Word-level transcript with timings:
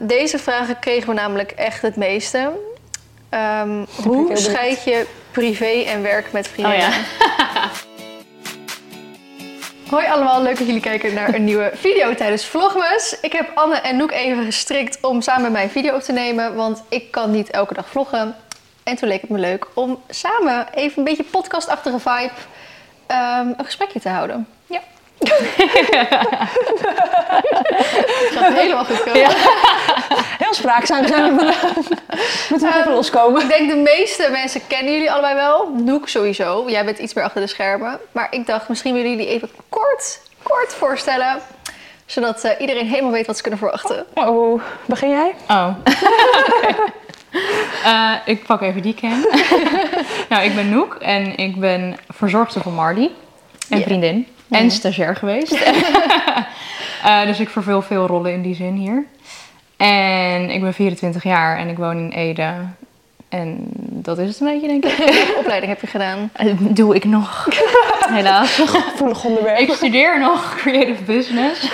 deze 0.00 0.38
vragen 0.38 0.78
kregen 0.78 1.08
we 1.08 1.14
namelijk 1.14 1.50
echt 1.50 1.82
het 1.82 1.96
meeste. 1.96 2.50
Ehm, 3.28 3.84
hoe 4.06 4.36
scheid 4.36 4.84
je 4.84 5.06
privé 5.30 5.82
en 5.86 6.02
werk 6.02 6.32
met 6.32 6.48
vrienden? 6.48 6.72
Oh 6.72 6.78
ja. 6.78 6.90
Hoi 9.90 10.06
allemaal, 10.06 10.42
leuk 10.42 10.58
dat 10.58 10.66
jullie 10.66 10.80
kijken 10.80 11.14
naar 11.14 11.34
een 11.34 11.44
nieuwe 11.44 11.70
video 11.74 12.14
tijdens 12.14 12.44
Vlogmas. 12.44 13.16
Ik 13.20 13.32
heb 13.32 13.50
Anne 13.54 13.76
en 13.76 13.96
Noek 13.96 14.10
even 14.10 14.44
gestrikt 14.44 14.98
om 15.02 15.20
samen 15.20 15.42
met 15.42 15.52
mij 15.52 15.62
een 15.62 15.70
video 15.70 15.94
op 15.94 16.02
te 16.02 16.12
nemen, 16.12 16.54
want 16.54 16.82
ik 16.88 17.10
kan 17.10 17.30
niet 17.30 17.50
elke 17.50 17.74
dag 17.74 17.88
vloggen. 17.88 18.34
En 18.82 18.96
toen 18.96 19.08
leek 19.08 19.20
het 19.20 19.30
me 19.30 19.38
leuk 19.38 19.66
om 19.74 20.02
samen 20.08 20.66
even 20.74 20.98
een 20.98 21.04
beetje 21.04 21.24
podcastachtige 21.24 21.98
vibe 21.98 22.30
ehm, 23.06 23.46
een 23.56 23.64
gesprekje 23.64 24.00
te 24.00 24.08
houden. 24.08 24.46
Ja. 25.20 26.06
Het 28.28 28.36
gaat 28.38 28.52
helemaal 28.52 28.84
goed 28.84 29.02
komen. 29.02 29.28
Heel 30.38 30.54
spraakzaam 30.54 31.06
zijn 31.06 31.22
we 31.22 31.36
vandaag. 31.38 31.62
Moeten 32.50 32.68
we 32.68 32.78
even 32.78 32.92
loskomen. 32.92 33.42
Ik 33.42 33.48
denk 33.48 33.70
de 33.70 33.76
meeste 33.76 34.28
mensen 34.32 34.60
kennen 34.66 34.92
jullie 34.92 35.12
allebei 35.12 35.34
wel. 35.34 35.68
Noek 35.76 36.08
sowieso. 36.08 36.64
Jij 36.66 36.84
bent 36.84 36.98
iets 36.98 37.14
meer 37.14 37.24
achter 37.24 37.40
de 37.40 37.46
schermen. 37.46 37.98
Maar 38.12 38.26
ik 38.30 38.46
dacht, 38.46 38.68
misschien 38.68 38.94
willen 38.94 39.10
jullie 39.10 39.26
even 39.26 39.50
kort, 39.68 40.20
kort 40.42 40.74
voorstellen. 40.74 41.38
Zodat 42.06 42.44
eh, 42.44 42.60
iedereen 42.60 42.86
helemaal 42.86 43.12
weet 43.12 43.26
wat 43.26 43.36
ze 43.36 43.42
kunnen 43.42 43.60
verwachten. 43.60 44.06
Oh, 44.14 44.62
begin 44.86 45.10
jij? 45.10 45.34
Oh. 45.48 45.68
Eh, 47.84 48.12
ik 48.24 48.46
pak 48.46 48.60
even 48.62 48.82
die 48.82 48.94
cam. 48.94 49.20
nou, 50.28 50.44
ik 50.44 50.54
ben 50.54 50.68
Noek 50.68 50.94
en 50.94 51.36
ik 51.36 51.60
ben 51.60 51.96
verzorgster 52.08 52.62
van 52.62 52.74
Mardy. 52.74 53.08
En 53.68 53.78
Ja. 53.78 53.84
vriendin. 53.84 54.26
En 54.50 54.70
stagiair 54.70 55.16
geweest. 55.16 55.58
Eh, 57.04 57.26
dus 57.26 57.40
ik 57.40 57.48
vervul 57.48 57.82
veel 57.82 58.06
rollen 58.06 58.32
in 58.32 58.42
die 58.42 58.54
zin 58.54 58.74
hier. 58.74 59.04
En 59.76 60.50
ik 60.50 60.60
ben 60.60 60.74
24 60.74 61.22
jaar 61.22 61.58
en 61.58 61.68
ik 61.68 61.76
woon 61.76 61.96
in 61.96 62.10
Ede. 62.10 62.52
En 63.28 63.56
dat 63.76 64.18
is 64.18 64.28
het 64.28 64.40
een 64.40 64.46
beetje, 64.46 64.66
denk 64.66 64.84
ik. 64.84 64.96
Welke 65.14 65.34
opleiding 65.38 65.72
heb 65.72 65.80
je 65.80 65.86
gedaan? 65.86 66.30
Eh, 66.32 66.54
Doe 66.58 66.94
ik 66.94 67.04
nog. 67.04 67.48
Helaas. 68.16 68.52
Gevoelig 68.52 69.24
onderwerp. 69.24 69.58
Ik 69.58 69.72
studeer 69.72 70.18
nog 70.20 70.54
creative 70.56 71.02
business. 71.02 71.64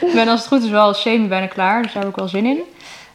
ik 0.00 0.12
ben 0.14 0.28
als 0.28 0.40
het 0.40 0.48
goed 0.48 0.62
is 0.62 0.70
wel 0.70 0.94
semi 0.94 1.28
bijna 1.28 1.46
klaar, 1.46 1.82
dus 1.82 1.92
daar 1.92 2.02
heb 2.02 2.10
ik 2.10 2.18
wel 2.18 2.28
zin 2.28 2.46
in. 2.46 2.60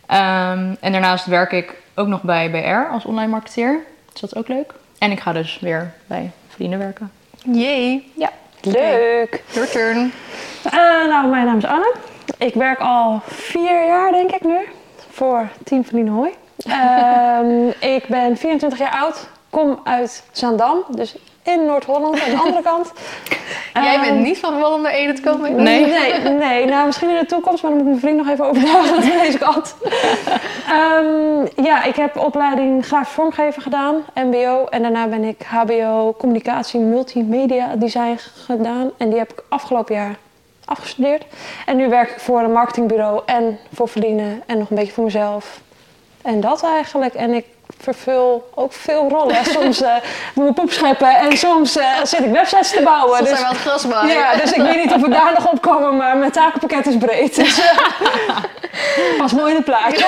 Ehm, 0.05 0.73
en 0.79 0.91
daarnaast 0.91 1.25
werk 1.25 1.51
ik 1.51 1.75
ook 1.95 2.07
nog 2.07 2.21
bij 2.21 2.49
BR 2.49 2.93
als 2.93 3.05
online 3.05 3.31
marketeer. 3.31 3.79
Dus 4.11 4.21
dat 4.21 4.31
is 4.31 4.37
ook 4.37 4.47
leuk. 4.47 4.73
En 4.97 5.11
ik 5.11 5.19
ga 5.19 5.33
dus 5.33 5.57
weer 5.61 5.93
bij 6.07 6.31
vrienden 6.47 6.79
werken. 6.79 7.11
Jee. 7.51 8.11
Ja. 8.17 8.29
Leuk. 8.61 9.43
Your 9.53 9.69
turn. 9.69 10.13
Eh, 10.63 10.71
nou, 11.07 11.27
mijn 11.27 11.45
naam 11.45 11.57
is 11.57 11.65
Anne. 11.65 11.93
Ik 12.37 12.53
werk 12.53 12.79
al 12.79 13.21
vier 13.25 13.85
jaar, 13.85 14.11
denk 14.11 14.31
ik 14.31 14.43
nu, 14.43 14.57
voor 15.09 15.47
Team 15.63 15.85
Van 15.85 16.07
Hooi. 16.07 16.31
Ehm, 16.65 17.67
ik 17.79 18.05
ben 18.07 18.37
24 18.37 18.79
jaar 18.79 18.91
oud, 18.91 19.27
kom 19.49 19.79
uit 19.83 20.23
Zaandam, 20.31 20.83
dus 20.89 21.15
in 21.43 21.65
Noord-Holland, 21.65 22.21
aan 22.21 22.29
de 22.29 22.37
andere 22.45 22.61
kant. 22.63 22.91
Jij 23.73 23.95
Ehm, 23.95 24.01
bent 24.01 24.19
niet 24.19 24.37
van 24.37 24.65
om 24.65 24.81
naar 24.81 24.91
Ede 24.91 25.13
te 25.13 25.21
komen? 25.21 25.55
Nee. 25.55 25.85
Nee, 25.85 26.19
nee, 26.33 26.65
nou 26.65 26.85
misschien 26.85 27.09
in 27.09 27.17
de 27.19 27.25
toekomst, 27.25 27.63
maar 27.63 27.71
dan 27.71 27.83
moet 27.83 27.95
ik 27.95 28.01
mijn 28.01 28.15
vriend 28.15 28.17
nog 28.17 28.29
even 28.33 28.45
overtuigen 28.45 28.95
dat 28.95 29.03
we 29.03 29.19
deze 29.23 29.37
kant. 29.37 29.75
Ehm, 30.69 31.63
ja, 31.65 31.83
ik 31.83 31.95
heb 31.95 32.17
opleiding 32.17 32.85
grafisch 32.85 33.13
vormgeven 33.13 33.61
gedaan, 33.61 33.95
MBO. 34.15 34.65
En 34.69 34.81
daarna 34.81 35.07
ben 35.07 35.23
ik 35.23 35.43
HBO 35.43 36.15
communicatie 36.17 36.79
multimedia 36.79 37.75
design 37.75 38.17
gedaan. 38.45 38.91
En 38.97 39.09
die 39.09 39.17
heb 39.19 39.31
ik 39.31 39.43
afgelopen 39.49 39.95
jaar 39.95 40.15
afgestudeerd. 40.65 41.25
En 41.65 41.75
nu 41.77 41.89
werk 41.89 42.09
ik 42.09 42.19
voor 42.19 42.39
een 42.41 42.51
marketingbureau 42.51 43.21
en 43.25 43.59
voor 43.73 43.87
verdienen 43.87 44.43
en 44.45 44.57
nog 44.57 44.69
een 44.69 44.75
beetje 44.75 44.93
voor 44.93 45.03
mezelf. 45.03 45.59
En 46.21 46.39
dat 46.39 46.63
eigenlijk. 46.63 47.13
En 47.13 47.33
ik 47.33 47.45
vervul 47.81 48.49
ook 48.55 48.73
veel 48.73 49.09
rollen. 49.09 49.45
Soms 49.45 49.81
eh 49.81 49.93
moet 50.35 50.49
ik 50.49 50.53
poep 50.53 50.71
scheppen 50.71 51.15
en 51.15 51.37
soms 51.37 51.77
eh, 51.77 51.85
zit 52.03 52.19
ik 52.19 52.31
websites 52.31 52.71
te 52.71 52.81
bouwen. 52.83 53.17
Soms 53.17 53.29
Dus- 53.29 53.39
zijn 53.39 53.51
we 53.51 53.57
aan 53.57 53.73
het 53.75 53.83
gras 53.83 54.11
ja, 54.11 54.35
dus 54.35 54.51
ik 54.51 54.61
weet 54.61 54.83
niet 54.83 54.93
of 54.93 55.01
we 55.01 55.09
daar 55.09 55.33
nog 55.33 55.51
op 55.51 55.61
komen, 55.61 55.97
maar 55.97 56.17
mijn 56.17 56.31
takenpakket 56.31 56.87
is 56.87 56.97
breed. 56.97 57.35
Dus, 57.35 57.59
eh, 57.69 58.37
pas 59.17 59.33
mooi 59.33 59.49
in 59.49 59.55
het 59.55 59.65
plaatje. 59.65 60.05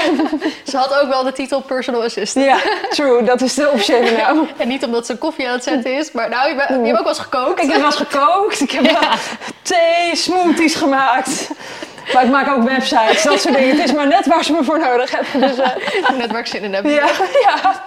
Ze 0.67 0.77
had 0.77 0.99
ook 1.01 1.09
wel 1.09 1.23
de 1.23 1.31
titel 1.31 1.61
personal 1.61 2.03
assistant. 2.03 2.45
Ja, 2.45 2.57
true, 2.89 3.23
dat 3.23 3.41
is 3.41 3.53
de 3.53 3.69
officiële 3.69 4.11
naam. 4.11 4.47
En 4.57 4.67
niet 4.67 4.85
omdat 4.85 5.05
ze 5.05 5.17
koffie 5.17 5.47
aan 5.47 5.53
het 5.53 5.63
zetten 5.63 5.97
is, 5.97 6.11
maar 6.11 6.29
nou, 6.29 6.49
je 6.49 6.55
hebt 6.59 6.71
ook 6.71 6.83
wel 6.83 7.07
eens 7.07 7.19
gekookt. 7.19 7.61
Ik 7.63 7.71
heb 7.71 7.77
wel 7.77 7.85
eens 7.85 7.95
gekookt, 7.95 8.59
ik 8.59 8.71
heb 8.71 8.83
wel 8.83 9.09
thee, 9.61 10.15
smoothies 10.15 10.75
gemaakt. 10.75 11.49
Maar 12.13 12.23
ik 12.23 12.29
maak 12.29 12.47
ook 12.49 12.63
websites, 12.63 13.23
dat 13.23 13.41
soort 13.41 13.55
dingen. 13.55 13.75
Het 13.75 13.85
is 13.85 13.93
maar 13.93 14.07
net 14.07 14.25
waar 14.25 14.43
ze 14.43 14.51
me 14.51 14.63
voor 14.63 14.79
nodig 14.79 15.11
hebben. 15.11 15.49
Dus, 15.49 15.57
eh, 15.57 16.17
Net 16.17 16.31
waar 16.31 16.39
ik 16.39 16.45
zin 16.45 16.63
in 16.63 16.73
heb. 16.73 16.85
ja, 16.85 17.09
ja. 17.45 17.83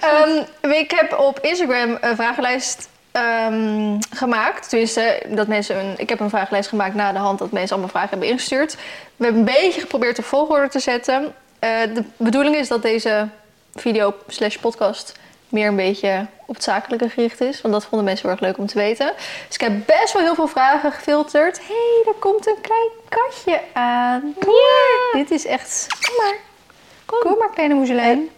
Ehm, 0.00 0.70
ik 0.72 0.90
heb 0.90 1.18
op 1.18 1.38
Instagram 1.40 1.98
een 2.00 2.16
vragenlijst 2.16 2.88
ehm, 3.12 3.98
gemaakt. 4.10 4.68
Tenminste, 4.68 5.22
dat 5.28 5.46
mensen 5.46 5.78
een, 5.78 5.94
ik 5.96 6.08
heb 6.08 6.20
een 6.20 6.30
vragenlijst 6.30 6.68
gemaakt 6.68 6.94
na 6.94 7.12
de 7.12 7.18
hand 7.18 7.38
dat 7.38 7.50
mensen 7.50 7.70
allemaal 7.70 7.90
vragen 7.90 8.10
hebben 8.10 8.28
ingestuurd. 8.28 8.76
We 9.16 9.24
hebben 9.24 9.40
een 9.40 9.54
beetje 9.62 9.80
geprobeerd 9.80 10.16
de 10.16 10.22
volgorde 10.22 10.68
te 10.68 10.78
zetten. 10.78 11.34
Eh, 11.58 11.70
de 11.94 12.04
bedoeling 12.16 12.56
is 12.56 12.68
dat 12.68 12.82
deze 12.82 13.28
video 13.74 14.14
slash 14.28 14.56
podcast 14.56 15.18
meer 15.50 15.68
een 15.68 15.76
beetje 15.76 16.26
op 16.46 16.54
het 16.54 16.64
zakelijke 16.64 17.08
gericht 17.08 17.40
is. 17.40 17.60
Want 17.60 17.74
dat 17.74 17.84
vonden 17.84 18.04
mensen 18.06 18.28
heel 18.28 18.36
erg 18.36 18.46
leuk 18.46 18.58
om 18.58 18.66
te 18.66 18.78
weten. 18.78 19.12
Dus 19.46 19.54
ik 19.54 19.60
heb 19.60 19.72
best 19.86 20.12
wel 20.12 20.22
heel 20.22 20.34
veel 20.34 20.48
vragen 20.48 20.92
gefilterd. 20.92 21.58
Hé, 21.58 21.64
hey, 21.66 22.12
er 22.12 22.18
komt 22.18 22.46
een 22.46 22.60
klein 22.60 22.90
katje 23.08 23.60
aan. 23.72 24.34
Kom 24.38 24.52
maar. 24.52 25.22
Dit 25.22 25.30
is 25.30 25.46
echt... 25.46 25.86
Kom 26.06 26.16
maar. 26.24 26.36
Kom, 27.04 27.38
maar, 27.38 27.50
kleine 27.50 27.74
moezelijn. 27.74 28.28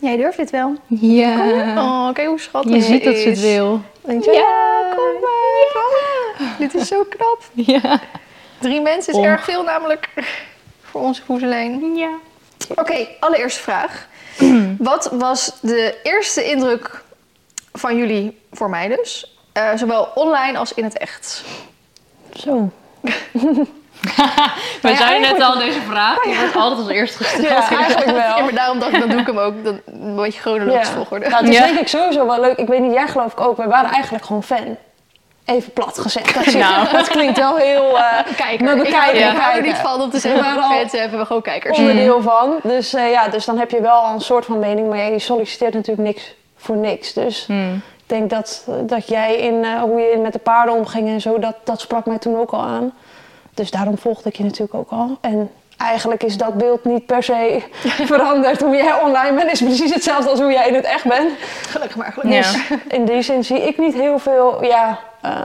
Jij 0.00 0.16
durft 0.16 0.36
dit 0.36 0.50
wel. 0.50 0.74
Ja. 0.86 1.34
Oh, 1.78 2.14
kijk 2.14 2.28
hoe 2.28 2.40
schattig 2.40 2.74
Je 2.74 2.80
ziet 2.80 3.04
dat 3.04 3.16
ze 3.16 3.28
het 3.28 3.40
wil. 3.40 3.80
Denk 4.00 4.24
je, 4.24 4.32
ja, 4.32 4.94
kom 4.96 5.20
maar. 5.20 5.72
Kom 5.72 5.82
maar. 5.90 6.56
Dit 6.58 6.74
is 6.74 6.88
zo 6.88 7.04
knap. 7.04 7.42
Ja. 7.52 8.00
Drie 8.58 8.80
mensen 8.80 9.14
is 9.14 9.24
erg 9.24 9.44
veel 9.44 9.62
namelijk 9.62 10.08
voor 10.82 11.00
onze 11.00 11.22
poezelijn. 11.22 11.96
Ja. 11.96 12.10
Oké, 12.74 13.06
allereerste 13.20 13.60
vraag. 13.60 14.08
Wat 14.78 15.10
was 15.12 15.52
de 15.60 15.98
eerste 16.02 16.44
indruk 16.44 17.02
van 17.72 17.96
jullie, 17.96 18.40
voor 18.52 18.70
mij 18.70 18.88
dus, 18.88 19.36
eh, 19.52 19.68
zowel 19.74 20.08
online 20.14 20.58
als 20.58 20.74
in 20.74 20.84
het 20.84 20.98
echt? 20.98 21.42
Zo. 22.34 22.70
We 24.82 24.88
ja, 24.88 24.96
zeiden 24.96 25.32
net 25.32 25.40
al 25.42 25.58
deze 25.58 25.80
vraag. 25.80 26.22
Die 26.22 26.36
wordt 26.36 26.56
altijd 26.56 26.80
als 26.80 26.88
eerst 26.90 27.16
gesteld. 27.16 27.42
Ja, 27.42 27.68
eigenlijk 27.70 28.06
Ja, 28.16 28.34
wel. 28.34 28.44
maar 28.44 28.54
daarom 28.54 28.78
dacht 28.78 28.92
ik, 28.92 29.00
dan 29.00 29.08
doe 29.08 29.20
ik 29.20 29.26
hem 29.26 29.38
ook 29.38 29.64
dan 29.64 29.80
een 29.86 30.16
beetje 30.16 30.40
chronologisch 30.40 30.88
volgorde. 30.88 31.28
Nou, 31.28 31.40
het 31.44 31.52
is 31.52 31.58
Ja. 31.58 31.66
denk 31.66 31.78
ik 31.78 31.88
sowieso 31.88 32.26
wel 32.26 32.40
leuk. 32.40 32.56
Ik 32.56 32.66
weet 32.68 32.80
niet, 32.80 32.92
jij 32.92 33.08
geloof 33.08 33.32
ik 33.32 33.40
ook. 33.40 33.56
We 33.56 33.66
waren 33.66 33.90
eigenlijk 33.90 34.24
gewoon 34.24 34.42
fan. 34.42 34.76
Even 35.50 35.72
plat 35.72 35.98
gezegd. 35.98 36.34
Dat, 36.34 36.54
Nou. 36.64 36.90
dat 36.92 37.08
klinkt 37.08 37.38
wel 37.38 37.56
heel 37.56 37.98
eh 37.98 38.04
Kijker. 38.36 38.64
Maar 38.64 38.76
we 38.78 38.84
ik 38.84 38.90
kijken, 38.92 39.22
hou, 39.22 39.34
ik 39.34 39.40
hou 39.40 39.56
er 39.56 39.62
kijken. 39.62 39.62
niet 39.62 39.76
van 39.76 40.00
om 40.02 40.10
te 40.10 40.18
zeggen, 40.18 40.44
fans 40.62 40.92
hebben 40.92 41.18
we 41.18 41.24
gewoon 41.26 41.42
kijkers. 41.42 41.78
onderdeel 41.78 42.22
van. 42.22 42.56
Dus 42.62 42.94
eh, 42.94 43.10
ja, 43.10 43.28
dus 43.28 43.44
dan 43.44 43.58
heb 43.58 43.70
je 43.70 43.80
wel 43.80 43.92
al 43.92 44.14
een 44.14 44.20
soort 44.20 44.44
van 44.44 44.58
mening. 44.58 44.88
Maar 44.88 44.98
ja, 44.98 45.04
je 45.04 45.18
solliciteert 45.18 45.74
natuurlijk 45.74 46.08
niks 46.08 46.34
voor 46.56 46.76
niks. 46.76 47.12
Dus 47.12 47.44
Hmm. 47.46 47.74
ik 47.74 48.04
denk 48.06 48.30
dat, 48.30 48.64
dat 48.82 49.08
jij 49.08 49.36
in 49.36 49.64
eh, 49.64 49.80
hoe 49.82 50.00
je 50.00 50.18
met 50.22 50.32
de 50.32 50.38
paarden 50.38 50.74
omging 50.74 51.08
en 51.08 51.20
zo, 51.20 51.38
dat, 51.38 51.54
dat 51.64 51.80
sprak 51.80 52.06
mij 52.06 52.18
toen 52.18 52.38
ook 52.38 52.50
al 52.50 52.62
aan. 52.62 52.92
Dus 53.54 53.70
daarom 53.70 53.98
volgde 53.98 54.28
ik 54.28 54.36
je 54.36 54.42
natuurlijk 54.44 54.74
ook 54.74 54.90
al. 54.90 55.18
En 55.20 55.50
eigenlijk 55.76 56.22
is 56.22 56.36
dat 56.36 56.54
beeld 56.54 56.84
niet 56.84 57.06
per 57.06 57.22
se 57.22 57.62
veranderd. 58.12 58.60
Hoe 58.60 58.76
jij 58.76 58.92
online 59.02 59.36
bent 59.36 59.52
is 59.52 59.62
precies 59.62 59.94
hetzelfde 59.94 60.30
als 60.30 60.40
hoe 60.40 60.52
jij 60.52 60.68
in 60.68 60.74
het 60.74 60.84
echt 60.84 61.04
bent. 61.04 61.30
Gelukkig 61.68 61.96
maar, 61.96 62.12
gelukkig. 62.12 62.68
Ja. 62.68 62.76
In 62.88 63.04
die 63.04 63.22
zin 63.22 63.44
zie 63.44 63.60
ik 63.60 63.78
niet 63.78 63.94
heel 63.94 64.18
veel. 64.18 64.64
Ja, 64.64 64.98
eh, 65.22 65.40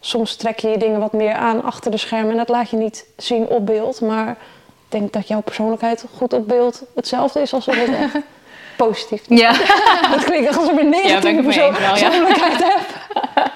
soms 0.00 0.36
trek 0.36 0.58
je 0.58 0.68
je 0.68 0.78
dingen 0.78 1.00
wat 1.00 1.12
meer 1.12 1.34
aan 1.34 1.62
achter 1.64 1.90
de 1.90 1.96
schermen 1.96 2.30
en 2.30 2.36
dat 2.36 2.48
laat 2.48 2.70
je 2.70 2.76
niet 2.76 3.06
zien 3.16 3.46
op 3.46 3.66
beeld. 3.66 4.00
Maar 4.00 4.30
ik 4.30 4.36
denk 4.88 5.12
dat 5.12 5.28
jouw 5.28 5.40
persoonlijkheid 5.40 6.04
goed 6.16 6.32
op 6.32 6.48
beeld 6.48 6.82
hetzelfde 6.94 7.40
is 7.40 7.52
als 7.52 7.68
op 7.68 7.74
het 7.74 7.94
echt. 7.94 8.14
Positief. 8.76 9.22
Ja. 9.28 9.52
Dat 10.12 10.24
klinkt 10.24 10.48
echt 10.48 10.58
alsof 10.58 10.72
ik 10.72 10.80
een 10.80 10.90
Ja, 10.92 11.02
negatieve 11.02 11.42
mee 11.42 11.60
eens 11.62 11.78
wel, 11.78 11.96
ja. 11.96 12.08
persoonlijkheid 12.08 12.62
heb. 12.62 12.80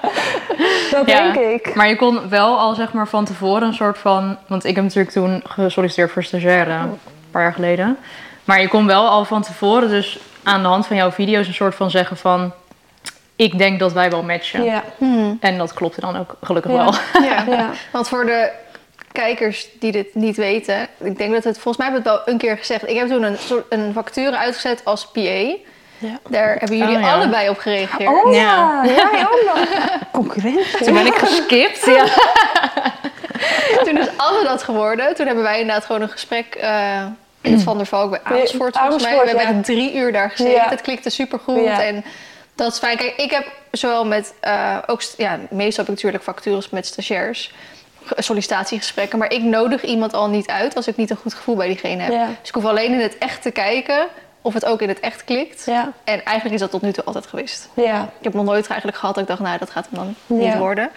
Dat 0.91 1.07
Ja. 1.09 1.31
denk 1.31 1.35
ik. 1.65 1.75
Maar 1.75 1.87
je 1.87 1.95
kon 1.95 2.29
wel 2.29 2.59
al 2.59 2.73
zeg 2.75 2.93
maar 2.93 3.07
van 3.07 3.25
tevoren 3.25 3.61
een 3.67 3.73
soort 3.73 3.97
van... 3.97 4.37
Want 4.47 4.63
ik 4.63 4.75
heb 4.75 4.83
natuurlijk 4.83 5.13
toen 5.13 5.41
gesolliciteerd 5.47 6.11
voor 6.11 6.23
stagiaire, 6.23 6.71
een 6.71 6.99
paar 7.31 7.41
jaar 7.41 7.53
geleden. 7.53 7.97
Maar 8.43 8.61
je 8.61 8.67
kon 8.67 8.85
wel 8.87 9.07
al 9.07 9.25
van 9.25 9.41
tevoren 9.41 9.89
dus 9.89 10.19
aan 10.43 10.61
de 10.61 10.67
hand 10.67 10.87
van 10.87 10.95
jouw 10.95 11.11
video's 11.11 11.47
een 11.47 11.53
soort 11.53 11.75
van 11.75 11.91
zeggen 11.91 12.17
van... 12.17 12.51
Ik 13.39 13.57
denk 13.57 13.79
dat 13.79 13.93
wij 13.93 14.09
wel 14.09 14.23
matchen. 14.23 14.63
Ja. 14.63 14.83
En 15.39 15.57
dat 15.57 15.73
klopte 15.73 16.01
dan 16.01 16.17
ook 16.17 16.35
gelukkig 16.41 16.71
Ja. 16.71 16.77
wel. 16.77 16.93
Ja. 17.23 17.43
Ja. 17.57 17.69
Want 17.91 18.07
voor 18.07 18.25
de 18.25 18.49
kijkers 19.11 19.67
die 19.79 19.91
dit 19.91 20.15
niet 20.15 20.35
weten, 20.37 20.87
ik 20.97 21.17
denk 21.17 21.33
dat 21.33 21.43
het 21.43 21.59
volgens 21.59 21.77
mij 21.77 21.87
heb 21.87 21.97
ik 21.97 22.03
het 22.05 22.13
wel 22.13 22.21
een 22.33 22.37
keer 22.37 22.57
gezegd. 22.57 22.89
Ik 22.89 22.97
heb 22.97 23.07
toen 23.07 23.23
een, 23.23 23.37
soort, 23.37 23.65
een 23.69 23.93
vacature 23.93 24.37
uitgezet 24.37 24.85
als 24.85 25.07
PA. 25.11 25.19
Ja. 25.21 26.19
Daar 26.29 26.55
hebben 26.59 26.77
jullie 26.77 26.95
Oh, 26.95 27.01
ja. 27.01 27.13
allebei 27.13 27.49
op 27.49 27.57
gereageerd. 27.57 28.09
Oh 28.09 28.33
Ja. 28.33 28.81
ja, 28.83 29.09
jij 29.11 29.25
ook 29.31 29.43
nog. 29.55 29.65
Concurrentie. 30.11 30.83
Toen 30.85 30.93
ben 30.93 31.05
ik 31.05 31.15
geskipt. 31.15 31.85
Ja. 31.85 32.05
toen 33.85 33.97
is 33.97 34.07
Anne 34.17 34.43
dat 34.43 34.63
geworden. 34.63 35.15
Toen 35.15 35.25
hebben 35.25 35.43
wij 35.43 35.59
inderdaad 35.59 35.85
gewoon 35.85 36.01
een 36.01 36.09
gesprek 36.09 36.55
eh, 36.55 37.05
in 37.41 37.53
het 37.53 37.63
Van 37.63 37.77
der 37.77 37.85
Valk 37.85 38.09
bij 38.09 38.19
Amersfoort 38.23 38.77
volgens 38.77 39.03
mij. 39.03 39.11
We 39.11 39.17
Amersfoort, 39.19 39.45
hebben 39.45 39.63
drie 39.63 39.95
uur 39.95 40.11
daar 40.11 40.29
gezeten. 40.29 40.53
Ja. 40.53 40.69
Het 40.69 40.81
klikte 40.81 41.09
supergoed. 41.09 41.63
Ja. 41.63 41.83
En 41.83 42.03
dat 42.63 42.71
is 42.73 42.79
fijn. 42.79 42.97
Kijk, 42.97 43.13
ik 43.17 43.31
heb 43.31 43.47
zowel 43.71 44.05
met... 44.05 44.33
eh, 44.39 44.77
ook, 44.87 45.01
ja, 45.17 45.39
meestal 45.49 45.83
heb 45.85 45.93
ik 45.93 45.95
natuurlijk 45.95 46.23
vacatures 46.23 46.69
met 46.69 46.85
stagiairs. 46.85 47.53
ge- 48.03 48.21
Sollicitatiegesprekken. 48.21 49.19
Maar 49.19 49.31
ik 49.33 49.41
nodig 49.43 49.83
iemand 49.83 50.13
al 50.13 50.29
niet 50.29 50.47
uit 50.49 50.75
als 50.75 50.87
ik 50.87 50.95
niet 50.97 51.09
een 51.09 51.15
goed 51.17 51.33
gevoel 51.33 51.55
bij 51.55 51.67
diegene 51.67 52.01
heb. 52.01 52.11
Ja. 52.11 52.25
Dus 52.39 52.47
ik 52.49 52.53
hoef 52.55 52.65
alleen 52.65 52.93
in 52.93 52.99
het 52.99 53.17
echt 53.17 53.41
te 53.41 53.51
kijken 53.51 54.07
of 54.41 54.53
het 54.53 54.65
ook 54.65 54.81
in 54.81 54.89
het 54.89 54.99
echt 54.99 55.23
klikt. 55.23 55.63
Ja, 55.65 55.91
En 56.03 56.23
eigenlijk 56.25 56.53
is 56.55 56.59
dat 56.61 56.71
tot 56.71 56.81
nu 56.81 56.91
toe 56.91 57.03
altijd 57.03 57.27
geweest. 57.27 57.69
ja. 57.73 58.01
Ik 58.17 58.23
heb 58.23 58.33
nog 58.33 58.45
nooit 58.45 58.67
eigenlijk 58.67 58.97
gehad 58.99 59.13
dat 59.15 59.23
ik 59.23 59.29
dacht, 59.29 59.41
nou, 59.41 59.57
dat 59.57 59.69
gaat 59.69 59.87
hem 59.91 59.99
dan 59.99 60.37
niet 60.39 60.57
worden. 60.57 60.89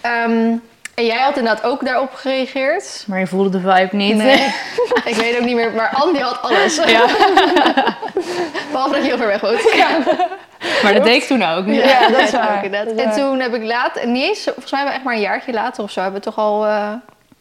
Ehm, 0.00 0.56
en 0.98 1.06
jij 1.06 1.18
had 1.18 1.36
inderdaad 1.36 1.64
ook 1.64 1.84
daarop 1.84 2.14
gereageerd. 2.14 3.04
Maar 3.06 3.18
je 3.18 3.26
voelde 3.26 3.50
de 3.50 3.60
vibe 3.60 3.96
niet. 3.96 4.16
Nee, 4.16 4.54
ik 5.12 5.14
weet 5.14 5.38
ook 5.38 5.44
niet 5.44 5.54
meer. 5.54 5.72
Maar 5.72 5.90
Andy 5.94 6.18
had 6.18 6.42
alles. 6.42 6.76
Ja. 6.76 7.06
Behalve 8.72 8.94
dat 8.94 9.02
je 9.02 9.08
heel 9.08 9.16
ver 9.16 9.26
weg 9.26 9.40
woont. 9.40 9.74
Maar 10.82 10.94
dat 10.94 11.04
deed 11.04 11.22
ik 11.22 11.28
toen 11.28 11.42
ook. 11.42 11.66
Ja, 11.66 12.08
dat 12.08 12.20
is 12.20 12.30
waar. 12.30 12.64
En 12.96 13.12
toen 13.12 13.40
heb 13.40 13.54
ik 13.54 13.62
later, 13.62 14.06
niet 14.06 14.24
eens, 14.24 14.42
volgens 14.44 14.70
mij 14.70 14.86
echt 14.86 15.04
maar 15.04 15.14
een 15.14 15.20
jaartje 15.20 15.52
later 15.52 15.82
of 15.82 15.90
zo, 15.90 16.00
hebben 16.00 16.20
we 16.20 16.26
toch 16.26 16.38
al 16.38 16.66
eh, 16.66 16.92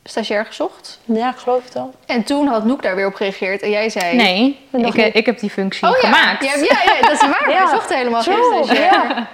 stagiair 0.04 0.46
gezocht. 0.46 1.00
Ja, 1.06 1.32
geloof 1.32 1.64
het 1.64 1.76
al. 1.76 1.94
En 2.06 2.24
toen 2.24 2.48
had 2.48 2.66
Noek 2.66 2.82
daar 2.84 2.96
weer 2.96 3.08
op 3.08 3.16
gereageerd 3.16 3.62
en 3.62 3.70
jij 3.70 3.90
zei... 3.90 4.16
Nee, 4.16 4.60
ik, 4.72 4.96
niet. 4.96 5.16
ik 5.16 5.26
heb 5.26 5.40
die 5.40 5.50
functie 5.50 5.88
Oh 5.88 5.98
ja, 6.02 6.08
gemaakt. 6.08 6.44
Ja, 6.44 6.56
ja, 6.56 6.94
ja, 6.94 7.02
dat 7.02 7.12
is 7.12 7.22
waar. 7.22 7.50
Ja. 7.56 7.64
We 7.64 7.70
zochten 7.70 7.98
helemaal 7.98 8.22
geen 8.22 8.66
stagiair. 8.66 9.28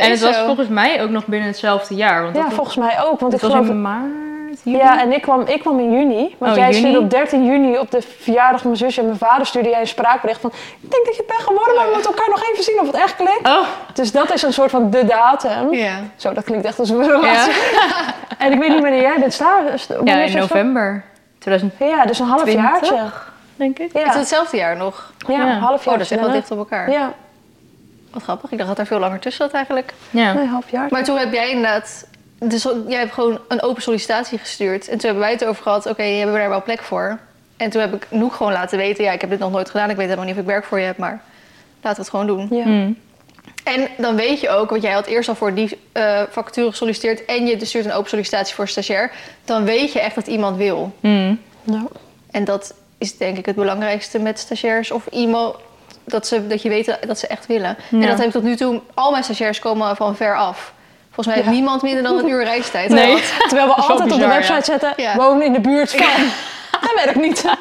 Ja. 0.00 0.08
Dat 0.08 0.10
en 0.10 0.10
het 0.10 0.20
was 0.20 0.36
zo. 0.36 0.44
volgens 0.44 0.68
mij 0.68 1.02
ook 1.02 1.10
nog 1.10 1.26
binnen 1.26 1.48
hetzelfde 1.48 1.94
jaar. 1.94 2.22
Want 2.22 2.36
Ja, 2.36 2.42
dat, 2.42 2.52
volgens 2.52 2.76
mij 2.76 3.02
ook. 3.04 3.20
Want 3.20 3.32
ik 3.34 3.40
was 3.40 3.50
geloof... 3.50 3.68
in 3.68 3.82
maart, 3.82 4.04
juli? 4.62 4.76
Ja, 4.76 5.00
en 5.00 5.12
ik 5.12 5.22
kwam, 5.22 5.40
ik 5.40 5.60
kwam 5.60 5.78
in 5.78 5.92
juni. 5.92 6.34
Want 6.38 6.52
Oh, 6.52 6.58
jij 6.58 6.66
juni? 6.68 6.78
stuurde 6.78 6.98
op 6.98 7.10
13 7.10 7.44
juni 7.44 7.78
op 7.78 7.90
de 7.90 8.02
verjaardag 8.20 8.60
van 8.60 8.70
mijn 8.70 8.82
zusje 8.82 9.00
en 9.00 9.06
mijn 9.06 9.18
vader 9.18 9.46
stuurde 9.46 9.68
jij 9.68 9.80
een 9.80 9.86
spraakbericht 9.86 10.40
van... 10.40 10.50
Ik 10.82 10.90
denk 10.90 11.06
dat 11.06 11.16
je 11.16 11.24
bent 11.26 11.40
geworden, 11.40 11.74
maar 11.74 11.84
we 11.86 11.92
moeten 11.92 12.10
elkaar 12.10 12.28
nog 12.28 12.50
even 12.52 12.64
zien 12.64 12.80
of 12.80 12.86
het 12.86 12.96
echt 12.96 13.16
klikt. 13.16 13.46
Oh, 13.48 13.66
Dus 13.92 14.12
dat 14.12 14.32
is 14.34 14.42
een 14.42 14.52
soort 14.52 14.70
van 14.70 14.90
de 14.90 15.04
datum. 15.04 15.72
Ja. 15.74 15.94
Zo, 16.16 16.32
dat 16.32 16.44
klinkt 16.44 16.66
echt 16.66 16.78
als 16.78 16.90
een 16.90 17.02
relatie. 17.02 17.52
ja. 17.52 17.88
En 18.38 18.52
ik 18.52 18.58
weet 18.58 18.68
niet 18.68 18.80
wanneer 18.80 19.00
jij 19.00 19.18
bent 19.20 19.32
staan. 19.32 19.64
ja, 20.04 20.16
in 20.16 20.36
november 20.36 21.04
2020, 21.38 21.98
Ja, 21.98 22.06
dus 22.06 22.18
een 22.18 22.26
half 22.26 22.50
jaartje. 22.52 22.98
denk 23.56 23.78
ik. 23.78 23.92
Het 23.92 24.02
is 24.02 24.12
Ja, 24.12 24.18
hetzelfde 24.18 24.56
jaar 24.56 24.76
nog. 24.76 25.12
ja, 25.28 25.32
Ja. 25.34 25.46
een 25.54 25.58
half 25.60 25.86
Oh, 25.86 25.92
dat 25.92 26.00
is 26.02 26.10
echt 26.10 26.20
wel 26.20 26.28
jaar. 26.30 26.38
dicht 26.38 26.50
op 26.50 26.58
elkaar. 26.58 26.90
Ja, 26.90 27.12
Wat 28.16 28.24
grappig. 28.24 28.50
Ik 28.50 28.58
dacht 28.58 28.70
dat 28.70 28.78
er 28.78 28.86
veel 28.86 28.98
langer 28.98 29.18
tussen 29.18 29.44
zat 29.44 29.54
eigenlijk. 29.54 29.92
Ja. 30.10 30.32
nee, 30.32 30.46
half 30.46 30.70
jaar. 30.70 30.86
Maar 30.90 31.04
toen 31.04 31.18
heb 31.18 31.32
jij 31.32 31.48
inderdaad... 31.50 32.06
Dus 32.38 32.62
jij 32.88 32.98
hebt 32.98 33.12
gewoon 33.12 33.38
een 33.48 33.62
open 33.62 33.82
sollicitatie 33.82 34.38
gestuurd. 34.38 34.88
En 34.88 34.98
toen 34.98 35.04
hebben 35.04 35.20
wij 35.22 35.32
het 35.32 35.44
over 35.44 35.62
gehad. 35.62 35.86
Oké, 35.86 36.02
hebben 36.02 36.34
we 36.34 36.40
daar 36.40 36.48
wel 36.48 36.62
plek 36.62 36.82
voor? 36.82 37.18
En 37.56 37.70
toen 37.70 37.80
heb 37.80 37.94
ik 37.94 38.06
Noek 38.10 38.32
gewoon 38.34 38.52
laten 38.52 38.78
weten. 38.78 39.04
Ja, 39.04 39.12
ik 39.12 39.20
heb 39.20 39.30
dit 39.30 39.38
nog 39.38 39.50
nooit 39.50 39.70
gedaan. 39.70 39.90
Ik 39.90 39.96
weet 39.96 40.04
helemaal 40.04 40.24
niet 40.26 40.34
of 40.34 40.40
ik 40.40 40.46
werk 40.46 40.64
voor 40.64 40.78
je 40.78 40.84
heb. 40.84 40.96
Maar 40.96 41.22
laten 41.82 42.04
we 42.04 42.10
het 42.10 42.10
gewoon 42.10 42.26
doen. 42.26 42.58
Ja. 42.58 42.64
Mm. 42.64 42.98
En 43.64 43.88
dan 43.98 44.16
weet 44.16 44.40
je 44.40 44.48
ook, 44.48 44.70
want 44.70 44.82
jij 44.82 44.92
had 44.92 45.06
eerst 45.06 45.28
al 45.28 45.34
voor 45.34 45.54
die 45.54 45.78
eh 45.92 46.22
vacature 46.30 46.70
gesolliciteerd. 46.70 47.24
En 47.24 47.46
je 47.46 47.64
stuurt 47.64 47.84
een 47.84 47.92
open 47.92 48.10
sollicitatie 48.10 48.54
voor 48.54 48.68
stagiair. 48.68 49.12
Dan 49.44 49.64
weet 49.64 49.92
je 49.92 50.00
echt 50.00 50.14
dat 50.14 50.26
iemand 50.26 50.56
wil. 50.56 50.92
Mm. 51.00 51.40
Nou, 51.62 51.88
En 52.30 52.44
dat 52.44 52.74
is 52.98 53.16
denk 53.16 53.38
ik 53.38 53.46
het 53.46 53.56
belangrijkste 53.56 54.18
met 54.18 54.38
stagiairs 54.38 54.90
of 54.90 55.06
iemand. 55.06 55.56
Dat, 56.06 56.26
ze, 56.26 56.46
dat 56.46 56.62
je 56.62 56.68
weet 56.68 56.98
dat 57.06 57.18
ze 57.18 57.26
echt 57.26 57.46
willen. 57.46 57.76
En 57.90 58.00
dat 58.00 58.16
heb 58.18 58.26
ik 58.26 58.32
tot 58.32 58.42
nu 58.42 58.56
toe. 58.56 58.80
Al 58.94 59.10
mijn 59.10 59.24
stagiairs 59.24 59.58
komen 59.58 59.96
van 59.96 60.16
ver 60.16 60.36
af. 60.36 60.72
Volgens 61.04 61.26
mij 61.26 61.34
heeft 61.36 61.46
Ja. 61.48 61.52
niemand 61.54 61.82
minder 61.82 62.02
dan 62.02 62.18
een 62.18 62.28
uur 62.28 62.44
reistijd. 62.44 62.88
Nee. 62.90 63.16
gehad. 63.16 63.48
terwijl 63.48 63.66
we 63.68 63.74
altijd 63.74 64.12
op 64.12 64.18
de 64.18 64.26
website 64.26 64.64
zetten, 64.64 64.92
Ja. 64.96 65.16
wonen 65.16 65.46
in 65.46 65.52
de 65.52 65.60
buurt 65.60 65.90
van. 65.90 66.06
Dat 66.80 66.92
werkt 67.04 67.18
niet. 67.20 67.44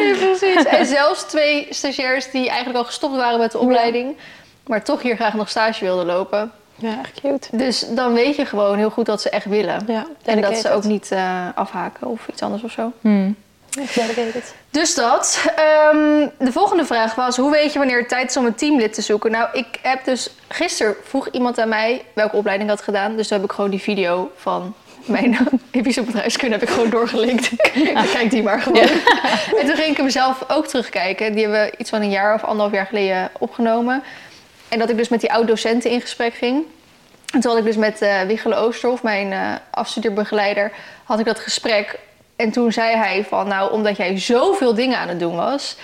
Ja, 0.00 0.14
precies. 0.18 0.64
En 0.64 0.86
zelfs 0.86 1.22
twee 1.22 1.66
stagiairs 1.70 2.30
die 2.30 2.48
eigenlijk 2.48 2.78
al 2.78 2.84
gestopt 2.84 3.16
waren 3.16 3.38
met 3.38 3.52
de 3.52 3.58
opleiding. 3.58 4.16
Maar 4.66 4.82
toch 4.84 5.02
hier 5.02 5.14
graag 5.16 5.34
nog 5.34 5.48
stage 5.48 5.84
wilden 5.84 6.06
lopen. 6.06 6.52
Ja, 6.74 6.94
echt 7.02 7.20
cute. 7.20 7.56
Dus 7.56 7.86
dan 7.88 8.12
weet 8.12 8.36
je 8.36 8.44
gewoon 8.46 8.76
heel 8.78 8.90
goed 8.90 9.06
dat 9.06 9.20
ze 9.22 9.30
echt 9.30 9.44
willen. 9.44 9.84
Ja, 9.86 10.06
En 10.24 10.40
dat 10.40 10.56
ze 10.56 10.70
ook 10.70 10.84
niet 10.84 11.10
eh, 11.12 11.46
afhaken 11.54 12.06
of 12.06 12.28
iets 12.28 12.42
anders 12.42 12.62
of 12.62 12.70
zo. 12.70 12.92
Mm. 13.76 13.82
Echt 13.82 13.94
dedicated. 13.94 14.54
Dus 14.70 14.94
dat. 14.94 15.44
Ehm, 15.56 16.28
de 16.38 16.52
volgende 16.52 16.84
vraag 16.84 17.14
was: 17.14 17.36
hoe 17.36 17.50
weet 17.50 17.72
je 17.72 17.78
wanneer 17.78 17.98
het 17.98 18.08
tijd 18.08 18.30
is 18.30 18.36
om 18.36 18.46
een 18.46 18.54
teamlid 18.54 18.94
te 18.94 19.02
zoeken? 19.02 19.30
Nou, 19.30 19.48
ik 19.52 19.78
heb 19.82 20.04
dus 20.04 20.30
gisteren 20.48 20.94
vroeg 21.04 21.28
iemand 21.30 21.58
aan 21.58 21.68
mij 21.68 22.04
welke 22.12 22.36
opleiding 22.36 22.70
ik 22.70 22.76
had 22.76 22.84
gedaan. 22.84 23.16
Dus 23.16 23.28
toen 23.28 23.36
heb 23.36 23.46
ik 23.46 23.54
gewoon 23.54 23.70
die 23.70 23.80
video 23.80 24.30
van 24.36 24.74
mijn 25.04 25.38
epische 25.70 26.02
bedrijfskunde 26.02 26.54
heb 26.54 26.68
ik 26.68 26.74
gewoon 26.74 26.90
doorgelinkt. 26.90 27.50
Kijk 28.12 28.30
die 28.30 28.42
maar 28.42 28.60
gewoon. 28.60 28.88
En 29.58 29.66
toen 29.66 29.76
ging 29.76 29.90
ik 29.90 29.96
hem 29.96 30.10
zelf 30.10 30.44
ook 30.48 30.66
terugkijken. 30.66 31.32
Die 31.32 31.42
hebben 31.42 31.64
we 31.64 31.72
iets 31.76 31.90
van 31.90 32.02
een 32.02 32.10
jaar 32.10 32.34
of 32.34 32.44
anderhalf 32.44 32.72
jaar 32.72 32.86
geleden 32.86 33.30
opgenomen. 33.38 34.02
En 34.68 34.78
dat 34.78 34.90
ik 34.90 34.96
dus 34.96 35.08
met 35.08 35.20
die 35.20 35.32
oud-docenten 35.32 35.90
in 35.90 36.00
gesprek 36.00 36.34
ging. 36.34 36.64
En 37.32 37.40
toen 37.40 37.50
had 37.50 37.60
ik 37.60 37.66
dus 37.66 37.76
met 37.76 38.02
eh 38.02 38.20
Wichele 38.20 38.54
Oosterhof, 38.54 39.02
mijn 39.02 39.32
eh 39.32 39.54
afstudeerbegeleider, 39.70 40.72
had 41.04 41.18
ik 41.18 41.24
dat 41.24 41.38
gesprek. 41.38 41.98
En 42.40 42.50
toen 42.50 42.72
zei 42.72 42.96
hij 42.96 43.24
van, 43.28 43.48
nou, 43.48 43.72
omdat 43.72 43.96
jij 43.96 44.18
zoveel 44.18 44.74
dingen 44.74 44.98
aan 44.98 45.08
het 45.08 45.18
doen 45.20 45.36
was... 45.36 45.76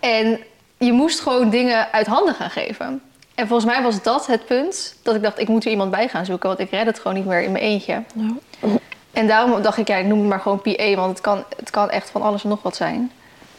en 0.00 0.40
je 0.78 0.92
moest 0.92 1.20
gewoon 1.20 1.50
dingen 1.50 1.92
uit 1.92 2.06
handen 2.06 2.34
gaan 2.34 2.50
geven. 2.50 3.02
En 3.34 3.46
volgens 3.48 3.72
mij 3.72 3.82
was 3.82 4.02
dat 4.02 4.26
het 4.26 4.46
punt 4.46 4.94
dat 5.02 5.14
ik 5.14 5.22
dacht, 5.22 5.38
ik 5.38 5.48
moet 5.48 5.64
er 5.64 5.70
iemand 5.70 5.90
bij 5.90 6.08
gaan 6.08 6.24
zoeken... 6.24 6.48
want 6.48 6.60
ik 6.60 6.70
red 6.70 6.86
het 6.86 6.98
gewoon 6.98 7.14
niet 7.16 7.26
meer 7.26 7.40
in 7.42 7.52
mijn 7.52 7.64
eentje. 7.64 8.02
En 9.12 9.26
daarom 9.26 9.62
dacht 9.62 9.78
ik, 9.78 9.88
ja, 9.88 9.96
ik 9.96 10.06
noem 10.06 10.18
het 10.18 10.28
maar 10.28 10.40
gewoon 10.40 10.60
PA... 10.62 10.94
want 10.94 11.08
het 11.10 11.20
kan, 11.20 11.44
het 11.56 11.70
kan 11.70 11.90
echt 11.90 12.10
van 12.10 12.22
alles 12.22 12.42
en 12.42 12.48
nog 12.48 12.62
wat 12.62 12.76
zijn. 12.76 13.12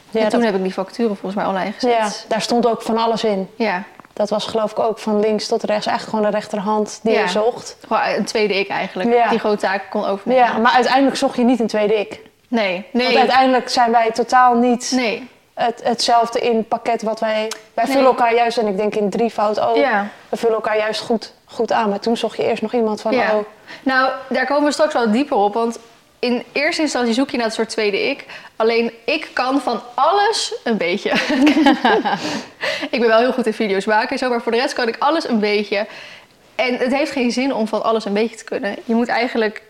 ja, 0.09 0.19
en 0.19 0.30
toen 0.30 0.39
dat- 0.39 0.50
heb 0.50 0.57
ik 0.57 0.63
die 0.63 0.74
vacature 0.74 1.07
volgens 1.07 1.36
mij 1.36 1.45
online 1.45 1.71
gezet. 1.71 1.92
ja, 1.92 2.09
daar 2.27 2.42
stond 2.42 2.68
ook 2.68 2.81
van 2.81 2.98
alles 2.98 3.24
in. 3.24 3.50
ja. 3.56 3.83
Dat 4.13 4.30
was 4.30 4.45
geloof 4.45 4.71
ik 4.71 4.80
ook 4.80 5.00
van 5.00 5.19
links 5.19 5.48
tot 5.48 5.63
rechts. 5.63 5.86
Eigenlijk 5.86 6.18
gewoon 6.18 6.31
de 6.31 6.38
rechterhand 6.38 7.00
die 7.03 7.13
Ja. 7.13 7.21
je 7.21 7.27
zocht. 7.27 7.77
Gewoon 7.88 8.01
een 8.18 8.25
tweede 8.25 8.59
ik 8.59 8.68
eigenlijk. 8.68 9.13
Ja. 9.13 9.30
Die 9.30 9.39
grote 9.39 9.57
taak 9.57 9.83
kon 9.89 10.06
overnemen. 10.06 10.44
Ja, 10.45 10.57
maar 10.57 10.71
uiteindelijk 10.71 11.15
zocht 11.15 11.36
je 11.36 11.44
niet 11.44 11.59
een 11.59 11.68
tweede 11.68 12.00
ik. 12.00 12.19
Nee, 12.51 12.86
nee. 12.92 13.06
Want 13.06 13.18
uiteindelijk 13.18 13.69
zijn 13.69 13.92
wij 13.92 14.12
totaal 14.12 14.56
niet 14.56 14.92
Nee. 14.95 15.27
het, 15.53 15.81
hetzelfde 15.83 16.39
in 16.39 16.68
pakket 16.68 17.01
wat 17.01 17.19
wij... 17.19 17.48
Wij 17.74 17.83
Nee. 17.86 17.94
vullen 17.94 18.09
elkaar 18.09 18.33
juist, 18.36 18.57
en 18.57 18.68
ik 18.68 18.77
denk 18.77 18.95
in 18.95 19.09
drievoud 19.09 19.59
ook, 19.59 19.75
Ja. 19.75 20.07
we 20.30 20.38
vullen 20.38 20.56
elkaar 20.56 20.77
juist 20.77 21.01
goed, 21.01 21.33
goed 21.45 21.71
aan. 21.71 21.89
Maar 21.89 22.00
toen 22.00 22.18
zocht 22.18 22.38
je 22.38 22.44
eerst 22.44 22.62
nog 22.62 22.74
iemand 22.74 23.01
van, 23.01 23.12
Ja. 23.12 23.36
oh, 23.36 23.44
Nou, 23.83 24.12
daar 24.30 24.45
komen 24.45 24.65
we 24.65 24.71
straks 24.71 24.94
wel 24.94 25.12
dieper 25.12 25.38
op. 25.38 25.53
Want 25.53 25.80
in 26.19 26.44
eerste 26.51 26.81
instantie 26.81 27.13
zoek 27.13 27.30
je 27.30 27.38
naar 27.38 27.45
een 27.45 27.51
soort 27.51 27.69
tweede 27.69 28.09
ik. 28.09 28.25
Alleen 28.56 28.92
ik 29.06 29.30
kan 29.33 29.62
van 29.62 29.81
alles 29.95 30.53
een 30.63 30.77
beetje. 30.77 31.10
ik 32.91 33.00
ben 33.00 33.08
wel 33.08 33.20
heel 33.20 33.34
goed 33.34 33.46
in 33.46 33.53
video's 33.53 33.86
maken 33.86 34.10
en 34.10 34.17
zo, 34.17 34.29
maar 34.29 34.41
voor 34.41 34.51
de 34.51 34.58
rest 34.58 34.74
kan 34.74 34.88
ik 34.88 34.96
alles 35.00 35.27
een 35.27 35.39
beetje. 35.39 35.86
En 36.55 36.77
het 36.77 36.93
heeft 36.96 37.12
geen 37.12 37.31
zin 37.31 37.53
om 37.53 37.67
van 37.67 37.84
alles 37.84 38.05
een 38.05 38.13
beetje 38.13 38.36
te 38.36 38.43
kunnen. 38.43 38.75
Je 38.86 38.96
moet 38.96 39.08
eigenlijk 39.08 39.62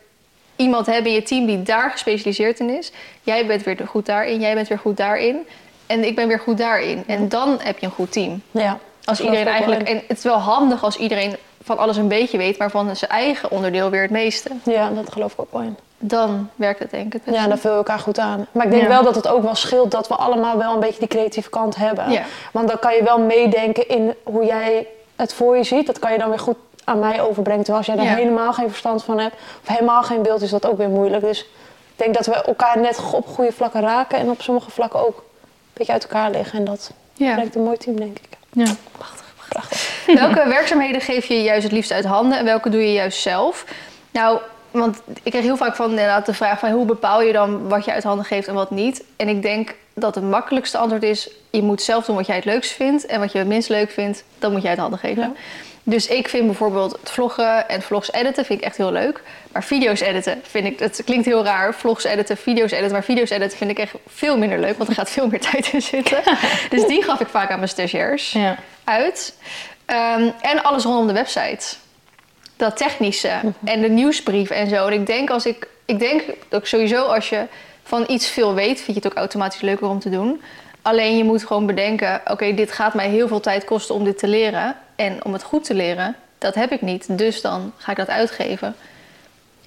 iemand 0.56 0.86
hebben 0.86 1.06
in 1.12 1.14
je 1.18 1.24
team 1.24 1.46
die 1.46 1.64
daar 1.64 1.92
gespecialiseerd 1.92 2.60
in 2.60 2.70
is. 2.78 2.92
Jij 3.22 3.46
bent 3.46 3.64
weer 3.64 3.78
goed 3.88 4.06
daarin, 4.06 4.40
jij 4.40 4.54
bent 4.54 4.68
weer 4.68 4.80
goed 4.80 4.98
daarin. 4.98 5.48
En 5.88 6.04
ik 6.04 6.16
ben 6.16 6.28
weer 6.28 6.40
goed 6.40 6.58
daarin. 6.58 7.04
En 7.08 7.30
dan 7.30 7.58
heb 7.62 7.80
je 7.80 7.86
een 7.86 7.92
goed 7.92 8.12
team. 8.12 8.42
ja. 8.52 8.78
Als 9.06 9.20
iedereen 9.22 9.48
eigenlijk. 9.48 9.82
En 9.90 10.02
het 10.08 10.18
is 10.18 10.24
wel 10.24 10.38
handig 10.38 10.84
als 10.84 10.98
iedereen 10.98 11.36
van 11.64 11.78
alles 11.78 11.98
een 11.98 12.08
beetje 12.08 12.38
weet, 12.38 12.58
maar 12.58 12.70
van 12.70 12.96
zijn 12.96 13.12
eigen 13.12 13.52
onderdeel 13.52 13.90
weer 13.90 14.02
het 14.02 14.12
meeste. 14.12 14.50
Ja, 14.64 14.90
dat 14.90 15.12
geloof 15.12 15.34
ik 15.34 15.40
ook 15.42 15.52
wel 15.52 15.62
in. 15.62 15.78
Dan 16.00 16.50
werkt 16.56 16.80
het 16.80 16.92
denk 16.92 17.06
ik 17.06 17.14
het 17.14 17.24
beste. 17.24 17.40
Ja, 17.42 17.48
dan 17.48 17.58
vullen 17.58 17.78
we 17.78 17.84
elkaar 17.84 18.00
goed 18.04 18.20
aan. 18.20 18.48
Maar 18.52 18.66
ik 18.66 18.72
denk 18.72 18.84
Ja. 18.84 18.88
wel 18.90 19.04
dat 19.04 19.16
het 19.16 19.28
ook 19.28 19.44
wel 19.44 19.56
scheelt 19.56 19.92
dat 19.92 20.08
we 20.08 20.16
allemaal 20.16 20.58
wel 20.58 20.74
een 20.74 20.80
beetje 20.80 21.00
die 21.00 21.08
creatieve 21.08 21.50
kant 21.50 21.76
hebben. 21.76 22.12
Ja. 22.12 22.24
Want 22.52 22.68
dan 22.68 22.80
kan 22.80 22.96
je 22.96 23.04
wel 23.04 23.20
meedenken 23.20 23.88
in 23.88 24.14
hoe 24.24 24.46
jij 24.46 24.88
het 25.16 25.34
voor 25.34 25.58
je 25.58 25.64
ziet. 25.64 25.86
Dat 25.86 26.00
kan 26.00 26.12
je 26.12 26.18
dan 26.18 26.30
weer 26.30 26.40
goed 26.40 26.58
aan 26.84 27.00
mij 27.00 27.22
overbrengen. 27.22 27.64
Terwijl 27.64 27.78
als 27.78 27.96
jij 27.96 27.96
daar 27.96 28.06
Ja. 28.14 28.22
helemaal 28.24 28.54
geen 28.54 28.70
verstand 28.70 29.04
van 29.04 29.20
hebt, 29.20 29.36
of 29.62 29.68
helemaal 29.68 30.04
geen 30.04 30.22
beeld, 30.22 30.42
is 30.42 30.50
dat 30.50 30.66
ook 30.66 30.78
weer 30.78 30.90
moeilijk. 30.90 31.24
Dus 31.24 31.40
ik 31.40 31.46
denk 31.96 32.14
dat 32.16 32.26
we 32.26 32.34
elkaar 32.34 32.80
net 32.80 33.02
op 33.14 33.28
goede 33.28 33.52
vlakken 33.52 33.82
raken 33.82 34.20
en 34.20 34.30
op 34.30 34.42
sommige 34.42 34.72
vlakken 34.72 35.00
ook 35.08 35.18
een 35.18 35.24
beetje 35.74 35.92
uit 35.94 36.04
elkaar 36.04 36.32
liggen. 36.32 36.60
En 36.60 36.66
dat 36.66 36.92
Ja. 37.14 37.34
brengt 37.34 37.56
een 37.56 37.64
mooi 37.64 37.78
team, 37.78 37.96
denk 37.96 38.18
ik. 38.20 38.38
Ja. 38.54 38.66
Welke 40.16 40.48
werkzaamheden 40.50 41.02
geef 41.02 41.26
je 41.26 41.44
juist 41.44 41.64
het 41.64 41.72
liefst 41.72 41.92
uit 41.92 42.06
handen 42.06 42.38
en 42.38 42.46
welke 42.46 42.70
doe 42.70 42.82
je 42.82 42.94
juist 42.94 43.22
zelf? 43.22 43.66
Nou, 44.12 44.40
want 44.72 45.02
ik 45.24 45.32
krijg 45.32 45.46
heel 45.46 45.58
vaak 45.58 45.76
van 45.76 45.90
inderdaad 45.90 46.26
de 46.26 46.34
vraag 46.34 46.60
van 46.60 46.72
hoe 46.72 46.86
bepaal 46.86 47.22
je 47.22 47.34
dan 47.34 47.68
wat 47.70 47.86
je 47.86 47.92
uit 47.92 48.04
handen 48.04 48.26
geeft 48.26 48.48
en 48.48 48.54
wat 48.54 48.72
niet? 48.72 49.04
En 49.16 49.28
ik 49.28 49.42
denk 49.42 49.76
dat 49.94 50.16
het 50.16 50.24
makkelijkste 50.24 50.78
antwoord 50.78 51.04
is: 51.04 51.30
je 51.50 51.62
moet 51.62 51.82
zelf 51.82 52.06
doen 52.06 52.16
wat 52.16 52.26
jij 52.26 52.36
het 52.36 52.46
leukst 52.46 52.72
vindt 52.72 53.06
en 53.06 53.20
wat 53.20 53.32
je 53.32 53.38
het 53.38 53.48
minst 53.48 53.70
leuk 53.70 53.92
vindt, 53.92 54.24
dat 54.40 54.52
moet 54.52 54.62
je 54.62 54.68
uit 54.68 54.78
handen 54.78 55.00
geven. 55.00 55.24
Ja. 55.24 55.32
Dus 55.84 56.08
ik 56.08 56.28
vind 56.30 56.46
bijvoorbeeld 56.46 56.92
het 57.00 57.10
vloggen 57.12 57.70
en 57.70 57.82
vlogs 57.82 58.12
editen 58.12 58.46
vind 58.46 58.60
ik 58.60 58.66
echt 58.66 58.78
heel 58.78 58.92
leuk. 58.92 59.22
Maar 59.52 59.64
video's 59.64 60.00
editen 60.00 60.42
vind 60.44 60.66
ik, 60.66 60.80
het 60.80 61.02
klinkt 61.06 61.26
heel 61.26 61.44
raar, 61.44 61.74
vlogs 61.74 62.04
editen, 62.04 62.38
video's 62.38 62.72
editen. 62.72 62.92
Maar 62.92 63.04
video's 63.04 63.30
editen 63.30 63.58
vind 63.58 63.70
ik 63.72 63.80
echt 63.80 63.94
veel 64.08 64.38
minder 64.38 64.60
leuk, 64.60 64.78
want 64.78 64.90
er 64.90 64.96
gaat 64.96 65.10
veel 65.10 65.28
meer 65.28 65.40
tijd 65.52 65.74
in 65.74 65.82
zitten. 65.82 66.22
dus 66.70 66.86
die 66.86 67.04
gaf 67.04 67.20
ik 67.20 67.28
vaak 67.28 67.50
aan 67.52 67.58
mijn 67.58 67.70
stagiairs 67.70 68.32
Ja. 68.32 68.58
uit. 68.84 69.34
Ehm, 69.86 70.30
en 70.42 70.64
alles 70.64 70.84
rondom 70.84 71.08
de 71.08 71.14
website. 71.14 71.76
dat 72.58 72.78
technische 72.78 73.30
en 73.64 73.82
de 73.82 73.90
nieuwsbrief 73.90 74.50
en 74.50 74.70
zo. 74.70 74.88
En 74.88 74.94
ik 74.94 75.06
denk 75.06 75.30
als 75.30 75.46
ik, 75.46 75.68
ik 75.86 76.00
denk 76.00 76.22
ook 76.50 76.68
sowieso 76.68 77.06
als 77.06 77.30
je 77.30 77.46
van 77.84 78.04
iets 78.08 78.28
veel 78.30 78.54
weet, 78.54 78.82
vind 78.82 78.98
je 78.98 79.04
het 79.04 79.06
ook 79.06 79.18
automatisch 79.18 79.62
leuker 79.62 79.88
om 79.88 80.00
te 80.00 80.10
doen. 80.10 80.42
Alleen 80.82 81.18
je 81.18 81.24
moet 81.24 81.46
gewoon 81.46 81.66
bedenken, 81.66 82.22
oké, 82.26 82.54
dit 82.54 82.72
gaat 82.72 82.94
mij 82.94 83.10
heel 83.10 83.28
veel 83.28 83.40
tijd 83.40 83.64
kosten 83.64 83.96
om 83.96 84.04
dit 84.04 84.18
te 84.18 84.28
leren. 84.28 84.76
En 85.06 85.26
om 85.26 85.34
het 85.34 85.44
goed 85.44 85.64
te 85.64 85.74
leren, 85.74 86.16
dat 86.38 86.56
heb 86.56 86.72
ik 86.72 86.82
niet. 86.82 87.18
Dus 87.18 87.42
dan 87.42 87.72
ga 87.78 87.92
ik 87.92 87.98
dat 87.98 88.08
uitgeven. 88.10 88.76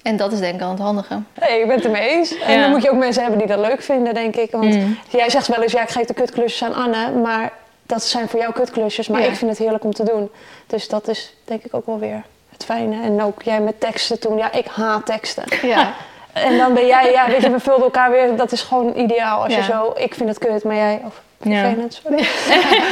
En 0.01 0.17
dat 0.17 0.31
is 0.31 0.39
denk 0.39 0.55
ik 0.55 0.61
al 0.61 0.69
het 0.69 0.79
handige. 0.79 1.19
Nee, 1.39 1.59
ik 1.61 1.67
ben 1.67 1.75
het 1.75 1.85
ermee 1.85 2.09
eens. 2.09 2.37
En 2.37 2.53
Ja. 2.53 2.61
dan 2.61 2.69
moet 2.69 2.83
je 2.83 2.89
ook 2.91 2.97
mensen 2.97 3.21
hebben 3.21 3.39
die 3.39 3.47
dat 3.47 3.59
leuk 3.59 3.81
vinden, 3.81 4.13
denk 4.13 4.35
ik. 4.35 4.51
Want 4.51 4.75
Mm. 4.75 4.97
jij 5.09 5.29
zegt 5.29 5.47
wel 5.47 5.61
eens, 5.61 5.71
ja, 5.71 5.81
ik 5.81 5.89
geef 5.89 6.05
de 6.05 6.13
kutklusjes 6.13 6.63
aan 6.69 6.73
Anne. 6.75 7.11
Maar 7.11 7.51
dat 7.83 8.03
zijn 8.03 8.27
voor 8.29 8.39
jou 8.39 8.53
kutklusjes. 8.53 9.07
Maar 9.07 9.21
Ja. 9.21 9.27
ik 9.27 9.35
vind 9.35 9.49
het 9.49 9.59
heerlijk 9.59 9.83
om 9.83 9.93
te 9.93 10.03
doen. 10.03 10.31
Dus 10.67 10.87
dat 10.87 11.07
is 11.07 11.33
denk 11.45 11.63
ik 11.63 11.73
ook 11.73 11.85
wel 11.85 11.99
weer 11.99 12.23
het 12.49 12.63
fijne. 12.65 13.01
En 13.03 13.21
ook 13.21 13.41
jij 13.41 13.59
met 13.61 13.79
teksten 13.79 14.19
toen. 14.19 14.37
Ja, 14.37 14.51
ik 14.51 14.65
haat 14.67 15.05
teksten. 15.05 15.43
Ja, 15.61 15.93
En 16.33 16.57
dan 16.57 16.73
ben 16.73 16.85
jij, 16.85 17.11
ja, 17.11 17.27
weet 17.27 17.41
je, 17.41 17.49
we 17.51 17.59
vulden 17.59 17.83
elkaar 17.83 18.11
weer. 18.11 18.35
Dat 18.35 18.51
is 18.51 18.61
gewoon 18.61 18.93
ideaal. 18.97 19.43
Als 19.43 19.55
je 19.55 19.63
zo, 19.63 19.93
ik 19.97 20.13
vind 20.15 20.29
het 20.29 20.37
kut, 20.37 20.63
maar 20.63 20.75
jij, 20.75 21.01
of 21.05 21.21
Ja. 21.41 21.73
sorry. 21.87 22.27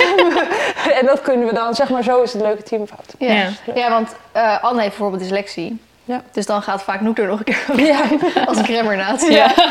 en 1.00 1.06
dat 1.06 1.22
kunnen 1.22 1.48
we 1.48 1.54
dan, 1.54 1.74
zeg 1.76 1.90
maar, 1.90 2.04
zo 2.04 2.22
is 2.22 2.34
het 2.34 2.42
leuke 2.42 2.64
teamfout. 2.64 3.14
ja. 3.18 3.34
Ja. 3.34 3.50
ja. 3.76 3.90
want 3.90 4.16
eh, 4.32 4.64
Anne 4.64 4.82
heeft 4.82 4.90
bijvoorbeeld 4.90 5.22
dyslexie. 5.22 5.80
Ja. 6.06 6.22
Dus 6.32 6.46
dan 6.46 6.62
gaat 6.62 6.84
vaak 6.84 7.02
Noek 7.02 7.18
er 7.18 7.28
nog 7.28 7.40
een 7.40 7.46
keer 7.46 7.64
over 7.70 7.86
Ja. 7.86 8.02
als 8.48 8.62
kremmernaad. 8.62 9.28
Ja. 9.30 9.54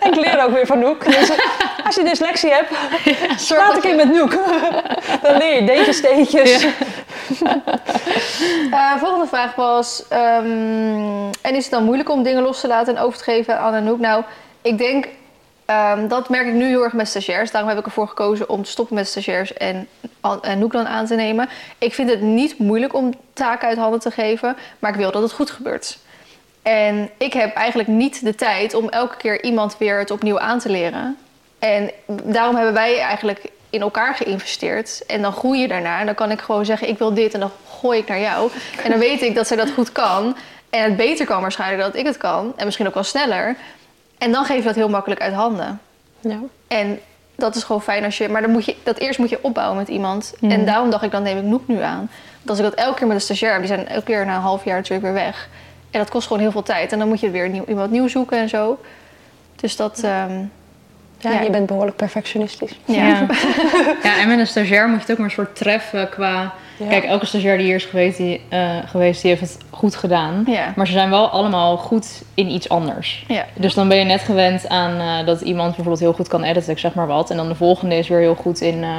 En 0.00 0.12
ik 0.12 0.24
leer 0.24 0.44
ook 0.44 0.50
weer 0.50 0.66
van 0.66 0.78
Noek. 0.78 1.04
Dus 1.04 1.30
eh, 1.30 1.38
als 1.84 1.94
je 1.94 2.04
dyslexie 2.04 2.50
hebt, 2.50 2.70
praat 3.48 3.76
ik 3.76 3.84
in 3.84 3.96
met 3.96 4.12
Noek. 4.12 4.30
Dan 5.22 5.36
leer 5.36 5.54
je 5.60 5.66
deetjes, 5.66 5.96
steentjes. 5.96 6.66
Eh, 8.70 8.96
volgende 8.96 9.26
vraag 9.26 9.54
was: 9.54 10.04
ehm, 10.08 11.28
En 11.42 11.54
is 11.54 11.62
het 11.62 11.70
dan 11.70 11.84
moeilijk 11.84 12.10
om 12.10 12.22
dingen 12.22 12.42
los 12.42 12.60
te 12.60 12.66
laten 12.66 12.96
en 12.96 13.02
over 13.02 13.18
te 13.18 13.24
geven 13.24 13.58
aan 13.58 13.74
Anouk? 13.74 13.98
Nou, 13.98 14.22
ik 14.62 14.78
denk 14.78 15.08
ehm, 15.66 16.08
dat 16.08 16.28
merk 16.28 16.46
ik 16.46 16.52
nu 16.52 16.66
heel 16.66 16.82
erg 16.82 16.92
met 16.92 17.08
stagiairs. 17.08 17.50
Daarom 17.50 17.70
heb 17.70 17.78
ik 17.78 17.86
ervoor 17.86 18.08
gekozen 18.08 18.48
om 18.48 18.62
te 18.62 18.70
stoppen 18.70 18.94
met 18.94 19.08
stagiairs 19.08 19.52
en 19.52 19.88
Anouk 20.20 20.72
dan 20.72 20.86
aan 20.86 21.06
te 21.06 21.14
nemen. 21.14 21.48
Ik 21.78 21.94
vind 21.94 22.10
het 22.10 22.20
niet 22.20 22.58
moeilijk 22.58 22.94
om 22.94 23.14
taken 23.32 23.68
uit 23.68 23.78
handen 23.78 24.00
te 24.00 24.10
geven, 24.10 24.56
maar 24.78 24.90
ik 24.90 24.96
wil 24.96 25.10
dat 25.10 25.22
het 25.22 25.32
goed 25.32 25.50
gebeurt. 25.50 25.98
En 26.62 27.10
ik 27.16 27.32
heb 27.32 27.54
eigenlijk 27.54 27.88
niet 27.88 28.24
de 28.24 28.34
tijd 28.34 28.74
om 28.74 28.88
elke 28.88 29.16
keer 29.16 29.42
iemand 29.44 29.78
weer 29.78 29.98
het 29.98 30.10
opnieuw 30.10 30.38
aan 30.38 30.58
te 30.58 30.68
leren. 30.68 31.16
En 31.58 31.90
daarom 32.06 32.56
hebben 32.56 32.74
wij 32.74 32.98
eigenlijk 32.98 33.50
in 33.70 33.80
elkaar 33.80 34.14
geïnvesteerd. 34.14 35.06
En 35.06 35.22
dan 35.22 35.32
groei 35.32 35.60
je 35.60 35.68
daarna. 35.68 36.00
En 36.00 36.06
dan 36.06 36.14
kan 36.14 36.30
ik 36.30 36.40
gewoon 36.40 36.64
zeggen, 36.64 36.88
ik 36.88 36.98
wil 36.98 37.14
dit. 37.14 37.34
En 37.34 37.40
dan 37.40 37.50
gooi 37.80 37.98
ik 37.98 38.08
naar 38.08 38.20
jou. 38.20 38.50
En 38.82 38.90
dan 38.90 38.98
weet 38.98 39.22
ik 39.22 39.34
dat 39.34 39.46
zij 39.46 39.56
dat 39.56 39.70
goed 39.70 39.92
kan. 39.92 40.36
En 40.70 40.82
het 40.82 40.96
beter 40.96 41.26
kan 41.26 41.40
waarschijnlijk 41.40 41.82
dat 41.82 41.96
ik 41.96 42.06
het 42.06 42.16
kan. 42.16 42.52
En 42.56 42.64
misschien 42.64 42.86
ook 42.86 42.94
wel 42.94 43.02
sneller. 43.02 43.56
En 44.18 44.32
dan 44.32 44.44
geef 44.44 44.56
je 44.56 44.62
dat 44.62 44.74
heel 44.74 44.88
makkelijk 44.88 45.20
uit 45.20 45.34
handen. 45.34 45.80
Ja. 46.20 46.38
En 46.68 47.00
dat 47.34 47.54
is 47.54 47.62
gewoon 47.64 47.82
fijn 47.82 48.04
als 48.04 48.18
je... 48.18 48.28
Maar 48.28 48.42
dan 48.42 48.50
moet 48.50 48.64
je, 48.64 48.76
dat 48.82 48.98
eerst 48.98 49.18
moet 49.18 49.30
je 49.30 49.42
opbouwen 49.42 49.76
met 49.76 49.88
iemand. 49.88 50.34
En 50.40 50.64
daarom 50.64 50.90
dacht 50.90 51.02
ik, 51.02 51.10
dan 51.10 51.22
neem 51.22 51.38
ik 51.38 51.44
Noek 51.44 51.68
nu 51.68 51.80
aan. 51.80 52.10
Want 52.36 52.48
als 52.48 52.58
ik 52.58 52.64
dat 52.64 52.74
elke 52.74 52.98
keer 52.98 53.06
met 53.06 53.16
een 53.16 53.22
stagiair. 53.22 53.58
Die 53.58 53.66
zijn 53.66 53.88
elke 53.88 54.04
keer 54.04 54.26
na 54.26 54.34
een 54.34 54.40
half 54.40 54.64
jaar 54.64 54.76
natuurlijk 54.76 55.04
weer 55.04 55.24
weg. 55.24 55.48
En 55.90 55.98
dat 55.98 56.10
kost 56.10 56.26
gewoon 56.26 56.42
heel 56.42 56.50
veel 56.50 56.62
tijd. 56.62 56.92
En 56.92 56.98
dan 56.98 57.08
moet 57.08 57.20
je 57.20 57.30
weer 57.30 57.48
nieuw, 57.48 57.64
iemand 57.68 57.90
nieuw 57.90 58.08
zoeken 58.08 58.38
en 58.38 58.48
zo. 58.48 58.78
Dus 59.56 59.76
dat... 59.76 60.00
ehm, 60.02 60.44
Ja, 61.20 61.32
Ja. 61.32 61.40
je 61.40 61.50
bent 61.50 61.66
behoorlijk 61.66 61.96
perfectionistisch. 61.96 62.78
ja. 62.84 62.94
Ja. 63.06 63.26
ja, 64.02 64.20
en 64.20 64.28
met 64.28 64.38
een 64.38 64.46
stagiair 64.46 64.86
moet 64.88 64.94
je 64.96 65.00
het 65.02 65.10
ook 65.10 65.16
maar 65.18 65.26
een 65.26 65.32
soort 65.32 65.56
treffen 65.56 66.08
qua... 66.08 66.52
Ja. 66.78 66.86
Kijk, 66.88 67.04
elke 67.04 67.26
stagiair 67.26 67.56
die 67.56 67.66
hier 67.66 67.74
is 67.74 67.84
geweest, 67.84 68.16
die, 68.16 68.40
eh, 68.48 68.76
geweest, 68.86 69.20
die 69.22 69.30
heeft 69.30 69.42
het 69.42 69.58
goed 69.70 69.94
gedaan. 69.96 70.42
Ja. 70.46 70.72
Maar 70.76 70.86
ze 70.86 70.92
zijn 70.92 71.10
wel 71.10 71.28
allemaal 71.28 71.76
goed 71.76 72.22
in 72.34 72.48
iets 72.48 72.68
anders. 72.68 73.24
Ja. 73.28 73.44
Dus 73.54 73.74
dan 73.74 73.88
ben 73.88 73.96
je 73.98 74.04
net 74.04 74.20
gewend 74.20 74.68
aan 74.68 75.00
eh, 75.20 75.26
dat 75.26 75.40
iemand 75.40 75.66
bijvoorbeeld 75.68 76.00
heel 76.00 76.12
goed 76.12 76.28
kan 76.28 76.42
editen, 76.42 76.72
ik 76.72 76.78
zeg 76.78 76.94
maar 76.94 77.06
wat. 77.06 77.30
En 77.30 77.36
dan 77.36 77.48
de 77.48 77.54
volgende 77.54 77.94
is 77.96 78.08
weer 78.08 78.18
heel 78.18 78.34
goed 78.34 78.60
in 78.60 78.82
eh, 78.84 78.90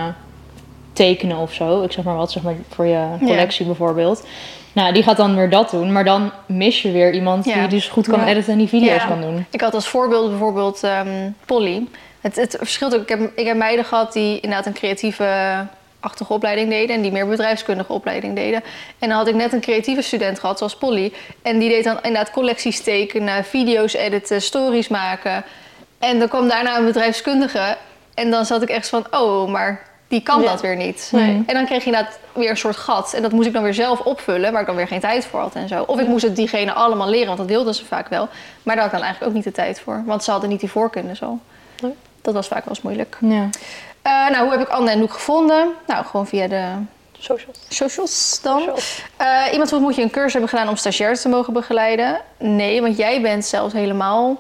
tekenen 0.94 1.38
of 1.38 1.54
zo. 1.54 1.84
Ik 1.84 1.92
zeg 1.92 2.04
maar 2.06 2.16
wat, 2.16 2.32
zeg 2.32 2.44
maar 2.44 2.54
voor 2.70 2.86
je 2.86 3.06
collectie 3.26 3.66
bijvoorbeeld. 3.66 4.28
Nou, 4.74 4.94
die 4.94 5.04
gaat 5.04 5.18
dan 5.18 5.36
weer 5.36 5.50
dat 5.50 5.72
doen. 5.72 5.92
Maar 5.92 6.06
dan 6.06 6.32
mis 6.46 6.82
je 6.82 6.92
weer 6.92 7.14
iemand 7.14 7.46
Ja. 7.46 7.54
die 7.60 7.68
dus 7.68 7.88
goed 7.88 8.08
kan 8.08 8.20
Ja. 8.20 8.28
editen 8.28 8.52
en 8.52 8.58
die 8.60 8.68
video's 8.68 9.02
Ja. 9.02 9.08
kan 9.08 9.22
doen. 9.22 9.46
Ik 9.50 9.62
had 9.62 9.74
als 9.74 9.88
voorbeeld 9.88 10.30
bijvoorbeeld 10.30 10.84
ehm, 10.84 11.08
Polly. 11.46 11.84
Het, 12.22 12.36
het 12.36 12.56
verschilt 12.60 12.96
ook. 12.96 13.02
Ik 13.02 13.10
heb, 13.10 13.32
ik 13.36 13.46
heb 13.46 13.58
meiden 13.58 13.86
gehad 13.86 14.14
die 14.14 14.36
inderdaad 14.40 14.66
een 14.66 14.74
creatieve 14.74 15.66
achtige 16.00 16.34
opleiding 16.34 16.70
deden 16.70 16.96
en 16.96 17.02
die 17.02 17.12
meer 17.12 17.28
bedrijfskundige 17.28 17.94
opleiding 17.94 18.36
deden. 18.36 18.64
En 19.00 19.10
dan 19.10 19.18
had 19.18 19.28
ik 19.28 19.36
net 19.36 19.54
een 19.54 19.62
creatieve 19.62 20.02
student 20.02 20.40
gehad, 20.40 20.58
zoals 20.58 20.76
Polly. 20.78 21.14
En 21.42 21.60
die 21.60 21.70
deed 21.70 21.84
dan 21.84 21.96
inderdaad 21.96 22.32
collecties 22.32 22.82
tekenen, 22.82 23.44
video's 23.46 23.94
editen, 23.94 24.42
stories 24.42 24.88
maken. 24.88 25.44
En 26.00 26.20
dan 26.20 26.28
kwam 26.28 26.48
daarna 26.48 26.78
een 26.78 26.86
bedrijfskundige. 26.86 27.78
En 28.14 28.32
dan 28.32 28.46
zat 28.46 28.62
ik 28.62 28.70
echt 28.70 28.90
van, 28.90 29.06
oh, 29.12 29.50
maar 29.50 29.86
die 30.08 30.22
kan 30.22 30.42
Ja. 30.42 30.48
dat 30.52 30.62
weer 30.62 30.76
niet. 30.76 31.10
Nee. 31.12 31.44
En 31.48 31.54
dan 31.54 31.66
kreeg 31.66 31.80
je 31.84 31.86
inderdaad 31.86 32.20
weer 32.34 32.50
een 32.50 32.58
soort 32.58 32.76
gat. 32.76 33.14
En 33.14 33.22
dat 33.22 33.32
moest 33.32 33.48
ik 33.48 33.54
dan 33.54 33.64
weer 33.64 33.74
zelf 33.74 34.00
opvullen, 34.00 34.52
waar 34.52 34.62
ik 34.62 34.68
dan 34.68 34.76
weer 34.76 34.88
geen 34.88 35.00
tijd 35.00 35.26
voor 35.26 35.40
had 35.40 35.56
en 35.56 35.68
zo. 35.68 35.84
Of 35.88 36.00
ik 36.00 36.08
moest 36.08 36.24
het 36.24 36.36
diegene 36.36 36.74
allemaal 36.74 37.10
leren, 37.10 37.28
want 37.28 37.38
dat 37.38 37.48
wilden 37.48 37.76
ze 37.76 37.86
vaak 37.86 38.08
wel. 38.08 38.28
Maar 38.64 38.76
daar 38.76 38.84
had 38.84 38.94
ik 38.94 38.98
dan 39.00 39.02
eigenlijk 39.08 39.30
ook 39.30 39.36
niet 39.36 39.44
de 39.44 39.62
tijd 39.62 39.80
voor. 39.80 40.04
Want 40.06 40.24
ze 40.24 40.32
hadden 40.32 40.50
niet 40.50 40.60
die 40.60 40.72
voorkennis 40.72 41.22
al. 41.24 41.40
Nee. 41.82 41.94
Dat 42.28 42.36
was 42.36 42.48
vaak 42.48 42.66
wel 42.66 42.74
eens 42.74 42.82
moeilijk. 42.82 43.18
Ja. 43.22 43.50
Eh, 44.02 44.30
nou, 44.30 44.44
hoe 44.44 44.52
heb 44.52 44.62
ik 44.62 44.68
Anne 44.68 44.92
en 44.92 45.00
Noek 45.00 45.14
gevonden? 45.14 45.68
Nou, 45.86 46.06
gewoon 46.06 46.28
via 46.28 46.48
de 46.48 46.64
Socials. 47.20 47.58
socials 47.70 48.40
dan. 48.44 48.60
Socials. 48.60 49.02
Eh, 49.18 49.44
iemand 49.52 49.70
vroeg, 49.70 49.82
moet 49.82 49.96
je 49.96 50.02
een 50.02 50.10
cursus 50.10 50.32
hebben 50.32 50.50
gedaan 50.50 50.68
om 50.70 50.76
stagiairs 50.76 51.22
te 51.22 51.30
mogen 51.30 51.54
begeleiden? 51.54 52.22
Nee, 52.38 52.82
want 52.82 52.98
jij 52.98 53.22
bent 53.22 53.46
zelfs 53.46 53.74
helemaal 53.74 54.40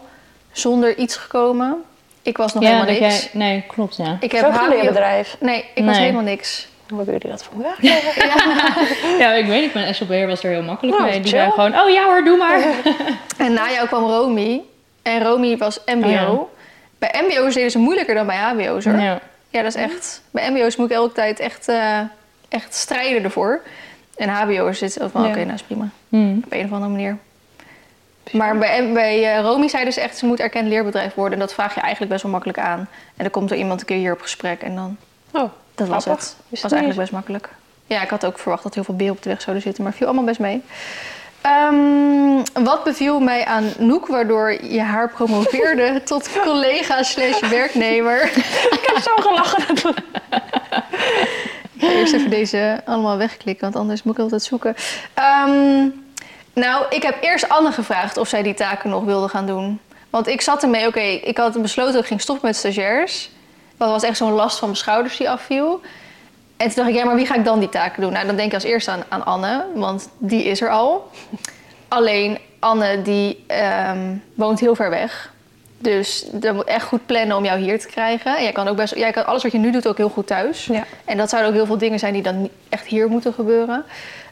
zonder 0.51 0.98
iets 0.98 1.15
gekomen. 1.15 1.84
Ik 2.22 2.38
was 2.38 2.53
nog 2.53 2.63
ja, 2.63 2.70
helemaal 2.70 2.94
dat 2.94 3.00
niks. 3.01 3.22
jij... 3.22 3.29
Nee, 3.34 3.63
klopt, 3.67 3.96
ja. 3.96 4.17
Ik 4.20 4.32
Heb 4.32 4.51
HBO... 4.51 4.67
leerbedrijf. 4.70 5.36
Nee, 5.39 5.65
ik 5.74 5.86
was 5.86 5.98
helemaal 5.98 6.22
niks. 6.22 6.67
Hoe 6.88 6.98
hebben 6.98 7.15
jullie 7.15 7.29
dat 7.38 7.44
voor 7.44 7.63
elkaar 7.63 7.77
Ja, 9.20 9.32
ik 9.41 9.46
weet 9.46 9.62
niet, 9.62 9.74
mijn 9.74 9.96
SLB'er 9.96 10.27
was 10.27 10.44
er 10.44 10.50
heel 10.51 10.62
makkelijk 10.63 10.98
Nou, 10.98 11.10
mee. 11.10 11.20
Die 11.22 11.32
chill. 11.32 11.39
zei 11.39 11.51
gewoon, 11.51 11.79
oh 11.79 11.89
ja 11.89 12.03
hoor, 12.06 12.24
doe 12.24 12.38
maar. 12.38 12.62
En 13.38 13.53
na 13.53 13.72
jou 13.72 13.88
kwam 13.88 14.03
Romy. 14.03 14.62
En 15.01 15.24
Romy 15.24 15.58
was 15.58 15.79
MBO. 15.86 16.06
Oh 16.08 16.12
ja. 16.12 16.46
Bij 16.98 17.24
MBO's 17.27 17.54
deden 17.54 17.72
ze 17.72 17.77
moeilijker 17.77 18.16
dan 18.16 18.25
bij 18.25 18.38
HBO's 18.38 18.86
hoor. 18.86 19.00
Ja. 19.00 19.20
Ja, 19.50 19.62
dat 19.62 19.75
is 19.75 19.82
echt. 19.82 20.22
Bij 20.32 20.51
MBO's 20.51 20.75
moet 20.75 20.89
ik 20.89 20.96
elke 20.96 21.13
tijd 21.13 21.39
echt, 21.39 21.68
eh, 21.68 22.00
echt 22.50 22.75
strijden 22.75 23.24
ervoor. 23.24 23.62
En 24.16 24.30
HBO's 24.30 24.77
zitten 24.77 25.01
ook 25.01 25.12
van, 25.12 25.25
oké, 25.25 25.39
nou 25.39 25.54
is 25.54 25.63
prima. 25.63 25.89
Hm. 26.10 26.38
Op 26.46 26.51
een 26.51 26.66
of 26.66 26.72
andere 26.72 26.92
manier. 26.92 27.18
Maar 28.32 28.58
bij, 28.58 28.92
bij 28.94 29.36
eh, 29.36 29.42
Romy 29.42 29.68
zeiden 29.68 29.94
ze 29.94 30.01
echt, 30.01 30.18
ze 30.18 30.25
moet 30.25 30.39
erkend 30.39 30.68
leerbedrijf 30.68 31.13
worden. 31.13 31.34
En 31.34 31.39
dat 31.39 31.54
vraag 31.54 31.75
je 31.75 31.82
eigenlijk 31.82 32.12
best 32.12 32.24
wel 32.24 32.32
makkelijk 32.32 32.60
aan. 32.60 32.80
En 32.80 33.24
dan 33.24 33.30
komt 33.30 33.51
er 33.51 33.58
iemand 33.58 33.80
een 33.80 33.86
keer 33.86 33.98
hier 33.98 34.13
op 34.13 34.22
gesprek 34.22 34.62
en 34.62 34.75
dan, 34.75 34.98
Oh, 35.32 35.51
dat 35.75 35.88
was 35.88 36.06
het. 36.06 36.36
Wist 36.48 36.63
was 36.63 36.72
eigenlijk 36.72 37.01
best 37.01 37.12
makkelijk. 37.12 37.50
Ja, 37.86 38.01
ik 38.01 38.10
had 38.10 38.25
ook 38.25 38.39
verwacht 38.39 38.63
dat 38.63 38.74
heel 38.74 38.84
veel 38.84 38.96
beer 38.96 39.12
op 39.12 39.24
de 39.24 39.30
weg 39.30 39.42
zouden 39.42 39.63
zitten, 39.63 39.84
maar 39.84 39.94
viel 39.94 40.08
allemaal 40.08 40.25
best 40.25 40.39
mee. 40.39 40.62
Ehm, 41.48 42.63
wat 42.63 42.84
beviel 42.84 43.20
mij 43.20 43.46
aan 43.46 43.72
Noek, 43.77 44.08
waardoor 44.08 44.63
je 44.63 44.82
haar 44.82 45.10
promoveerde 45.10 46.01
tot 46.06 46.30
collega 46.44 47.04
slash 47.04 47.39
werknemer? 47.39 48.24
ik 48.77 48.84
heb 48.86 48.98
zo 49.01 49.12
gelachen. 49.16 49.75
Ik 51.74 51.84
ga 51.84 51.89
eerst 51.89 52.13
even 52.13 52.30
deze 52.30 52.82
allemaal 52.86 53.18
wegklikken, 53.18 53.63
want 53.63 53.75
anders 53.75 54.04
moet 54.04 54.13
ik 54.13 54.20
altijd 54.20 54.44
zoeken. 54.44 54.75
Ehm, 55.13 55.88
nou, 56.54 56.86
ik 56.89 57.04
heb 57.04 57.18
eerst 57.22 57.50
Anne 57.50 57.72
gevraagd 57.72 58.18
of 58.18 58.27
zij 58.27 58.44
die 58.44 58.54
taken 58.54 58.89
nog 58.89 59.04
wilde 59.04 59.27
gaan 59.27 59.46
doen. 59.46 59.80
Want 60.10 60.27
ik 60.27 60.42
zat 60.42 60.63
ermee, 60.63 60.88
oké, 60.88 61.00
ik 61.00 61.38
had 61.38 61.62
besloten 61.62 61.94
dat 61.94 62.01
ik 62.01 62.08
ging 62.08 62.22
stoppen 62.22 62.46
met 62.46 62.56
stagiairs. 62.56 63.30
Dat 63.77 63.89
was 63.89 64.04
echt 64.04 64.18
zo'n 64.18 64.32
last 64.32 64.58
van 64.58 64.68
mijn 64.68 64.80
schouders 64.80 65.18
die 65.18 65.30
afviel. 65.30 65.82
En 66.58 66.68
toen 66.68 66.76
dacht 66.76 66.90
ik, 66.90 66.96
ja, 66.96 67.06
maar 67.06 67.16
wie 67.16 67.26
ga 67.26 67.36
ik 67.36 67.46
dan 67.46 67.60
die 67.60 67.70
taken 67.70 68.02
doen? 68.02 68.12
Nou, 68.12 68.26
dan 68.26 68.36
denk 68.36 68.48
ik 68.48 68.54
als 68.54 68.64
eerste 68.64 68.92
aan, 68.92 69.04
aan 69.10 69.26
Anne, 69.26 69.66
want 69.74 70.10
die 70.18 70.44
is 70.44 70.62
er 70.62 70.70
al. 70.70 71.12
Alleen 71.88 72.38
Anne, 72.60 73.02
die 73.02 73.44
ehm, 73.48 74.16
woont 74.34 74.60
heel 74.60 74.76
ver 74.76 74.90
weg. 74.90 75.32
Dus 75.78 76.28
dat 76.32 76.54
moet 76.54 76.64
echt 76.64 76.86
goed 76.86 77.06
plannen 77.06 77.38
om 77.38 77.46
jou 77.46 77.60
hier 77.60 77.80
te 77.80 77.88
krijgen. 77.88 78.38
En 78.38 78.44
jij 78.44 78.52
kan 78.52 78.68
ook 78.68 78.76
best, 78.76 78.96
jij 78.96 79.12
kan 79.12 79.26
alles 79.26 79.44
wat 79.44 79.52
je 79.52 79.58
nu 79.58 79.72
doet 79.72 79.88
ook 79.88 79.98
heel 79.98 80.10
goed 80.10 80.28
thuis. 80.28 80.66
Ja. 80.66 80.84
En 81.06 81.18
dat 81.18 81.30
zouden 81.30 81.52
ook 81.52 81.58
heel 81.58 81.66
veel 81.66 81.78
dingen 81.78 82.00
zijn 82.00 82.14
die 82.14 82.22
dan 82.22 82.50
echt 82.70 82.86
hier 82.86 83.08
moeten 83.08 83.34
gebeuren. 83.34 83.84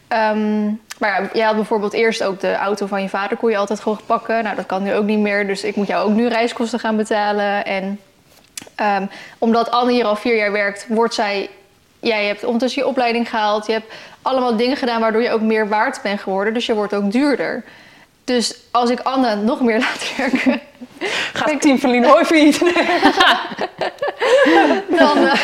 Ehm, 0.08 0.64
maar 0.98 1.22
ja, 1.22 1.28
jij 1.32 1.44
had 1.44 1.54
bijvoorbeeld 1.54 1.92
eerst 1.92 2.22
ook 2.22 2.40
de 2.40 2.54
auto 2.54 2.86
van 2.86 3.02
je 3.02 3.08
vader 3.08 3.36
kon 3.36 3.50
je 3.50 3.56
altijd 3.56 3.80
gewoon 3.80 4.00
pakken. 4.06 4.44
Nou, 4.44 4.56
dat 4.56 4.66
kan 4.66 4.82
nu 4.82 4.94
ook 4.94 5.04
niet 5.04 5.18
meer. 5.18 5.46
Dus 5.46 5.64
ik 5.64 5.76
moet 5.76 5.86
jou 5.86 6.08
ook 6.08 6.16
nu 6.16 6.28
reiskosten 6.28 6.80
gaan 6.80 6.96
betalen. 6.96 7.64
En 7.64 8.00
ehm, 8.74 9.06
omdat 9.38 9.70
Anne 9.70 9.92
hier 9.92 10.04
al 10.04 10.16
vier 10.16 10.36
jaar 10.36 10.52
werkt, 10.52 10.86
wordt 10.88 11.14
zij... 11.14 11.48
Jij 12.00 12.26
hebt 12.26 12.44
ondertussen 12.44 12.82
je 12.82 12.88
opleiding 12.88 13.30
gehaald. 13.30 13.66
Je 13.66 13.72
hebt 13.72 13.92
allemaal 14.22 14.56
dingen 14.56 14.76
gedaan 14.76 15.00
waardoor 15.00 15.22
je 15.22 15.30
ook 15.30 15.40
meer 15.40 15.68
waard 15.68 16.02
bent 16.02 16.20
geworden. 16.20 16.54
Dus 16.54 16.66
je 16.66 16.74
wordt 16.74 16.94
ook 16.94 17.12
duurder. 17.12 17.64
Dus 18.24 18.56
als 18.70 18.90
ik 18.90 19.00
Anne 19.00 19.36
nog 19.36 19.60
meer 19.60 19.78
laat 19.78 20.16
werken, 20.16 20.60
Gaat 21.32 21.60
Team 21.60 21.78
Verlien 21.78 22.04
Hooifiet. 22.04 22.58
dan 24.98 25.26
eh, 25.26 25.34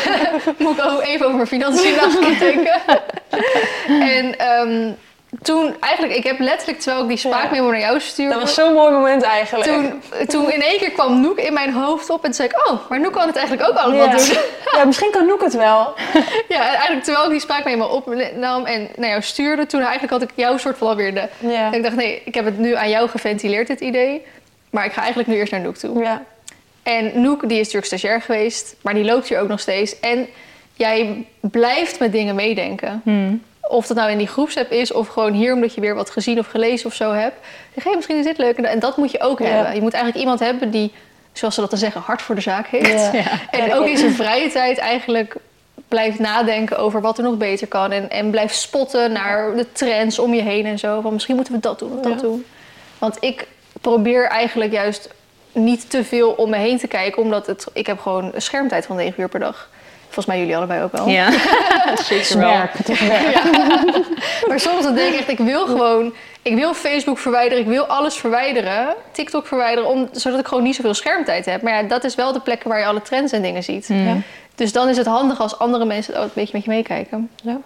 moet 0.59 0.79
ik 0.79 0.85
ook 0.85 1.03
even 1.03 1.27
over 1.27 1.37
mijn 1.37 1.47
financiën 1.47 1.95
na 1.95 2.11
gaan 2.11 2.39
denken. 2.39 2.81
en 4.17 4.39
ehm, 4.39 4.93
toen, 5.43 5.77
eigenlijk, 5.81 6.15
ik 6.15 6.25
heb 6.25 6.39
letterlijk, 6.39 6.81
terwijl 6.81 7.03
ik 7.03 7.09
die 7.09 7.17
spraakmemo 7.17 7.71
naar 7.71 7.81
jou 7.81 8.01
stuurde... 8.01 8.33
Dat 8.33 8.43
was 8.43 8.55
zo'n 8.55 8.73
mooi 8.73 8.93
moment 8.93 9.23
eigenlijk. 9.23 9.71
toen, 9.71 10.03
toen 10.27 10.51
in 10.51 10.63
één 10.63 10.79
keer 10.79 10.91
kwam 10.91 11.21
Noek 11.21 11.39
in 11.39 11.53
mijn 11.53 11.73
hoofd 11.73 12.11
op 12.11 12.17
en 12.17 12.25
toen 12.25 12.35
zei 12.35 12.49
ik... 12.49 12.69
Oh, 12.69 12.89
maar 12.89 13.01
Noek 13.01 13.13
kan 13.13 13.27
het 13.27 13.37
eigenlijk 13.37 13.69
ook 13.69 13.77
allemaal 13.77 14.07
ja. 14.07 14.17
doen. 14.17 14.37
ja, 14.73 14.85
misschien 14.85 15.11
kan 15.11 15.27
Noek 15.27 15.43
het 15.43 15.55
wel. 15.55 15.95
Ja, 16.49 16.59
en 16.59 16.75
eigenlijk 16.75 17.05
terwijl 17.05 17.25
ik 17.25 17.31
die 17.31 17.41
spraakmemo 17.41 17.85
opnam 17.85 18.65
en 18.65 18.89
naar 18.97 19.09
jou 19.09 19.23
stuurde... 19.23 19.67
toen 19.67 19.81
eigenlijk 19.81 20.13
had 20.13 20.23
ik 20.23 20.31
jouw 20.35 20.57
soort 20.57 20.79
van 20.79 20.89
alweer 20.89 21.15
de... 21.15 21.29
Ja. 21.39 21.67
En 21.67 21.75
ik 21.75 21.83
dacht, 21.83 21.97
nee, 21.97 22.23
ik 22.25 22.35
heb 22.35 22.45
het 22.45 22.59
nu 22.59 22.75
aan 22.75 22.91
jou 22.91 23.09
geventileerd, 23.09 23.67
dit 23.67 23.81
idee. 23.81 24.27
Maar 24.71 24.85
ik 24.85 24.93
ga 24.93 25.01
eigenlijk 25.01 25.29
nu 25.29 25.37
eerst 25.37 25.53
naar 25.53 25.61
Noek 25.61 25.77
toe. 25.77 26.03
Ja. 26.03 26.23
En 26.83 27.21
Noek, 27.21 27.41
die 27.41 27.59
is 27.59 27.73
natuurlijk 27.73 27.87
stagiair 27.87 28.21
geweest, 28.21 28.75
maar 28.83 28.95
die 28.95 29.05
loopt 29.05 29.29
hier 29.29 29.41
ook 29.41 29.49
nog 29.49 29.61
steeds. 29.61 30.01
En 30.01 30.27
jij 30.75 31.27
blijft 31.41 31.99
met 31.99 32.13
dingen 32.13 32.35
meedenken. 32.35 33.01
Hmm. 33.05 33.43
Of 33.69 33.87
dat 33.87 33.97
nou 33.97 34.11
in 34.11 34.19
die 34.19 34.27
groepsapp 34.27 34.71
is, 34.71 34.93
of 34.93 35.09
gewoon 35.09 35.33
hier 35.33 35.55
omdat 35.55 35.75
je 35.75 35.81
weer 35.81 35.95
wat 35.95 36.11
gezien 36.11 36.39
of 36.39 36.47
gelezen 36.47 36.87
of 36.87 36.95
zo 36.95 37.13
hebt. 37.13 37.37
Zeg 37.75 37.83
je, 37.83 37.89
hey, 37.89 37.95
misschien 37.95 38.19
is 38.19 38.25
dit 38.25 38.39
leuk. 38.39 38.57
En 38.57 38.79
dat 38.79 38.97
moet 38.97 39.11
je 39.11 39.21
ook 39.21 39.39
Ja. 39.39 39.45
hebben. 39.47 39.75
Je 39.75 39.81
moet 39.81 39.93
eigenlijk 39.93 40.25
iemand 40.25 40.41
hebben 40.41 40.71
die, 40.71 40.93
zoals 41.33 41.55
ze 41.55 41.61
dat 41.61 41.71
dan 41.71 41.79
zeggen, 41.79 42.01
hard 42.01 42.23
voor 42.23 42.35
de 42.35 42.41
zaak 42.41 42.67
heeft. 42.67 43.13
Ja. 43.13 43.23
En 43.51 43.75
ook 43.75 43.87
in 43.87 43.97
zijn 43.99 44.13
vrije 44.15 44.51
tijd 44.51 44.79
eigenlijk 44.79 45.37
blijft 45.89 46.19
nadenken 46.19 46.79
over 46.79 47.01
wat 47.01 47.19
er 47.19 47.25
nog 47.25 47.37
beter 47.37 47.67
kan. 47.67 47.93
En, 47.93 48.11
en 48.11 48.31
blijft 48.31 48.57
spotten 48.57 49.13
naar 49.13 49.57
de 49.57 49.73
trends 49.73 50.19
om 50.19 50.35
je 50.35 50.43
heen 50.43 50.67
en 50.67 50.79
zo. 50.79 51.01
Van 51.01 51.13
misschien 51.13 51.35
moeten 51.37 51.55
we 51.55 51.61
dat 51.61 51.79
doen 51.79 51.93
of 51.99 52.01
dat 52.05 52.21
doen. 52.21 52.45
Want 52.99 53.17
ik 53.21 53.47
probeer 53.81 54.27
eigenlijk 54.27 54.73
juist 54.73 55.09
niet 55.53 55.91
te 55.91 56.05
veel 56.05 56.31
om 56.31 56.51
me 56.51 56.57
heen 56.57 56.79
te 56.79 56.87
kijken. 56.87 57.23
Omdat 57.23 57.47
het, 57.47 57.67
ik 57.73 57.87
heb 57.87 57.99
gewoon 58.01 58.31
een 58.35 58.43
schermtijd 58.43 58.87
van 58.87 58.97
9 58.97 59.21
uur 59.21 59.29
per 59.29 59.41
dag. 59.41 59.69
Volgens 60.13 60.27
mij 60.27 60.39
jullie 60.39 60.57
allebei 60.57 60.83
ook 60.83 60.93
wel. 60.93 61.09
Ja, 61.09 61.29
Het 61.31 62.01
zeker 62.07 62.39
wel. 62.39 62.51
Maar 64.49 64.61
soms 64.61 64.83
dan 64.83 64.95
denk 64.95 65.13
ik 65.13 65.19
echt, 65.19 65.29
ik 65.29 65.39
wil 65.39 65.67
gewoon... 65.67 66.13
Ik 66.43 66.55
wil 66.55 66.75
Facebook 66.75 67.19
verwijderen, 67.19 67.63
ik 67.65 67.69
wil 67.71 67.85
alles 67.87 68.15
verwijderen. 68.17 68.95
TikTok 69.13 69.47
verwijderen, 69.47 69.91
om, 69.91 70.09
zodat 70.13 70.39
ik 70.41 70.47
gewoon 70.47 70.63
niet 70.63 70.75
zoveel 70.77 70.95
schermtijd 70.95 71.45
heb. 71.45 71.63
Maar 71.63 71.73
ja, 71.73 71.83
dat 71.89 72.05
is 72.05 72.15
wel 72.15 72.33
de 72.33 72.41
plekken 72.41 72.69
waar 72.69 72.79
je 72.79 72.85
alle 72.87 73.03
trends 73.03 73.33
en 73.33 73.43
dingen 73.43 73.63
ziet. 73.63 73.87
Hmm. 73.87 74.07
Ja. 74.07 74.17
Dus 74.55 74.73
dan 74.73 74.89
is 74.89 74.97
het 74.97 75.07
handig 75.07 75.41
als 75.41 75.59
andere 75.59 75.85
mensen 75.85 76.17
ook 76.17 76.25
een 76.25 76.31
beetje 76.35 76.53
met 76.57 76.65
je 76.65 76.71
meekijken. 76.71 77.31
Ja. 77.43 77.57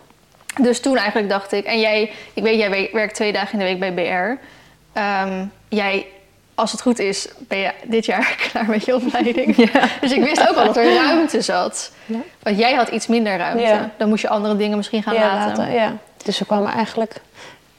Dus 0.60 0.80
toen 0.80 0.96
eigenlijk 0.96 1.28
dacht 1.28 1.52
ik... 1.52 1.64
En 1.64 1.80
jij, 1.80 2.10
ik 2.34 2.42
weet, 2.42 2.58
jij 2.58 2.70
we- 2.70 2.88
werkt 2.92 3.14
twee 3.14 3.32
dagen 3.32 3.52
in 3.52 3.58
de 3.58 3.64
week 3.64 3.94
bij 3.94 4.04
BR. 4.04 4.40
Ehm, 4.98 5.44
jij, 5.68 6.06
als 6.56 6.72
het 6.72 6.80
goed 6.80 6.98
is, 6.98 7.28
ben 7.38 7.58
je 7.58 7.70
dit 7.84 8.06
jaar 8.06 8.34
klaar 8.50 8.66
met 8.66 8.84
je 8.84 8.94
opleiding. 8.94 9.56
Ja. 9.56 9.80
Dus 10.00 10.12
ik 10.12 10.22
wist 10.24 10.48
ook 10.48 10.56
al 10.56 10.64
dat 10.64 10.76
er 10.76 10.94
ruimte 10.94 11.40
zat. 11.40 11.92
Ja. 12.06 12.18
Want 12.42 12.58
jij 12.58 12.74
had 12.74 12.88
iets 12.88 13.06
minder 13.06 13.36
ruimte. 13.36 13.62
Ja. 13.62 13.90
Dan 13.98 14.08
moest 14.08 14.22
je 14.22 14.28
andere 14.28 14.56
dingen 14.56 14.76
misschien 14.76 15.02
gaan 15.02 15.14
Ja, 15.14 15.20
laten. 15.34 15.58
later, 15.58 15.74
ja. 15.74 15.92
Dus 16.24 16.38
we 16.38 16.44
kwamen 16.44 16.72
eigenlijk... 16.72 17.14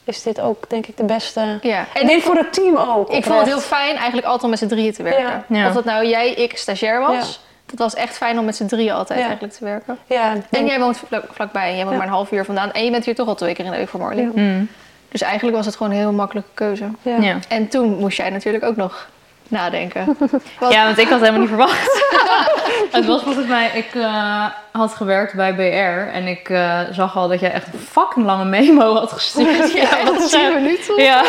Is 0.04 0.24
dit 0.24 0.40
ook, 0.42 0.70
denk 0.70 0.86
ik, 0.88 0.98
de 0.98 1.04
beste... 1.04 1.60
Ja. 1.62 1.86
En 1.94 2.10
ik 2.10 2.22
voor 2.22 2.36
het 2.36 2.54
team 2.54 2.76
ook. 2.78 3.10
Ik 3.12 3.24
vond 3.24 3.40
het 3.40 3.48
heel 3.48 3.60
fijn 3.60 3.96
eigenlijk 3.96 4.26
altijd 4.26 4.44
om 4.44 4.50
met 4.50 4.60
z'n 4.60 4.68
drieën 4.68 4.94
te 4.94 5.04
werken. 5.04 5.24
Ja. 5.24 5.44
Ja. 5.48 5.68
Of 5.68 5.74
dat 5.74 5.86
nou 5.86 6.06
jij, 6.08 6.32
ik, 6.34 6.58
stagiair 6.58 7.00
was. 7.00 7.14
Ja. 7.16 7.46
Dat 7.66 7.78
was 7.80 7.94
echt 7.96 8.18
fijn 8.18 8.40
om 8.40 8.46
met 8.46 8.56
z'n 8.56 8.66
drieën 8.66 8.94
altijd 8.94 9.20
Ja. 9.20 9.26
eigenlijk 9.26 9.54
te 9.58 9.64
werken. 9.66 9.98
Ja, 10.08 10.32
En 10.34 10.44
denk- 10.50 10.68
jij 10.68 10.80
woont 10.80 10.98
vlak, 10.98 11.24
vlakbij 11.32 11.70
en 11.70 11.76
jij 11.76 11.80
woont 11.84 11.92
Ja. 11.92 11.98
maar 11.98 12.08
een 12.08 12.14
half 12.14 12.32
uur 12.32 12.46
vandaan. 12.46 12.72
En 12.72 12.84
je 12.86 12.92
bent 12.92 13.06
hier 13.06 13.16
toch 13.16 13.28
al 13.28 13.36
twee 13.36 13.54
keer 13.54 13.66
in 13.66 13.72
de 13.72 13.78
week 13.78 13.88
voor 13.90 14.00
Marley. 14.00 14.30
Ja. 14.36 14.62
Dus 15.12 15.22
eigenlijk 15.22 15.56
was 15.58 15.66
het 15.66 15.76
gewoon 15.76 15.92
een 15.92 15.98
heel 15.98 16.12
makkelijke 16.12 16.50
keuze. 16.54 16.90
ja. 17.02 17.18
Ja. 17.20 17.38
En 17.48 17.68
toen 17.68 17.98
moest 17.98 18.18
jij 18.18 18.30
natuurlijk 18.30 18.64
ook 18.64 18.76
nog 18.76 19.08
nadenken. 19.48 20.06
Want- 20.60 20.74
ja, 20.74 20.86
want 20.86 20.98
ik 20.98 21.08
had 21.08 21.20
helemaal 21.20 21.40
niet 21.40 21.50
verwacht. 21.50 22.06
het 22.92 23.06
was 23.06 23.22
volgens 23.24 23.48
mij, 23.48 23.70
ik 23.74 23.96
eh, 23.96 24.46
had 24.72 24.94
gewerkt 24.94 25.34
bij 25.34 25.54
BR 25.56 26.14
en 26.16 26.28
ik 26.28 26.50
eh, 26.50 26.80
zag 26.92 27.16
al 27.18 27.28
dat 27.28 27.40
jij 27.40 27.52
echt 27.52 27.74
een 27.74 27.80
fucking 27.80 28.26
lange 28.26 28.46
memo 28.46 28.94
had 28.96 29.12
gestuurd. 29.12 29.72
Ja, 29.82 30.04
dat 30.04 30.20
is 30.22 30.30
tien 30.32 30.54
minuten. 30.54 31.02
Ja. 31.04 31.24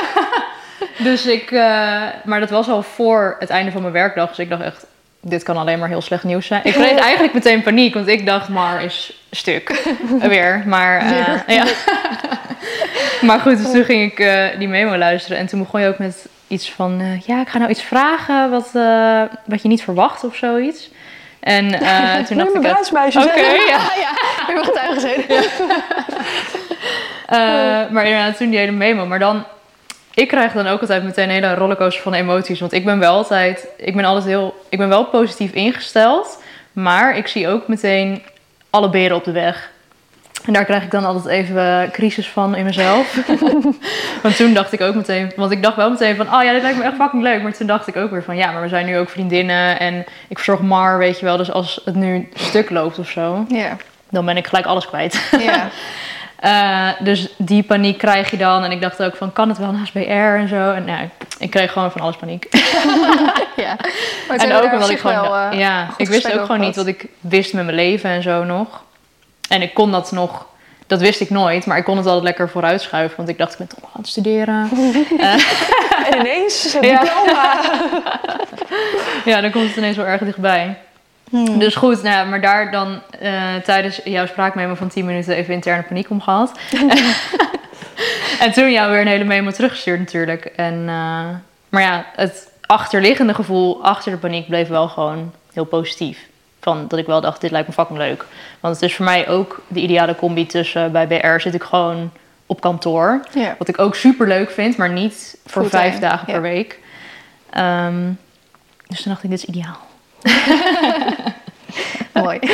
Dus 0.99 1.27
ik, 1.27 1.51
eh, 1.51 2.03
maar 2.25 2.41
dat 2.41 2.51
was 2.51 2.69
al 2.69 2.83
voor 2.83 3.37
het 3.39 3.51
einde 3.51 3.71
van 3.71 3.81
mijn 3.81 3.93
werkdag. 3.93 4.29
Dus 4.29 4.39
ik 4.39 4.49
dacht 4.49 4.63
echt, 4.63 4.87
dit 5.29 5.43
kan 5.43 5.57
alleen 5.57 5.79
maar 5.79 5.89
heel 5.89 6.01
slecht 6.01 6.25
nieuws 6.25 6.47
zijn. 6.47 6.61
Ik 6.65 6.73
kreeg 6.83 6.99
eigenlijk 6.99 7.35
meteen 7.35 7.63
paniek, 7.63 7.95
want 7.95 8.09
ik 8.09 8.27
dacht, 8.27 8.49
maar 8.49 8.85
is 8.85 9.13
stuk. 9.31 9.93
Weer. 10.29 10.63
Maar, 10.67 10.99
eh, 10.99 11.57
ja. 11.57 11.65
maar 13.27 13.41
goed, 13.41 13.57
dus 13.57 13.71
toen 13.71 13.85
ging 13.85 14.13
ik 14.13 14.19
eh, 14.19 14.59
die 14.59 14.69
memo 14.69 14.97
luisteren. 14.97 15.39
En 15.39 15.47
toen 15.47 15.59
begon 15.59 15.81
je 15.81 15.89
ook 15.89 15.99
met 15.99 16.27
iets 16.49 16.71
van, 16.71 17.01
eh, 17.01 17.21
ja, 17.21 17.41
ik 17.41 17.49
ga 17.49 17.59
nou 17.59 17.71
iets 17.71 17.83
vragen 17.83 18.51
wat, 18.51 18.71
wat 19.45 19.63
je 19.63 19.69
niet 19.69 19.83
verwacht 19.83 20.25
of 20.25 20.37
zoiets. 20.37 20.91
En 21.41 21.69
toen 22.27 22.37
dacht 22.37 22.55
ik, 22.55 22.61
bruidsmeisje 22.61 23.19
oké, 23.19 23.41
ja. 23.41 23.93
ja, 23.97 24.13
we 24.13 24.43
hebben 24.47 24.65
getuigen 24.65 25.01
zijn. 25.01 25.25
Maar 27.93 28.05
inderdaad, 28.07 28.37
toen 28.37 28.51
die 28.51 28.59
hele 28.59 28.73
memo. 28.73 29.07
Maar 29.07 29.19
dan, 29.19 29.45
ik 30.19 30.29
krijg 30.29 30.53
dan 30.53 30.67
ook 30.67 30.81
altijd 30.81 31.05
meteen 31.05 31.25
een 31.25 31.35
hele 31.35 31.55
rollercoaster 31.55 32.03
van 32.03 32.15
emoties. 32.15 32.61
Want 32.61 32.73
ik 32.73 32.85
ben 32.85 32.99
wel 32.99 33.13
altijd, 33.13 33.67
ik 33.77 33.97
ben 33.97 34.05
altijd 34.05 34.25
heel, 34.25 34.65
ik 34.69 34.79
ben 34.79 34.89
wel 34.89 35.05
positief 35.05 35.53
ingesteld. 35.53 36.43
Maar 36.73 37.17
ik 37.17 37.27
zie 37.27 37.49
ook 37.49 37.69
meteen 37.69 38.23
alle 38.71 38.91
beren 38.91 39.17
op 39.17 39.25
de 39.25 39.33
weg. 39.33 39.71
En 40.45 40.53
daar 40.53 40.65
krijg 40.65 40.83
ik 40.83 40.91
dan 40.91 41.05
altijd 41.05 41.27
even 41.27 41.91
crisis 41.93 42.29
van 42.29 42.55
in 42.55 42.65
mezelf. 42.65 43.15
want 44.23 44.37
toen 44.37 44.55
dacht 44.55 44.73
ik 44.73 44.81
ook 44.81 44.95
meteen, 44.95 45.33
want 45.37 45.53
ik 45.53 45.63
dacht 45.63 45.77
wel 45.77 45.91
meteen 45.91 46.17
van, 46.17 46.35
oh 46.35 46.43
ja, 46.43 46.53
dit 46.53 46.63
lijkt 46.63 46.79
me 46.79 46.85
echt 46.85 46.97
fucking 46.97 47.23
leuk. 47.23 47.43
Maar 47.43 47.53
toen 47.53 47.67
dacht 47.67 47.87
ik 47.87 47.97
ook 47.97 48.11
weer 48.11 48.23
van, 48.23 48.37
ja, 48.37 48.51
maar 48.51 48.63
we 48.63 48.69
zijn 48.69 48.87
nu 48.87 48.99
ook 48.99 49.09
vriendinnen. 49.09 49.79
En 49.79 50.05
ik 50.29 50.39
verzorg 50.39 50.61
Mar, 50.61 50.99
weet 50.99 51.19
je 51.19 51.25
wel. 51.25 51.37
Dus 51.37 51.51
als 51.51 51.81
het 51.85 51.95
nu 51.95 52.29
stuk 52.35 52.71
loopt 52.71 52.99
of 52.99 53.09
zo, 53.09 53.47
dan 54.11 54.25
ben 54.25 54.37
ik 54.37 54.47
gelijk 54.47 54.67
alles 54.67 54.87
kwijt. 54.87 55.29
ja. 55.41 55.69
Eh, 56.39 56.89
dus 56.99 57.29
die 57.37 57.63
paniek 57.63 57.99
krijg 57.99 58.31
je 58.31 58.37
dan. 58.37 58.65
En 58.65 58.71
ik 58.71 58.81
dacht 58.81 59.03
ook 59.03 59.17
van, 59.17 59.33
kan 59.33 59.49
het 59.49 59.59
wel 59.59 59.73
naast 59.73 59.93
BR 59.93 59.99
en 60.11 60.49
zo? 60.49 60.73
En 60.73 60.85
nou, 60.85 61.09
ik 61.39 61.51
kreeg 61.51 61.73
gewoon 61.73 61.93
van 61.93 62.01
alles 62.01 62.17
paniek. 62.17 62.47
ja. 63.57 63.77
En 64.37 64.53
ook 64.53 64.73
omdat 64.73 64.91
ik 64.91 64.99
gewoon... 64.99 65.21
Wel, 65.21 65.37
eh, 65.37 65.59
ja, 65.59 65.89
ik 65.97 66.09
wist 66.09 66.33
ook 66.33 66.41
gewoon 66.41 66.61
niet 66.61 66.77
wat 66.77 66.87
ik 66.87 67.07
wist 67.21 67.53
met 67.53 67.65
mijn 67.65 67.77
leven 67.77 68.11
en 68.11 68.23
zo 68.23 68.45
nog. 68.45 68.83
En 69.49 69.63
ik 69.63 69.75
kon 69.75 69.91
dat 69.91 70.13
nog... 70.13 70.47
Dat 70.87 71.01
wist 71.01 71.21
ik 71.21 71.31
nooit, 71.31 71.67
maar 71.67 71.79
ik 71.79 71.85
kon 71.85 71.97
het 71.97 72.07
altijd 72.07 72.25
lekker 72.25 72.49
vooruitschuiven. 72.49 73.17
Want 73.17 73.29
ik 73.29 73.39
dacht, 73.39 73.53
ik 73.53 73.59
ben 73.59 73.69
toch 73.69 73.81
nog 73.81 73.91
aan 73.95 74.01
het 74.01 74.11
studeren. 74.11 74.69
En 76.11 76.19
ineens, 76.19 76.75
een 76.75 76.81
diploma. 76.91 77.61
ja, 79.25 79.41
dan 79.41 79.51
komt 79.51 79.67
het 79.67 79.77
ineens 79.77 79.97
wel 79.97 80.07
erg 80.07 80.21
dichtbij. 80.21 80.79
Hmm. 81.31 81.59
Dus 81.59 81.75
goed, 81.75 82.03
nou, 82.03 82.29
maar 82.29 82.41
daar 82.41 82.71
dan 82.71 83.01
eh, 83.21 83.55
tijdens 83.65 84.01
jouw 84.05 84.27
spraakmemo 84.27 84.75
van 84.75 84.89
10 84.89 85.05
minuten 85.05 85.35
even 85.35 85.55
interne 85.55 85.83
paniek 85.83 86.11
om 86.11 86.21
gehad. 86.21 86.59
en 88.45 88.53
toen 88.53 88.73
jou 88.73 88.91
weer 88.91 89.01
een 89.01 89.07
hele 89.07 89.25
memo 89.25 89.51
teruggestuurd 89.51 89.99
natuurlijk. 89.99 90.45
En, 90.45 90.75
eh, 90.75 91.27
maar 91.69 91.83
ja, 91.83 92.07
het 92.17 92.49
achterliggende 92.67 93.35
gevoel 93.35 93.85
achter 93.85 94.13
de 94.13 94.19
paniek 94.19 94.47
bleef 94.47 94.69
wel 94.69 94.89
gewoon 94.89 95.33
heel 95.53 95.65
positief. 95.65 96.27
Van 96.61 96.85
dat 96.89 96.99
ik 96.99 97.07
wel 97.07 97.21
dacht, 97.21 97.41
dit 97.41 97.51
lijkt 97.51 97.69
me 97.69 97.75
fucking 97.75 97.99
leuk. 97.99 98.25
Want 98.61 98.75
het 98.75 98.85
is 98.85 98.95
voor 98.95 99.05
mij 99.05 99.29
ook 99.29 99.63
de 99.69 99.81
ideale 99.81 100.15
combi 100.17 100.47
tussen 100.47 100.93
bij 100.93 101.07
BR 101.07 101.41
zit 101.41 101.55
ik 101.55 101.63
gewoon 101.63 102.11
op 102.47 102.61
kantoor. 102.61 103.21
Ja. 103.35 103.55
Wat 103.59 103.69
ik 103.69 103.79
ook 103.79 103.95
super 103.95 104.29
leuk 104.29 104.51
vind, 104.51 104.77
maar 104.77 104.93
niet 104.93 105.39
voor 105.47 105.63
Fulltime, 105.63 105.83
vijf 105.83 105.99
dagen 105.99 106.25
ja. 106.27 106.33
per 106.33 106.43
week. 106.43 106.79
Ehm, 107.51 108.11
dus 108.87 109.03
toen 109.03 109.13
dacht 109.13 109.25
ik, 109.25 109.31
dit 109.31 109.39
is 109.39 109.45
ideaal. 109.45 109.88
Mooi. 112.23 112.39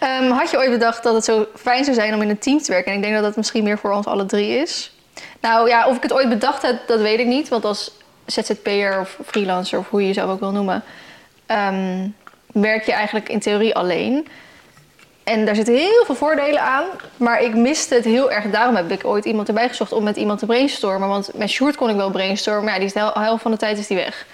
Ehm, 0.00 0.30
had 0.30 0.50
je 0.50 0.56
ooit 0.56 0.70
bedacht 0.70 1.02
dat 1.02 1.14
het 1.14 1.24
zo 1.24 1.46
fijn 1.54 1.84
zou 1.84 1.96
zijn 1.96 2.14
om 2.14 2.22
in 2.22 2.28
een 2.28 2.38
team 2.38 2.58
te 2.58 2.72
werken? 2.72 2.90
En 2.90 2.96
ik 2.96 3.02
denk 3.02 3.14
dat 3.14 3.24
dat 3.24 3.36
misschien 3.36 3.64
meer 3.64 3.78
voor 3.78 3.92
ons 3.92 4.06
alle 4.06 4.26
drie 4.26 4.48
is. 4.48 4.92
Nou 5.40 5.68
ja, 5.68 5.86
of 5.86 5.96
ik 5.96 6.02
het 6.02 6.12
ooit 6.12 6.28
bedacht 6.28 6.62
heb, 6.62 6.76
dat 6.86 7.00
weet 7.00 7.18
ik 7.18 7.26
niet. 7.26 7.48
Want 7.48 7.64
als 7.64 7.90
ZZP'er 8.26 9.00
of 9.00 9.18
freelancer, 9.26 9.78
of 9.78 9.88
hoe 9.88 10.00
je 10.00 10.06
jezelf 10.06 10.30
ook 10.30 10.40
wil 10.40 10.52
noemen... 10.52 10.82
ehm, 11.46 12.08
werk 12.52 12.86
je 12.86 12.92
eigenlijk 12.92 13.28
in 13.28 13.40
theorie 13.40 13.74
alleen. 13.74 14.28
En 15.26 15.44
daar 15.44 15.54
zitten 15.54 15.74
heel 15.74 16.02
veel 16.04 16.14
voordelen 16.14 16.60
aan. 16.62 16.84
Maar 17.16 17.42
ik 17.42 17.54
miste 17.54 17.94
het 17.94 18.04
heel 18.04 18.30
erg. 18.30 18.50
Daarom 18.50 18.76
heb 18.76 18.90
ik 18.90 19.04
ooit 19.04 19.24
iemand 19.24 19.48
erbij 19.48 19.68
gezocht 19.68 19.92
om 19.92 20.02
met 20.04 20.16
iemand 20.16 20.38
te 20.38 20.46
brainstormen. 20.46 21.08
Want 21.08 21.30
met 21.34 21.48
Sjoerd 21.50 21.76
kon 21.76 21.90
ik 21.90 21.96
wel 21.96 22.10
brainstormen. 22.10 22.64
Maar 22.64 22.72
ja, 22.72 22.78
die 22.78 22.88
is 22.88 22.92
de 22.92 22.98
hel- 22.98 23.12
helft 23.14 23.42
van 23.42 23.50
de 23.50 23.56
tijd 23.56 23.78
is 23.78 23.86
die 23.86 23.96
weg. 23.96 24.26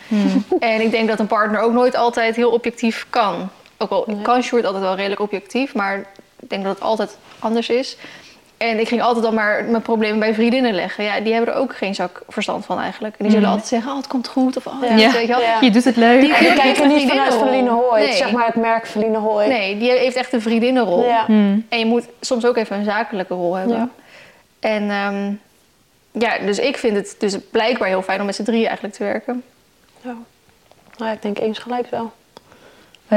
En 0.60 0.80
ik 0.80 0.90
denk 0.90 1.08
dat 1.08 1.18
een 1.20 1.26
partner 1.26 1.60
ook 1.60 1.72
nooit 1.72 1.94
altijd 1.96 2.36
heel 2.36 2.50
objectief 2.50 3.06
kan. 3.10 3.48
Ook 3.78 3.90
al 3.90 4.04
Nee. 4.06 4.22
kan 4.22 4.42
Sjoerd 4.42 4.64
altijd 4.64 4.82
wel 4.82 4.94
redelijk 4.94 5.20
objectief. 5.20 5.74
Maar 5.74 5.98
ik 6.40 6.50
denk 6.50 6.64
dat 6.64 6.74
het 6.74 6.82
altijd 6.84 7.16
anders 7.38 7.68
is. 7.68 7.96
En 8.62 8.78
ik 8.80 8.88
ging 8.88 9.02
altijd 9.02 9.24
dan 9.24 9.34
maar 9.34 9.64
mijn 9.64 9.82
problemen 9.82 10.18
bij 10.18 10.34
vriendinnen 10.34 10.74
leggen. 10.74 11.04
Ja, 11.04 11.20
die 11.20 11.32
hebben 11.34 11.54
er 11.54 11.60
ook 11.60 11.76
geen 11.76 11.94
zak 11.94 12.22
verstand 12.28 12.64
van 12.64 12.78
eigenlijk. 12.80 13.14
En 13.18 13.24
die 13.24 13.30
zullen 13.32 13.42
Mhm. 13.48 13.52
altijd 13.52 13.68
zeggen, 13.72 13.90
oh, 13.90 13.96
het 13.96 14.06
komt 14.06 14.28
goed. 14.28 14.56
Of, 14.56 14.66
oh, 14.66 14.74
Ja. 14.82 14.96
ja. 14.96 15.12
weet 15.12 15.20
je 15.26 15.26
wel. 15.26 15.40
Ja. 15.40 15.58
Je 15.60 15.70
doet 15.70 15.84
het 15.84 15.96
leuk. 15.96 16.20
Die- 16.20 16.38
die 16.38 16.52
kijken 16.54 16.88
niet 16.88 17.08
vanuit 17.08 17.34
Verline 17.34 17.70
Hooy. 17.70 18.00
Nee. 18.00 18.12
Zeg 18.12 18.32
maar 18.32 18.46
het 18.46 18.54
merk 18.54 18.86
Verline 18.86 19.18
Hooy. 19.18 19.46
Nee, 19.46 19.78
die 19.78 19.90
heeft 19.90 20.16
echt 20.16 20.32
een 20.32 20.42
vriendinnenrol. 20.42 21.04
Ja. 21.04 21.24
Hmm. 21.26 21.66
En 21.68 21.78
je 21.78 21.86
moet 21.86 22.04
soms 22.20 22.46
ook 22.46 22.56
even 22.56 22.76
een 22.76 22.84
zakelijke 22.84 23.34
rol 23.34 23.54
hebben. 23.54 23.76
Ja. 23.76 23.88
En 24.60 24.90
ehm, 24.90 25.32
ja, 26.22 26.38
dus 26.46 26.58
ik 26.58 26.76
vind 26.76 26.96
het 26.96 27.14
dus 27.18 27.36
blijkbaar 27.50 27.88
heel 27.88 28.02
fijn 28.02 28.20
om 28.20 28.26
met 28.26 28.34
z'n 28.34 28.42
drieën 28.42 28.66
eigenlijk 28.66 28.94
te 28.96 29.04
werken. 29.04 29.42
Ja. 30.00 30.14
Nou 30.96 31.10
ja, 31.10 31.12
ik 31.12 31.22
denk 31.22 31.38
eens 31.38 31.58
gelijk 31.58 31.90
wel. 31.90 32.12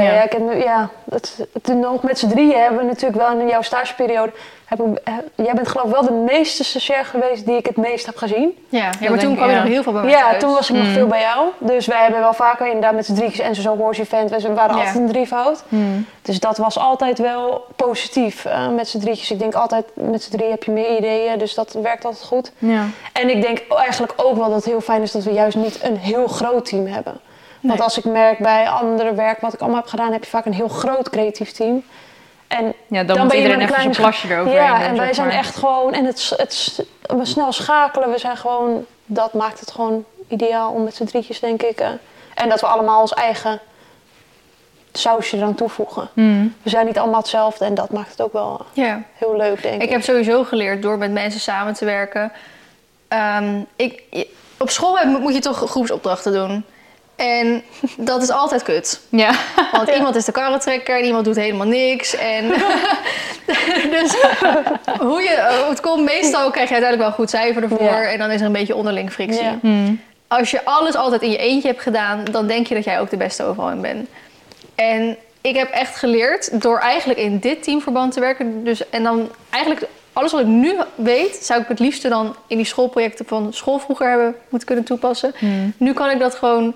Ja, 0.02 0.22
ik 0.22 0.32
heb, 0.32 0.40
nu- 0.40 0.62
ja 0.62 0.88
het, 1.10 1.46
het, 1.52 1.66
nog 1.76 2.02
met 2.02 2.18
z'n 2.18 2.28
drieën 2.28 2.58
hebben 2.60 2.78
we 2.80 2.84
natuurlijk 2.86 3.22
wel 3.28 3.40
in 3.40 3.48
jouw 3.48 3.62
stageperiode... 3.62 4.32
Heb 4.66 4.80
ik, 4.80 5.00
jij 5.34 5.54
bent 5.54 5.68
geloof 5.68 5.86
ik 5.86 5.92
wel 5.92 6.02
de 6.02 6.12
meeste 6.32 6.64
stagiair 6.64 7.04
geweest 7.04 7.46
die 7.46 7.56
ik 7.56 7.66
het 7.66 7.76
meest 7.76 8.06
heb 8.06 8.16
gezien. 8.16 8.58
Ja, 8.68 8.90
ja 9.00 9.10
maar 9.10 9.18
toen 9.18 9.34
kwam 9.36 9.48
je 9.48 9.54
ja. 9.54 9.60
nog 9.62 9.68
heel 9.72 9.82
veel 9.82 9.92
bij 9.92 10.02
mij 10.02 10.10
Ja, 10.10 10.20
thuis. 10.28 10.42
toen 10.42 10.52
was 10.52 10.70
ik 10.70 10.76
nog 10.76 10.84
Mm. 10.86 10.92
veel 10.92 11.06
bij 11.06 11.20
jou. 11.20 11.48
Dus 11.58 11.86
wij 11.86 12.02
hebben 12.02 12.20
wel 12.20 12.32
vaker 12.32 12.66
inderdaad 12.66 12.94
met 12.94 13.06
z'n 13.06 13.14
drieën 13.14 13.32
en 13.40 13.54
zo'n 13.54 13.78
horse 13.78 14.00
event. 14.02 14.30
We 14.42 14.52
waren 14.54 14.76
Ja. 14.76 14.80
altijd 14.80 14.96
een 14.96 15.08
drievoud. 15.08 15.62
Hmm. 15.68 16.06
Dus 16.22 16.40
dat 16.40 16.56
was 16.58 16.78
altijd 16.78 17.18
wel 17.18 17.64
positief 17.76 18.44
eh, 18.44 18.68
met 18.68 18.88
z'n 18.88 18.98
drietjes. 18.98 19.30
Ik 19.30 19.38
denk 19.38 19.54
altijd 19.54 19.84
met 19.94 20.22
z'n 20.22 20.36
drie 20.36 20.50
heb 20.50 20.62
je 20.64 20.70
meer 20.70 20.96
ideeën. 20.96 21.38
Dus 21.38 21.54
dat 21.54 21.72
werkt 21.72 22.04
altijd 22.04 22.24
goed. 22.24 22.52
Ja. 22.58 22.84
En 23.12 23.28
ik 23.30 23.42
denk 23.42 23.58
eigenlijk 23.76 24.12
ook 24.16 24.36
wel 24.36 24.46
dat 24.46 24.54
het 24.56 24.64
heel 24.64 24.80
fijn 24.80 25.02
is 25.02 25.12
dat 25.12 25.22
we 25.24 25.32
juist 25.32 25.56
niet 25.56 25.78
een 25.82 25.96
heel 25.96 26.26
groot 26.26 26.64
team 26.64 26.86
hebben. 26.86 27.20
Want 27.60 27.80
als 27.80 27.98
ik 27.98 28.04
merk 28.04 28.38
bij 28.38 28.68
andere 28.68 29.14
werk 29.14 29.40
wat 29.40 29.52
ik 29.52 29.60
allemaal 29.60 29.80
heb 29.80 29.88
gedaan, 29.88 30.12
heb 30.12 30.24
je 30.24 30.30
vaak 30.30 30.44
een 30.46 30.54
heel 30.54 30.68
groot 30.68 31.10
creatief 31.10 31.50
team. 31.52 31.82
En 32.48 32.74
ja, 32.86 33.04
dan, 33.04 33.06
Dan 33.06 33.18
moet 33.18 33.28
ben 33.28 33.36
je 33.36 33.42
iedereen 33.42 33.64
even 33.64 33.76
een 33.76 33.82
zijn 33.94 34.04
plasje 34.06 34.28
eroverheen 34.28 34.62
ja, 34.62 34.82
en 34.82 34.96
wij 34.96 35.12
zijn 35.14 35.26
maar. 35.26 35.36
echt 35.36 35.56
gewoon, 35.56 35.92
en 35.92 36.04
het, 36.04 36.32
het, 36.36 36.84
we 37.06 37.24
snel 37.24 37.52
schakelen, 37.52 38.10
we 38.10 38.18
zijn 38.18 38.36
gewoon, 38.36 38.84
dat 39.06 39.32
maakt 39.32 39.60
het 39.60 39.70
gewoon 39.70 40.04
ideaal 40.28 40.72
om 40.72 40.84
met 40.84 40.94
z'n 40.94 41.04
drietjes, 41.04 41.40
denk 41.40 41.62
ik. 41.62 41.80
eh, 41.80 41.88
en 42.34 42.48
dat 42.48 42.60
we 42.60 42.66
allemaal 42.66 43.00
ons 43.00 43.14
eigen 43.14 43.60
sausje 44.92 45.36
eraan 45.36 45.54
toevoegen. 45.54 46.08
Hmm. 46.12 46.54
We 46.62 46.70
zijn 46.70 46.86
niet 46.86 46.98
allemaal 46.98 47.20
hetzelfde 47.20 47.64
en 47.64 47.74
dat 47.74 47.90
maakt 47.90 48.10
het 48.10 48.22
ook 48.22 48.32
wel 48.32 48.64
Ja. 48.72 49.02
heel 49.14 49.36
leuk, 49.36 49.62
denk 49.62 49.74
ik. 49.74 49.82
Ik 49.82 49.90
heb 49.90 50.02
sowieso 50.02 50.44
geleerd 50.44 50.82
door 50.82 50.98
met 50.98 51.12
mensen 51.12 51.40
samen 51.40 51.74
te 51.74 51.84
werken. 51.84 52.32
Ehm, 53.08 53.60
ik, 53.76 54.02
op 54.58 54.70
school 54.70 54.98
moet 55.06 55.34
je 55.34 55.40
toch 55.40 55.70
groepsopdrachten 55.70 56.32
doen. 56.32 56.64
En 57.16 57.62
dat 57.96 58.22
is 58.22 58.30
altijd 58.30 58.62
kut. 58.62 59.00
Ja. 59.08 59.34
Want 59.72 59.90
iemand 59.96 60.16
is 60.16 60.24
de 60.24 60.32
karretrekker 60.32 60.98
en 60.98 61.04
iemand 61.04 61.24
doet 61.24 61.36
helemaal 61.36 61.66
niks. 61.66 62.16
En 62.16 62.48
dus 63.96 64.16
hoe, 64.98 65.22
je, 65.22 65.64
het 65.68 65.80
komt, 65.80 66.04
meestal 66.04 66.50
krijg 66.50 66.68
je 66.68 66.74
uiteindelijk 66.74 66.98
wel 66.98 67.06
een 67.06 67.12
goed 67.12 67.30
cijfer 67.30 67.62
ervoor. 67.62 67.82
Ja. 67.82 68.02
En 68.02 68.18
dan 68.18 68.30
is 68.30 68.40
er 68.40 68.46
een 68.46 68.52
beetje 68.52 68.74
onderling 68.74 69.12
frictie. 69.12 69.42
Ja. 69.42 69.58
Hmm. 69.60 70.00
Als 70.28 70.50
je 70.50 70.64
alles 70.64 70.94
altijd 70.94 71.22
in 71.22 71.30
je 71.30 71.36
eentje 71.36 71.68
hebt 71.68 71.82
gedaan, 71.82 72.24
dan 72.30 72.46
denk 72.46 72.66
je 72.66 72.74
dat 72.74 72.84
jij 72.84 73.00
ook 73.00 73.10
de 73.10 73.16
beste 73.16 73.42
overal 73.44 73.70
in 73.70 73.80
bent. 73.80 74.08
En 74.74 75.16
ik 75.40 75.56
heb 75.56 75.70
echt 75.70 75.96
geleerd 75.96 76.62
door 76.62 76.78
eigenlijk 76.78 77.18
in 77.18 77.38
dit 77.38 77.62
teamverband 77.62 78.12
te 78.12 78.20
werken. 78.20 78.64
Dus, 78.64 78.88
en 78.88 79.02
dan 79.02 79.30
eigenlijk 79.50 79.86
alles 80.12 80.32
wat 80.32 80.40
ik 80.40 80.46
nu 80.46 80.76
weet, 80.94 81.36
zou 81.36 81.60
ik 81.60 81.68
het 81.68 81.78
liefste 81.78 82.08
dan 82.08 82.36
in 82.46 82.56
die 82.56 82.66
schoolprojecten 82.66 83.26
van 83.26 83.52
school 83.52 83.78
vroeger 83.78 84.08
hebben 84.08 84.34
moeten 84.48 84.68
kunnen 84.68 84.84
toepassen. 84.84 85.32
Hmm. 85.38 85.72
Nu 85.76 85.92
kan 85.92 86.10
ik 86.10 86.18
dat 86.18 86.34
gewoon. 86.34 86.74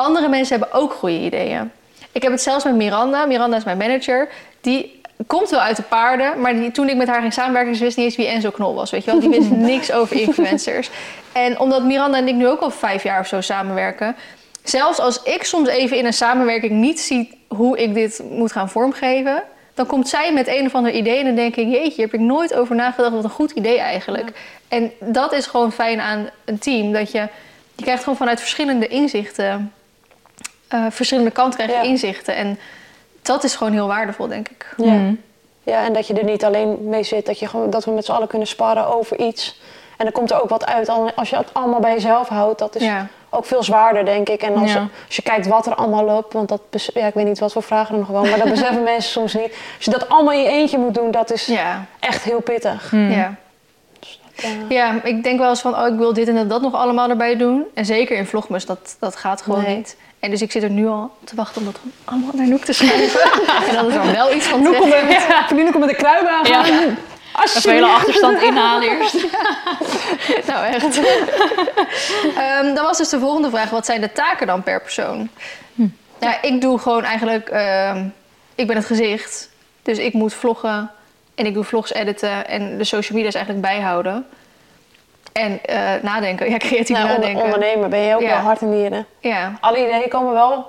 Andere 0.00 0.28
mensen 0.28 0.58
hebben 0.58 0.78
ook 0.78 0.92
goede 0.92 1.18
ideeën. 1.18 1.70
Ik 2.12 2.22
heb 2.22 2.32
het 2.32 2.42
zelfs 2.42 2.64
met 2.64 2.74
Miranda. 2.74 3.26
Miranda 3.26 3.56
is 3.56 3.64
mijn 3.64 3.78
manager. 3.78 4.28
Die 4.60 5.00
komt 5.26 5.50
wel 5.50 5.60
uit 5.60 5.76
de 5.76 5.82
paarden, 5.82 6.40
maar 6.40 6.54
die, 6.54 6.70
toen 6.70 6.88
ik 6.88 6.96
met 6.96 7.08
haar 7.08 7.20
ging 7.20 7.32
samenwerken, 7.32 7.76
ze 7.76 7.84
wist 7.84 7.96
niet 7.96 8.06
eens 8.06 8.16
wie 8.16 8.26
Enzo 8.26 8.50
Knol 8.50 8.74
was. 8.74 8.90
Weet 8.90 9.04
je 9.04 9.10
wel? 9.10 9.20
Die 9.20 9.28
wist 9.28 9.50
niks 9.72 9.92
over 9.92 10.20
influencers. 10.20 10.90
En 11.32 11.58
omdat 11.58 11.84
Miranda 11.84 12.18
en 12.18 12.28
ik 12.28 12.34
nu 12.34 12.48
ook 12.48 12.60
al 12.60 12.70
vijf 12.70 13.02
jaar 13.02 13.20
of 13.20 13.26
zo 13.26 13.40
samenwerken, 13.40 14.16
zelfs 14.62 14.98
als 14.98 15.22
ik 15.22 15.44
soms 15.44 15.68
even 15.68 15.96
in 15.96 16.06
een 16.06 16.12
samenwerking 16.12 16.72
niet 16.72 17.00
zie 17.00 17.38
hoe 17.48 17.78
ik 17.78 17.94
dit 17.94 18.22
moet 18.30 18.52
gaan 18.52 18.70
vormgeven, 18.70 19.42
dan 19.74 19.86
komt 19.86 20.08
zij 20.08 20.32
met 20.32 20.48
een 20.48 20.66
of 20.66 20.74
ander 20.74 20.92
idee 20.92 21.18
en 21.18 21.24
dan 21.24 21.34
denk 21.34 21.56
ik, 21.56 21.68
jeetje, 21.68 22.02
heb 22.02 22.14
ik 22.14 22.20
nooit 22.20 22.54
over 22.54 22.74
nagedacht. 22.74 23.14
Wat 23.14 23.24
een 23.24 23.30
goed 23.30 23.50
idee 23.50 23.78
eigenlijk. 23.78 24.32
En 24.68 24.92
dat 25.00 25.32
is 25.32 25.46
gewoon 25.46 25.72
fijn 25.72 26.00
aan 26.00 26.30
een 26.44 26.58
team, 26.58 26.92
dat 26.92 27.12
je, 27.12 27.28
je 27.74 27.82
krijgt 27.82 28.02
gewoon 28.02 28.18
vanuit 28.18 28.40
verschillende 28.40 28.86
inzichten, 28.86 29.72
eh, 30.70 30.84
verschillende 30.90 31.30
kanten 31.30 31.58
krijg 31.58 31.70
je 31.80 31.84
Ja. 31.86 31.90
inzichten. 31.90 32.34
En 32.34 32.58
dat 33.22 33.44
is 33.44 33.56
gewoon 33.56 33.72
heel 33.72 33.86
waardevol, 33.86 34.26
denk 34.28 34.48
ik. 34.48 34.74
Ja. 34.76 34.84
Hmm. 34.84 35.20
ja, 35.62 35.84
en 35.84 35.92
dat 35.92 36.06
je 36.06 36.14
er 36.14 36.24
niet 36.24 36.44
alleen 36.44 36.88
mee 36.88 37.02
zit, 37.02 37.26
dat, 37.26 37.38
je 37.38 37.46
gewoon, 37.48 37.70
dat 37.70 37.84
we 37.84 37.90
met 37.90 38.04
z'n 38.04 38.12
allen 38.12 38.28
kunnen 38.28 38.48
sparren 38.48 38.86
over 38.96 39.18
iets. 39.18 39.60
En 39.96 40.04
dan 40.06 40.12
komt 40.14 40.30
er 40.30 40.42
ook 40.42 40.48
wat 40.48 40.66
uit. 40.66 40.88
Al- 40.88 41.10
Als 41.14 41.30
je 41.30 41.36
het 41.36 41.54
allemaal 41.54 41.80
bij 41.80 41.92
jezelf 41.92 42.28
houdt, 42.28 42.58
dat 42.58 42.76
is 42.76 42.82
Ja. 42.82 43.06
ook 43.30 43.44
veel 43.44 43.62
zwaarder, 43.62 44.04
denk 44.04 44.28
ik. 44.28 44.42
En 44.42 44.54
als, 44.56 44.72
Ja. 44.72 44.88
als 45.06 45.16
je 45.16 45.22
kijkt 45.22 45.46
wat 45.46 45.66
er 45.66 45.74
allemaal 45.74 46.04
loopt, 46.04 46.32
want 46.32 46.48
dat, 46.48 46.60
ja, 46.94 47.06
ik 47.06 47.14
weet 47.14 47.26
niet 47.26 47.38
wat 47.38 47.52
voor 47.52 47.62
vragen 47.62 47.92
er 47.92 47.98
nog 47.98 48.06
gewoon, 48.06 48.28
maar 48.28 48.38
dat 48.38 48.48
beseffen 48.50 48.82
mensen 48.92 49.10
soms 49.10 49.34
niet. 49.34 49.52
Als 49.76 49.84
je 49.84 49.90
dat 49.90 50.08
allemaal 50.08 50.32
in 50.32 50.42
je 50.42 50.48
eentje 50.48 50.78
moet 50.78 50.94
doen, 50.94 51.10
dat 51.10 51.32
is 51.32 51.46
Ja. 51.46 51.84
echt 52.00 52.22
heel 52.24 52.40
pittig. 52.40 52.90
Hmm. 52.90 53.10
Ja. 53.10 53.34
Ja. 54.34 54.48
ja, 54.68 55.02
ik 55.02 55.22
denk 55.22 55.38
wel 55.38 55.48
eens 55.48 55.60
van, 55.60 55.74
oh, 55.78 55.86
ik 55.86 55.94
wil 55.98 56.12
dit 56.12 56.28
en 56.28 56.48
dat 56.48 56.60
nog 56.62 56.74
allemaal 56.74 57.08
erbij 57.10 57.36
doen. 57.36 57.64
En 57.74 57.84
zeker 57.84 58.16
in 58.16 58.26
Vlogmas, 58.26 58.66
dat, 58.66 58.96
dat 59.00 59.16
gaat 59.16 59.42
gewoon 59.42 59.62
Nee. 59.62 59.76
niet. 59.76 59.96
En 60.20 60.30
dus 60.30 60.42
ik 60.42 60.52
zit 60.52 60.62
er 60.62 60.70
nu 60.70 60.86
al 60.86 61.16
te 61.24 61.36
wachten 61.36 61.60
om 61.60 61.66
dat 61.66 61.80
allemaal 62.04 62.30
naar 62.34 62.48
Noek 62.48 62.64
te 62.64 62.72
schrijven. 62.72 63.20
en 63.68 63.74
dat 63.74 63.88
is 63.88 63.94
er 63.94 64.12
wel 64.12 64.34
iets 64.34 64.46
van 64.46 64.62
Noek 64.62 64.84
met, 64.84 65.26
Pauline 65.48 65.70
komt 65.70 65.84
met 65.84 65.88
de 65.88 65.96
kruiwagen. 65.96 66.50
Ja. 66.50 66.64
Even 66.64 66.98
Alsjeblieft. 67.32 67.66
hele 67.66 67.86
achterstand 67.86 68.42
inhalen 68.42 68.88
eerst. 68.88 69.14
Nou, 70.46 70.66
echt. 70.66 71.00
Ehm, 72.36 72.74
dan 72.74 72.84
was 72.84 72.98
dus 72.98 73.08
de 73.08 73.18
volgende 73.18 73.50
vraag, 73.50 73.70
wat 73.70 73.86
zijn 73.86 74.00
de 74.00 74.12
taken 74.12 74.46
dan 74.46 74.62
per 74.62 74.80
persoon? 74.80 75.30
Ja, 76.20 76.42
ik 76.42 76.60
doe 76.60 76.78
gewoon 76.78 77.04
eigenlijk, 77.04 77.48
ehm, 77.48 78.04
ik 78.54 78.66
ben 78.66 78.76
het 78.76 78.86
gezicht. 78.86 79.48
Dus 79.82 79.98
ik 79.98 80.12
moet 80.12 80.34
vloggen 80.34 80.90
en 81.34 81.46
ik 81.46 81.54
doe 81.54 81.64
vlogs 81.64 81.92
editen 81.92 82.46
en 82.48 82.78
de 82.78 82.84
social 82.84 83.16
media's 83.18 83.34
eigenlijk 83.34 83.66
bijhouden. 83.66 84.26
En 85.32 85.58
eh, 85.64 85.78
nadenken, 86.02 86.50
ja, 86.50 86.56
creatief 86.56 86.96
Nou, 86.96 87.08
nadenken. 87.08 87.42
ondernemer 87.44 87.88
ben 87.88 87.98
je 88.00 88.14
ook 88.14 88.20
Ja. 88.20 88.28
wel 88.28 88.36
hart 88.36 88.60
en 88.60 88.70
nieren. 88.70 89.06
Ja, 89.20 89.52
Alle 89.60 89.78
ideeën 89.86 90.08
komen 90.08 90.32
wel 90.32 90.66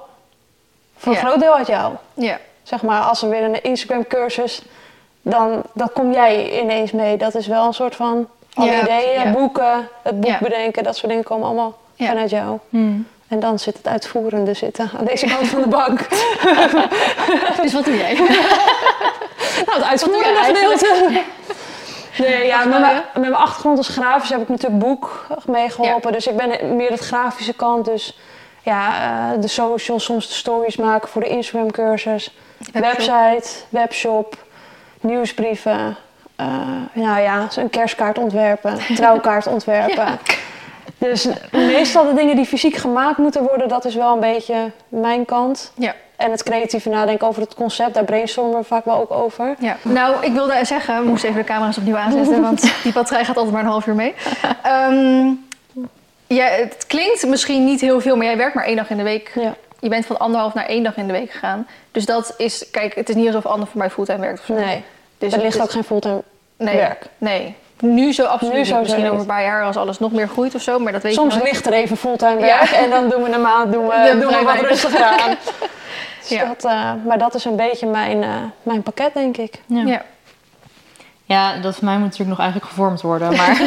voor 0.97 1.13
een 1.13 1.19
Ja. 1.19 1.25
groot 1.27 1.39
deel 1.39 1.53
uit 1.55 1.67
jou. 1.67 1.93
ja. 2.13 2.37
Zeg 2.63 2.81
maar, 2.81 3.01
als 3.01 3.21
er 3.21 3.29
weer 3.29 3.43
een 3.43 3.63
Instagram 3.63 4.07
cursus, 4.07 4.61
dan, 5.21 5.61
dan 5.73 5.89
kom 5.93 6.11
jij 6.11 6.59
ineens 6.61 6.91
mee. 6.91 7.17
Dat 7.17 7.35
is 7.35 7.47
wel 7.47 7.65
een 7.65 7.73
soort 7.73 7.95
van 7.95 8.27
alle 8.53 8.71
Ja, 8.71 8.81
ideeën, 8.81 9.31
boeken, 9.31 9.87
het 10.03 10.19
boek 10.19 10.39
bedenken, 10.39 10.83
dat 10.83 10.95
soort 10.97 11.07
dingen 11.09 11.23
komen 11.23 11.45
allemaal 11.45 11.77
vanuit 11.97 12.29
jou. 12.29 12.57
Hmm. 12.69 13.07
En 13.27 13.39
dan 13.39 13.59
zit 13.59 13.77
het 13.77 13.87
uitvoerende 13.87 14.53
zitten 14.53 14.91
aan 14.99 15.05
deze 15.05 15.25
kant 15.25 15.47
van 15.47 15.61
de 15.61 15.67
bank. 15.77 15.99
Dus 17.61 17.73
wat 17.73 17.85
doe 17.85 17.97
jij? 17.97 18.13
nou, 19.65 19.77
het 19.79 19.83
uitvoerende 19.83 20.39
gedeelte. 20.43 21.21
Nee, 22.21 22.45
ja, 22.45 22.65
met 22.65 22.79
mijn, 22.79 22.95
met 23.13 23.21
mijn 23.21 23.35
achtergrond 23.35 23.77
als 23.77 23.87
grafisch 23.87 24.29
heb 24.29 24.41
ik 24.41 24.49
natuurlijk 24.49 24.79
boek 24.79 25.27
meegeholpen. 25.45 26.11
Dus 26.11 26.27
ik 26.27 26.37
ben 26.37 26.75
meer 26.75 26.89
het 26.91 26.99
grafische 26.99 27.53
kant. 27.53 27.85
Dus 27.85 28.17
ja, 28.63 28.93
eh, 29.33 29.41
de 29.41 29.47
socials, 29.47 30.03
soms 30.03 30.27
de 30.27 30.33
stories 30.33 30.75
maken 30.75 31.09
voor 31.09 31.21
de 31.21 31.27
Instagram 31.27 31.71
cursus. 31.71 32.35
Webshop. 32.57 32.83
Website, 32.83 33.49
webshop, 33.69 34.37
nieuwsbrieven. 34.99 35.97
eh, 36.35 36.47
nou 36.93 37.19
ja, 37.21 37.47
een 37.55 37.69
kerstkaart 37.69 38.17
ontwerpen, 38.17 38.77
trouwkaart 38.95 39.47
ontwerpen. 39.47 40.19
Dus 41.09 41.27
meestal 41.51 42.05
de 42.05 42.13
dingen 42.13 42.35
die 42.35 42.45
fysiek 42.45 42.75
gemaakt 42.75 43.17
moeten 43.17 43.43
worden, 43.43 43.67
dat 43.67 43.85
is 43.85 43.95
wel 43.95 44.13
een 44.13 44.19
beetje 44.19 44.71
mijn 44.87 45.25
kant. 45.25 45.71
Ja. 45.75 45.95
En 46.15 46.31
het 46.31 46.43
creatieve 46.43 46.89
nadenken 46.89 47.27
over 47.27 47.41
het 47.41 47.53
concept, 47.53 47.93
daar 47.93 48.03
brainstormen 48.03 48.59
we 48.59 48.63
vaak 48.63 48.85
wel 48.85 48.95
ook 48.95 49.11
over. 49.11 49.55
Ja. 49.59 49.77
Nou, 49.81 50.25
ik 50.25 50.31
wilde 50.31 50.65
zeggen, 50.65 51.03
we 51.03 51.09
moesten 51.09 51.29
even 51.29 51.41
de 51.41 51.47
camera's 51.47 51.77
opnieuw 51.77 51.97
aanzetten, 51.97 52.41
want 52.47 52.73
die 52.83 52.93
batterij 52.93 53.25
gaat 53.25 53.35
altijd 53.35 53.53
maar 53.53 53.63
een 53.63 53.69
half 53.69 53.87
uur 53.87 53.95
mee. 53.95 54.13
Ehm, 54.63 55.27
ja, 56.27 56.45
het 56.45 56.85
klinkt 56.87 57.27
misschien 57.27 57.65
niet 57.65 57.81
heel 57.81 58.01
veel, 58.01 58.15
maar 58.15 58.25
jij 58.25 58.37
werkt 58.37 58.55
maar 58.55 58.65
één 58.65 58.75
dag 58.75 58.89
in 58.89 58.97
de 58.97 59.03
week. 59.03 59.31
Ja. 59.35 59.55
Je 59.79 59.89
bent 59.89 60.05
van 60.05 60.19
anderhalf 60.19 60.53
naar 60.53 60.65
één 60.65 60.83
dag 60.83 60.97
in 60.97 61.07
de 61.07 61.13
week 61.13 61.31
gegaan. 61.31 61.67
Dus 61.91 62.05
dat 62.05 62.33
is, 62.37 62.69
kijk, 62.71 62.95
het 62.95 63.09
is 63.09 63.15
niet 63.15 63.27
alsof 63.27 63.45
Anne 63.45 63.65
voor 63.65 63.77
mij 63.77 63.89
fulltime 63.89 64.19
werkt 64.19 64.39
of 64.39 64.45
zo. 64.45 64.53
Nee, 64.53 64.83
dus 65.17 65.33
er 65.33 65.37
het 65.37 65.43
ligt 65.43 65.61
ook 65.61 65.71
geen 65.71 65.83
fulltime 65.83 66.23
nee, 66.57 66.75
werk. 66.75 67.05
Nee. 67.17 67.55
Nu 67.81 68.13
zo 68.13 68.23
absoluut 68.23 68.55
Nu 68.55 68.65
zo 68.65 68.79
Misschien 68.79 69.05
over 69.07 69.19
een 69.19 69.25
paar 69.25 69.43
jaar 69.43 69.63
als 69.63 69.75
alles 69.77 69.99
nog 69.99 70.11
meer 70.11 70.27
groeit 70.27 70.55
of 70.55 70.61
zo, 70.61 70.79
maar 70.79 70.91
dat 70.91 71.01
weet 71.03 71.13
Soms 71.13 71.33
je 71.33 71.39
nooit. 71.39 71.51
ligt 71.51 71.65
er 71.65 71.73
even 71.73 71.97
fulltime 71.97 72.39
Ja. 72.39 72.45
werk 72.59 72.69
en 72.71 72.89
dan 72.89 73.09
doen 73.09 73.23
we 73.23 73.31
een 73.33 73.41
maand 73.41 73.71
doen 73.71 73.87
we, 73.87 73.93
Ja, 74.07 74.13
doen 74.13 74.19
we 74.31 74.41
wat 74.43 74.59
rustiger 74.61 75.03
aan. 75.03 75.35
Dus 76.21 76.29
Ja. 76.29 76.45
dat, 76.45 76.65
eh, 76.65 76.91
maar 77.07 77.17
dat 77.17 77.35
is 77.35 77.45
een 77.45 77.55
beetje 77.55 77.87
mijn, 77.87 78.23
eh, 78.23 78.29
mijn 78.63 78.81
pakket, 78.83 79.13
denk 79.13 79.37
ik. 79.37 79.61
Ja. 79.65 79.83
Ja. 79.85 80.01
Ja, 81.25 81.57
dat 81.57 81.75
van 81.75 81.85
mij 81.85 81.93
moet 81.93 82.03
natuurlijk 82.03 82.29
nog 82.29 82.39
eigenlijk 82.39 82.69
gevormd 82.69 83.01
worden. 83.01 83.35
Maar 83.37 83.61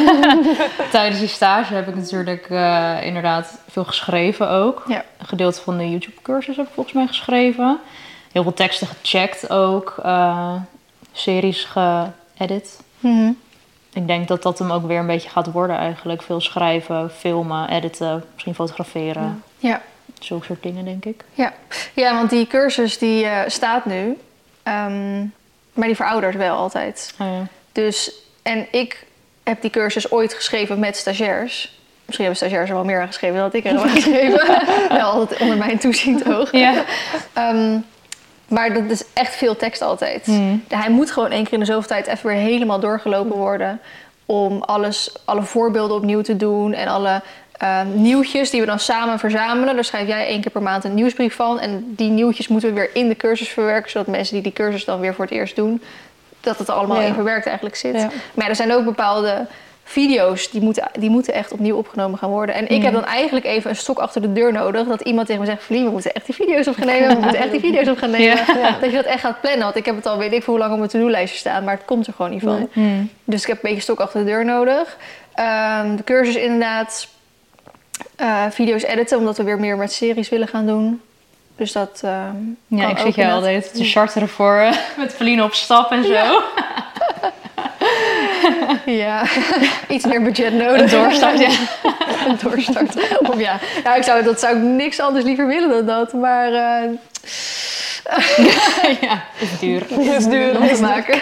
tijdens 0.91 1.19
die 1.19 1.27
stage 1.27 1.73
heb 1.73 1.87
ik 1.87 1.95
natuurlijk 1.95 2.45
eh, 2.49 2.95
inderdaad 3.01 3.57
veel 3.69 3.83
geschreven 3.83 4.49
ook. 4.49 4.83
Ja. 4.87 5.03
Een 5.17 5.25
gedeelte 5.27 5.61
van 5.61 5.77
de 5.77 5.89
YouTube-cursus 5.89 6.55
heb 6.55 6.65
ik 6.67 6.71
volgens 6.73 6.95
mij 6.95 7.07
geschreven. 7.07 7.79
Heel 8.31 8.43
veel 8.43 8.53
teksten 8.53 8.87
gecheckt 8.87 9.49
ook. 9.49 9.95
eh, 10.03 10.53
series 11.11 11.63
geëdit. 11.65 12.79
Mhm. 12.99 13.31
Ik 13.95 14.07
denk 14.07 14.27
dat 14.27 14.43
dat 14.43 14.59
hem 14.59 14.71
ook 14.71 14.87
weer 14.87 14.99
een 14.99 15.07
beetje 15.07 15.29
gaat 15.29 15.51
worden 15.51 15.77
eigenlijk. 15.77 16.21
Veel 16.21 16.41
schrijven, 16.41 17.11
filmen, 17.11 17.69
editen, 17.69 18.23
misschien 18.33 18.55
fotograferen. 18.55 19.43
ja. 19.57 19.81
Zulke 20.19 20.45
soort 20.45 20.63
dingen, 20.63 20.85
denk 20.85 21.05
ik. 21.05 21.23
Ja. 21.33 21.53
ja, 21.93 22.15
want 22.15 22.29
die 22.29 22.47
cursus 22.47 22.97
die 22.97 23.25
eh, 23.25 23.49
staat 23.49 23.85
nu, 23.85 24.17
ehm, 24.63 25.19
maar 25.73 25.87
die 25.87 25.95
veroudert 25.95 26.35
wel 26.35 26.55
altijd. 26.55 27.13
Oh 27.19 27.27
ja. 27.27 27.47
Dus, 27.71 28.11
en 28.41 28.67
ik 28.71 29.05
heb 29.43 29.61
die 29.61 29.69
cursus 29.69 30.11
ooit 30.11 30.33
geschreven 30.33 30.79
met 30.79 30.97
stagiairs. 30.97 31.79
Misschien 32.05 32.25
hebben 32.25 32.35
stagiairs 32.35 32.69
er 32.69 32.75
wel 32.75 32.85
meer 32.85 33.01
aan 33.01 33.07
geschreven 33.07 33.37
dan 33.37 33.49
ik 33.53 33.65
er 33.65 33.71
heb 33.71 33.79
aan 33.81 33.89
geschreven. 34.01 34.61
wel 34.89 35.09
altijd 35.11 35.39
onder 35.39 35.57
mijn 35.57 35.77
toeziend 35.77 36.29
oog. 36.33 36.51
Ja. 36.51 36.83
Ehm, 37.33 37.77
Maar 38.47 38.73
dat 38.73 38.89
is 38.89 39.03
echt 39.13 39.35
veel 39.35 39.55
tekst 39.55 39.81
altijd. 39.81 40.25
Hmm. 40.25 40.63
Hij 40.67 40.89
moet 40.89 41.11
gewoon 41.11 41.31
één 41.31 41.43
keer 41.43 41.53
in 41.53 41.59
de 41.59 41.65
zoveel 41.65 41.87
tijd 41.87 42.07
even 42.07 42.27
weer 42.27 42.37
helemaal 42.37 42.79
doorgelopen 42.79 43.35
worden. 43.37 43.79
Om 44.25 44.61
alles, 44.61 45.15
alle 45.25 45.43
voorbeelden 45.43 45.97
opnieuw 45.97 46.21
te 46.21 46.35
doen. 46.35 46.73
En 46.73 46.87
alle 46.87 47.21
eh, 47.51 47.81
nieuwtjes 47.93 48.49
die 48.49 48.59
we 48.59 48.65
dan 48.65 48.79
samen 48.79 49.19
verzamelen. 49.19 49.75
Daar 49.75 49.83
schrijf 49.83 50.07
jij 50.07 50.27
één 50.27 50.41
keer 50.41 50.51
per 50.51 50.61
maand 50.61 50.83
een 50.83 50.93
nieuwsbrief 50.93 51.35
van. 51.35 51.59
En 51.59 51.83
die 51.95 52.09
nieuwtjes 52.09 52.47
moeten 52.47 52.69
we 52.69 52.75
weer 52.75 52.89
in 52.93 53.07
de 53.07 53.15
cursus 53.15 53.49
verwerken. 53.49 53.91
Zodat 53.91 54.07
mensen 54.07 54.33
die 54.33 54.43
die 54.43 54.53
cursus 54.53 54.85
dan 54.85 54.99
weer 54.99 55.13
voor 55.13 55.25
het 55.25 55.33
eerst 55.33 55.55
doen. 55.55 55.81
Dat 56.41 56.57
het 56.57 56.69
allemaal 56.69 57.01
Ja. 57.01 57.07
in 57.07 57.13
verwerkt 57.13 57.45
eigenlijk 57.45 57.75
zit. 57.75 57.95
Ja. 57.95 58.09
Maar 58.33 58.43
ja, 58.43 58.47
er 58.49 58.55
zijn 58.55 58.73
ook 58.73 58.85
bepaalde 58.85 59.45
video's 59.87 60.49
die 60.49 60.61
moeten, 60.61 60.87
die 60.99 61.09
moeten 61.09 61.33
echt 61.33 61.51
opnieuw 61.51 61.75
opgenomen 61.75 62.19
gaan 62.19 62.29
worden. 62.29 62.55
En 62.55 62.69
ik 62.69 62.81
heb 62.81 62.93
dan 62.93 63.05
eigenlijk 63.05 63.45
even 63.45 63.69
een 63.69 63.75
stok 63.75 63.97
achter 63.99 64.21
de 64.21 64.33
deur 64.33 64.51
nodig. 64.51 64.87
Dat 64.87 65.01
iemand 65.01 65.27
tegen 65.27 65.41
me 65.41 65.47
zegt: 65.47 65.63
Vlie, 65.63 65.83
we 65.83 65.89
moeten 65.89 66.13
echt 66.13 66.25
die 66.25 66.35
video's 66.35 66.67
op 66.67 66.75
gaan 66.75 66.85
nemen. 66.85 67.07
We 67.15 67.21
moeten 67.21 67.39
echt 67.39 67.51
die 67.51 67.59
video's 67.59 67.87
op 67.87 67.97
gaan 67.97 68.09
nemen. 68.11 68.37
Dat 68.81 68.89
je 68.89 68.95
dat 68.95 69.05
echt 69.05 69.19
gaat 69.19 69.41
plannen. 69.41 69.63
Want 69.63 69.75
ik 69.75 69.85
heb 69.85 69.95
het 69.95 70.05
al 70.05 70.17
weet 70.17 70.33
ik 70.33 70.43
hoe 70.43 70.57
lang 70.57 70.71
op 70.71 70.77
mijn 70.77 70.89
to-do-lijstje 70.89 71.39
staan. 71.39 71.63
Maar 71.63 71.75
het 71.75 71.85
komt 71.85 72.07
er 72.07 72.13
gewoon 72.13 72.31
niet 72.31 72.43
van. 72.43 72.69
Hmm. 72.73 73.09
Dus 73.23 73.41
ik 73.41 73.47
heb 73.47 73.55
een 73.55 73.69
beetje 73.69 73.81
stok 73.81 73.99
achter 73.99 74.19
de 74.19 74.25
deur 74.25 74.45
nodig. 74.45 74.97
Ehm, 75.33 75.95
de 75.95 76.03
cursus 76.03 76.35
inderdaad. 76.35 77.07
Eh, 78.15 78.43
video's 78.49 78.83
editen, 78.83 79.17
omdat 79.17 79.37
we 79.37 79.43
weer 79.43 79.59
meer 79.59 79.77
met 79.77 79.91
series 79.91 80.29
willen 80.29 80.47
gaan 80.47 80.65
doen. 80.65 81.01
Dus 81.55 81.71
dat 81.71 82.01
ehm, 82.03 82.35
Ja, 82.67 82.89
ik 82.89 82.97
zit 82.97 83.15
jou 83.15 83.27
inderdaad. 83.27 83.33
altijd 83.33 83.73
te 83.75 83.83
charteren 83.83 84.29
voor 84.29 84.55
eh, 84.55 84.77
met 84.97 85.13
Feline 85.13 85.43
op 85.43 85.53
stap 85.53 85.91
en 85.91 86.03
zo. 86.03 86.11
Ja, 86.11 86.43
iets 89.95 90.05
meer 90.05 90.21
budget 90.21 90.53
nodig. 90.53 90.81
Een 90.93 90.99
doorstart, 90.99 91.39
ja. 91.39 91.49
een 92.27 92.37
doorstart. 92.41 93.19
Of 93.19 93.39
ja, 93.39 93.59
ja 93.83 93.95
ik 93.95 94.03
zou, 94.03 94.23
dat 94.23 94.39
zou 94.39 94.57
ik 94.57 94.63
niks 94.63 94.99
anders 94.99 95.25
liever 95.25 95.47
willen 95.47 95.69
dan 95.69 95.85
dat. 95.85 96.13
Maar 96.13 96.53
eh 96.53 96.89
ja, 99.01 99.23
is 99.39 99.59
duur. 99.59 99.83
het 99.89 100.05
is 100.05 100.25
duur 100.25 100.57
om 100.57 100.67
te 100.67 100.81
maken. 100.81 101.19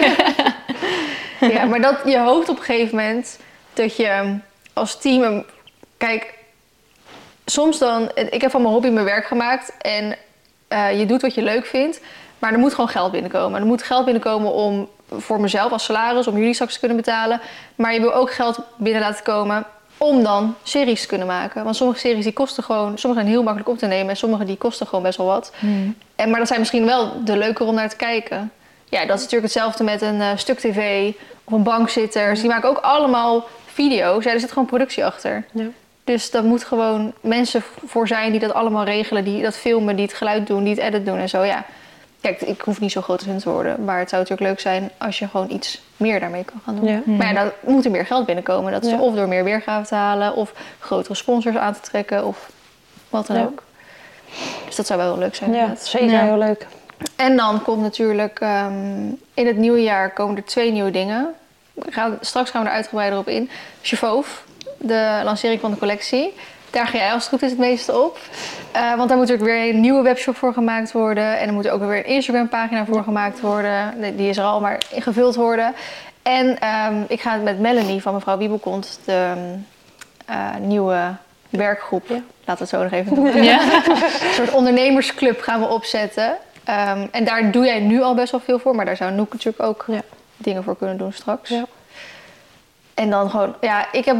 ja, 1.53 1.65
maar 1.65 1.81
dat, 1.81 1.95
je 2.05 2.17
hoopt 2.17 2.49
op 2.49 2.57
een 2.57 2.63
gegeven 2.63 2.95
moment 2.95 3.39
dat 3.73 3.95
je 3.95 4.37
als 4.73 4.99
team... 4.99 5.45
Kijk, 5.97 6.33
soms 7.45 7.77
dan... 7.77 8.11
Ik 8.29 8.41
heb 8.41 8.51
van 8.51 8.61
mijn 8.61 8.73
hobby 8.73 8.89
mijn 8.89 9.05
werk 9.05 9.25
gemaakt. 9.25 9.73
En 9.81 10.15
eh, 10.67 10.99
je 10.99 11.05
doet 11.05 11.21
wat 11.21 11.35
je 11.35 11.41
leuk 11.41 11.65
vindt. 11.65 11.99
Maar 12.43 12.53
er 12.53 12.59
moet 12.59 12.73
gewoon 12.73 12.89
geld 12.89 13.11
binnenkomen. 13.11 13.59
Er 13.59 13.65
moet 13.65 13.83
geld 13.83 14.05
binnenkomen 14.05 14.53
om 14.53 14.89
voor 15.09 15.41
mezelf 15.41 15.71
als 15.71 15.83
salaris... 15.83 16.27
om 16.27 16.37
jullie 16.37 16.53
straks 16.53 16.73
te 16.73 16.79
kunnen 16.79 16.97
betalen. 16.97 17.41
Maar 17.75 17.93
je 17.93 17.99
wil 17.99 18.13
ook 18.13 18.33
geld 18.33 18.59
binnen 18.77 19.01
laten 19.01 19.23
komen 19.23 19.65
om 19.97 20.23
dan 20.23 20.55
series 20.63 21.01
te 21.01 21.07
kunnen 21.07 21.27
maken. 21.27 21.63
Want 21.63 21.75
sommige 21.75 21.99
series 21.99 22.23
die 22.23 22.33
kosten 22.33 22.63
gewoon... 22.63 22.97
Sommige 22.97 23.21
zijn 23.21 23.33
heel 23.33 23.43
makkelijk 23.43 23.69
op 23.69 23.77
te 23.77 23.85
nemen... 23.85 24.09
en 24.09 24.17
sommige 24.17 24.45
die 24.45 24.57
kosten 24.57 24.87
gewoon 24.87 25.03
best 25.03 25.17
wel 25.17 25.27
wat. 25.27 25.53
Hmm. 25.59 25.95
En, 26.15 26.29
maar 26.29 26.39
dat 26.39 26.47
zijn 26.47 26.59
misschien 26.59 26.85
wel 26.85 27.23
de 27.23 27.37
leuker 27.37 27.65
om 27.67 27.75
naar 27.75 27.89
te 27.89 27.95
kijken. 27.95 28.51
Ja, 28.89 29.05
dat 29.05 29.15
is 29.15 29.23
natuurlijk 29.23 29.53
hetzelfde 29.53 29.83
met 29.83 30.01
een 30.01 30.21
eh, 30.21 30.29
stuk 30.35 30.59
tv 30.59 31.11
of 31.43 31.53
een 31.53 31.63
bankzitters. 31.63 32.39
Die 32.39 32.49
maken 32.49 32.69
ook 32.69 32.79
allemaal 32.81 33.47
video's. 33.65 34.23
Ja, 34.23 34.31
er 34.31 34.39
zit 34.39 34.51
gewoon 34.51 34.67
productie 34.67 35.05
achter. 35.05 35.45
Ja. 35.51 35.65
Dus 36.03 36.31
daar 36.31 36.43
moet 36.43 36.63
gewoon 36.63 37.13
mensen 37.21 37.63
voor 37.85 38.07
zijn 38.07 38.31
die 38.31 38.39
dat 38.39 38.53
allemaal 38.53 38.83
regelen. 38.83 39.23
Die 39.23 39.41
dat 39.41 39.55
filmen, 39.55 39.95
die 39.95 40.05
het 40.05 40.13
geluid 40.13 40.47
doen, 40.47 40.63
die 40.63 40.73
het 40.73 40.83
edit 40.83 41.05
doen 41.05 41.17
en 41.17 41.29
zo. 41.29 41.43
Ja, 41.43 41.65
kijk, 42.23 42.41
ik 42.41 42.61
hoef 42.61 42.79
niet 42.79 42.91
zo 42.91 43.01
groot 43.01 43.19
als 43.19 43.27
hun 43.27 43.37
te 43.37 43.49
worden. 43.49 43.83
Maar 43.83 43.99
het 43.99 44.09
zou 44.09 44.21
natuurlijk 44.21 44.49
leuk 44.49 44.59
zijn 44.59 44.91
als 44.97 45.19
je 45.19 45.27
gewoon 45.27 45.49
iets 45.51 45.81
meer 45.97 46.19
daarmee 46.19 46.43
kan 46.43 46.61
gaan 46.65 46.75
doen. 46.75 46.87
Ja. 46.87 47.01
Maar 47.05 47.27
ja, 47.27 47.33
dan 47.33 47.51
moet 47.59 47.85
er 47.85 47.91
meer 47.91 48.05
geld 48.05 48.25
binnenkomen. 48.25 48.71
Dat 48.71 48.83
is 48.83 48.91
Ja. 48.91 48.99
of 48.99 49.15
door 49.15 49.27
meer 49.27 49.43
weergave 49.43 49.87
te 49.87 49.95
halen... 49.95 50.35
of 50.35 50.53
grotere 50.79 51.15
sponsors 51.15 51.55
aan 51.55 51.73
te 51.73 51.79
trekken 51.79 52.25
of 52.25 52.51
wat 53.09 53.27
dan 53.27 53.45
ook. 53.45 53.63
Dus 54.65 54.75
dat 54.75 54.87
zou 54.87 54.99
wel 54.99 55.11
heel 55.11 55.19
leuk 55.19 55.35
zijn. 55.35 55.53
Ja, 55.53 55.75
zeker 55.75 56.19
heel 56.19 56.37
leuk. 56.37 56.67
En 57.15 57.37
dan 57.37 57.61
komt 57.61 57.81
natuurlijk 57.81 58.39
ehm, 58.39 59.07
in 59.33 59.47
het 59.47 59.57
nieuwe 59.57 59.81
jaar 59.81 60.13
komen 60.13 60.35
er 60.37 60.45
twee 60.45 60.71
nieuwe 60.71 60.91
dingen. 60.91 61.33
Gaan, 61.89 62.17
straks 62.21 62.49
gaan 62.49 62.63
we 62.63 62.67
er 62.67 62.75
uitgebreider 62.75 63.19
op 63.19 63.27
in. 63.27 63.49
Chevoof, 63.81 64.43
de 64.77 65.21
lancering 65.23 65.61
van 65.61 65.71
de 65.71 65.77
collectie. 65.77 66.33
Daar 66.73 66.87
ga 66.87 66.97
jij 66.97 67.11
als 67.11 67.21
het 67.23 67.31
goed 67.31 67.41
is 67.41 67.49
het 67.49 67.59
meeste 67.59 67.99
op. 67.99 68.19
Eh, 68.71 68.95
want 68.95 69.09
daar 69.09 69.17
moet 69.17 69.27
natuurlijk 69.27 69.57
weer 69.57 69.69
een 69.73 69.79
nieuwe 69.79 70.01
webshop 70.01 70.35
voor 70.35 70.53
gemaakt 70.53 70.91
worden. 70.91 71.39
En 71.39 71.47
er 71.47 71.53
moet 71.53 71.69
ook 71.69 71.79
weer 71.85 71.97
een 71.97 72.05
Instagram 72.05 72.49
pagina 72.49 72.85
voor 72.85 73.03
gemaakt 73.03 73.39
worden. 73.41 73.93
Die- 74.17 74.29
is 74.29 74.37
er 74.37 74.43
al, 74.43 74.59
maar 74.61 74.81
ingevuld 74.91 75.35
worden. 75.35 75.73
En 76.21 76.59
ehm, 76.59 76.95
ik 77.07 77.21
ga 77.21 77.35
met 77.35 77.59
Melanie 77.59 78.01
van 78.01 78.13
mevrouw 78.13 78.37
Wiebelkont 78.37 78.99
de 79.05 79.33
eh, 80.25 80.55
nieuwe 80.59 81.15
werkgroep, 81.49 82.07
Ja. 82.07 82.19
laat 82.45 82.59
het 82.59 82.69
zo 82.69 82.83
nog 82.83 82.91
even 82.91 83.13
noemen. 83.15 83.43
Ja. 83.43 83.61
Een 83.73 84.33
soort 84.33 84.51
ondernemersclub 84.51 85.41
gaan 85.41 85.59
we 85.59 85.67
opzetten. 85.67 86.35
Ehm, 86.63 87.07
en 87.11 87.23
daar 87.23 87.51
doe 87.51 87.65
jij 87.65 87.79
nu 87.79 88.01
al 88.01 88.15
best 88.15 88.31
wel 88.31 88.41
veel 88.45 88.59
voor, 88.59 88.75
maar 88.75 88.85
daar 88.85 88.95
zou 88.97 89.11
Noek 89.11 89.31
natuurlijk 89.33 89.63
ook 89.63 89.83
Ja. 89.87 90.01
dingen 90.37 90.63
voor 90.63 90.77
kunnen 90.77 90.97
doen 90.97 91.13
straks. 91.13 91.53
En 92.93 93.09
dan 93.09 93.29
gewoon, 93.29 93.55
ja, 93.61 93.85
ik 93.91 94.05
heb 94.05 94.15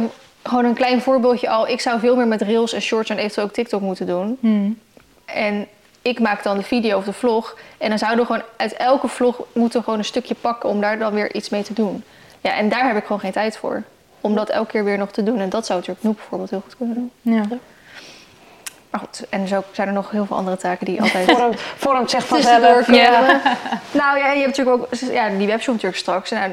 gewoon 0.48 0.64
een 0.64 0.74
klein 0.74 1.02
voorbeeldje 1.02 1.48
al. 1.48 1.68
Ik 1.68 1.80
zou 1.80 2.00
veel 2.00 2.16
meer 2.16 2.26
met 2.26 2.42
reels 2.42 2.72
en 2.72 2.80
shorts 2.80 3.10
en 3.10 3.18
eventueel 3.18 3.46
ook 3.46 3.52
TikTok 3.52 3.80
moeten 3.80 4.06
doen. 4.06 4.36
Hmm. 4.40 4.78
En 5.24 5.66
ik 6.02 6.20
maak 6.20 6.42
dan 6.42 6.56
de 6.56 6.62
video 6.62 6.96
of 6.96 7.04
de 7.04 7.12
vlog. 7.12 7.58
En 7.78 7.88
dan 7.88 7.98
zouden 7.98 8.20
we 8.20 8.32
gewoon 8.32 8.46
uit 8.56 8.72
elke 8.72 9.08
vlog 9.08 9.40
moeten 9.52 9.78
we 9.78 9.84
gewoon 9.84 9.98
een 9.98 10.04
stukje 10.04 10.34
pakken 10.34 10.68
om 10.68 10.80
daar 10.80 10.98
dan 10.98 11.12
weer 11.14 11.34
iets 11.34 11.48
mee 11.48 11.62
te 11.62 11.72
doen. 11.72 12.04
Ja, 12.40 12.56
en 12.56 12.68
daar 12.68 12.86
heb 12.86 12.96
ik 12.96 13.04
gewoon 13.04 13.20
geen 13.20 13.32
tijd 13.32 13.56
voor. 13.56 13.82
Om 14.20 14.34
dat 14.34 14.48
elke 14.48 14.70
keer 14.70 14.84
weer 14.84 14.98
nog 14.98 15.10
te 15.10 15.22
doen. 15.22 15.38
En 15.38 15.48
dat 15.48 15.66
zou 15.66 15.78
natuurlijk 15.78 16.06
Noek 16.06 16.16
bijvoorbeeld 16.16 16.50
heel 16.50 16.62
goed 16.64 16.76
kunnen 16.76 16.94
doen. 16.94 17.10
Ja. 17.34 17.58
Maar 18.94 19.02
goed, 19.02 19.26
en 19.28 19.48
zo 19.48 19.62
zijn 19.72 19.88
er 19.88 19.94
nog 19.94 20.10
heel 20.10 20.26
veel 20.26 20.36
andere 20.36 20.56
taken 20.56 20.86
die 20.86 21.00
altijd 21.02 21.30
Vormt, 21.30 21.60
vormt 21.60 22.10
zich 22.10 22.26
vanzelf. 22.26 22.86
Ja. 22.92 23.40
Nou 23.92 24.18
ja, 24.18 24.32
je 24.32 24.40
hebt 24.42 24.56
natuurlijk 24.56 24.76
ook 24.82 24.88
ja, 25.12 25.28
die 25.28 25.46
webshop 25.46 25.74
natuurlijk 25.74 26.00
straks. 26.00 26.30
En 26.30 26.38
nou, 26.38 26.50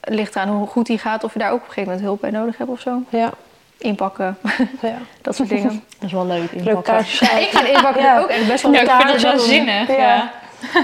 het 0.00 0.14
ligt 0.14 0.34
eraan 0.36 0.48
hoe 0.48 0.66
goed 0.66 0.86
die 0.86 0.98
gaat. 0.98 1.24
Of 1.24 1.32
je 1.32 1.38
daar 1.38 1.48
ook 1.50 1.54
op 1.56 1.60
een 1.62 1.68
gegeven 1.68 1.88
moment 1.88 2.06
hulp 2.06 2.20
bij 2.20 2.30
nodig 2.30 2.58
hebt 2.58 2.70
of 2.70 2.80
zo. 2.80 3.02
Ja, 3.08 3.30
Inpakken, 3.78 4.38
ja. 4.82 4.94
dat 5.22 5.36
soort 5.36 5.48
dingen. 5.48 5.68
Dat 5.98 6.06
is 6.08 6.12
wel 6.12 6.26
leuk. 6.26 6.50
Inpakken. 6.50 6.82
kaartjes. 6.82 7.18
Ja, 7.30 7.38
ik 7.38 7.48
vind 7.48 7.68
inpakken 7.68 8.02
Ja. 8.02 8.18
ook 8.20 8.28
echt 8.28 8.46
best 8.48 8.62
wel 8.62 8.72
Ja, 8.72 8.78
leuk. 8.82 8.88
ik 8.90 8.96
vind 8.96 9.12
dat 9.12 9.22
wel 9.22 9.38
zinnig. 9.38 9.88
Ja. 9.88 9.94
Ja. 9.96 10.30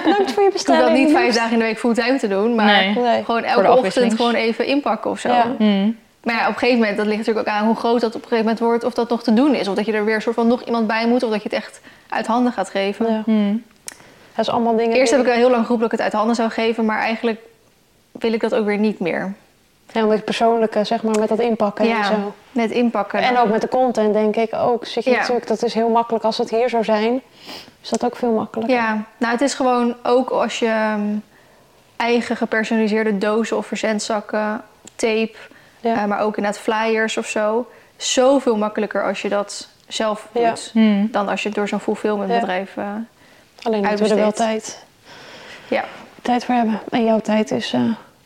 Bedankt 0.04 0.16
voor 0.16 0.18
je 0.24 0.30
Ik 0.32 0.36
hoef 0.36 0.52
bestelling. 0.52 0.82
dat 0.84 0.92
niet 0.92 1.10
vijf 1.10 1.34
dagen 1.34 1.52
in 1.52 1.58
de 1.58 1.64
week 1.64 1.78
fulltime 1.78 2.18
te 2.18 2.28
doen. 2.28 2.54
Maar 2.54 2.66
Nee. 2.66 3.24
Gewoon 3.24 3.44
elke 3.44 3.72
ochtend 3.76 4.14
gewoon 4.14 4.34
even 4.34 4.66
inpakken 4.66 5.10
of 5.10 5.18
zo. 5.20 5.28
Ja. 5.28 5.46
Maar 6.22 6.34
ja, 6.34 6.40
op 6.40 6.52
een 6.52 6.58
gegeven 6.58 6.78
moment, 6.78 6.96
dat 6.96 7.06
ligt 7.06 7.18
natuurlijk 7.18 7.48
ook 7.48 7.54
aan 7.54 7.66
hoe 7.66 7.76
groot 7.76 8.00
dat 8.00 8.14
op 8.14 8.22
een 8.22 8.28
gegeven 8.28 8.44
moment 8.44 8.58
wordt. 8.58 8.84
Of 8.84 8.94
dat 8.94 9.08
nog 9.08 9.22
te 9.22 9.34
doen 9.34 9.54
is. 9.54 9.68
Of 9.68 9.74
dat 9.74 9.86
je 9.86 9.92
er 9.92 10.04
weer 10.04 10.22
soort 10.22 10.34
van 10.34 10.46
nog 10.46 10.62
iemand 10.62 10.86
bij 10.86 11.06
moet. 11.06 11.22
Of 11.22 11.30
dat 11.30 11.42
je 11.42 11.48
het 11.48 11.58
echt 11.58 11.80
uit 12.08 12.26
handen 12.26 12.52
gaat 12.52 12.70
geven. 12.70 13.06
Ja. 13.12 13.22
Hmm. 13.24 13.62
Dat 14.34 14.46
is 14.46 14.50
allemaal 14.50 14.76
dingen. 14.76 14.96
Eerst 14.96 15.10
heb 15.10 15.20
ik 15.20 15.26
wel 15.26 15.34
heel 15.34 15.50
lang 15.50 15.62
geroepen 15.62 15.88
dat 15.88 15.92
ik 15.98 16.04
het 16.04 16.06
uit 16.06 16.12
handen 16.12 16.34
zou 16.36 16.50
geven. 16.50 16.84
Maar 16.84 16.98
eigenlijk 16.98 17.40
wil 18.12 18.32
ik 18.32 18.40
dat 18.40 18.54
ook 18.54 18.64
weer 18.64 18.78
niet 18.78 19.00
meer. 19.00 19.32
Ja, 19.92 20.02
omdat 20.02 20.18
je 20.18 20.24
persoonlijke, 20.24 20.84
zeg 20.84 21.02
maar, 21.02 21.18
met 21.18 21.28
dat 21.28 21.38
inpakken 21.40 21.90
en 21.90 22.04
zo. 22.04 22.34
net 22.52 22.70
inpakken. 22.70 23.20
En 23.20 23.38
ook 23.38 23.48
met 23.48 23.60
de 23.60 23.68
content, 23.68 24.12
denk 24.12 24.36
ik 24.36 24.54
ook. 24.54 24.86
Zit 24.86 25.04
je 25.04 25.10
Ja. 25.10 25.16
natuurlijk, 25.16 25.46
dat 25.46 25.62
is 25.62 25.74
heel 25.74 25.88
makkelijk 25.88 26.24
als 26.24 26.38
het 26.38 26.50
hier 26.50 26.68
zou 26.68 26.84
zijn. 26.84 27.20
Is 27.82 27.88
dat 27.88 28.04
ook 28.04 28.16
veel 28.16 28.32
makkelijker. 28.32 28.76
Ja, 28.76 29.04
nou 29.16 29.32
het 29.32 29.40
is 29.40 29.54
gewoon 29.54 29.96
ook 30.02 30.30
als 30.30 30.58
je 30.58 30.66
ehm, 30.66 31.00
eigen 31.96 32.36
gepersonaliseerde 32.36 33.18
dozen 33.18 33.56
of 33.56 33.66
verzendzakken, 33.66 34.62
tape, 34.96 35.34
Ja. 35.80 35.94
eh, 35.94 36.04
maar 36.04 36.20
ook 36.20 36.36
inderdaad 36.36 36.60
flyers 36.62 37.16
of 37.16 37.26
zo. 37.26 37.66
Zoveel 37.96 38.56
makkelijker 38.56 39.04
als 39.04 39.22
je 39.22 39.28
dat 39.28 39.68
zelf 39.88 40.28
doet. 40.32 40.42
Ja. 40.42 40.80
Hmm. 40.80 41.08
Dan 41.12 41.28
als 41.28 41.42
je 41.42 41.48
het 41.48 41.56
door 41.56 41.68
zo'n 41.68 41.80
fulfillmentbedrijf... 41.80 42.76
eh 42.76 42.84
Alleen 43.62 43.80
moeten 43.80 44.04
we 44.04 44.10
er 44.10 44.16
wel 44.16 44.32
tijd, 44.32 44.84
ja, 45.68 45.84
tijd 46.22 46.44
voor 46.44 46.54
hebben. 46.54 46.80
En 46.90 47.04
jouw 47.04 47.20
tijd 47.20 47.50
is 47.50 47.72
eh, 47.72 47.80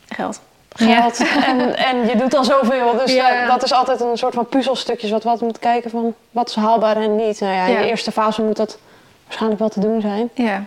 geld. 0.09 0.41
geld. 0.75 1.19
En, 1.45 1.77
en 1.77 2.07
je 2.07 2.15
doet 2.15 2.33
al 2.35 2.43
zoveel. 2.43 2.97
Dus 2.97 3.13
Ja. 3.13 3.45
dat, 3.47 3.63
is 3.63 3.73
altijd 3.73 3.99
een 4.01 4.17
soort 4.17 4.33
van 4.33 4.45
puzzelstukjes 4.47 5.11
wat 5.11 5.23
we 5.23 5.29
altijd 5.29 5.51
moeten 5.51 5.71
kijken 5.71 5.89
van 5.89 6.13
wat 6.31 6.49
is 6.49 6.55
haalbaar 6.55 6.97
en 6.97 7.15
niet. 7.15 7.39
Nou 7.39 7.53
ja, 7.53 7.65
in 7.65 7.77
de 7.77 7.87
eerste 7.87 8.11
fase 8.11 8.41
moet 8.41 8.55
dat 8.57 8.77
waarschijnlijk 9.23 9.59
wel 9.59 9.69
te 9.69 9.79
doen 9.79 10.01
zijn. 10.01 10.29
Ja, 10.33 10.63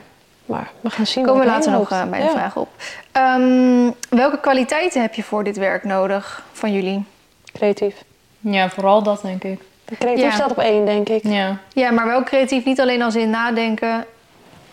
Maar 0.49 0.71
we 0.81 0.91
gaan 0.91 1.07
zien. 1.07 1.25
komen 1.25 1.41
we 1.41 1.47
later 1.47 1.73
nog 1.73 1.91
eh, 1.91 2.05
bij 2.05 2.19
de 2.19 2.25
Ja. 2.25 2.31
vraag 2.31 2.57
op. 2.57 2.69
Ehm, 3.13 3.91
welke 4.09 4.39
kwaliteiten 4.41 5.01
heb 5.01 5.15
je 5.15 5.23
voor 5.23 5.45
dit 5.45 5.57
werk 5.57 5.85
nodig 5.85 6.43
van 6.53 6.73
jullie? 6.73 7.05
Creatief. 7.53 7.95
ja, 8.41 8.69
vooral 8.71 9.03
dat 9.03 9.23
denk 9.23 9.45
ik. 9.45 9.61
Creatief 9.99 10.25
Ja. 10.25 10.31
staat 10.31 10.51
op 10.51 10.59
één, 10.59 10.85
denk 10.87 11.09
ik. 11.09 11.23
Ja. 11.23 11.57
Ja, 11.73 11.91
maar 11.91 12.07
wel 12.07 12.23
creatief. 12.23 12.65
Niet 12.65 12.81
alleen 12.81 13.03
als 13.03 13.15
in 13.17 13.31
nadenken, 13.31 14.05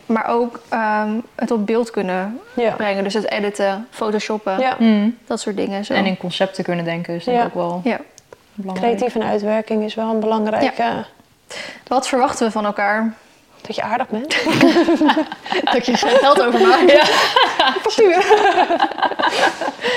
maar 0.05 0.27
ook 0.27 0.59
ehm, 0.69 1.09
het 1.35 1.51
op 1.51 1.65
beeld 1.65 1.91
kunnen 1.91 2.39
Ja. 2.55 2.71
brengen. 2.71 3.03
Dus 3.03 3.13
het 3.13 3.29
editen, 3.31 3.87
photoshoppen, 3.89 4.59
ja. 4.59 4.75
Hmm. 4.77 5.17
dat 5.27 5.39
soort 5.39 5.55
dingen. 5.57 5.85
Zo. 5.85 5.93
En 5.93 6.05
in 6.05 6.17
concepten 6.17 6.63
kunnen 6.63 6.85
denken 6.85 7.13
is 7.15 7.23
denk 7.23 7.37
ik 7.37 7.43
Ja. 7.43 7.49
ook 7.49 7.53
wel 7.69 7.81
Ja. 7.83 7.99
belangrijk. 8.53 8.95
Creatief 8.97 9.15
en 9.21 9.27
uitwerking 9.27 9.83
is 9.83 9.95
wel 9.95 10.09
een 10.13 10.19
belangrijke... 10.19 11.05
Wat 11.87 12.07
verwachten 12.07 12.45
we 12.45 12.51
van 12.51 12.65
elkaar? 12.65 13.13
Dat 13.67 13.75
je 13.75 13.81
aardig 13.81 14.07
bent. 14.09 14.35
Dat 15.73 15.85
je 15.85 15.91
er 15.91 15.97
geld 15.97 16.41
over 16.45 16.67
maakt. 16.67 16.91
Ja. 16.91 17.03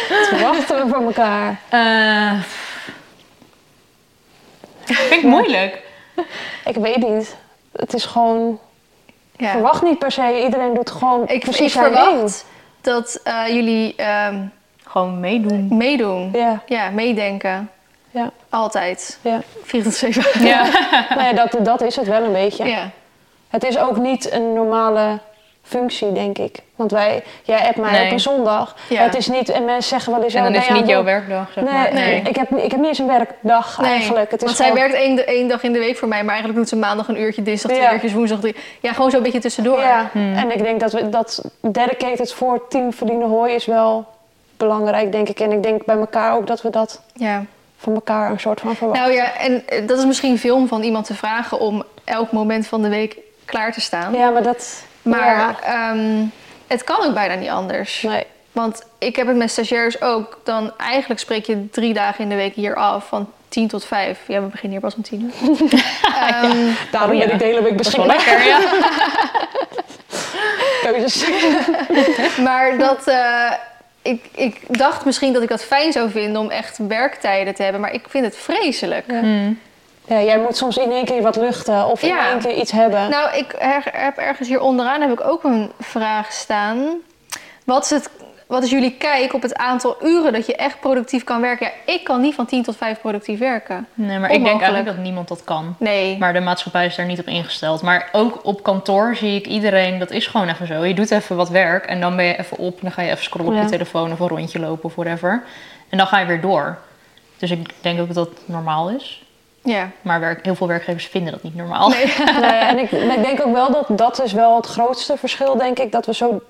Dat 0.09 0.27
verwachten 0.29 0.85
we 0.85 0.89
van 0.93 1.05
elkaar. 1.05 1.61
Eh, 1.69 2.33
vind 4.85 5.13
ik 5.13 5.23
moeilijk. 5.23 5.83
Ik 6.65 6.75
weet 6.75 6.97
niet. 6.97 7.37
Het 7.73 7.95
is 7.95 8.05
gewoon... 8.05 8.59
Ja. 9.37 9.51
verwacht 9.51 9.83
niet 9.83 9.99
per 9.99 10.13
se. 10.13 10.41
Iedereen 10.45 10.75
doet 10.75 10.91
gewoon 10.91 11.29
Ik, 11.29 11.41
precies 11.41 11.61
ik 11.67 11.71
zijn 11.71 11.85
ding. 11.93 12.05
verwacht 12.05 12.45
dat 12.81 13.21
eh, 13.25 13.47
jullie 13.49 13.95
ehm, 13.97 14.37
Gewoon 14.87 15.21
meedoen. 15.21 15.69
meedoen. 15.77 16.31
Ja, 16.33 16.63
Ja, 16.67 16.91
meedenken. 16.91 17.71
ja, 18.11 18.31
Altijd. 18.49 19.19
ja. 19.23 19.41
24 19.65 20.39
Ja. 20.43 20.67
nee, 21.19 21.35
dat, 21.35 21.57
dat 21.61 21.83
is 21.83 21.97
het 21.97 22.07
wel 22.07 22.23
een 22.23 22.33
beetje. 22.33 22.65
Ja. 22.65 22.91
Het 23.49 23.65
is 23.65 23.79
ook 23.79 23.97
niet 23.97 24.33
een 24.33 24.53
normale 24.53 25.19
functie, 25.63 26.13
denk 26.13 26.39
ik. 26.39 26.59
Want 26.77 26.91
wij, 26.91 27.23
jij 27.43 27.59
appt 27.67 27.77
mij 27.77 27.91
Nee. 27.91 28.07
op 28.07 28.13
een 28.13 28.21
zondag. 28.21 28.77
Ja. 28.89 29.03
Het 29.03 29.17
is 29.17 29.27
niet, 29.29 29.49
en 29.49 29.65
mensen 29.65 29.89
zeggen 29.89 30.13
wel 30.13 30.23
eens... 30.23 30.35
En 30.35 30.43
dan 30.43 30.53
ja, 30.53 30.59
is 30.59 30.67
het 30.67 30.77
niet 30.77 30.87
jouw 30.89 31.05
werkdag, 31.05 31.47
zeg 31.53 31.65
doen? 31.65 31.73
maar. 31.73 31.93
Nee, 31.95 32.05
nee. 32.05 32.23
Ik, 32.23 32.37
heb, 32.37 32.51
ik 32.51 32.71
heb 32.71 32.81
niet 32.81 32.89
eens 32.89 32.99
een 32.99 33.07
werkdag 33.07 33.79
Nee, 33.81 33.91
eigenlijk. 33.91 34.31
Het 34.31 34.41
is 34.41 34.45
want 34.47 34.57
zij 34.57 34.73
werkt 34.75 34.95
één, 34.95 35.27
één 35.27 35.49
dag 35.49 35.63
in 35.63 35.73
de 35.73 35.79
week 35.79 35.97
voor 35.97 36.09
mij, 36.09 36.19
maar 36.21 36.29
eigenlijk 36.29 36.59
doet 36.59 36.69
ze 36.69 36.77
maandag 36.77 37.09
een 37.09 37.21
uurtje, 37.21 37.43
dinsdag 37.43 37.71
twee 37.71 37.83
Ja. 37.83 37.93
uurtjes, 37.93 38.13
woensdag 38.13 38.41
drie. 38.41 38.57
Ja, 38.81 38.93
gewoon 38.93 39.11
zo'n 39.11 39.23
beetje 39.23 39.39
tussendoor. 39.39 39.81
Ja, 39.81 40.09
Hmm. 40.13 40.35
en 40.35 40.51
ik 40.53 40.63
denk 40.63 40.81
dat 40.81 40.93
we 40.93 41.09
dat 41.09 41.45
dedicated 41.61 42.33
voor 42.33 42.69
team 42.69 42.93
verdienen 42.93 43.29
hooi 43.29 43.55
is 43.55 43.65
wel 43.67 44.07
belangrijk, 44.57 45.13
denk 45.13 45.29
ik. 45.29 45.41
En 45.41 45.53
ik 45.53 45.63
denk 45.63 45.85
bij 45.85 45.97
elkaar 45.97 46.37
ook 46.37 46.47
dat 46.47 46.63
we 46.63 46.71
dat 46.71 47.03
Ja. 47.15 47.45
van 47.79 47.95
elkaar 47.95 48.31
een 48.31 48.41
soort 48.41 48.61
van 48.61 48.75
verwachten. 48.77 49.03
Nou 49.05 49.15
ja, 49.17 49.37
en 49.39 49.63
eh, 49.67 49.87
dat 49.87 49.99
is 49.99 50.05
misschien 50.05 50.39
veel 50.39 50.55
om 50.57 50.69
van 50.69 50.83
iemand 50.83 51.07
te 51.07 51.15
vragen 51.15 51.59
om 51.61 51.83
elk 52.05 52.33
moment 52.33 52.67
van 52.67 52.83
de 52.83 52.89
week 52.89 53.17
klaar 53.49 53.73
te 53.73 53.81
staan. 53.81 54.13
ja, 54.15 54.31
maar 54.31 54.43
dat... 54.43 54.83
Maar 55.03 55.25
ja, 55.27 55.57
ehm, 55.63 56.25
het 56.67 56.85
kan 56.85 57.05
ook 57.07 57.15
bijna 57.15 57.35
niet 57.35 57.49
anders. 57.51 58.03
nee. 58.03 58.27
Want 58.53 58.83
ik 58.99 59.17
heb 59.17 59.27
het 59.27 59.37
met 59.37 59.51
stagiairs 59.51 60.01
ook. 60.03 60.41
Dan 60.45 60.73
eigenlijk 60.77 61.21
spreek 61.21 61.47
je 61.47 61.69
drie 61.71 61.95
dagen 61.95 62.23
in 62.23 62.29
de 62.29 62.35
week 62.35 62.55
hier 62.55 62.75
af. 62.75 63.09
Van 63.09 63.33
tien 63.49 63.69
tot 63.69 63.85
vijf. 63.85 64.19
Ja, 64.27 64.41
we 64.41 64.47
beginnen 64.47 64.71
hier 64.71 64.81
pas 64.81 64.95
om 64.95 65.03
tien 65.03 65.33
uur. 65.43 65.49
Ehm, 66.19 66.73
Daarom 66.91 67.11
Oh, 67.11 67.17
ja. 67.17 67.25
ben 67.25 67.33
ik 67.33 67.39
de 67.39 67.45
hele 67.45 67.63
week 67.63 67.77
Dat 67.77 67.87
is 67.87 67.97
wel 67.97 68.07
beschikbaar. 68.07 68.39
lekker, 68.39 68.47
ja. 68.47 68.61
Keuzes. 70.83 71.25
Maar 72.39 72.79
dat... 72.79 73.07
eh, 73.07 73.53
ik, 74.03 74.25
ik 74.35 74.79
dacht 74.79 75.05
misschien 75.05 75.33
dat 75.33 75.43
ik 75.43 75.49
dat 75.49 75.65
fijn 75.65 75.93
zou 75.93 76.11
vinden 76.11 76.41
om 76.43 76.51
echt 76.51 76.79
werktijden 76.89 77.55
te 77.55 77.63
hebben. 77.63 77.81
Maar 77.81 77.93
ik 77.93 78.05
vind 78.09 78.25
het 78.25 78.37
vreselijk. 78.37 79.05
Hmm. 79.09 79.61
Ja, 80.09 80.23
jij 80.23 80.39
moet 80.39 80.57
soms 80.57 80.77
in 80.77 80.91
één 80.91 81.05
keer 81.05 81.23
wat 81.23 81.37
luchten 81.37 81.87
of 81.87 82.03
in 82.03 82.09
Ja. 82.09 82.31
één 82.31 82.39
keer 82.39 82.55
iets 82.55 82.73
hebben. 82.73 83.11
Nou, 83.11 83.37
ik 83.37 83.53
er- 83.59 83.89
heb 83.93 84.17
ergens 84.17 84.49
hier 84.49 84.61
onderaan 84.61 85.01
heb 85.01 85.11
ik 85.13 85.25
ook 85.25 85.45
een 85.45 85.73
vraag 85.81 86.33
staan. 86.33 86.79
Wat 87.65 87.85
is, 87.85 87.91
het, 87.91 88.11
wat 88.47 88.63
is 88.63 88.71
jullie 88.71 88.95
kijk 88.99 89.35
op 89.35 89.43
het 89.43 89.55
aantal 89.57 89.97
uren 90.03 90.33
dat 90.33 90.47
je 90.47 90.57
echt 90.57 90.81
productief 90.81 91.25
kan 91.25 91.41
werken? 91.41 91.67
Ja, 91.67 91.93
ik 91.93 92.05
kan 92.05 92.21
niet 92.21 92.35
van 92.35 92.47
10 92.47 92.63
tot 92.63 92.77
5 92.77 93.01
productief 93.01 93.39
werken. 93.39 93.87
Nee, 93.95 94.19
maar 94.19 94.31
ik 94.31 94.45
denk 94.45 94.61
eigenlijk 94.61 94.87
dat 94.97 95.05
niemand 95.05 95.29
dat 95.29 95.45
kan. 95.45 95.75
Nee. 95.79 96.19
Maar 96.19 96.33
de 96.33 96.41
maatschappij 96.41 96.87
is 96.87 96.97
daar 96.97 97.07
niet 97.07 97.19
op 97.21 97.27
ingesteld. 97.27 97.83
Maar 97.83 98.09
ook 98.13 98.41
op 98.43 98.63
kantoor 98.63 99.17
zie 99.17 99.37
ik 99.37 99.47
iedereen, 99.47 99.99
dat 99.99 100.11
is 100.11 100.27
gewoon 100.27 100.49
even 100.49 100.67
zo. 100.67 100.85
Je 100.85 100.95
doet 100.95 101.11
even 101.11 101.37
wat 101.37 101.49
werk 101.49 101.85
en 101.87 102.01
dan 102.01 102.17
ben 102.17 102.25
je 102.25 102.39
even 102.39 102.57
op. 102.59 102.79
Dan 102.81 102.93
ga 102.93 103.03
je 103.03 103.11
even 103.11 103.25
scrollen 103.25 103.53
op 103.57 103.63
je 103.63 103.69
telefoon 103.69 104.13
of 104.13 104.21
een 104.21 104.29
rondje 104.29 104.59
lopen 104.61 104.85
of 104.85 104.95
whatever. 104.95 105.43
En 105.89 105.99
dan 105.99 106.07
ga 106.07 106.19
je 106.19 106.27
weer 106.27 106.41
door. 106.41 106.79
Dus 107.39 107.51
ik 107.51 107.69
denk 107.81 108.01
ook 108.01 108.07
dat 108.15 108.29
dat 108.29 108.39
normaal 108.45 108.91
is. 108.91 109.27
Ja. 109.63 109.89
Maar 110.03 110.21
werk, 110.21 110.45
heel 110.45 110.55
veel 110.55 110.67
werkgevers 110.67 111.07
vinden 111.07 111.33
dat 111.33 111.43
niet 111.43 111.55
normaal. 111.55 111.89
Nee. 111.89 112.05
Nee, 112.41 112.51
en 112.51 112.79
ik, 112.79 112.91
maar 112.93 113.17
ik 113.17 113.25
denk 113.25 113.47
ook 113.47 113.53
wel 113.55 113.71
dat 113.73 113.87
dat 113.99 114.23
is 114.23 114.33
wel 114.33 114.57
het 114.57 114.67
grootste 114.67 115.17
verschil, 115.17 115.57
denk 115.57 115.79
ik. 115.79 115.93
Dat 115.93 116.07
we 116.07 116.15
zo... 116.15 116.41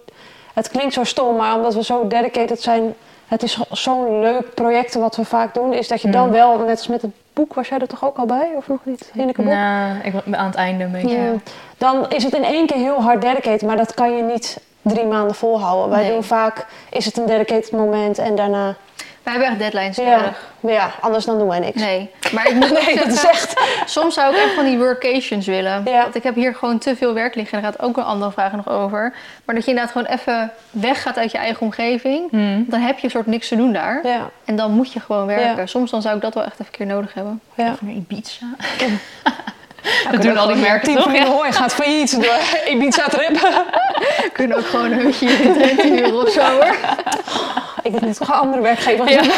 Het 0.55 0.69
klinkt 0.69 0.95
zo 0.95 1.05
stom, 1.05 1.37
maar 1.37 1.55
omdat 1.57 1.75
we 1.75 1.85
zo 1.85 2.07
dedicated 2.07 2.63
zijn... 2.63 2.95
Het 3.27 3.43
is 3.43 3.59
zo'n 3.71 4.21
leuk 4.21 4.55
project 4.55 4.95
wat 4.95 5.17
we 5.17 5.25
vaak 5.25 5.55
doen. 5.55 5.73
Is 5.73 5.89
dat 5.89 6.03
je 6.03 6.11
dan 6.11 6.27
Mm. 6.27 6.33
wel, 6.33 6.59
net 6.59 6.71
als 6.77 6.87
met 6.89 7.03
het 7.03 7.11
boek... 7.33 7.55
Was 7.55 7.69
jij 7.69 7.79
er 7.79 7.87
toch 7.89 8.05
ook 8.05 8.17
al 8.19 8.27
bij? 8.27 8.49
Of 8.57 8.69
nog 8.69 8.79
niet? 8.83 9.11
Hinneke 9.15 9.43
boek? 9.43 9.53
Nou, 9.53 9.97
ik 10.03 10.13
ben 10.25 10.39
aan 10.39 10.47
het 10.47 10.55
einde 10.55 10.85
een 10.85 10.93
beetje. 10.93 11.17
Ja. 11.17 11.33
Dan 11.79 12.11
is 12.11 12.25
het 12.25 12.35
in 12.35 12.45
één 12.45 12.67
keer 12.67 12.77
heel 12.77 13.03
hard 13.03 13.23
dedicated, 13.23 13.63
maar 13.63 13.77
dat 13.77 13.95
kan 13.95 14.17
je 14.17 14.23
niet 14.23 14.61
drie 14.83 15.07
maanden 15.07 15.35
volhouden. 15.35 15.91
Wij 15.91 16.03
Nee. 16.03 16.11
doen 16.13 16.25
vaak, 16.25 16.67
is 16.91 17.05
het 17.05 17.17
een 17.17 17.27
dedicated 17.27 17.73
moment 17.73 18.19
en 18.19 18.35
daarna... 18.37 18.75
Wij 19.23 19.33
hebben 19.33 19.49
echt 19.53 19.59
deadlines 19.59 19.97
Ja, 19.97 20.17
nodig. 20.17 20.47
maar 20.61 20.73
ja 20.73 20.91
anders 21.01 21.25
dan 21.25 21.39
doen 21.39 21.49
wij 21.49 21.59
niks. 21.59 21.81
Nee. 21.83 22.11
Maar 22.33 22.49
ik 22.49 22.55
moet 22.61 22.71
Nee, 22.85 22.97
dat 22.97 23.07
is 23.07 23.21
zeggen, 23.21 23.57
echt... 23.57 23.91
soms 23.91 24.15
zou 24.15 24.35
ik 24.35 24.43
echt 24.43 24.55
van 24.55 24.65
die 24.65 24.79
workations 24.79 25.47
willen. 25.47 25.83
Ja. 25.85 26.03
Want 26.03 26.15
ik 26.15 26.23
heb 26.23 26.35
hier 26.35 26.55
gewoon 26.55 26.79
te 26.79 26.97
veel 26.97 27.15
werk 27.15 27.35
liggen. 27.35 27.57
En 27.59 27.63
daar 27.65 27.73
gaat 27.73 27.83
ook 27.83 27.97
een 27.97 28.05
andere 28.05 28.33
vraag 28.33 28.53
nog 28.53 28.69
over. 28.69 29.15
Maar 29.45 29.55
dat 29.55 29.65
je 29.65 29.71
inderdaad 29.71 29.93
gewoon 29.93 30.07
even 30.19 30.51
weggaat 30.71 31.17
uit 31.19 31.31
je 31.33 31.39
eigen 31.39 31.61
omgeving. 31.63 32.31
Hmm. 32.31 32.65
Dan 32.69 32.81
heb 32.81 32.99
je 32.99 33.05
een 33.05 33.11
soort 33.11 33.27
niks 33.27 33.49
te 33.49 33.57
doen 33.57 33.73
daar. 33.73 34.01
Ja, 34.07 34.31
En 34.45 34.57
dan 34.57 34.71
moet 34.73 34.93
je 34.93 35.01
gewoon 35.01 35.27
werken. 35.27 35.69
Soms 35.69 35.91
dan 35.91 36.03
zou 36.03 36.17
ik 36.17 36.23
dat 36.23 36.35
wel 36.35 36.45
echt 36.45 36.53
even 36.53 36.65
een 36.67 36.71
keer 36.71 36.87
nodig 36.87 37.15
hebben. 37.15 37.41
ja. 37.55 37.75
Van 37.79 37.89
Ibiza. 37.89 38.47
We 39.83 40.09
dat 40.13 40.23
doen 40.23 40.37
al 40.37 40.47
die 40.47 40.57
merken 40.57 40.95
toch? 40.95 41.13
Ja. 41.15 41.25
Hooi 41.25 41.53
gaat 41.53 41.75
failliet 41.75 42.23
door 42.23 42.39
Ibiza 42.73 43.05
trip. 43.09 43.31
We 43.41 44.31
kunnen 44.33 44.57
ook 44.57 44.67
gewoon 44.67 44.93
een 44.93 44.99
hutje 45.01 45.27
in 45.29 45.53
Drenthe 45.53 45.83
huren 45.87 46.15
of 46.23 46.29
zo 46.31 46.41
hoor. 46.41 46.77
Ik 47.83 47.93
niet, 48.01 48.17
toch 48.17 48.29
een 48.29 48.35
andere 48.35 48.63
werkgever. 48.63 49.11
Ja. 49.11 49.23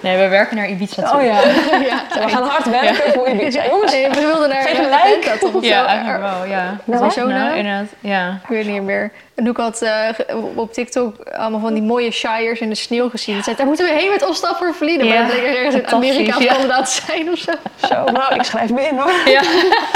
Nee, 0.00 0.16
we 0.16 0.28
werken 0.28 0.56
naar 0.56 0.68
Ibiza 0.68 1.02
toe. 1.10 1.18
Oh 1.20 1.24
ja, 1.24 1.40
ja. 1.90 2.02
we 2.24 2.28
gaan 2.28 2.42
hard 2.42 2.64
werken 2.70 3.12
voor 3.12 3.28
Ibiza. 3.28 3.64
Jongens, 3.66 3.92
Nee, 3.92 4.08
we 4.10 4.20
wilden 4.20 4.48
naar 4.48 4.62
Geen 4.62 4.84
een 4.84 5.38
toch 5.38 5.52
of 5.52 5.62
Ja, 5.64 5.80
zo. 5.82 5.86
eigenlijk 5.86 6.20
wel, 6.20 6.44
ja. 6.44 6.76
Nou, 6.84 7.28
naam? 7.28 7.54
inderdaad, 7.54 7.86
ja. 8.00 8.28
Ik 8.42 8.48
weet 8.48 8.66
niet 8.66 8.82
meer. 8.82 9.12
En 9.34 9.48
ook 9.48 9.56
had 9.56 9.82
eh, 9.82 10.08
ge- 10.14 10.36
op 10.54 10.72
TikTok 10.72 11.16
allemaal 11.28 11.60
van 11.60 11.74
die 11.74 11.82
mooie 11.82 12.10
shires 12.10 12.60
in 12.60 12.68
de 12.68 12.74
sneeuw 12.74 13.08
gezien. 13.10 13.42
Zei, 13.42 13.56
daar 13.56 13.66
moeten 13.66 13.84
we 13.86 13.92
heen 13.92 14.10
met 14.10 14.26
ons 14.26 14.36
stap 14.36 14.56
voor 14.56 14.74
verliezen. 14.74 15.06
Maar 15.08 15.16
Ja, 15.16 15.26
dat 15.26 15.36
ergens 15.36 15.74
in 15.74 15.86
Amerika 15.86 16.38
ja. 16.38 16.54
Te 16.82 17.00
zijn 17.06 17.30
of 17.30 17.38
zo. 17.38 17.52
zo, 17.88 18.04
nou, 18.04 18.34
ik 18.34 18.42
schrijf 18.42 18.70
me 18.70 18.82
in 18.82 18.98
hoor. 18.98 19.12
Ja. 19.24 19.42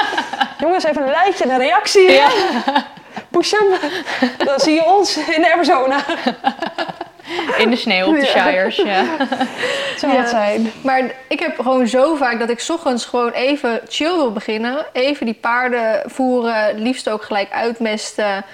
Jongens, 0.60 0.84
even 0.84 1.02
een 1.02 1.10
lijntje, 1.10 1.44
een 1.50 1.58
reactie. 1.58 2.10
Ja. 2.12 2.28
Push 3.30 3.50
hem. 3.52 3.90
Dan 4.46 4.60
zie 4.60 4.74
je 4.74 4.84
ons 4.84 5.16
in 5.16 5.44
Arizona. 5.52 6.04
In 7.58 7.70
de 7.70 7.76
sneeuw 7.76 8.06
op 8.06 8.14
de 8.14 8.20
Ja. 8.20 8.26
Shires, 8.26 8.76
ja. 8.76 9.04
Zou 9.96 10.12
Ja. 10.12 10.18
het 10.20 10.28
zijn. 10.28 10.72
Maar 10.82 11.02
ik 11.28 11.40
heb 11.40 11.58
gewoon 11.60 11.86
zo 11.88 12.14
vaak 12.14 12.38
dat 12.38 12.48
ik 12.50 12.60
's 12.60 12.70
ochtends 12.70 13.04
gewoon 13.04 13.30
even 13.30 13.80
chill 13.88 14.12
wil 14.16 14.32
beginnen. 14.32 14.86
Even 14.92 15.26
die 15.26 15.34
paarden 15.34 16.02
voeren, 16.10 16.78
liefst 16.78 17.08
ook 17.08 17.22
gelijk 17.22 17.50
uitmesten. 17.52 18.44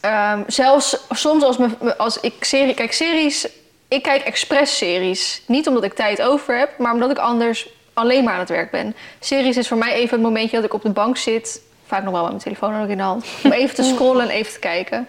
Ehm, 0.00 0.40
zelfs 0.46 0.96
soms 1.10 1.42
als, 1.42 1.56
me, 1.56 1.68
me- 1.80 1.96
als 1.96 2.20
ik 2.20 2.32
serie, 2.40 2.74
kijk 2.74 2.92
series, 2.92 3.48
ik 3.88 4.02
kijk 4.02 4.22
expres 4.22 4.76
series. 4.76 5.42
Niet 5.46 5.66
omdat 5.68 5.84
ik 5.84 5.94
tijd 5.94 6.22
over 6.22 6.58
heb, 6.58 6.70
maar 6.78 6.92
omdat 6.92 7.10
ik 7.10 7.18
anders 7.18 7.68
alleen 7.94 8.24
maar 8.24 8.32
aan 8.34 8.40
het 8.40 8.48
werk 8.48 8.70
ben. 8.70 8.96
Series 9.20 9.56
is 9.56 9.68
voor 9.68 9.76
mij 9.76 9.92
even 9.92 10.10
het 10.16 10.26
momentje 10.26 10.56
dat 10.56 10.64
ik 10.64 10.74
op 10.74 10.82
de 10.82 10.90
bank 10.90 11.16
zit. 11.16 11.60
Vaak 11.86 12.02
nog 12.02 12.12
wel 12.12 12.22
met 12.22 12.30
mijn 12.30 12.42
telefoon 12.42 12.82
ook 12.82 12.88
in 12.88 12.96
de 12.96 13.02
hand. 13.02 13.26
Om 13.44 13.52
even 13.52 13.74
te 13.74 13.82
scrollen 13.82 14.22
en 14.22 14.30
even 14.30 14.52
te 14.52 14.58
kijken. 14.58 15.08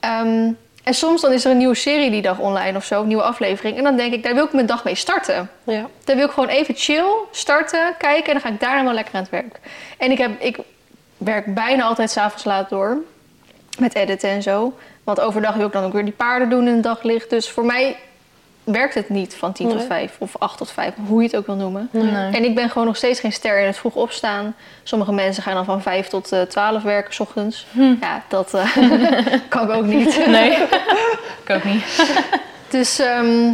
Ehm, 0.00 0.50
en 0.84 0.94
soms 0.94 1.20
dan 1.20 1.32
is 1.32 1.44
er 1.44 1.50
een 1.50 1.56
nieuwe 1.56 1.74
serie 1.74 2.10
die 2.10 2.22
dag 2.22 2.38
online 2.38 2.76
of 2.76 2.84
zo, 2.84 3.00
een 3.00 3.06
nieuwe 3.06 3.22
aflevering. 3.22 3.76
En 3.76 3.84
dan 3.84 3.96
denk 3.96 4.12
ik, 4.12 4.22
daar 4.22 4.34
wil 4.34 4.44
ik 4.44 4.52
mijn 4.52 4.66
dag 4.66 4.84
mee 4.84 4.94
starten. 4.94 5.50
Ja. 5.64 5.86
Dan 6.04 6.16
wil 6.16 6.26
ik 6.26 6.32
gewoon 6.32 6.48
even 6.48 6.74
chill 6.74 7.12
starten, 7.30 7.94
kijken 7.98 8.26
en 8.26 8.32
dan 8.32 8.40
ga 8.40 8.48
ik 8.48 8.60
daarna 8.60 8.84
wel 8.84 8.92
lekker 8.92 9.14
aan 9.14 9.20
het 9.20 9.30
werk. 9.30 9.60
En 9.98 10.10
ik, 10.10 10.18
heb, 10.18 10.40
ik 10.40 10.58
werk 11.16 11.54
bijna 11.54 11.84
altijd 11.84 12.10
s'avonds 12.10 12.44
laat 12.44 12.68
door 12.68 12.98
met 13.78 13.94
editen 13.94 14.30
en 14.30 14.42
zo. 14.42 14.74
Want 15.04 15.20
overdag 15.20 15.54
wil 15.54 15.66
ik 15.66 15.72
dan 15.72 15.84
ook 15.84 15.92
weer 15.92 16.04
die 16.04 16.12
paarden 16.12 16.50
doen 16.50 16.66
in 16.66 16.74
het 16.74 16.82
daglicht. 16.82 17.30
Dus 17.30 17.50
voor 17.50 17.64
mij 17.64 17.96
werkt 18.64 18.94
het 18.94 19.08
niet 19.08 19.34
van 19.34 19.52
10 19.52 19.68
tot 19.68 19.76
Nee. 19.78 19.86
5 19.86 20.16
of 20.18 20.36
8 20.38 20.58
tot 20.58 20.70
5, 20.70 20.92
hoe 21.06 21.20
je 21.20 21.26
het 21.26 21.36
ook 21.36 21.46
wil 21.46 21.54
noemen. 21.54 21.88
Nee. 21.90 22.32
En 22.32 22.44
ik 22.44 22.54
ben 22.54 22.70
gewoon 22.70 22.86
nog 22.86 22.96
steeds 22.96 23.20
geen 23.20 23.32
ster 23.32 23.58
in 23.60 23.66
het 23.66 23.76
vroeg 23.76 23.94
opstaan. 23.94 24.54
Sommige 24.82 25.12
mensen 25.12 25.42
gaan 25.42 25.54
dan 25.54 25.64
van 25.64 25.82
5 25.82 26.08
tot 26.08 26.32
eh 26.32 26.42
12 26.42 26.82
werken, 26.82 27.14
s 27.14 27.20
ochtends. 27.20 27.66
Ja, 28.00 28.22
dat 28.28 28.54
eh, 28.54 28.76
kan 29.48 29.70
ik 29.70 29.76
ook 29.76 29.84
niet. 29.84 30.26
Nee, 30.26 30.50
ik 31.44 31.50
ook 31.50 31.64
niet. 31.64 31.84
Dus 32.68 32.98
ehm, 32.98 33.52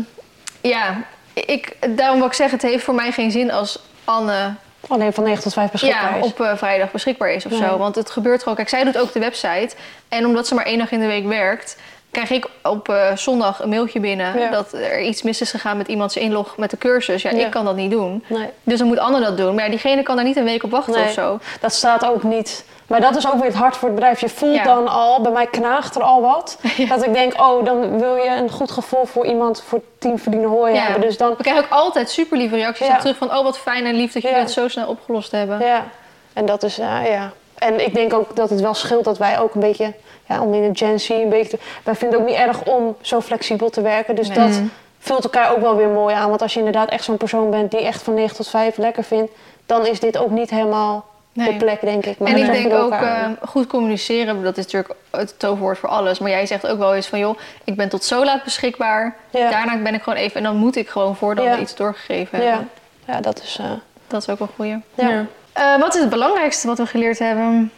ja, 0.61 1.03
ik, 1.33 1.77
daarom 1.97 2.19
wil 2.19 2.27
ik 2.27 2.33
zeggen, 2.33 2.59
het 2.59 2.69
heeft 2.71 2.85
voor 2.85 2.95
mij 2.95 3.13
geen 3.13 3.31
zin 3.31 3.51
als 3.51 3.79
Anne 4.05 4.55
Alleen 4.89 5.13
van 5.13 5.25
9 5.25 5.43
tot 5.43 5.53
5 5.53 5.71
beschikbaar 5.71 6.13
ja, 6.13 6.17
is. 6.17 6.25
op 6.25 6.41
eh, 6.41 6.57
vrijdag 6.57 6.91
beschikbaar 6.91 7.31
is 7.31 7.45
of 7.47 7.51
Nee. 7.51 7.61
zo. 7.61 7.79
Want 7.79 7.95
het 7.95 8.11
gebeurt 8.11 8.41
gewoon. 8.43 8.55
Kijk, 8.55 8.69
zij 8.69 8.85
doet 8.85 8.99
ook 8.99 9.13
de 9.13 9.21
website. 9.21 9.71
En 10.09 10.27
omdat 10.27 10.47
ze 10.47 10.55
maar 10.55 10.65
één 10.65 10.79
dag 10.79 10.91
in 10.91 11.01
de 11.01 11.07
week 11.07 11.27
werkt, 11.27 11.77
krijg 12.11 12.31
ik 12.31 12.47
op 12.63 12.89
eh, 12.89 13.17
zondag 13.17 13.61
een 13.63 13.69
mailtje 13.69 14.01
binnen 14.01 14.39
Ja. 14.39 14.51
dat 14.51 14.73
er 14.73 15.01
iets 15.01 15.23
mis 15.23 15.41
is 15.41 15.51
gegaan 15.51 15.77
met 15.77 15.89
iemands 15.89 16.17
inlog 16.17 16.57
met 16.57 16.71
de 16.71 16.79
cursus. 16.79 17.23
Ja, 17.23 17.31
Ja. 17.31 17.45
ik 17.45 17.51
kan 17.51 17.65
dat 17.65 17.77
niet 17.77 17.91
doen. 17.91 18.25
Nee. 18.27 18.49
Dus 18.63 18.79
dan 18.79 18.87
moet 18.89 18.99
Anne 18.99 19.21
dat 19.21 19.37
doen. 19.37 19.55
Maar 19.55 19.65
ja, 19.65 19.71
diegene 19.71 20.03
kan 20.03 20.17
daar 20.17 20.25
niet 20.25 20.37
een 20.37 20.45
week 20.45 20.63
op 20.63 20.71
wachten 20.71 20.95
Nee. 20.95 21.05
of 21.05 21.11
zo. 21.13 21.39
Dat 21.61 21.73
staat 21.73 22.07
ook 22.07 22.23
niet. 22.23 22.65
Maar 22.87 23.01
dat 23.01 23.17
is 23.17 23.27
ook 23.27 23.35
weer 23.35 23.45
het 23.45 23.55
hart 23.55 23.77
voor 23.77 23.89
het 23.89 23.97
bedrijf. 23.97 24.21
Je 24.21 24.29
voelt 24.29 24.65
dan 24.65 24.89
al, 24.89 25.21
bij 25.23 25.33
mij 25.33 25.47
knaagt 25.47 25.95
er 25.97 26.03
al 26.03 26.21
wat. 26.21 26.59
Dat 26.89 27.05
ik 27.05 27.13
denk, 27.15 27.41
oh, 27.41 27.65
dan 27.65 27.99
wil 27.99 28.17
je 28.17 28.31
een 28.31 28.51
goed 28.51 28.71
gevoel 28.71 29.05
voor 29.05 29.27
iemand, 29.27 29.63
voor 29.67 29.81
team 29.99 30.19
verdienen 30.19 30.49
hoor 30.51 30.71
Ja. 30.71 30.83
hebben. 30.83 31.01
Dus 31.01 31.17
dan, 31.17 31.29
We 31.37 31.43
krijgen 31.43 31.65
ook 31.65 31.71
altijd 31.71 32.11
super 32.11 32.39
lieve 32.39 32.55
reacties 32.55 32.89
terug 32.99 33.17
van... 33.17 33.37
oh, 33.37 33.43
wat 33.45 33.59
fijn 33.59 33.87
en 33.87 33.95
lief 33.95 34.13
dat 34.13 34.23
jullie 34.23 34.39
het 34.39 34.51
zo 34.51 34.69
snel 34.69 34.87
opgelost 34.89 35.31
hebben. 35.33 35.59
ja. 35.67 35.85
En 36.33 36.47
dat 36.47 36.63
is, 36.63 36.77
ja, 36.77 37.01
ja. 37.01 37.33
En 37.61 37.85
ik 37.87 37.95
denk 37.95 38.13
ook 38.15 38.37
dat 38.37 38.51
het 38.51 38.61
wel 38.61 38.75
scheelt 38.75 39.05
dat 39.05 39.19
wij 39.19 39.39
ook 39.41 39.55
een 39.55 39.61
beetje, 39.61 39.93
ja, 40.29 40.41
om 40.43 40.55
in 40.55 40.63
een 40.63 40.77
Gen 40.77 41.01
Z 41.01 41.09
een 41.09 41.29
beetje... 41.29 41.51
te- 41.57 41.65
wij 41.85 41.95
vinden 41.95 42.19
het 42.21 42.29
ook 42.29 42.35
niet 42.35 42.47
erg 42.47 42.63
om 42.63 42.97
zo 43.01 43.21
flexibel 43.21 43.71
te 43.71 43.81
werken. 43.81 44.15
Dus 44.15 44.29
Nee. 44.29 44.39
dat 44.39 44.49
Mm. 44.49 44.71
vult 44.99 45.25
elkaar 45.25 45.51
ook 45.53 45.61
wel 45.61 45.77
weer 45.77 45.89
mooi 45.89 46.15
aan. 46.15 46.29
Want 46.29 46.43
als 46.43 46.53
je 46.53 46.59
inderdaad 46.59 46.89
echt 46.89 47.05
zo'n 47.05 47.17
persoon 47.17 47.51
bent 47.51 47.71
die 47.71 47.81
echt 47.81 48.03
van 48.03 48.15
9 48.15 48.37
tot 48.37 48.49
5 48.49 48.77
lekker 48.77 49.05
vindt... 49.05 49.33
dan 49.67 49.87
is 49.87 50.01
dit 50.01 50.19
ook 50.19 50.31
niet 50.31 50.51
helemaal 50.51 51.09
Nee. 51.33 51.49
de 51.53 51.57
plek, 51.65 51.81
denk 51.81 52.07
ik. 52.07 52.19
Maar 52.19 52.31
en 52.33 52.37
ik 52.39 52.53
denk 52.53 52.73
ook 52.75 52.93
eh, 52.93 53.27
goed 53.49 53.67
communiceren, 53.67 54.43
dat 54.43 54.57
is 54.57 54.65
natuurlijk 54.65 54.95
het 55.11 55.39
toverwoord 55.39 55.79
voor 55.79 55.89
alles. 55.89 56.19
Maar 56.19 56.31
jij 56.31 56.47
zegt 56.47 56.67
ook 56.67 56.79
wel 56.79 56.95
eens 56.95 57.07
van, 57.07 57.19
joh, 57.19 57.39
ik 57.65 57.77
ben 57.77 57.89
tot 57.89 58.05
zo 58.05 58.25
laat 58.25 58.45
beschikbaar. 58.45 59.17
Ja. 59.31 59.51
Daarna 59.51 59.77
ben 59.77 59.95
ik 59.95 60.03
gewoon 60.03 60.19
even, 60.19 60.37
en 60.37 60.43
dan 60.43 60.57
moet 60.57 60.77
ik 60.77 60.89
gewoon 60.89 61.17
voordat 61.17 61.45
Ja. 61.45 61.55
we 61.55 61.61
iets 61.61 61.75
doorgegeven 61.75 62.39
ja. 62.43 62.45
hebben. 62.49 62.69
ja, 63.05 63.21
dat 63.21 63.43
is... 63.43 63.57
eh, 63.61 63.67
Dat 64.07 64.23
is 64.23 64.29
ook 64.29 64.39
wel 64.39 64.49
een 64.49 64.55
goeie. 64.55 65.11
ja. 65.11 65.25
Ja. 65.55 65.75
Eh, 65.75 65.81
wat 65.81 65.95
is 65.95 66.01
het 66.01 66.11
belangrijkste 66.11 66.67
wat 66.67 66.79
we 66.79 66.87
geleerd 66.87 67.19
hebben? 67.19 67.73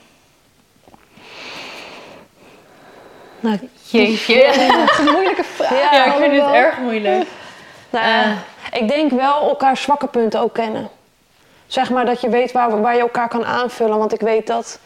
Nou, 3.40 3.58
Jeetje. 3.90 4.44
Een 4.98 5.12
moeilijke 5.12 5.44
vraag. 5.44 5.70
Ja, 5.70 5.94
Ja, 5.94 6.04
ik 6.04 6.22
vind 6.22 6.42
het 6.42 6.54
erg 6.54 6.78
moeilijk. 6.78 7.26
Nou, 7.90 8.06
ja, 8.06 8.36
ik 8.72 8.88
denk 8.88 9.10
wel 9.10 9.48
elkaar 9.48 9.76
zwakke 9.76 10.06
punten 10.06 10.40
ook 10.40 10.54
kennen. 10.54 10.88
Zeg 11.66 11.90
maar 11.90 12.04
dat 12.04 12.20
je 12.20 12.28
weet 12.28 12.52
waar, 12.52 12.80
waar 12.80 12.94
je 12.94 13.00
elkaar 13.00 13.28
kan 13.28 13.44
aanvullen. 13.44 13.98
Want 13.98 14.12
ik 14.12 14.20
weet 14.20 14.46
dat 14.46 14.78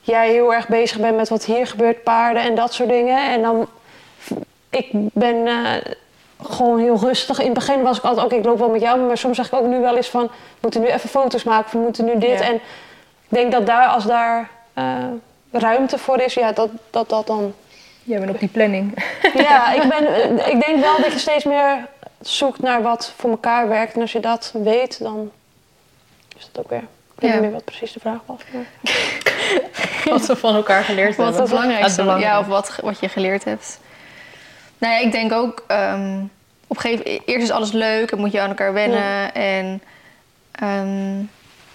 jij 0.00 0.30
heel 0.30 0.54
erg 0.54 0.68
bezig 0.68 0.98
bent 0.98 1.16
met 1.16 1.28
wat 1.28 1.44
hier 1.44 1.66
gebeurt, 1.66 2.02
paarden 2.02 2.42
en 2.42 2.54
dat 2.54 2.72
soort 2.72 2.88
dingen. 2.88 3.30
En 3.30 3.42
dan, 3.42 3.68
ik 4.70 4.88
ben 4.92 5.46
eh, 5.46 5.92
gewoon 6.42 6.78
heel 6.78 6.98
rustig. 6.98 7.38
In 7.38 7.44
het 7.44 7.54
begin 7.54 7.82
was 7.82 7.98
ik 7.98 8.04
altijd, 8.04 8.26
oké, 8.26 8.34
ik 8.36 8.44
loop 8.44 8.58
wel 8.58 8.68
met 8.68 8.80
jou. 8.80 9.00
Maar 9.00 9.18
soms 9.18 9.36
zeg 9.36 9.46
ik 9.46 9.52
ook 9.54 9.66
nu 9.66 9.80
wel 9.80 9.96
eens 9.96 10.08
van, 10.08 10.22
we 10.22 10.30
moeten 10.60 10.80
nu 10.80 10.86
even 10.86 11.08
foto's 11.08 11.42
maken. 11.44 11.70
We 11.78 11.84
moeten 11.84 12.04
nu 12.04 12.18
dit. 12.18 12.38
Ja. 12.38 12.44
En 12.44 12.54
ik 12.54 12.60
denk 13.28 13.52
dat 13.52 13.66
daar, 13.66 13.86
als 13.86 14.04
daar 14.04 14.50
eh, 14.72 14.84
ruimte 15.52 15.98
voor 15.98 16.20
is, 16.20 16.34
ja, 16.34 16.52
dat 16.52 16.68
dat, 16.90 17.08
dat 17.08 17.26
dan 17.26 17.54
Jij 18.02 18.18
bent 18.18 18.30
op 18.30 18.38
die 18.38 18.48
planning. 18.48 19.04
ja, 19.48 19.72
ik, 19.72 19.88
ben, 19.98 20.06
eh, 20.38 20.52
ik 20.52 20.66
denk 20.66 20.80
wel 20.80 20.96
dat 20.96 21.12
je 21.12 21.18
steeds 21.18 21.44
meer 21.44 21.86
zoekt 22.20 22.60
naar 22.60 22.82
wat 22.82 23.12
voor 23.16 23.30
elkaar 23.30 23.68
werkt. 23.68 23.94
En 23.94 24.00
als 24.00 24.12
je 24.12 24.20
dat 24.20 24.52
weet, 24.62 24.98
dan 25.02 25.30
is 26.38 26.48
dat 26.52 26.64
ook 26.64 26.70
weer. 26.70 26.78
Ik 27.14 27.20
weet 27.20 27.30
Ja. 27.30 27.36
niet 27.36 27.44
meer 27.44 27.52
wat 27.52 27.64
precies 27.64 27.92
de 27.92 28.00
vraag 28.00 28.18
was. 28.26 28.38
maar- 28.52 28.92
Wat 30.12 30.26
we 30.26 30.36
van 30.36 30.54
elkaar 30.54 30.84
geleerd 30.84 31.16
Wat 31.16 31.24
hebben. 31.26 31.42
het 31.42 31.50
belangrijkste 31.50 32.02
ja, 32.02 32.38
of 32.38 32.46
wat, 32.46 32.78
wat 32.82 32.98
je 33.00 33.08
geleerd 33.08 33.44
hebt. 33.44 33.78
Nou 34.84 34.96
ja, 34.96 35.00
ik 35.02 35.12
denk 35.12 35.32
ook, 35.32 35.64
ehm, 35.66 36.20
op 36.66 36.76
gegeven 36.76 37.04
eerst 37.24 37.42
is 37.42 37.50
alles 37.50 37.72
leuk 37.72 38.10
en 38.10 38.18
moet 38.18 38.32
je 38.32 38.40
aan 38.40 38.48
elkaar 38.48 38.72
wennen. 38.72 39.34
En, 39.34 39.82
ehm, 40.52 41.16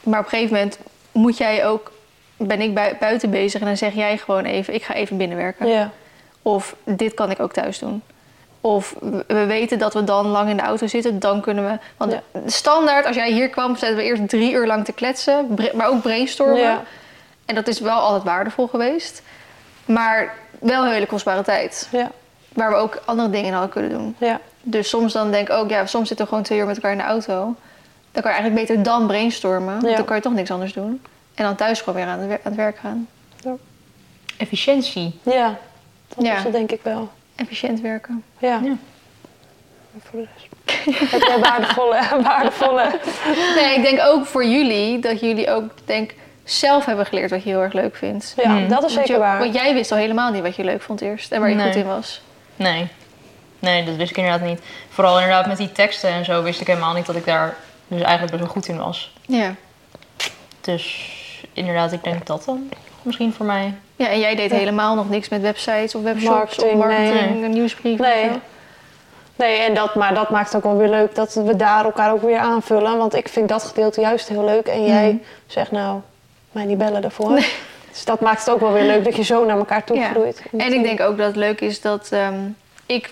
maar 0.04 0.20
op 0.20 0.26
een 0.26 0.30
gegeven 0.32 0.54
moment 0.56 0.80
moet 1.12 1.38
jij 1.38 1.66
ook, 1.68 1.92
ben 2.38 2.62
ik 2.62 2.74
bui- 2.74 2.96
buiten 3.00 3.30
bezig 3.30 3.60
en 3.62 3.68
dan 3.68 3.78
zeg 3.78 3.94
jij 3.94 4.18
gewoon 4.18 4.46
even, 4.46 4.74
ik 4.74 4.84
ga 4.84 4.94
even 4.94 5.18
binnenwerken. 5.18 5.68
Ja, 5.68 5.92
Of 6.42 6.76
dit 6.84 7.14
kan 7.14 7.32
ik 7.32 7.40
ook 7.40 7.54
thuis 7.54 7.80
doen. 7.80 8.02
Of 8.62 8.96
we- 9.00 9.24
we 9.28 9.46
weten 9.46 9.80
dat 9.80 9.94
we 9.94 10.04
dan 10.04 10.26
lang 10.28 10.50
in 10.50 10.58
de 10.58 10.64
auto 10.64 10.88
zitten, 10.88 11.20
dan 11.20 11.42
kunnen 11.42 11.66
we. 11.72 11.78
Want 11.98 12.12
Ja. 12.12 12.22
standaard, 12.46 13.06
als 13.06 13.16
jij 13.16 13.32
hier 13.32 13.50
kwam, 13.50 13.76
zaten 13.76 13.96
we 13.96 14.04
eerst 14.04 14.30
drie 14.30 14.52
uur 14.54 14.68
lang 14.68 14.86
te 14.86 14.92
kletsen, 14.94 15.58
maar 15.74 15.88
ook 15.88 16.02
brainstormen. 16.02 16.60
ja, 16.62 16.84
En 17.46 17.56
dat 17.56 17.68
is 17.68 17.80
wel 17.80 18.00
altijd 18.00 18.24
waardevol 18.24 18.68
geweest. 18.68 19.22
Maar 19.86 20.34
wel 20.60 20.86
een 20.86 20.92
hele 20.92 21.06
kostbare 21.06 21.42
tijd. 21.44 21.88
ja, 21.92 22.12
Waar 22.60 22.70
we 22.70 22.76
ook 22.76 23.02
andere 23.06 23.30
dingen 23.30 23.46
in 23.46 23.52
hadden 23.52 23.70
kunnen 23.72 23.90
doen. 23.92 24.16
ja, 24.18 24.40
Dus 24.62 24.90
soms 24.90 25.14
dan 25.14 25.32
denk 25.32 25.50
ik 25.50 25.54
ook, 25.56 25.70
ja, 25.70 25.86
soms 25.86 26.08
zitten 26.08 26.26
we 26.26 26.32
gewoon 26.32 26.46
twee 26.48 26.60
uur 26.60 26.66
met 26.66 26.76
elkaar 26.76 26.92
in 26.92 26.98
de 26.98 27.04
auto. 27.04 27.56
Dan 28.12 28.22
kan 28.24 28.32
je 28.32 28.38
eigenlijk 28.38 28.68
beter 28.68 28.84
dan 28.84 29.08
brainstormen. 29.08 29.74
Want 29.74 29.90
Ja. 29.90 29.96
dan 29.96 30.06
kan 30.06 30.16
je 30.16 30.22
toch 30.22 30.34
niks 30.34 30.52
anders 30.52 30.74
doen. 30.74 31.02
En 31.36 31.44
dan 31.44 31.56
thuis 31.56 31.80
gewoon 31.82 31.96
weer 31.96 32.06
aan 32.10 32.20
het, 32.20 32.28
wer- 32.28 32.38
aan 32.44 32.52
het 32.52 32.56
werk 32.56 32.78
gaan. 32.78 33.08
Efficiëntie. 34.38 35.20
ja. 35.24 35.56
Dat 36.16 36.26
Ja. 36.26 36.38
is 36.38 36.44
het 36.44 36.52
denk 36.54 36.72
ik 36.72 36.80
wel. 36.84 37.10
Efficiënt 37.36 37.82
werken. 37.82 38.24
Ja. 38.38 38.60
Ja. 38.64 38.72
Voor 40.00 40.20
de 40.20 40.28
rest. 40.34 41.12
Heb 41.12 41.22
jij 41.22 41.40
waardevolle, 41.40 42.00
waardevolle... 42.24 43.00
Nee, 43.56 43.76
ik 43.76 43.82
denk 43.84 44.00
ook 44.02 44.26
voor 44.26 44.46
jullie 44.46 45.00
dat 45.00 45.20
jullie 45.20 45.50
ook 45.52 45.64
denk 45.86 46.14
zelf 46.44 46.86
hebben 46.86 47.06
geleerd 47.06 47.30
wat 47.30 47.44
je 47.44 47.50
heel 47.50 47.62
erg 47.62 47.74
leuk 47.74 47.96
vindt. 47.96 48.34
Ja, 48.38 48.50
Hmm. 48.50 48.68
dat 48.68 48.84
is 48.84 48.94
zeker 48.94 49.12
je- 49.14 49.20
waar. 49.20 49.40
Want 49.40 49.54
jij 49.54 49.74
wist 49.74 49.92
al 49.92 49.98
helemaal 49.98 50.32
niet 50.32 50.42
wat 50.42 50.56
je 50.56 50.64
leuk 50.64 50.82
vond 50.82 51.02
eerst 51.02 51.32
en 51.32 51.40
waar 51.40 51.50
je 51.50 51.56
Nee. 51.56 51.66
goed 51.66 51.76
in 51.76 51.86
was. 51.88 52.22
Nee. 52.60 52.88
Nee, 53.60 53.84
dat 53.84 53.96
wist 53.96 54.10
ik 54.12 54.18
inderdaad 54.18 54.42
niet. 54.48 54.62
Vooral 54.90 55.20
inderdaad 55.20 55.46
met 55.48 55.58
die 55.58 55.72
teksten 55.72 56.10
en 56.10 56.26
zo 56.26 56.44
wist 56.44 56.62
ik 56.62 56.68
helemaal 56.68 56.94
niet 56.94 57.06
dat 57.06 57.16
ik 57.16 57.26
daar 57.26 57.56
dus 57.88 58.02
eigenlijk 58.02 58.32
best 58.32 58.44
wel 58.44 58.54
goed 58.54 58.68
in 58.68 58.78
was. 58.78 59.14
Ja. 59.28 59.56
Dus 60.62 61.10
inderdaad, 61.54 61.92
ik 61.92 62.04
denk 62.04 62.26
dat 62.28 62.44
dan 62.46 62.70
misschien 63.02 63.34
voor 63.34 63.46
mij. 63.46 63.74
Ja, 63.96 64.08
en 64.10 64.20
jij 64.20 64.36
deed 64.36 64.50
Ja. 64.52 64.58
helemaal 64.58 64.96
nog 64.96 65.10
niks 65.10 65.30
met 65.30 65.42
websites 65.42 65.96
of 65.96 66.02
webshops 66.04 66.30
Marketing, 66.58 66.72
of 66.72 66.78
marketing, 66.78 67.40
nee. 67.40 67.50
nieuwsbrieven. 67.50 68.06
Nee. 68.06 68.26
of 68.26 68.32
zo. 68.34 68.40
Nee, 69.36 69.60
en 69.60 69.74
dat, 69.74 69.96
maar 69.96 70.14
dat 70.14 70.30
maakt 70.30 70.46
het 70.54 70.56
ook 70.56 70.64
wel 70.72 70.78
weer 70.78 70.90
leuk 70.90 71.16
dat 71.16 71.34
we 71.34 71.56
daar 71.56 71.86
elkaar 71.86 72.12
ook 72.12 72.22
weer 72.22 72.38
aanvullen. 72.38 72.98
Want 72.98 73.16
ik 73.16 73.28
vind 73.28 73.50
dat 73.50 73.64
gedeelte 73.64 74.02
juist 74.02 74.28
heel 74.28 74.46
leuk. 74.46 74.68
En 74.68 74.86
jij 74.86 75.08
Mhm. 75.12 75.18
zegt 75.48 75.72
nou, 75.72 76.00
mij 76.52 76.66
niet 76.66 76.78
bellen 76.78 77.02
daarvoor. 77.02 77.40
Dus 78.00 78.08
dat 78.08 78.20
maakt 78.20 78.40
het 78.40 78.50
ook 78.50 78.60
wel 78.60 78.72
weer 78.72 78.84
leuk 78.84 79.04
dat 79.04 79.16
je 79.16 79.24
zo 79.24 79.46
naar 79.46 79.58
elkaar 79.58 79.84
toe 79.84 79.98
Ja. 79.98 80.10
groeit. 80.10 80.42
En 80.58 80.74
ik 80.74 80.84
denk 80.84 81.00
ook 81.02 81.18
dat 81.18 81.28
het 81.28 81.36
leuk 81.36 81.62
is 81.62 81.82
dat 81.82 82.08
ehm, 82.12 82.36
ik 82.86 83.10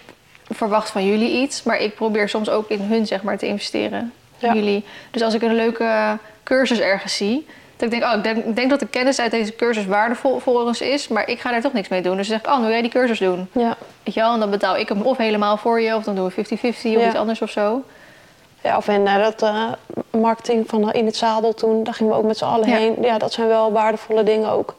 verwacht 0.49 0.89
van 0.89 1.05
jullie 1.05 1.41
iets, 1.41 1.63
maar 1.63 1.79
ik 1.81 1.95
probeer 1.95 2.29
soms 2.29 2.49
ook 2.49 2.69
in 2.69 2.79
hun 2.81 3.05
zeg 3.07 3.21
maar 3.23 3.37
te 3.37 3.45
investeren. 3.45 4.13
Ja. 4.37 4.53
Jullie. 4.53 4.85
Dus 5.11 5.21
als 5.21 5.33
ik 5.33 5.41
een 5.41 5.55
leuke 5.55 6.17
cursus 6.43 6.79
ergens 6.79 7.17
zie, 7.17 7.47
dat 7.75 7.93
ik 7.93 7.99
denk, 7.99 8.11
oh, 8.11 8.17
ik 8.17 8.23
denk, 8.23 8.45
ik 8.45 8.55
denk 8.55 8.69
dat 8.69 8.79
de 8.79 8.87
kennis 8.87 9.19
uit 9.19 9.31
deze 9.31 9.55
cursus 9.55 9.85
waardevol 9.85 10.39
voor 10.39 10.61
ons 10.61 10.81
is, 10.81 11.07
maar 11.07 11.29
ik 11.29 11.39
ga 11.39 11.51
daar 11.51 11.61
toch 11.61 11.73
niks 11.73 11.87
mee 11.87 12.01
doen. 12.01 12.17
Dus 12.17 12.27
dan 12.27 12.39
zeg 12.39 12.47
ik, 12.47 12.53
oh, 12.57 12.61
wil 12.61 12.69
jij 12.71 12.81
die 12.81 12.91
cursus 12.91 13.19
doen? 13.19 13.47
Ja. 13.51 13.77
Weet 14.03 14.13
je 14.13 14.19
wel, 14.19 14.33
en 14.33 14.39
dan 14.39 14.49
betaal 14.49 14.77
ik 14.77 14.89
hem 14.89 15.01
of 15.01 15.17
helemaal 15.17 15.57
voor 15.57 15.81
je, 15.81 15.95
of 15.95 16.03
dan 16.03 16.15
doen 16.15 16.31
we 16.35 16.45
50-50 16.45 16.59
of 16.61 16.81
Ja. 16.83 17.07
iets 17.07 17.15
anders 17.15 17.41
of 17.41 17.49
zo. 17.49 17.83
Ja, 18.67 18.77
of 18.77 18.87
en 18.87 19.03
naar 19.03 19.19
dat 19.21 19.41
eh, 19.41 19.63
marketing 20.11 20.69
van 20.69 20.91
In 20.91 21.05
het 21.05 21.15
Zadel 21.15 21.53
toen, 21.53 21.83
daar 21.83 21.93
gingen 21.93 22.11
we 22.13 22.17
ook 22.19 22.25
met 22.25 22.37
z'n 22.37 22.45
allen 22.45 22.69
Ja. 22.69 22.75
heen. 22.75 22.95
Ja, 23.01 23.17
dat 23.17 23.33
zijn 23.33 23.47
wel 23.47 23.71
waardevolle 23.71 24.23
dingen 24.23 24.49
ook. 24.49 24.75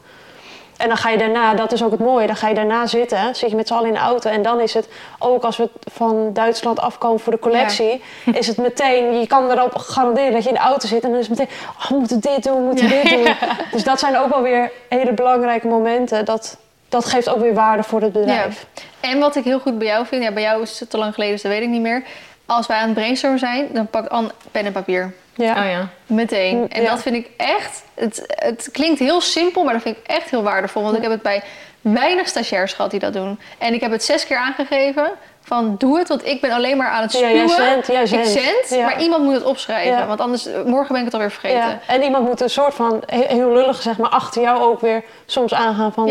En 0.77 0.89
dan 0.89 0.97
ga 0.97 1.09
je 1.11 1.19
daarna, 1.19 1.55
dat 1.55 1.73
is 1.73 1.83
ook 1.83 1.91
het 1.91 2.01
mooie, 2.01 2.27
dan 2.27 2.37
ga 2.37 2.49
je 2.49 2.55
daarna 2.55 2.87
zitten, 2.87 3.35
zit 3.35 3.51
je 3.51 3.57
met 3.57 3.67
z'n 3.69 3.75
allen 3.75 3.87
in 3.87 3.93
de 3.93 3.99
auto. 3.99 4.31
En 4.31 4.43
dan 4.43 4.61
is 4.61 4.75
het, 4.75 4.89
ook 5.19 5.43
als 5.45 5.57
we 5.57 5.71
van 5.93 6.31
Duitsland 6.33 6.81
afkomen 6.81 7.21
voor 7.21 7.33
de 7.33 7.39
collectie, 7.39 8.03
is 8.33 8.47
het 8.47 8.57
meteen, 8.57 9.21
je 9.21 9.27
kan 9.27 9.51
erop 9.51 9.75
garanderen 9.77 10.33
dat 10.33 10.43
je 10.43 10.49
in 10.49 10.55
de 10.55 10.61
auto 10.61 10.87
zit. 10.89 11.03
En 11.03 11.11
dan 11.11 11.19
is 11.19 11.29
het 11.29 11.39
meteen, 11.39 11.55
oh, 11.79 11.89
we 11.89 11.95
moeten 11.99 12.21
dit 12.21 12.43
doen, 12.43 12.55
we 12.57 12.63
moeten 12.63 12.89
dit 12.89 13.11
doen. 13.11 13.27
Dus 13.73 13.85
dat 13.85 13.99
zijn 13.99 14.19
ook 14.19 14.29
wel 14.29 14.43
weer 14.43 14.71
hele 14.89 15.13
belangrijke 15.13 15.67
momenten. 15.67 16.25
Dat, 16.25 16.57
dat 16.89 17.05
geeft 17.05 17.29
ook 17.29 17.41
weer 17.41 17.55
waarde 17.55 17.83
voor 17.83 18.01
het 18.01 18.13
bedrijf. 18.13 18.67
En 19.01 19.19
wat 19.19 19.37
ik 19.37 19.45
heel 19.45 19.61
goed 19.61 19.79
bij 19.79 19.87
jou 19.87 20.07
vind, 20.07 20.23
ja, 20.23 20.33
bij 20.33 20.43
jou 20.43 20.63
is 20.63 20.81
het 20.81 20.91
te 20.91 20.99
lang 20.99 21.15
geleden, 21.15 21.35
dus 21.35 21.43
dat 21.43 21.53
weet 21.53 21.63
ik 21.63 21.69
niet 21.69 21.81
meer. 21.81 22.03
Als 22.49 22.67
wij 22.67 22.77
aan 22.77 22.85
het 22.89 22.95
brainstormen 22.95 23.39
zijn, 23.39 23.69
dan 23.73 23.87
pakt 23.87 24.09
Anne 24.09 24.31
pen 24.51 24.65
en 24.67 24.73
papier. 24.73 25.13
Ja. 25.35 25.51
Oh 25.65 25.71
ja. 25.71 25.89
Meteen. 26.07 26.57
Mm, 26.57 26.67
En 26.69 26.83
ja. 26.83 26.91
dat 26.91 27.03
vind 27.03 27.15
ik 27.17 27.31
echt. 27.37 27.83
Het, 27.95 28.23
het 28.27 28.69
klinkt 28.73 28.99
heel 28.99 29.21
simpel, 29.21 29.65
maar 29.65 29.73
dat 29.73 29.83
vind 29.83 29.97
ik 29.97 30.07
echt 30.07 30.31
heel 30.31 30.43
waardevol. 30.43 30.83
Want 30.83 30.97
ik 30.97 31.03
heb 31.03 31.11
het 31.11 31.23
bij 31.23 31.43
weinig 31.81 32.29
stagiairs 32.29 32.73
gehad 32.73 32.91
die 32.91 33.01
dat 33.01 33.13
doen. 33.13 33.41
En 33.59 33.75
ik 33.75 33.81
heb 33.81 33.91
het 33.91 34.05
zes 34.05 34.27
keer 34.27 34.37
aangegeven 34.37 35.11
van 35.43 35.75
doe 35.79 35.99
het, 35.99 36.09
want 36.09 36.27
ik 36.27 36.41
ben 36.41 36.51
alleen 36.51 36.77
maar 36.77 36.89
aan 36.89 37.03
het 37.03 37.13
Ja, 37.13 37.19
spuwen. 37.19 37.35
jij 37.37 37.49
zendt, 37.49 37.87
jij 37.87 38.03
ik 38.03 38.25
zend, 38.25 38.79
Ja. 38.81 38.85
maar 38.85 39.03
iemand 39.03 39.25
moet 39.25 39.35
het 39.35 39.45
opschrijven. 39.45 39.99
Ja. 39.99 40.07
Want 40.07 40.21
anders, 40.21 40.49
morgen 40.65 40.89
ben 40.89 40.99
ik 40.99 41.05
het 41.05 41.15
alweer 41.15 41.31
vergeten. 41.31 41.59
Ja. 41.69 41.79
En 41.87 42.03
iemand 42.03 42.27
moet 42.27 42.41
een 42.41 42.51
soort 42.51 42.75
van, 42.75 43.03
he- 43.07 43.27
heel 43.35 43.53
lullig 43.53 43.83
zeg 43.83 43.99
maar, 43.99 44.11
achter 44.11 44.43
jou 44.43 44.61
ook 44.63 44.81
weer 44.81 45.03
soms 45.27 45.55
aangaan 45.55 45.93
van... 45.93 46.07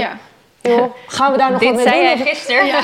Ja. 0.68 0.76
Joh, 0.76 0.94
gaan 1.08 1.32
we 1.32 1.38
daar 1.38 1.52
nog 1.52 1.60
Dit 1.60 1.68
wat 1.70 1.78
mee 1.78 1.88
zei 1.88 2.00
doen? 2.00 2.18
jij 2.18 2.34
gisteren. 2.34 2.66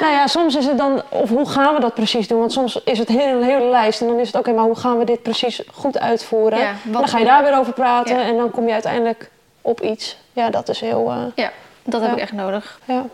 Nou 0.00 0.12
ja, 0.12 0.26
soms 0.26 0.54
is 0.56 0.66
het 0.66 0.78
dan, 0.78 1.02
of 1.08 1.28
hoe 1.28 1.48
gaan 1.48 1.74
we 1.74 1.80
dat 1.80 1.94
precies 1.94 2.28
doen? 2.28 2.38
Want 2.38 2.52
soms 2.52 2.80
is 2.84 2.98
het 2.98 3.08
heel, 3.08 3.26
een 3.36 3.42
hele 3.42 3.64
lijst 3.64 4.00
en 4.00 4.06
dan 4.06 4.18
is 4.18 4.26
het 4.26 4.36
oké, 4.36 4.52
maar 4.52 4.64
hoe 4.64 4.76
gaan 4.76 4.98
we 4.98 5.04
dit 5.04 5.22
precies 5.22 5.62
goed 5.72 5.98
uitvoeren? 5.98 6.58
Ja, 6.58 6.72
dan 6.84 7.08
ga 7.08 7.18
je 7.18 7.24
daar 7.24 7.42
weer 7.42 7.58
over 7.58 7.72
praten 7.72 8.16
Ja. 8.18 8.22
en 8.22 8.36
dan 8.36 8.50
kom 8.50 8.66
je 8.66 8.72
uiteindelijk 8.72 9.30
op 9.60 9.80
iets. 9.80 10.16
Ja, 10.32 10.50
dat 10.50 10.68
is 10.68 10.80
heel, 10.80 11.10
eh, 11.10 11.16
Ja, 11.34 11.50
dat 11.82 12.00
heb 12.00 12.10
Ja. 12.10 12.16
ik 12.16 12.22
echt 12.22 12.32
nodig. 12.32 12.78
ja. 12.84 13.04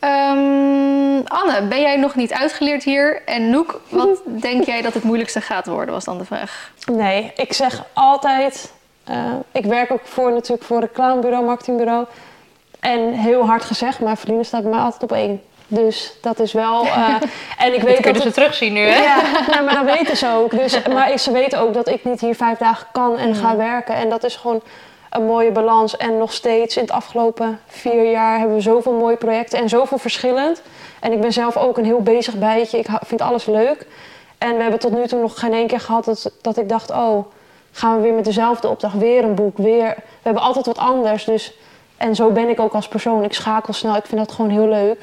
Ehm, 0.00 1.20
Anne, 1.26 1.62
ben 1.68 1.80
jij 1.80 1.96
nog 1.96 2.14
niet 2.14 2.32
uitgeleerd 2.32 2.82
hier? 2.84 3.22
En 3.24 3.50
Noek, 3.50 3.80
wat 3.88 4.20
denk 4.48 4.64
jij 4.64 4.82
dat 4.82 4.94
het 4.94 5.02
moeilijkste 5.02 5.40
gaat 5.40 5.66
worden, 5.66 5.94
was 5.94 6.04
dan 6.04 6.18
de 6.18 6.24
vraag. 6.24 6.70
Nee, 6.92 7.32
ik 7.36 7.52
zeg 7.52 7.84
altijd, 7.92 8.72
eh, 9.04 9.16
ik 9.52 9.64
werk 9.64 9.90
ook 9.92 10.00
voor 10.04 10.32
natuurlijk 10.32 10.62
voor 10.64 10.76
een 10.76 10.82
reclamebureau, 10.82 11.44
marketingbureau. 11.44 12.06
En 12.80 13.12
heel 13.12 13.46
hard 13.46 13.62
gezegd, 13.64 14.00
maar 14.00 14.16
verdienen 14.16 14.44
staat 14.44 14.62
bij 14.62 14.70
mij 14.70 14.80
altijd 14.80 15.02
op 15.02 15.12
één. 15.12 15.42
Dus 15.66 16.12
dat 16.20 16.38
is 16.38 16.52
wel, 16.52 16.84
eh, 16.86 17.14
en 17.58 17.74
ik 17.74 17.82
weet 17.82 17.94
Dat 17.94 18.02
kunnen 18.02 18.22
het- 18.22 18.34
ze 18.34 18.40
terugzien 18.40 18.72
nu, 18.72 18.80
hè? 18.80 19.02
Ja, 19.02 19.16
nou, 19.50 19.64
maar 19.64 19.74
dat 19.84 19.96
weten 19.96 20.16
ze 20.16 20.28
ook. 20.36 20.50
Dus, 20.50 20.82
maar 20.88 21.18
ze 21.18 21.32
weten 21.32 21.60
ook 21.60 21.74
dat 21.74 21.88
ik 21.88 22.04
niet 22.04 22.20
hier 22.20 22.34
vijf 22.34 22.58
dagen 22.58 22.86
kan 22.92 23.16
en 23.18 23.34
ga 23.34 23.56
werken. 23.56 23.94
En 23.94 24.08
dat 24.08 24.24
is 24.24 24.36
gewoon 24.36 24.60
een 25.10 25.24
mooie 25.24 25.50
balans. 25.52 25.96
En 25.96 26.18
nog 26.18 26.32
steeds 26.32 26.76
in 26.76 26.82
het 26.82 26.90
afgelopen 26.92 27.60
vier 27.66 28.10
jaar 28.10 28.38
hebben 28.38 28.56
we 28.56 28.62
zoveel 28.62 28.92
mooie 28.92 29.16
projecten 29.16 29.58
en 29.58 29.68
zoveel 29.68 29.98
verschillend. 29.98 30.62
En 31.00 31.12
ik 31.12 31.20
ben 31.20 31.32
zelf 31.32 31.56
ook 31.56 31.78
een 31.78 31.84
heel 31.84 32.02
bezig 32.02 32.34
bijtje. 32.34 32.78
Ik 32.78 32.86
vind 33.06 33.20
alles 33.20 33.46
leuk. 33.46 33.86
En 34.38 34.56
we 34.56 34.62
hebben 34.62 34.80
tot 34.80 34.92
nu 34.92 35.06
toe 35.06 35.20
nog 35.20 35.38
geen 35.40 35.52
één 35.52 35.66
keer 35.66 35.80
gehad 35.80 36.04
dat, 36.04 36.32
dat 36.42 36.56
ik 36.58 36.68
dacht... 36.68 36.90
oh, 36.90 37.26
gaan 37.72 37.96
we 37.96 38.02
weer 38.02 38.12
met 38.12 38.24
dezelfde 38.24 38.68
opdracht, 38.68 38.98
weer 38.98 39.24
een 39.24 39.34
boek, 39.34 39.56
weer... 39.56 39.94
We 39.96 40.02
hebben 40.22 40.42
altijd 40.42 40.66
wat 40.66 40.78
anders, 40.78 41.24
dus... 41.24 41.52
En 42.00 42.14
zo 42.14 42.30
ben 42.30 42.48
ik 42.48 42.60
ook 42.60 42.72
als 42.72 42.88
persoon. 42.88 43.24
Ik 43.24 43.32
schakel 43.32 43.72
snel. 43.72 43.96
Ik 43.96 44.06
vind 44.06 44.20
dat 44.20 44.32
gewoon 44.32 44.50
heel 44.50 44.68
leuk. 44.68 45.00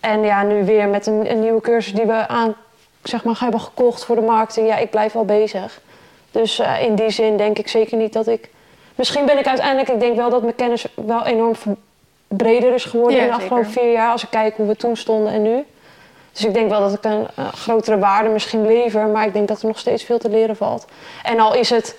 En 0.00 0.22
ja, 0.22 0.42
nu 0.42 0.64
weer 0.64 0.88
met 0.88 1.06
een, 1.06 1.30
een 1.30 1.40
nieuwe 1.40 1.60
cursus 1.60 1.92
die 1.92 2.04
we 2.04 2.28
aan, 2.28 2.54
zeg 3.02 3.24
maar, 3.24 3.36
hebben 3.38 3.60
gekocht 3.60 4.04
voor 4.04 4.16
de 4.16 4.22
marketing. 4.22 4.68
Ja, 4.68 4.76
ik 4.76 4.90
blijf 4.90 5.12
wel 5.12 5.24
bezig. 5.24 5.80
Dus 6.30 6.58
eh, 6.58 6.82
in 6.82 6.94
die 6.94 7.10
zin 7.10 7.36
denk 7.36 7.58
ik 7.58 7.68
zeker 7.68 7.96
niet 7.96 8.12
dat 8.12 8.26
ik 8.26 8.50
misschien 8.94 9.26
ben 9.26 9.38
ik 9.38 9.46
uiteindelijk, 9.46 9.88
ik 9.88 10.00
denk 10.00 10.16
wel 10.16 10.30
dat 10.30 10.42
mijn 10.42 10.54
kennis 10.54 10.86
wel 10.94 11.24
enorm 11.24 11.52
breder 12.28 12.74
is 12.74 12.84
geworden 12.84 13.16
Ja, 13.16 13.22
in 13.22 13.28
de 13.28 13.34
afgelopen 13.34 13.66
zeker. 13.66 13.82
vier 13.82 13.92
jaar. 13.92 14.10
Als 14.10 14.22
ik 14.22 14.30
kijk 14.30 14.56
hoe 14.56 14.66
we 14.66 14.76
toen 14.76 14.96
stonden 14.96 15.32
en 15.32 15.42
nu. 15.42 15.64
Dus 16.32 16.44
ik 16.44 16.54
denk 16.54 16.68
wel 16.70 16.80
dat 16.80 16.92
ik 16.92 17.04
een 17.04 17.26
eh, 17.34 17.52
grotere 17.52 17.98
waarde 17.98 18.28
misschien 18.28 18.66
lever, 18.66 19.06
maar 19.06 19.26
ik 19.26 19.32
denk 19.32 19.48
dat 19.48 19.60
er 19.60 19.66
nog 19.66 19.78
steeds 19.78 20.04
veel 20.04 20.18
te 20.18 20.28
leren 20.28 20.56
valt. 20.56 20.86
En 21.22 21.40
al 21.40 21.54
is 21.54 21.70
het 21.70 21.96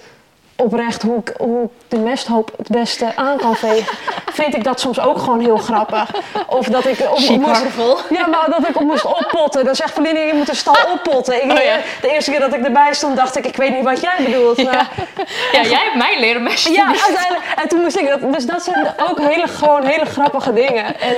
oprecht 0.58 1.01
hoe 1.01 1.20
ik, 1.20 1.34
hoe 1.38 1.64
ik 1.64 1.70
de 1.88 1.97
mesthoop 1.97 2.51
het 2.58 2.68
beste 2.68 3.12
aan 3.16 3.38
kan 3.38 3.56
vegen, 3.56 3.97
vind 4.32 4.56
ik 4.56 4.64
dat 4.64 4.80
soms 4.80 4.99
ook 4.99 5.18
gewoon 5.18 5.39
heel 5.39 5.58
grappig. 5.58 6.10
Of 6.47 6.66
dat 6.68 6.86
ik 6.86 6.99
op, 6.99 7.18
Chic, 7.18 7.39
moest, 7.39 7.62
ja, 8.10 8.28
maar 8.28 8.45
dat 8.49 8.70
ik 8.70 8.76
op 8.76 8.82
moest 8.82 9.06
oppotten. 9.06 9.66
Dan 9.66 9.76
zegt 9.76 9.93
Verlinde, 9.93 10.20
je 10.20 10.34
moet 10.34 10.45
de 10.45 10.56
stal 10.56 10.76
oppotten. 10.93 11.43
Ik, 11.43 11.51
Oh 11.51 11.64
ja. 11.64 11.78
De 12.01 12.12
eerste 12.14 12.32
keer 12.32 12.39
dat 12.39 12.53
ik 12.53 12.64
erbij 12.66 12.93
stond, 12.93 13.16
dacht 13.16 13.36
ik, 13.38 13.45
ik 13.45 13.56
weet 13.56 13.76
niet 13.76 13.84
wat 13.84 14.01
jij 14.01 14.16
bedoelt. 14.26 14.64
Maar- 14.64 14.89
Ja, 15.51 15.62
jij 15.62 15.80
hebt 15.84 15.95
mij 15.95 16.20
leren 16.20 16.43
mesten. 16.43 16.72
ja, 16.74 16.86
uiteindelijk. 16.88 17.43
En 17.62 17.68
toen 17.68 17.82
moest 17.82 17.97
ik 17.97 18.08
dat. 18.10 18.34
Dus 18.34 18.45
dat 18.45 18.64
zijn 18.64 18.88
ook 19.10 19.20
hele, 19.20 19.47
gewoon 19.47 19.84
hele 19.84 20.06
grappige 20.06 20.53
dingen. 20.53 20.86
En 20.99 21.16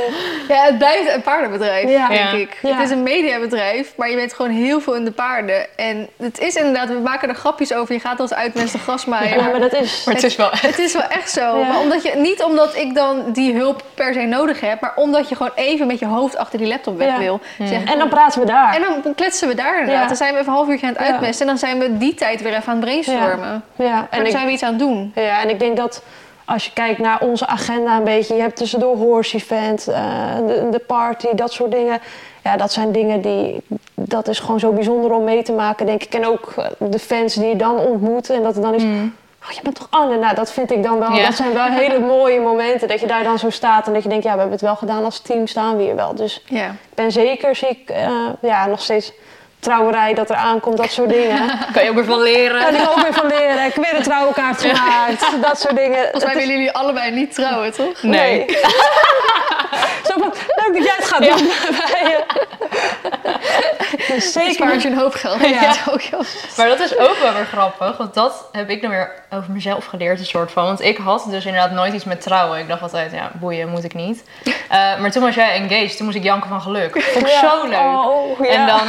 Ja, 0.47 0.63
het 0.63 0.77
blijft 0.77 1.13
een 1.13 1.21
paardenbedrijf, 1.21 1.89
Ja. 1.89 2.07
denk 2.07 2.31
ik. 2.31 2.57
Ja. 2.61 2.69
Het 2.75 2.83
is 2.85 2.89
een 2.91 3.03
mediabedrijf, 3.03 3.93
maar 3.95 4.09
je 4.09 4.15
bent 4.15 4.33
gewoon 4.33 4.51
heel 4.51 4.79
veel 4.81 4.95
in 4.95 5.05
de 5.05 5.11
paarden. 5.11 5.65
En 5.77 6.09
het 6.17 6.39
is 6.39 6.55
inderdaad, 6.55 6.87
we 6.87 6.99
maken 6.99 7.29
er 7.29 7.35
grapjes 7.35 7.73
over. 7.73 7.93
Je 7.93 7.99
gaat 7.99 8.19
als 8.19 8.33
uitmesten 8.33 8.79
gras 8.79 9.05
ja, 9.35 9.47
maar 9.49 9.59
dat 9.59 9.73
is. 9.73 10.01
Maar 10.05 10.13
het 10.15 10.23
is 10.23 10.35
wel 10.35 10.51
echt. 10.51 10.61
Het 10.61 10.79
is 10.79 10.93
wel 10.93 11.03
echt 11.09 11.29
zo. 11.31 11.59
Ja. 11.59 11.67
Maar 11.67 11.79
omdat 11.79 12.03
je, 12.03 12.11
niet 12.15 12.43
omdat 12.43 12.75
ik 12.75 12.95
dan 12.95 13.23
die 13.31 13.55
hulp 13.55 13.83
per 13.93 14.13
se 14.13 14.19
nodig 14.19 14.59
heb, 14.61 14.81
maar 14.81 14.93
omdat 14.95 15.29
je 15.29 15.35
gewoon 15.35 15.51
even 15.55 15.87
met 15.87 15.99
je 15.99 16.05
hoofd 16.05 16.37
achter 16.37 16.59
die 16.59 16.67
laptop 16.67 16.97
weg 16.97 17.07
Ja. 17.07 17.17
wil. 17.17 17.39
Zeg, 17.59 17.83
En 17.83 17.97
dan 17.99 18.09
praten 18.09 18.39
we 18.39 18.45
daar. 18.45 18.75
en 18.75 18.81
dan 19.03 19.15
kletsen 19.15 19.47
we 19.47 19.55
daar 19.55 19.79
inderdaad. 19.79 20.01
Ja. 20.01 20.07
Dan 20.07 20.17
zijn 20.17 20.33
we 20.33 20.39
even 20.39 20.51
een 20.51 20.57
half 20.57 20.69
uurtje 20.69 20.87
aan 20.87 20.93
het 20.93 21.01
uitmesten. 21.01 21.41
En 21.41 21.47
dan 21.47 21.57
zijn 21.57 21.79
we 21.79 21.97
die 21.97 22.13
tijd 22.13 22.41
weer 22.41 22.53
even 22.53 22.67
aan 22.67 22.75
het 22.75 22.85
brainstormen. 22.85 23.63
ja, 23.75 23.97
En 23.97 24.07
en 24.17 24.23
dan 24.23 24.31
zijn 24.31 24.45
we 24.45 24.51
iets 24.51 24.63
aan 24.63 24.69
het 24.69 24.79
doen. 24.79 25.11
ja, 25.15 25.41
en 25.41 25.49
ik 25.49 25.59
denk 25.59 25.77
dat 25.77 26.03
als 26.45 26.65
je 26.65 26.71
kijkt 26.73 26.99
naar 26.99 27.19
onze 27.19 27.47
agenda 27.47 27.97
een 27.97 28.03
beetje, 28.03 28.35
je 28.35 28.41
hebt 28.41 28.55
tussendoor 28.55 28.95
horse 28.95 29.35
event, 29.37 29.87
eh, 29.87 30.01
de, 30.47 30.67
de 30.71 30.79
party, 30.79 31.27
dat 31.35 31.51
soort 31.53 31.71
dingen. 31.71 31.99
Ja, 32.47 32.57
dat 32.57 32.71
zijn 32.71 32.91
dingen 32.91 33.21
die, 33.21 33.61
dat 33.93 34.27
is 34.27 34.39
gewoon 34.39 34.59
zo 34.59 34.71
bijzonder 34.71 35.11
om 35.11 35.23
mee 35.23 35.43
te 35.43 35.51
maken, 35.51 35.85
denk 35.85 36.03
ik. 36.03 36.13
En 36.13 36.25
ook 36.25 36.53
eh, 36.57 36.65
de 36.89 36.99
fans 36.99 37.33
die 37.33 37.45
je 37.47 37.55
dan 37.55 37.77
ontmoet 37.77 38.29
en 38.29 38.43
dat 38.43 38.53
het 38.53 38.63
dan 38.63 38.73
is, 38.73 38.83
oh, 38.83 39.51
je 39.51 39.59
bent 39.63 39.75
toch 39.75 39.87
Anne? 39.89 40.17
Nou, 40.17 40.35
dat 40.35 40.51
vind 40.51 40.71
ik 40.71 40.83
dan 40.83 40.99
wel, 40.99 41.11
Ja. 41.13 41.25
dat 41.25 41.35
zijn 41.35 41.53
wel 41.53 41.65
hele 41.65 41.99
mooie 41.99 42.39
momenten. 42.39 42.87
Dat 42.87 42.99
je 42.99 43.07
daar 43.07 43.23
dan 43.23 43.39
zo 43.39 43.49
staat 43.49 43.87
en 43.87 43.93
dat 43.93 44.03
je 44.03 44.09
denkt, 44.09 44.23
ja, 44.23 44.31
we 44.31 44.37
hebben 44.39 44.55
het 44.57 44.65
wel 44.65 44.75
gedaan 44.75 45.03
als 45.03 45.19
team, 45.19 45.47
staan 45.47 45.77
we 45.77 45.83
hier 45.83 45.95
wel. 45.95 46.15
Dus 46.15 46.43
Ja. 46.45 46.65
ik 46.65 46.93
ben 46.95 47.11
zeker, 47.11 47.55
zie 47.55 47.67
ik, 47.67 47.89
eh, 47.89 48.09
ja, 48.41 48.65
nog 48.65 48.81
steeds 48.81 49.13
trouwerij 49.59 50.13
dat 50.13 50.29
er 50.29 50.35
aankomt, 50.35 50.77
dat 50.77 50.91
soort 50.91 51.09
dingen. 51.09 51.49
Kan 51.73 51.83
je 51.83 51.89
ook 51.89 51.95
weer 51.95 52.05
van 52.05 52.21
leren. 52.21 52.59
Daar 52.59 52.71
heb 52.71 52.81
ik 52.81 52.89
ook 52.89 53.01
weer 53.01 53.13
van 53.13 53.27
leren. 53.27 53.65
Ik 53.65 53.73
heb 53.73 53.83
weer 53.83 53.95
een 53.95 54.03
trouwenkaart 54.03 54.61
gemaakt. 54.61 55.41
Dat 55.41 55.59
soort 55.59 55.75
dingen. 55.75 56.01
Volgens 56.01 56.23
mij 56.23 56.33
willen 56.33 56.53
jullie 56.53 56.71
allebei 56.71 57.11
niet 57.11 57.33
trouwen, 57.35 57.71
toch? 57.73 58.01
Nee. 58.03 58.45
Zo 60.07 60.13
van, 60.19 60.33
leuk 60.55 60.73
dat 60.73 60.83
jij 60.83 60.93
het 60.97 61.05
gaat 61.07 61.21
doen. 61.37 61.49
Dus 64.07 64.31
Zeker 64.31 64.53
spaart 64.53 64.81
je 64.81 64.87
een 64.89 64.97
hoop 64.97 65.13
geld. 65.13 65.41
Ja. 65.41 65.47
Ja. 65.47 65.73
ook 65.89 66.01
heel- 66.01 66.21
Maar 66.57 66.67
dat 66.67 66.79
is 66.79 66.97
ook 66.97 67.17
wel 67.21 67.33
weer 67.33 67.45
grappig, 67.45 67.97
want 67.97 68.13
dat 68.13 68.49
heb 68.51 68.69
ik 68.69 68.81
dan 68.81 68.89
weer 68.91 69.11
over 69.33 69.51
mezelf 69.51 69.85
geleerd, 69.85 70.19
een 70.19 70.25
soort 70.25 70.51
van. 70.51 70.63
Want 70.63 70.81
ik 70.81 70.97
had 70.97 71.25
dus 71.29 71.45
inderdaad 71.45 71.71
nooit 71.71 71.93
iets 71.93 72.03
met 72.03 72.21
trouwen. 72.21 72.59
Ik 72.59 72.67
dacht 72.67 72.81
altijd, 72.81 73.11
ja, 73.11 73.31
boeien, 73.33 73.69
moet 73.69 73.83
ik 73.83 73.93
niet. 73.93 74.23
Eh, 74.69 74.99
maar 74.99 75.11
toen 75.11 75.23
was 75.23 75.35
jij 75.35 75.51
engaged, 75.53 75.97
toen 75.97 76.05
moest 76.05 76.17
ik 76.17 76.23
janken 76.23 76.49
van 76.49 76.61
geluk. 76.61 77.01
Vond 77.01 77.25
ik 77.25 77.31
Ja. 77.31 77.39
zo 77.39 77.67
leuk. 77.67 77.79
Oh, 77.79 78.39
ja. 78.39 78.47
En 78.49 78.65
dan, 78.67 78.81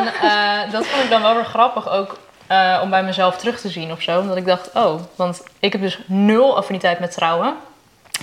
eh, 0.64 0.72
dat 0.72 0.86
vond 0.86 1.04
ik 1.04 1.11
dan 1.11 1.22
wel 1.22 1.34
weer 1.34 1.44
grappig 1.44 1.90
ook 1.90 2.18
eh, 2.46 2.78
om 2.82 2.90
bij 2.90 3.02
mezelf 3.02 3.36
terug 3.36 3.61
te 3.61 3.68
zien 3.68 3.92
of 3.92 4.02
zo. 4.02 4.20
Omdat 4.20 4.36
ik 4.36 4.46
dacht, 4.46 4.70
oh, 4.74 5.00
want 5.16 5.42
ik 5.59 5.72
heb 5.72 5.80
dus 5.82 5.98
nul 6.06 6.56
affiniteit 6.56 6.98
met 6.98 7.11
trouwen. 7.12 7.54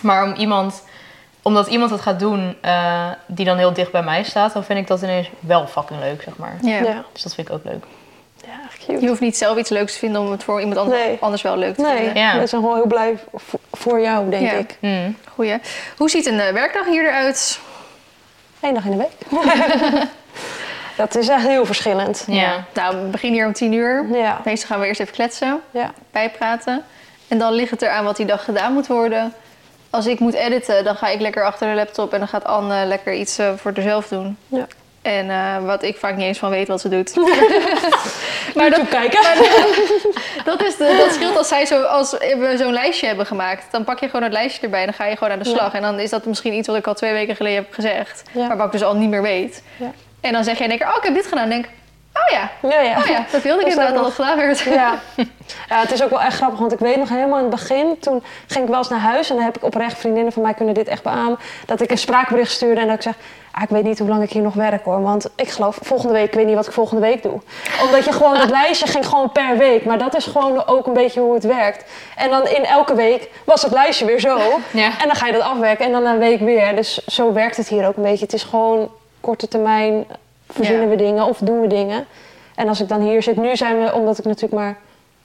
Maar 0.02 0.24
om 0.24 0.34
iemand, 0.34 0.84
omdat 1.42 1.68
iemand 1.68 1.92
het 1.92 2.02
gaat 2.02 2.20
doen 2.20 2.56
eh, 2.62 3.10
die 3.26 3.46
dan 3.46 3.58
heel 3.58 3.74
dicht 3.74 3.92
bij 3.92 4.04
mij 4.04 4.24
staat, 4.24 4.54
dan 4.54 4.64
vind 4.64 4.80
ik 4.80 4.88
dat 4.88 5.02
ineens 5.02 5.30
wel 5.40 5.68
fucking 5.68 6.00
leuk, 6.00 6.22
zeg 6.22 6.38
maar. 6.38 6.58
Ja. 6.62 6.76
Ja, 6.82 7.04
Dus 7.14 7.22
dat 7.24 7.34
vind 7.36 7.48
ik 7.48 7.54
ook 7.54 7.64
leuk. 7.64 7.84
ja 8.46 8.52
echt 8.66 8.86
cute. 8.86 9.02
Je 9.02 9.08
hoeft 9.08 9.22
niet 9.22 9.38
zelf 9.38 9.58
iets 9.58 9.70
leuks 9.70 9.94
te 9.94 10.00
vinden 10.00 10.22
om 10.22 10.32
het 10.32 10.44
voor 10.44 10.60
iemand 10.60 10.78
anders, 10.78 11.02
Nee. 11.02 11.18
anders 11.22 11.42
wel 11.42 11.58
leuk 11.58 11.76
te 11.76 11.82
Nee, 11.82 11.96
vinden. 11.98 12.18
Ja. 12.22 12.34
dat 12.34 12.44
is 12.44 12.50
gewoon 12.50 12.76
heel 12.76 12.88
blij 12.88 13.18
voor- 13.72 14.00
jou, 14.02 14.30
denk 14.30 14.46
Ja. 14.46 14.52
ik. 14.52 14.78
Hmm. 14.80 15.18
Goeie. 15.34 15.58
Hoe 15.98 16.10
ziet 16.10 16.26
een 16.26 16.38
werkdag 16.38 16.86
hier 16.86 17.06
eruit? 17.06 17.60
Eén 18.62 18.74
dag 18.74 18.86
in 18.86 18.92
de 18.92 18.98
week. 18.98 19.12
dat 20.96 21.16
is 21.16 21.28
echt 21.28 21.48
heel 21.48 21.66
verschillend. 21.66 22.24
Ja. 22.28 22.66
Nou, 22.74 22.96
we 22.96 23.08
beginnen 23.08 23.40
hier 23.40 23.48
om 23.48 23.54
tien 23.54 23.74
uur. 23.74 24.06
Ja, 24.12 24.42
Meestal 24.46 24.70
gaan 24.70 24.80
we 24.80 24.88
eerst 24.88 25.00
even 25.00 25.14
kletsen, 25.14 25.62
ja. 25.72 25.94
bijpraten. 26.12 26.84
En 27.28 27.38
dan 27.38 27.54
ligt 27.54 27.72
het 27.72 27.82
eraan 27.82 28.04
wat 28.04 28.18
die 28.18 28.26
dag 28.26 28.44
gedaan 28.44 28.74
moet 28.74 28.88
worden. 28.88 29.34
Als 29.90 30.06
ik 30.06 30.20
moet 30.20 30.34
editen, 30.34 30.84
dan 30.84 30.96
ga 30.96 31.08
ik 31.08 31.20
lekker 31.20 31.46
achter 31.46 31.70
de 31.70 31.76
laptop 31.76 32.14
en 32.14 32.20
dan 32.20 32.28
gaat 32.28 32.44
Anne 32.44 32.86
lekker 32.86 33.14
iets 33.14 33.38
eh, 33.38 33.54
voor 33.56 33.72
haarzelf 33.74 34.08
doen. 34.08 34.38
Ja. 34.48 34.68
En 35.02 35.30
eh, 35.30 35.66
wat 35.66 35.84
ik 35.84 35.98
vaak 35.98 36.16
niet 36.16 36.26
eens 36.26 36.38
van 36.38 36.50
weet 36.50 36.68
wat 36.68 36.82
ze 36.82 36.90
doet. 36.90 37.16
maar 38.56 38.70
dat, 38.70 38.88
kijken. 38.90 39.22
dat, 40.50 40.64
is 40.64 40.78
de, 40.78 40.96
dat 40.98 41.14
scheelt 41.14 41.38
als, 41.38 41.48
zij 41.48 41.66
zo, 41.66 41.82
als 41.82 42.12
we 42.12 42.56
zo'n 42.58 42.74
lijstje 42.74 43.08
hebben 43.08 43.26
gemaakt. 43.26 43.72
Dan 43.72 43.84
pak 43.84 44.00
je 44.00 44.06
gewoon 44.06 44.24
het 44.24 44.34
lijstje 44.34 44.62
erbij 44.62 44.80
en 44.80 44.86
dan 44.86 44.96
ga 44.96 45.06
je 45.06 45.18
gewoon 45.18 45.34
aan 45.34 45.40
de 45.40 45.50
slag. 45.50 45.74
En 45.74 45.82
dan 45.82 46.00
is 46.00 46.10
dat 46.10 46.26
misschien 46.26 46.54
iets 46.54 46.68
wat 46.68 46.78
ik 46.78 46.88
al 46.88 46.94
twee 46.94 47.14
weken 47.14 47.36
geleden 47.36 47.64
heb 47.64 47.74
gezegd. 47.74 48.24
Ja. 48.32 48.48
Maar 48.48 48.58
wat 48.58 48.66
ik 48.66 48.72
dus 48.72 48.84
al 48.84 48.96
niet 48.96 49.10
meer 49.10 49.22
weet. 49.22 49.64
Ja. 49.78 49.92
En 50.26 50.34
dan 50.34 50.44
zeg 50.44 50.58
jij 50.58 50.70
één 50.70 50.78
keer, 50.78 50.88
oh 50.88 50.96
ik 50.98 51.04
heb 51.04 51.14
dit 51.14 51.26
gedaan. 51.28 51.44
En 51.44 51.50
denk 51.50 51.66
ik, 51.66 51.72
oh 52.14 52.32
ja, 52.32 52.70
Ja, 52.70 52.82
ja. 52.82 52.98
oh 52.98 53.06
ja, 53.06 53.26
dat 53.32 53.42
wilde 53.42 53.62
ik 53.62 53.68
inderdaad 53.72 54.06
het 54.06 54.14
gedaan 54.14 54.38
werd. 54.38 54.60
Ja. 54.60 55.00
ja, 55.70 55.80
het 55.80 55.92
is 55.92 56.04
ook 56.04 56.10
wel 56.10 56.22
echt 56.22 56.36
grappig, 56.36 56.60
want 56.60 56.72
ik 56.72 56.80
weet 56.80 56.98
nog 56.98 57.10
helemaal 57.10 57.38
in 57.38 57.46
het 57.46 57.54
begin, 57.54 58.00
toen 58.00 58.24
ging 58.48 58.64
ik 58.64 58.70
wel 58.70 58.80
eens 58.80 58.90
naar 58.90 59.00
huis 59.00 59.30
en 59.30 59.36
dan 59.36 59.46
heb 59.46 59.56
ik 59.58 59.64
oprecht 59.64 59.98
vriendinnen 59.98 60.34
van 60.34 60.42
mij 60.42 60.54
kunnen 60.54 60.74
dit 60.74 60.88
echt 60.88 61.04
beamen, 61.04 61.40
dat 61.66 61.82
ik 61.82 61.92
een 61.92 61.98
spraakbericht 61.98 62.52
stuurde 62.52 62.82
en 62.82 62.88
dat 62.88 62.96
ik 62.96 63.02
zeg, 63.02 63.14
ah, 63.52 63.64
ik 63.64 63.70
weet 63.70 63.84
niet 63.84 64.00
hoe 64.00 64.08
lang 64.08 64.24
ik 64.24 64.32
hier 64.32 64.42
nog 64.42 64.54
werk 64.54 64.84
hoor, 64.84 65.02
want 65.02 65.30
ik 65.36 65.50
geloof 65.50 65.78
volgende 65.82 66.14
week, 66.14 66.26
ik 66.26 66.34
weet 66.34 66.46
niet 66.46 66.56
wat 66.56 66.68
ik 66.68 66.74
volgende 66.74 67.02
week 67.02 67.24
doe. 67.24 67.42
Omdat 67.84 68.06
je 68.06 68.12
gewoon, 68.12 68.38
dat 68.38 68.50
lijstje 68.60 68.88
ging 68.88 69.06
gewoon 69.08 69.32
per 69.32 69.58
week, 69.58 69.86
maar 69.86 69.98
dat 69.98 70.16
is 70.16 70.26
gewoon 70.26 70.68
ook 70.68 70.88
een 70.88 70.94
beetje 70.94 71.20
hoe 71.20 71.34
het 71.34 71.44
werkt. 71.44 71.92
En 72.16 72.30
dan 72.30 72.48
in 72.48 72.66
elke 72.66 72.96
week 72.96 73.30
was 73.44 73.62
het 73.62 73.72
lijstje 73.72 74.06
weer 74.06 74.20
zo 74.20 74.40
Ja. 74.72 74.86
en 74.86 75.06
dan 75.08 75.16
ga 75.16 75.26
je 75.26 75.34
dat 75.34 75.42
afwerken 75.42 75.86
en 75.86 75.92
dan 75.92 76.06
een 76.06 76.20
week 76.20 76.40
weer. 76.40 76.76
Dus 76.76 77.06
zo 77.06 77.34
werkt 77.34 77.58
het 77.58 77.68
hier 77.68 77.88
ook 77.88 77.96
een 77.96 78.04
beetje. 78.04 78.26
Het 78.26 78.34
is 78.34 78.44
gewoon 78.44 78.90
korte 79.26 79.48
termijn 79.48 80.06
verzinnen 80.50 80.84
Ja. 80.84 80.90
we 80.90 80.96
dingen 80.96 81.26
of 81.26 81.38
doen 81.38 81.62
we 81.62 81.68
dingen. 81.68 82.06
En 82.56 82.68
als 82.68 82.82
ik 82.82 82.88
dan 82.88 83.02
hier 83.02 83.24
zit, 83.24 83.36
nu 83.36 83.56
zijn 83.56 83.84
we, 83.84 83.94
omdat 83.94 84.18
ik 84.18 84.26
natuurlijk 84.26 84.54
maar 84.54 84.78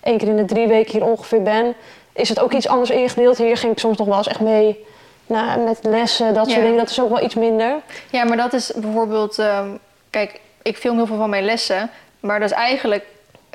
één 0.03 0.18
keer 0.18 0.28
in 0.28 0.36
de 0.36 0.44
drie 0.44 0.66
weken 0.66 0.92
hier 0.92 1.05
ongeveer 1.05 1.42
ben, 1.42 1.74
is 2.12 2.28
het 2.28 2.40
ook 2.40 2.53
iets 2.53 2.68
anders 2.68 2.90
ingedeeld. 2.90 3.38
Hier 3.38 3.57
ging 3.57 3.72
ik 3.72 3.78
soms 3.78 3.98
nog 3.98 4.07
wel 4.07 4.16
eens 4.16 4.26
echt 4.28 4.40
mee 4.40 4.84
nou, 5.26 5.61
met 5.61 5.78
lessen, 5.82 6.34
dat 6.34 6.44
soort 6.46 6.57
Ja. 6.59 6.62
dingen. 6.64 6.78
Dat 6.78 6.90
is 6.90 7.01
ook 7.01 7.09
wel 7.09 7.22
iets 7.22 7.34
minder. 7.34 7.76
Ja, 8.11 8.24
maar 8.24 8.36
dat 8.36 8.53
is 8.53 8.72
bijvoorbeeld... 8.76 9.38
ehm, 9.38 9.68
kijk, 10.11 10.40
ik 10.62 10.76
film 10.76 10.96
heel 10.96 11.07
veel 11.07 11.16
van 11.16 11.30
mijn 11.30 11.44
lessen. 11.44 11.90
Maar 12.20 12.40
dat 12.40 12.51
is 12.51 12.57
eigenlijk 12.57 13.05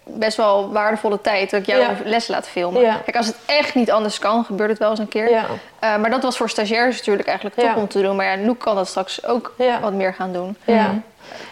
best 0.06 0.38
wel 0.38 0.72
waardevolle 0.72 1.22
tijd 1.22 1.50
dat 1.50 1.60
ik 1.60 1.66
jou 1.66 1.82
Ja. 1.82 1.96
les 2.04 2.28
laat 2.28 2.48
filmen. 2.48 2.82
Ja. 2.82 2.96
Kijk, 3.04 3.18
als 3.18 3.28
het 3.28 3.38
echt 3.46 3.76
niet 3.76 3.92
anders 3.92 4.20
kan, 4.20 4.44
gebeurt 4.46 4.70
het 4.70 4.80
wel 4.80 4.90
eens 4.90 5.00
een 5.00 5.08
keer. 5.08 5.30
Ja. 5.30 5.46
Eh, 5.80 5.98
maar 5.98 6.10
dat 6.10 6.24
was 6.24 6.38
voor 6.38 6.50
stagiairs 6.50 6.98
natuurlijk 6.98 7.28
eigenlijk 7.28 7.60
top 7.60 7.76
om 7.76 7.88
te 7.88 8.02
doen. 8.02 8.16
Maar 8.16 8.26
ja, 8.26 8.36
Noek 8.36 8.60
kan 8.60 8.76
dat 8.76 8.88
straks 8.88 9.26
ook 9.26 9.54
wat 9.82 9.94
meer 9.94 10.14
gaan 10.14 10.34
doen. 10.34 10.58
Ja. 10.64 10.94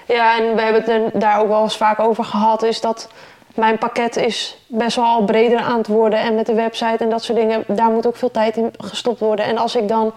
ja, 0.08 0.38
en 0.38 0.56
we 0.56 0.62
hebben 0.62 0.84
het 0.84 1.22
daar 1.22 1.40
ook 1.40 1.48
wel 1.48 1.64
eens 1.64 1.78
vaak 1.78 2.00
over 2.00 2.24
gehad, 2.24 2.64
is 2.64 2.82
dat 2.82 3.10
mijn 3.56 3.78
pakket 3.78 4.16
is 4.16 4.58
best 4.68 4.96
wel 4.96 5.06
al 5.06 5.24
breder 5.24 5.60
aan 5.60 5.78
het 5.78 5.88
worden. 5.88 6.20
En 6.20 6.36
met 6.36 6.46
de 6.46 6.54
website 6.54 7.04
en 7.04 7.10
dat 7.10 7.24
soort 7.24 7.38
dingen, 7.38 7.64
daar 7.68 7.90
moet 7.90 8.08
ook 8.08 8.16
veel 8.16 8.32
tijd 8.32 8.58
in 8.58 8.74
gestopt 8.78 9.20
worden. 9.20 9.46
En 9.46 9.58
als 9.58 9.76
ik 9.76 9.88
dan 9.88 10.14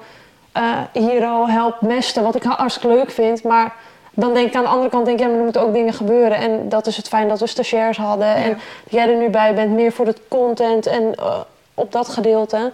eh, 0.53 0.62
hier 0.93 1.24
al 1.24 1.49
help 1.49 1.80
mesten, 1.80 2.22
wat 2.22 2.34
ik 2.34 2.43
hartstikke 2.43 2.97
leuk 2.97 3.11
vind, 3.11 3.43
maar 3.43 3.74
dan 4.19 4.35
denk 4.35 4.49
ik 4.49 4.55
aan 4.55 4.62
de 4.62 4.69
andere 4.69 4.91
kant, 4.91 5.07
denk 5.07 5.19
ik, 5.19 5.25
ja, 5.25 5.31
maar 5.31 5.39
er 5.39 5.45
moeten 5.45 5.62
ook 5.62 5.73
dingen 5.73 5.93
gebeuren. 5.93 6.37
En 6.37 6.69
dat 6.69 6.87
is 6.87 6.97
het 6.97 7.09
fijn 7.09 7.29
dat 7.29 7.41
we 7.41 7.47
stagiairs 7.47 7.97
hadden 7.97 8.35
en 8.35 8.51
dat 8.51 8.93
jij 8.93 9.09
er 9.09 9.17
nu 9.17 9.29
bij 9.29 9.55
bent, 9.55 9.73
meer 9.73 9.93
voor 9.93 10.07
het 10.07 10.21
content 10.29 10.87
en 10.87 11.14
eh, 11.14 11.41
op 11.75 11.93
dat 11.93 12.09
gedeelte. 12.09 12.73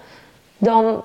Dan 0.58 1.04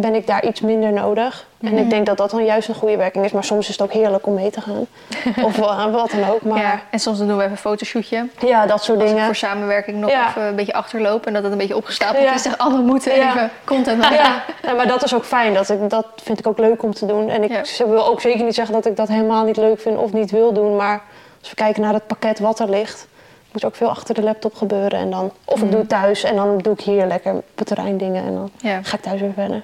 ben 0.00 0.14
ik 0.14 0.26
daar 0.26 0.44
iets 0.46 0.60
minder 0.60 0.92
nodig. 0.92 1.46
En 1.60 1.78
ik 1.78 1.90
denk 1.90 2.06
dat 2.06 2.16
dat 2.16 2.30
dan 2.30 2.44
juist 2.44 2.68
een 2.68 2.74
goede 2.74 2.96
werking 2.96 3.24
is. 3.24 3.32
Maar 3.32 3.44
soms 3.44 3.68
is 3.68 3.72
het 3.72 3.82
ook 3.82 3.92
heerlijk 3.92 4.26
om 4.26 4.34
mee 4.34 4.50
te 4.50 4.60
gaan. 4.60 4.86
of 5.46 5.58
eh, 5.58 5.92
wat 5.92 6.10
dan 6.10 6.30
ook. 6.30 6.42
Maar 6.42 6.58
Ja. 6.58 6.62
ja, 6.62 6.80
En 6.90 6.98
soms 6.98 7.18
doen 7.18 7.26
we 7.26 7.32
even 7.34 7.50
een 7.50 7.56
fotoshootje. 7.56 8.26
dat 8.66 8.82
soort 8.84 9.00
Als 9.00 9.08
dingen. 9.10 9.24
voor 9.24 9.34
samenwerking 9.34 9.96
nog 10.00 10.10
Ja. 10.10 10.28
even 10.28 10.42
een 10.42 10.56
beetje 10.56 10.72
achterloop. 10.72 11.26
En 11.26 11.32
dat 11.32 11.42
het 11.42 11.52
een 11.52 11.58
beetje 11.58 11.76
opgestapeld 11.76 12.24
Ja. 12.24 12.34
is. 12.34 12.42
Zeg, 12.42 12.56
we 12.56 12.68
moeten 12.84 13.14
Ja. 13.16 13.28
even 13.28 13.50
content 13.64 13.98
maken. 14.00 14.16
Ja, 14.16 14.44
ja, 14.62 14.72
maar 14.72 14.86
dat 14.86 15.02
is 15.02 15.14
ook 15.14 15.24
fijn. 15.24 15.54
Dat, 15.54 15.68
ik, 15.68 15.90
dat 15.90 16.06
vind 16.22 16.38
ik 16.38 16.46
ook 16.46 16.58
leuk 16.58 16.82
om 16.82 16.94
te 16.94 17.06
doen. 17.06 17.28
En 17.28 17.42
ik 17.42 17.50
Ja. 17.50 17.86
wil 17.86 18.06
ook 18.06 18.20
zeker 18.20 18.44
niet 18.44 18.54
zeggen 18.54 18.74
dat 18.74 18.86
ik 18.86 18.96
dat 18.96 19.08
helemaal 19.08 19.44
niet 19.44 19.56
leuk 19.56 19.80
vind 19.80 19.96
of 19.98 20.12
niet 20.12 20.30
wil 20.30 20.52
doen. 20.52 20.76
Maar 20.76 21.02
als 21.40 21.48
we 21.50 21.54
kijken 21.56 21.82
naar 21.82 21.92
het 21.94 22.06
pakket 22.06 22.38
wat 22.38 22.58
er 22.58 22.70
ligt, 22.70 23.06
moet 23.52 23.64
ook 23.64 23.76
veel 23.76 23.88
achter 23.88 24.14
de 24.14 24.22
laptop 24.22 24.54
gebeuren. 24.54 24.98
En 24.98 25.10
dan, 25.10 25.32
of 25.44 25.62
ik 25.62 25.70
doe 25.70 25.80
het 25.80 25.88
thuis 25.88 26.22
en 26.24 26.36
dan 26.36 26.58
doe 26.58 26.72
ik 26.72 26.80
hier 26.80 27.06
lekker 27.06 27.32
op 27.32 27.44
het 27.54 27.66
terrein 27.66 27.96
dingen. 27.98 28.24
En 28.24 28.34
dan 28.34 28.50
Ja. 28.56 28.78
ga 28.82 28.96
ik 28.96 29.02
thuis 29.02 29.20
weer 29.20 29.32
verder. 29.34 29.62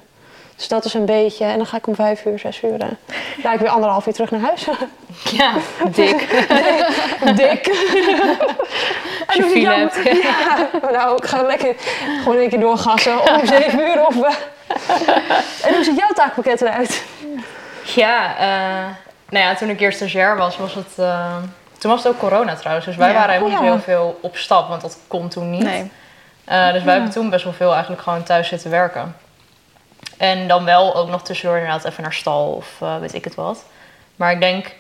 Dus 0.57 0.69
dat 0.69 0.85
is 0.85 0.95
een 0.95 1.05
beetje. 1.05 1.45
En 1.45 1.57
dan 1.57 1.67
ga 1.67 1.77
ik 1.77 1.87
om 1.87 1.95
vijf 1.95 2.25
uur, 2.25 2.39
zes 2.39 2.63
uur. 2.63 2.81
eh, 2.81 2.87
ga 3.43 3.53
ik 3.53 3.59
weer 3.61 3.69
anderhalf 3.69 4.07
uur 4.07 4.13
terug 4.13 4.31
naar 4.31 4.41
huis. 4.41 4.67
Ja, 5.31 5.53
dik. 5.91 6.47
Dik. 7.37 7.67
Als 9.27 9.37
je 9.37 9.43
file 9.53 9.75
hebt. 9.75 9.99
Ja, 10.23 10.69
nou, 10.93 11.17
ik 11.17 11.25
ga 11.25 11.43
lekker 11.43 11.75
gewoon 12.23 12.39
een 12.39 12.49
keer 12.49 12.61
doorgassen 12.61 13.21
om 13.35 13.47
zeven 13.57 13.81
uur 13.81 14.07
of... 14.07 14.23
eh. 14.23 14.35
En 15.69 15.75
hoe 15.75 15.85
ziet 15.85 15.97
jouw 15.99 16.11
taakpakket 16.15 16.61
eruit? 16.61 17.05
Ja, 17.95 18.37
eh, 18.39 18.91
nou 19.29 19.45
ja, 19.45 19.55
toen 19.55 19.69
ik 19.69 19.81
eerst 19.81 19.97
stagiair 19.97 20.37
was, 20.37 20.57
was 20.57 20.75
het... 20.75 20.93
eh, 20.99 21.37
toen 21.79 21.91
was 21.91 22.03
het 22.03 22.13
ook 22.13 22.19
corona 22.19 22.55
trouwens. 22.55 22.87
Dus 22.87 22.97
wij 22.97 23.09
Ja. 23.09 23.15
waren 23.15 23.31
helemaal 23.35 23.53
Oh, 23.53 23.61
niet 23.61 23.69
ja. 23.69 23.75
heel 23.75 23.83
veel 23.85 24.19
op 24.23 24.37
stap, 24.37 24.69
want 24.69 24.81
dat 24.81 24.99
kon 25.09 25.29
toen 25.29 25.51
niet. 25.51 25.63
Nee. 25.63 25.91
Eh, 26.45 26.73
dus 26.73 26.83
wij 26.83 26.93
hebben 26.95 27.11
toen 27.13 27.31
best 27.31 27.45
wel 27.45 27.53
veel 27.53 27.73
eigenlijk 27.73 28.03
gewoon 28.03 28.23
thuis 28.23 28.49
zitten 28.49 28.71
werken. 28.71 29.17
En 30.17 30.49
dan 30.49 30.65
wel 30.65 30.95
ook 30.95 31.09
nog 31.09 31.23
tussendoor 31.23 31.57
inderdaad 31.59 31.85
even 31.85 32.03
naar 32.03 32.13
stal 32.13 32.53
of 32.53 32.77
eh, 32.81 32.99
weet 32.99 33.15
ik 33.15 33.25
het 33.25 33.35
wat. 33.35 33.65
Maar 34.17 34.33
ik 34.33 34.41
denk, 34.41 34.75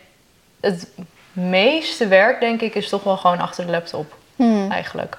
het 0.60 0.88
meeste 1.32 2.06
werk 2.06 2.40
denk 2.40 2.60
ik 2.60 2.74
is 2.74 2.88
toch 2.88 3.02
wel 3.02 3.16
gewoon 3.16 3.40
achter 3.40 3.64
de 3.66 3.70
laptop 3.72 4.14
Hmm. 4.36 4.70
eigenlijk. 4.70 5.18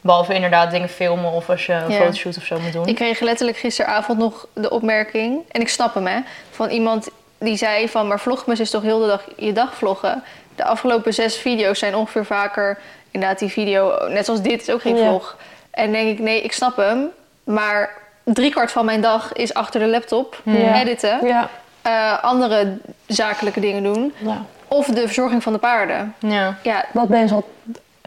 Behalve 0.00 0.34
inderdaad 0.34 0.70
dingen 0.70 0.88
filmen 0.88 1.32
of 1.32 1.48
als 1.50 1.66
je 1.66 1.72
een 1.72 1.90
Ja. 1.90 1.98
fotoshoot 1.98 2.36
of 2.36 2.44
zo 2.44 2.58
moet 2.58 2.72
doen. 2.72 2.86
Ik 2.86 2.94
kreeg 2.94 3.20
letterlijk 3.20 3.58
gisteravond 3.58 4.18
nog 4.18 4.46
de 4.52 4.70
opmerking, 4.70 5.40
en 5.52 5.60
ik 5.60 5.68
snap 5.68 5.94
hem 5.94 6.06
hè, 6.06 6.20
van 6.50 6.68
iemand 6.70 7.08
die 7.38 7.56
zei 7.56 7.88
van, 7.88 8.06
maar 8.06 8.20
vlogmas 8.20 8.60
is 8.60 8.70
toch 8.70 8.82
heel 8.82 8.98
de 9.00 9.06
dag 9.06 9.24
je 9.36 9.52
dag 9.52 9.74
vloggen. 9.74 10.22
De 10.56 10.64
afgelopen 10.64 11.14
zes 11.14 11.36
video's 11.36 11.78
zijn 11.78 11.94
ongeveer 11.96 12.24
vaker, 12.24 12.78
inderdaad 13.10 13.38
die 13.38 13.48
video, 13.48 14.08
net 14.08 14.24
zoals 14.24 14.42
dit 14.42 14.60
is 14.62 14.70
ook 14.70 14.80
geen 14.80 14.96
Ja. 14.96 15.06
vlog. 15.08 15.36
En 15.70 15.92
denk 15.92 16.08
ik, 16.10 16.18
nee, 16.18 16.40
ik 16.42 16.52
snap 16.52 16.76
hem, 16.76 17.06
maar 17.44 17.90
driekwart 18.32 18.70
van 18.72 18.84
mijn 18.84 19.00
dag 19.00 19.32
is 19.32 19.54
achter 19.54 19.80
de 19.80 19.86
laptop, 19.86 20.40
Ja. 20.42 20.80
editen, 20.80 21.26
Ja. 21.26 21.48
eh, 21.82 22.22
andere 22.24 22.76
zakelijke 23.06 23.60
dingen 23.60 23.82
doen, 23.82 24.14
ja. 24.18 24.42
of 24.68 24.86
de 24.86 25.00
verzorging 25.00 25.42
van 25.42 25.52
de 25.52 25.58
paarden. 25.58 26.14
Ja. 26.18 26.54
Ja, 26.62 26.84
Wat 26.92 27.08
mensen 27.08 27.36
al 27.36 27.44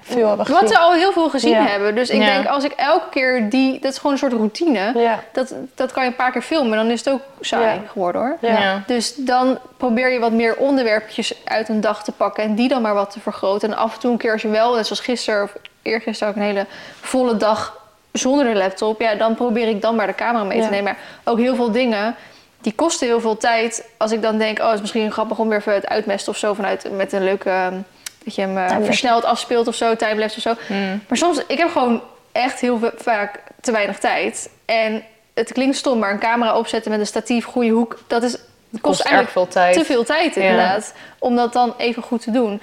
veel 0.04 0.28
hebben 0.28 0.46
gezien. 0.46 0.62
wat 0.62 0.70
ze 0.72 0.78
al 0.78 0.94
heel 0.94 1.12
veel 1.12 1.30
gezien 1.30 1.52
Ja. 1.52 1.66
hebben. 1.66 1.96
Dus 1.96 2.10
ik 2.10 2.20
Ja. 2.22 2.26
denk, 2.26 2.48
als 2.48 2.64
ik 2.64 2.72
elke 2.72 3.10
keer 3.10 3.50
die, 3.50 3.80
dat 3.80 3.92
is 3.92 3.98
gewoon 3.98 4.12
een 4.12 4.18
soort 4.18 4.34
routine. 4.34 4.92
Ja. 4.96 5.20
Dat, 5.34 5.54
dat 5.76 5.92
kan 5.92 6.04
je 6.04 6.10
een 6.10 6.16
paar 6.16 6.32
keer 6.32 6.42
filmen, 6.42 6.78
dan 6.78 6.90
is 6.90 7.00
het 7.06 7.14
ook 7.14 7.22
saai 7.42 7.80
geworden 7.92 8.22
hoor. 8.22 8.38
Dus 8.88 9.16
dan 9.16 9.60
probeer 9.78 10.10
je 10.10 10.20
wat 10.20 10.32
meer 10.32 10.56
onderwerpjes 10.56 11.34
uit 11.46 11.70
een 11.70 11.82
dag 11.82 12.04
te 12.04 12.12
pakken 12.12 12.44
en 12.44 12.56
die 12.56 12.68
dan 12.68 12.82
maar 12.82 12.94
wat 12.94 13.12
te 13.12 13.20
vergroten. 13.20 13.72
En 13.72 13.78
af 13.78 13.94
en 13.94 14.00
toe 14.00 14.12
een 14.12 14.18
keer 14.18 14.32
als 14.32 14.42
je 14.42 14.48
wel, 14.48 14.76
net 14.76 14.86
zoals 14.86 15.02
gisteren 15.02 15.44
of 15.44 15.54
eergisteren 15.82 16.34
ook 16.34 16.40
een 16.40 16.46
hele 16.48 16.66
volle 17.02 17.38
dag 17.38 17.80
zonder 18.12 18.46
de 18.46 18.56
laptop, 18.56 19.02
ja, 19.02 19.16
dan 19.16 19.36
probeer 19.36 19.68
ik 19.68 19.82
dan 19.82 19.96
maar 19.96 20.08
de 20.08 20.16
camera 20.16 20.44
mee 20.44 20.62
te 20.62 20.68
nemen. 20.70 20.84
Maar 20.84 20.98
ook 21.24 21.38
heel 21.38 21.56
veel 21.56 21.72
dingen, 21.72 22.16
die 22.62 22.74
kosten 22.74 23.08
heel 23.08 23.22
veel 23.22 23.38
tijd. 23.38 23.90
Als 23.98 24.12
ik 24.12 24.22
dan 24.22 24.38
denk, 24.38 24.60
oh, 24.60 24.66
het 24.66 24.74
is 24.74 24.82
misschien 24.82 25.12
grappig 25.12 25.40
om 25.40 25.50
weer 25.50 25.58
even 25.58 25.74
het 25.74 25.88
uitmesten 25.88 26.32
of 26.32 26.38
zo 26.38 26.54
vanuit 26.54 26.92
met 26.92 27.14
een 27.14 27.24
leuke, 27.24 27.50
ehm, 27.50 27.76
dat 28.24 28.36
je 28.36 28.42
hem 28.42 28.58
eh, 28.58 28.76
versneld 28.84 29.24
afspeelt 29.24 29.68
of 29.68 29.76
zo, 29.76 29.96
timelapse 29.96 30.38
of 30.38 30.44
zo. 30.44 30.74
Mm. 30.74 31.04
Maar 31.08 31.18
soms, 31.18 31.46
ik 31.48 31.58
heb 31.58 31.70
gewoon 31.72 32.02
echt 32.32 32.60
heel 32.60 32.80
vaak 32.96 33.44
te 33.62 33.72
weinig 33.72 34.00
tijd. 34.00 34.50
En 34.66 35.04
het 35.34 35.52
klinkt 35.52 35.76
stom, 35.76 36.00
maar 36.00 36.12
een 36.12 36.20
camera 36.20 36.58
opzetten 36.58 36.92
met 36.92 37.00
een 37.00 37.06
statief, 37.06 37.46
goede 37.46 37.70
hoek, 37.70 38.00
dat 38.08 38.24
is, 38.24 38.38
kost, 38.72 38.82
Kost 38.84 39.00
erg 39.00 39.10
eigenlijk 39.12 39.32
veel 39.32 39.48
tijd. 39.62 39.74
te 39.78 39.86
veel 39.86 40.04
tijd 40.04 40.36
Ja. 40.36 40.42
inderdaad. 40.42 40.94
Om 41.20 41.36
dat 41.36 41.54
dan 41.54 41.74
even 41.78 42.04
goed 42.04 42.22
te 42.22 42.32
doen. 42.32 42.62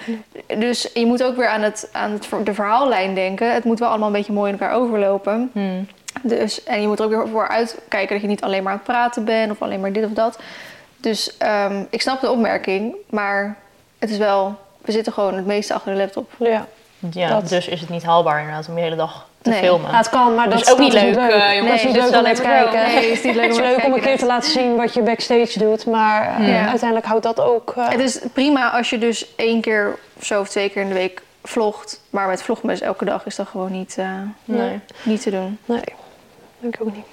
Dus 0.59 0.91
je 0.95 1.07
moet 1.07 1.23
ook 1.23 1.37
weer 1.37 1.49
aan, 1.49 1.63
het, 1.63 1.89
aan 1.93 2.11
het, 2.13 2.29
de 2.45 2.55
verhaallijn 2.55 3.15
denken. 3.15 3.55
Het 3.55 3.65
moet 3.65 3.79
wel 3.79 3.89
allemaal 3.89 4.07
een 4.07 4.13
beetje 4.15 4.33
mooi 4.33 4.53
in 4.53 4.59
elkaar 4.59 4.77
overlopen. 4.77 5.51
Mm. 5.55 5.87
Dus, 6.23 6.65
en 6.65 6.81
je 6.81 6.87
moet 6.87 6.99
er 6.99 7.05
ook 7.05 7.11
weer 7.11 7.29
voor 7.29 7.49
uitkijken 7.49 8.13
dat 8.13 8.21
je 8.21 8.29
niet 8.29 8.43
alleen 8.43 8.63
maar 8.63 8.73
aan 8.73 8.79
het 8.79 8.87
praten 8.87 9.25
bent 9.25 9.51
of 9.51 9.63
alleen 9.63 9.81
maar 9.81 9.93
dit 9.93 10.05
of 10.05 10.11
dat. 10.13 10.39
Dus 10.97 11.37
ehm, 11.37 11.83
ik 11.91 12.01
snap 12.03 12.21
de 12.21 12.31
opmerking, 12.31 12.95
maar 13.11 13.57
het 13.99 14.11
is 14.11 14.17
wel, 14.19 14.57
we 14.83 14.93
zitten 14.93 15.13
gewoon 15.13 15.35
het 15.35 15.47
meeste 15.47 15.75
achter 15.75 15.93
de 15.93 15.99
laptop. 15.99 16.31
Ja. 16.39 16.67
Ja, 17.11 17.29
Dat- 17.29 17.49
dus 17.49 17.69
is 17.69 17.81
het 17.81 17.89
niet 17.89 18.03
haalbaar 18.05 18.39
inderdaad 18.39 18.69
om 18.69 18.77
je 18.77 18.83
hele 18.83 18.97
dag 18.97 19.29
te 19.49 19.55
Nee. 19.55 19.63
filmen. 19.63 19.91
Ja, 19.91 19.97
het 19.97 20.09
kan, 20.09 20.35
maar 20.35 20.51
dat 20.51 20.61
is 20.61 20.71
ook 20.73 20.79
niet 20.79 20.93
dat 20.93 21.03
leuk, 21.03 21.17
eh, 21.17 21.55
jongens. 21.57 21.67
dat 21.67 21.75
is 21.75 21.85
niet 21.85 21.93
leuk 21.97 22.11
dus 22.11 22.19
om 22.29 22.35
te 22.35 22.43
kijken. 22.43 22.73
Nee, 22.95 23.11
is 23.11 23.23
niet 23.23 23.35
leuk 23.35 23.43
Het 23.45 23.53
is 23.53 23.59
om 23.59 23.65
leuk 23.71 23.85
een 23.85 24.01
keer 24.01 24.19
te 24.19 24.27
laten 24.27 24.51
zien 24.51 24.77
wat 24.77 24.95
je 24.95 25.03
backstage 25.03 25.59
doet, 25.59 25.87
maar 25.87 26.37
eh, 26.41 26.49
Ja. 26.49 26.67
uiteindelijk 26.69 27.07
houdt 27.07 27.23
dat 27.23 27.41
ook... 27.41 27.73
eh, 27.77 27.89
Het 27.89 28.01
is 28.01 28.19
prima 28.33 28.71
als 28.71 28.91
je 28.91 28.99
dus 28.99 29.35
één 29.37 29.61
keer 29.61 29.99
of 30.19 30.25
zo 30.25 30.41
of 30.41 30.49
twee 30.49 30.69
keer 30.69 30.83
in 30.83 30.89
de 30.89 30.95
week 30.95 31.23
vlogt. 31.45 32.01
Maar 32.11 32.29
met 32.29 32.43
vlogmes 32.43 32.81
elke 32.81 33.05
dag 33.05 33.27
is 33.27 33.37
dat 33.37 33.49
gewoon 33.49 33.73
niet, 33.73 33.97
Nee. 34.45 34.81
niet 35.03 35.23
te 35.23 35.31
doen. 35.31 35.59
Nee, 35.65 35.83
denk 36.59 36.75
ik 36.75 36.81
ook 36.83 36.95
niet. 36.95 37.05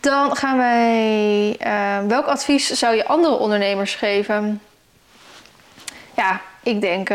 Dan 0.00 0.36
gaan 0.36 0.56
wij... 0.58 1.56
welk 2.08 2.26
advies 2.26 2.66
zou 2.66 2.94
je 2.94 3.06
andere 3.06 3.34
ondernemers 3.38 3.94
geven? 3.94 4.60
Ja, 6.16 6.40
ik 6.62 6.80
denk 6.80 7.08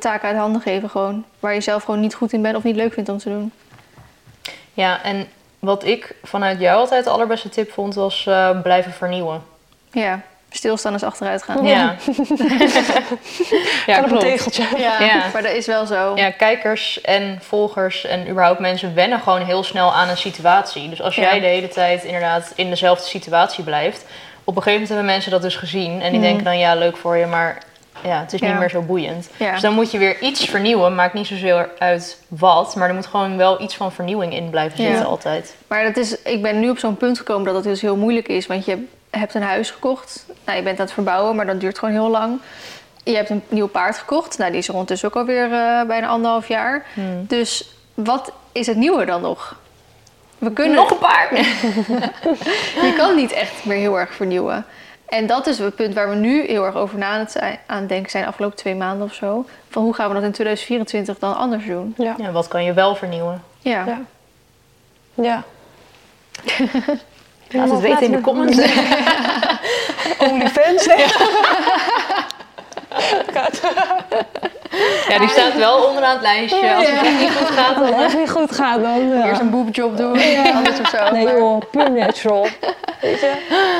taken 0.00 0.28
uit 0.28 0.36
handen 0.38 0.60
geven 0.60 0.90
gewoon. 0.90 1.24
Waar 1.40 1.54
je 1.54 1.60
zelf 1.60 1.82
gewoon 1.84 2.00
niet 2.00 2.14
goed 2.14 2.32
in 2.32 2.42
bent 2.42 2.56
of 2.56 2.62
niet 2.62 2.76
leuk 2.76 2.92
vindt 2.92 3.08
om 3.08 3.18
te 3.18 3.28
doen. 3.28 3.52
Ja, 4.72 5.02
en 5.02 5.28
wat 5.58 5.84
ik 5.84 6.14
vanuit 6.22 6.60
jou 6.60 6.78
altijd 6.78 7.04
de 7.04 7.10
allerbeste 7.10 7.48
tip 7.48 7.72
vond, 7.72 7.94
was 7.94 8.26
eh, 8.26 8.60
blijven 8.62 8.92
vernieuwen. 8.92 9.42
Ja, 9.90 10.20
stilstaan 10.50 10.94
is 10.94 11.02
achteruit 11.02 11.42
gaan. 11.42 11.64
Ja, 11.66 11.94
ja 13.86 13.94
Kan 13.94 13.98
op 13.98 14.02
een 14.02 14.08
klopt. 14.08 14.20
tegeltje. 14.20 14.64
Ja, 14.76 15.00
Ja. 15.02 15.22
maar 15.32 15.42
dat 15.42 15.52
is 15.52 15.66
wel 15.66 15.86
zo. 15.86 16.12
Ja, 16.16 16.30
kijkers 16.30 17.00
en 17.00 17.38
volgers 17.42 18.04
en 18.04 18.28
überhaupt 18.28 18.60
mensen 18.60 18.94
wennen 18.94 19.20
gewoon 19.20 19.42
heel 19.44 19.62
snel 19.64 19.94
aan 19.94 20.08
een 20.08 20.16
situatie. 20.16 20.88
Dus 20.88 21.02
als 21.02 21.14
Ja. 21.14 21.22
jij 21.22 21.40
de 21.40 21.46
hele 21.46 21.68
tijd 21.68 22.04
inderdaad 22.04 22.52
in 22.54 22.70
dezelfde 22.70 23.06
situatie 23.08 23.64
blijft, 23.64 24.04
op 24.44 24.56
een 24.56 24.62
gegeven 24.62 24.72
moment 24.72 24.88
hebben 24.88 25.04
mensen 25.06 25.30
dat 25.30 25.42
dus 25.42 25.56
gezien 25.56 26.02
en 26.02 26.12
die 26.12 26.20
denken 26.20 26.44
dan 26.44 26.58
ja, 26.58 26.74
leuk 26.74 26.96
voor 26.96 27.16
je, 27.16 27.26
maar 27.26 27.58
ja, 28.02 28.20
het 28.20 28.32
is 28.32 28.40
Ja. 28.40 28.48
niet 28.48 28.58
meer 28.58 28.70
zo 28.70 28.80
boeiend. 28.82 29.28
Ja. 29.36 29.52
Dus 29.52 29.60
dan 29.60 29.72
moet 29.74 29.90
je 29.90 29.98
weer 29.98 30.20
iets 30.20 30.44
vernieuwen, 30.44 30.94
maakt 30.94 31.14
niet 31.14 31.26
zozeer 31.26 31.68
uit 31.78 32.22
wat, 32.28 32.76
maar 32.76 32.88
er 32.88 32.94
moet 32.94 33.06
gewoon 33.06 33.36
wel 33.36 33.62
iets 33.62 33.74
van 33.76 33.92
vernieuwing 33.92 34.34
in 34.34 34.50
blijven 34.50 34.82
Ja. 34.82 34.88
zitten 34.88 35.06
altijd. 35.06 35.54
Maar 35.66 35.84
dat 35.84 35.96
is, 35.96 36.22
ik 36.22 36.42
ben 36.42 36.60
nu 36.60 36.70
op 36.70 36.78
zo'n 36.78 36.96
punt 36.96 37.18
gekomen 37.18 37.44
dat 37.44 37.54
het 37.54 37.64
dus 37.64 37.80
heel 37.80 37.96
moeilijk 37.96 38.28
is. 38.28 38.46
Want 38.46 38.64
je 38.64 38.84
hebt 39.10 39.34
een 39.34 39.42
huis 39.42 39.70
gekocht. 39.70 40.26
Nou, 40.44 40.56
je 40.58 40.64
bent 40.64 40.78
aan 40.78 40.84
het 40.84 40.94
verbouwen, 40.94 41.36
maar 41.36 41.46
dat 41.46 41.60
duurt 41.60 41.78
gewoon 41.78 41.94
heel 41.94 42.10
lang. 42.10 42.40
Je 43.04 43.14
hebt 43.16 43.30
een 43.30 43.42
nieuw 43.48 43.68
paard 43.68 43.98
gekocht. 43.98 44.38
Nou, 44.38 44.50
die 44.50 44.60
is 44.60 44.66
er 44.68 44.72
ondertussen 44.72 45.08
ook 45.08 45.16
alweer 45.16 45.44
eh 45.52 45.82
bijna 45.86 46.06
anderhalf 46.06 46.48
jaar. 46.48 46.86
Hmm. 46.94 47.24
Dus 47.26 47.74
wat 47.94 48.32
is 48.52 48.66
het 48.66 48.76
nieuwe 48.76 49.04
dan 49.04 49.20
nog? 49.20 49.56
We 50.38 50.50
kunnen, 50.52 50.76
Nog 50.76 50.90
een 50.90 50.98
paar! 50.98 51.28
je 52.86 52.94
kan 52.96 53.14
niet 53.16 53.32
echt 53.32 53.64
meer 53.64 53.76
heel 53.78 53.98
erg 53.98 54.14
vernieuwen. 54.14 54.64
En 55.08 55.26
dat 55.26 55.46
is 55.46 55.58
het 55.58 55.74
punt 55.74 55.94
waar 55.94 56.08
we 56.08 56.14
nu 56.14 56.46
heel 56.46 56.64
erg 56.64 56.74
over 56.74 56.98
na 56.98 57.06
aan 57.10 57.18
het, 57.18 57.30
zijn, 57.30 57.58
aan 57.66 57.78
het 57.78 57.88
denken 57.88 58.10
zijn 58.10 58.22
de 58.22 58.28
afgelopen 58.28 58.56
twee 58.56 58.74
maanden 58.74 59.06
of 59.06 59.14
zo. 59.14 59.46
Van 59.68 59.82
hoe 59.82 59.94
gaan 59.94 60.08
we 60.08 60.14
dat 60.14 60.22
in 60.22 60.32
2024 60.32 61.18
dan 61.18 61.36
anders 61.36 61.66
doen? 61.66 61.94
Ja. 61.96 62.14
Ja, 62.18 62.32
wat 62.32 62.48
kan 62.48 62.64
je 62.64 62.72
wel 62.72 62.94
vernieuwen? 62.94 63.42
Ja. 63.58 63.84
Ja. 63.86 64.00
Ja. 65.14 65.44
Laat 67.48 67.70
het 67.70 67.80
weten 67.80 68.02
in 68.02 68.12
de 68.12 68.20
comments. 68.20 68.56
Ja, 75.08 75.18
die 75.18 75.28
staat 75.28 75.56
wel 75.56 75.84
onderaan 75.84 76.12
het 76.12 76.22
lijstje. 76.22 76.74
Als 76.74 76.86
het 76.88 77.00
echt 77.02 77.18
niet 77.18 77.30
goed 77.36 77.50
gaat, 77.50 77.76
Als 77.76 77.90
dan... 77.90 78.00
het 78.00 78.18
niet 78.18 78.30
goed 78.30 78.52
gaat, 78.52 78.80
dan... 78.82 79.08
Ja. 79.08 79.26
Eerst 79.26 79.40
een 79.40 79.50
boobjob 79.50 79.96
doen, 79.96 80.20
anders 80.54 80.80
of 80.80 80.88
zo. 80.88 81.10
Nee 81.10 81.24
joh, 81.26 81.60
puur 81.70 81.90
natural. 81.90 82.46
Weet 83.00 83.20
je? 83.20 83.32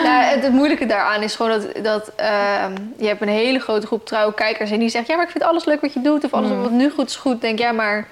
Nou, 0.04 0.24
het, 0.24 0.42
het 0.42 0.52
moeilijke 0.52 0.86
daaraan 0.86 1.22
is 1.22 1.34
gewoon 1.34 1.50
dat, 1.60 1.84
dat 1.84 2.12
ehm, 2.16 2.72
je 2.98 3.06
hebt 3.06 3.20
een 3.22 3.28
hele 3.28 3.58
grote 3.58 3.86
groep 3.86 4.06
trouwe 4.06 4.34
kijkers 4.34 4.70
en 4.70 4.78
die 4.78 4.88
zegt 4.88 5.06
ja, 5.06 5.14
maar 5.16 5.24
ik 5.24 5.30
vind 5.30 5.44
alles 5.44 5.64
leuk 5.64 5.80
wat 5.80 5.92
je 5.92 6.00
doet 6.00 6.24
of 6.24 6.32
alles 6.34 6.50
wat 6.50 6.70
nu 6.70 6.90
goed 6.90 7.08
is 7.08 7.16
goed. 7.16 7.40
Denk 7.40 7.58
ja, 7.58 7.72
maar 7.72 8.06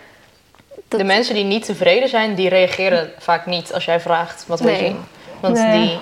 dat, 0.88 0.98
De 1.00 1.06
mensen 1.06 1.34
die 1.34 1.44
niet 1.44 1.64
tevreden 1.64 2.08
zijn, 2.08 2.34
die 2.34 2.48
reageren 2.48 3.10
vaak 3.18 3.46
niet 3.46 3.72
als 3.72 3.84
jij 3.84 4.00
vraagt 4.00 4.44
wat 4.46 4.60
wil 4.60 4.70
je 4.72 4.76
Nee. 4.80 4.86
zien. 4.86 5.04
Want 5.40 5.54
Nee. 5.56 5.80
die, 5.80 5.98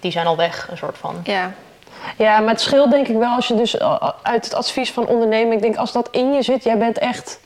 die 0.00 0.10
zijn 0.12 0.26
al 0.26 0.36
weg, 0.36 0.68
een 0.70 0.76
soort 0.76 0.98
van. 0.98 1.20
ja, 1.24 1.52
Ja, 2.18 2.40
maar 2.40 2.50
het 2.50 2.60
scheelt 2.60 2.90
denk 2.90 3.08
ik 3.08 3.16
wel 3.16 3.34
als 3.34 3.48
je 3.48 3.54
dus 3.54 3.74
uh, 3.74 4.10
uit 4.22 4.44
het 4.44 4.54
advies 4.54 4.92
van 4.92 5.06
ondernemen... 5.06 5.52
Ik 5.56 5.62
denk 5.62 5.76
als 5.76 5.92
dat 5.92 6.08
in 6.10 6.32
je 6.32 6.42
zit, 6.42 6.64
jij 6.64 6.78
bent 6.78 6.98
echt 6.98 7.40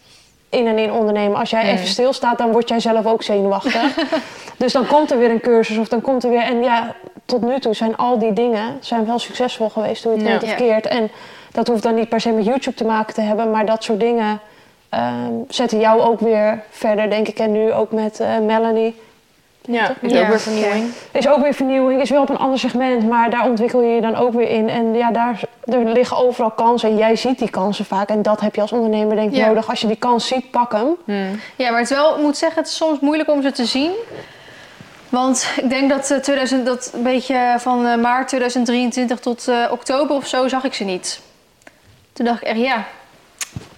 in 0.48 0.66
en 0.66 0.78
in 0.78 0.92
ondernemen. 0.92 1.38
Als 1.38 1.50
jij 1.50 1.62
Mm. 1.62 1.68
even 1.68 1.86
stilstaat, 1.86 2.38
dan 2.38 2.52
word 2.52 2.68
jij 2.68 2.80
zelf 2.80 3.06
ook 3.06 3.22
zenuwachtig. 3.22 3.94
dus 4.56 4.72
dan 4.72 4.86
komt 4.86 5.10
er 5.10 5.18
weer 5.18 5.30
een 5.30 5.40
cursus 5.40 5.76
of 5.78 5.88
dan 5.88 6.00
komt 6.00 6.24
er 6.24 6.30
weer... 6.30 6.42
En 6.42 6.62
ja, 6.62 6.94
tot 7.24 7.40
nu 7.42 7.58
toe 7.60 7.74
zijn 7.74 7.96
al 7.96 8.18
die 8.18 8.32
dingen 8.32 8.76
zijn 8.80 9.06
wel 9.06 9.18
succesvol 9.18 9.68
geweest, 9.68 10.04
hoe 10.04 10.18
je 10.18 10.28
het 10.28 10.42
Ja. 10.42 10.48
of 10.48 10.54
keert. 10.54 10.86
En 10.86 11.10
dat 11.52 11.68
hoeft 11.68 11.82
dan 11.82 11.94
niet 11.94 12.08
per 12.08 12.20
se 12.20 12.30
met 12.30 12.44
YouTube 12.44 12.76
te 12.76 12.84
maken 12.84 13.14
te 13.14 13.20
hebben... 13.20 13.50
maar 13.50 13.66
dat 13.66 13.84
soort 13.84 14.00
dingen 14.00 14.40
ehm, 14.88 15.32
zetten 15.48 15.80
jou 15.80 16.00
ook 16.00 16.20
weer 16.20 16.62
verder, 16.70 17.10
denk 17.10 17.28
ik. 17.28 17.38
En 17.38 17.52
nu 17.52 17.72
ook 17.72 17.92
met 17.92 18.20
eh, 18.20 18.38
Melanie... 18.38 19.00
Ja, 19.70 19.94
is 20.00 20.12
Ja. 20.12 20.20
ook 20.20 20.28
weer 20.28 20.40
vernieuwing. 20.40 20.92
Is 21.12 21.28
ook 21.28 21.42
weer 21.42 21.54
vernieuwing, 21.54 22.00
is 22.00 22.10
wel 22.10 22.22
op 22.22 22.28
een 22.28 22.38
ander 22.38 22.58
segment, 22.58 23.08
maar 23.08 23.30
daar 23.30 23.44
ontwikkel 23.48 23.82
je 23.82 23.94
je 23.94 24.00
dan 24.00 24.14
ook 24.16 24.32
weer 24.32 24.48
in. 24.48 24.68
En 24.68 24.94
ja, 24.94 25.10
daar 25.10 25.40
er 25.64 25.84
liggen 25.84 26.16
overal 26.16 26.50
kansen 26.50 26.88
en 26.88 26.96
jij 26.96 27.16
ziet 27.16 27.38
die 27.38 27.50
kansen 27.50 27.84
vaak. 27.84 28.08
En 28.08 28.22
dat 28.22 28.40
heb 28.40 28.54
je 28.54 28.60
als 28.60 28.72
ondernemer 28.72 29.16
denk 29.16 29.30
ik 29.30 29.36
Ja. 29.36 29.46
nodig. 29.46 29.68
Als 29.70 29.80
je 29.80 29.86
die 29.86 29.96
kans 29.96 30.26
ziet, 30.26 30.50
pak 30.50 30.72
hem. 30.72 30.96
Hmm. 31.04 31.40
ja, 31.56 31.70
maar 31.70 31.80
het 31.80 31.90
is 31.90 31.96
wel, 31.96 32.16
ik 32.16 32.22
moet 32.22 32.36
zeggen, 32.36 32.58
het 32.58 32.70
is 32.70 32.76
soms 32.76 33.00
moeilijk 33.00 33.30
om 33.30 33.42
ze 33.42 33.52
te 33.52 33.64
zien. 33.64 33.90
Want 35.08 35.52
ik 35.62 35.70
denk 35.70 35.90
dat, 35.90 36.10
eh, 36.10 36.18
2000, 36.18 36.66
dat 36.66 36.90
een 36.94 37.02
beetje 37.02 37.54
van 37.58 37.86
eh, 37.86 37.96
maart 37.96 38.28
2023 38.28 39.18
tot 39.20 39.48
eh, 39.48 39.56
oktober 39.70 40.16
of 40.16 40.26
zo 40.26 40.48
zag 40.48 40.64
ik 40.64 40.74
ze 40.74 40.84
niet. 40.84 41.20
Toen 42.12 42.26
dacht 42.26 42.40
ik 42.40 42.46
echt, 42.48 42.58
ja, 42.58 42.84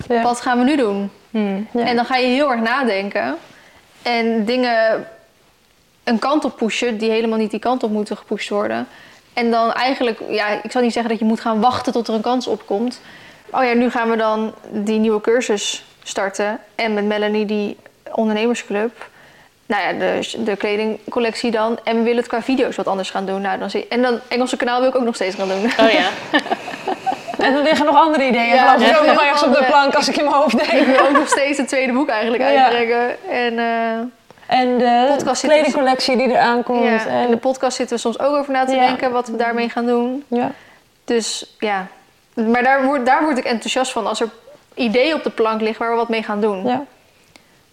Ja. 0.08 0.22
wat 0.22 0.40
gaan 0.40 0.58
we 0.58 0.64
nu 0.64 0.76
doen? 0.76 1.10
Hmm. 1.30 1.66
Ja. 1.72 1.84
En 1.84 1.96
dan 1.96 2.04
ga 2.04 2.16
je 2.16 2.26
heel 2.26 2.50
erg 2.52 2.60
nadenken. 2.60 3.36
En 4.02 4.44
dingen 4.44 5.06
een 6.10 6.18
kant 6.18 6.44
op 6.44 6.56
pushen 6.56 6.98
die 6.98 7.10
helemaal 7.10 7.38
niet 7.38 7.50
die 7.50 7.60
kant 7.60 7.82
op 7.82 7.90
moeten 7.90 8.16
gepusht 8.16 8.48
worden. 8.48 8.86
En 9.34 9.50
dan 9.50 9.72
eigenlijk, 9.72 10.20
ja, 10.28 10.46
ik 10.62 10.70
zal 10.70 10.82
niet 10.82 10.92
zeggen 10.92 11.10
dat 11.10 11.20
je 11.20 11.26
moet 11.26 11.40
gaan 11.40 11.60
wachten 11.60 11.92
tot 11.92 12.08
er 12.08 12.14
een 12.14 12.20
kans 12.20 12.46
opkomt. 12.46 13.00
Oh 13.50 13.64
ja, 13.64 13.72
nu 13.72 13.90
gaan 13.90 14.10
we 14.10 14.16
dan 14.16 14.54
die 14.70 14.98
nieuwe 14.98 15.20
cursus 15.20 15.84
starten. 16.02 16.58
En 16.74 16.94
met 16.94 17.04
Melanie 17.04 17.44
die 17.46 17.76
ondernemersclub. 18.12 19.08
Nou 19.66 19.82
ja, 19.82 19.92
de, 19.98 20.42
de 20.44 20.56
kledingcollectie 20.56 21.50
dan. 21.50 21.78
En 21.84 21.96
we 21.96 22.02
willen 22.02 22.18
het 22.18 22.26
qua 22.28 22.42
video's 22.42 22.76
wat 22.76 22.86
anders 22.86 23.10
gaan 23.10 23.26
doen. 23.26 23.40
Nou, 23.40 23.58
dan 23.58 23.70
zie, 23.70 23.86
en 23.88 24.02
dan 24.02 24.18
Engelse 24.28 24.56
kanaal 24.56 24.80
wil 24.80 24.88
ik 24.88 24.96
ook 24.96 25.04
nog 25.04 25.14
steeds 25.14 25.34
gaan 25.36 25.48
doen. 25.48 25.64
Oh 25.64 25.90
ja. 25.90 26.08
En 27.38 27.54
er 27.54 27.62
liggen 27.62 27.86
nog 27.86 27.96
andere 27.96 28.26
ideeën. 28.26 28.54
Ja, 28.54 28.80
er 28.80 28.98
ook 29.00 29.06
nog 29.06 29.22
ergens 29.22 29.42
op 29.42 29.54
de 29.54 29.64
plank 29.64 29.94
als 29.94 30.08
ik 30.08 30.16
in 30.16 30.24
mijn 30.24 30.36
hoofd 30.36 30.60
ik 30.62 30.70
denk. 30.70 30.86
wil 30.86 31.06
ook 31.06 31.12
nog 31.12 31.28
steeds 31.28 31.58
het 31.58 31.68
tweede 31.68 31.92
boek 31.92 32.08
eigenlijk 32.08 32.42
Ja. 32.42 32.64
uitbrengen. 32.64 33.28
En 33.30 33.58
eh, 33.58 33.98
En 34.50 34.78
de 34.78 35.12
Podcast 35.16 35.42
kledingcollectie 35.42 36.16
die 36.16 36.28
eraan 36.28 36.62
komt. 36.62 36.84
ja, 36.84 36.90
in 36.92 37.26
de 37.26 37.32
En, 37.32 37.38
podcast 37.38 37.76
zitten 37.76 37.96
we 37.96 38.02
soms 38.02 38.18
ook 38.18 38.34
over 38.36 38.52
na 38.52 38.64
te 38.64 38.74
Ja. 38.74 38.86
denken 38.86 39.12
wat 39.12 39.28
we 39.28 39.36
daarmee 39.36 39.68
gaan 39.68 39.86
doen. 39.86 40.24
ja. 40.28 40.50
Dus 41.04 41.54
ja, 41.58 41.86
maar 42.34 42.62
daar 42.62 42.84
word, 42.84 43.06
daar 43.06 43.22
word 43.24 43.38
ik 43.38 43.44
enthousiast 43.44 43.92
van 43.92 44.06
als 44.06 44.20
er 44.20 44.28
ideeën 44.74 45.14
op 45.14 45.22
de 45.22 45.30
plank 45.30 45.60
liggen 45.60 45.78
waar 45.82 45.90
we 45.90 45.96
wat 45.96 46.08
mee 46.08 46.22
gaan 46.22 46.40
doen. 46.40 46.66
ja. 46.66 46.84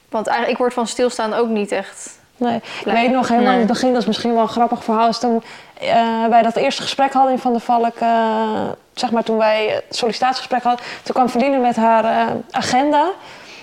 Want 0.10 0.28
eigenlijk, 0.28 0.58
ik 0.58 0.58
word 0.64 0.74
van 0.74 0.88
stilstaan 0.88 1.34
ook 1.34 1.48
niet 1.48 1.72
echt. 1.72 2.20
Nee, 2.38 2.56
ik 2.56 2.92
weet 2.92 3.12
nog 3.12 3.28
helemaal 3.28 3.52
in 3.54 3.58
het 3.58 3.68
begin, 3.68 3.92
dat 3.94 4.02
is 4.02 4.08
misschien 4.08 4.34
wel 4.34 4.42
een 4.42 4.48
grappig 4.48 4.84
verhaal, 4.84 5.08
is 5.08 5.20
toen 5.20 5.44
eh, 5.82 6.26
wij 6.30 6.42
dat 6.42 6.56
eerste 6.56 6.82
gesprek 6.82 7.14
hadden 7.14 7.32
in 7.32 7.40
Van 7.40 7.52
der 7.52 7.62
Valk, 7.62 7.96
eh, 8.00 8.62
zeg 8.94 9.12
maar 9.12 9.24
toen 9.24 9.38
wij 9.38 9.68
het 9.88 9.96
sollicitatiegesprek 9.96 10.64
hadden, 10.64 10.86
toen 11.04 11.16
kwam 11.16 11.30
Verline 11.30 11.58
met 11.58 11.76
haar 11.76 12.06
eh, 12.06 12.26
agenda. 12.52 13.10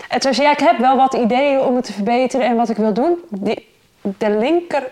En 0.08 0.20
toen 0.20 0.34
zei 0.34 0.46
ja, 0.46 0.52
ik 0.52 0.60
heb 0.60 0.78
wel 0.78 0.96
wat 0.96 1.14
ideeën 1.14 1.60
om 1.60 1.76
het 1.76 1.84
te 1.84 1.92
verbeteren 1.92 2.46
en 2.46 2.56
wat 2.56 2.68
ik 2.68 2.76
wil 2.76 2.92
doen. 2.92 3.18
Die, 3.28 3.68
de 4.00 4.30
linker 4.30 4.82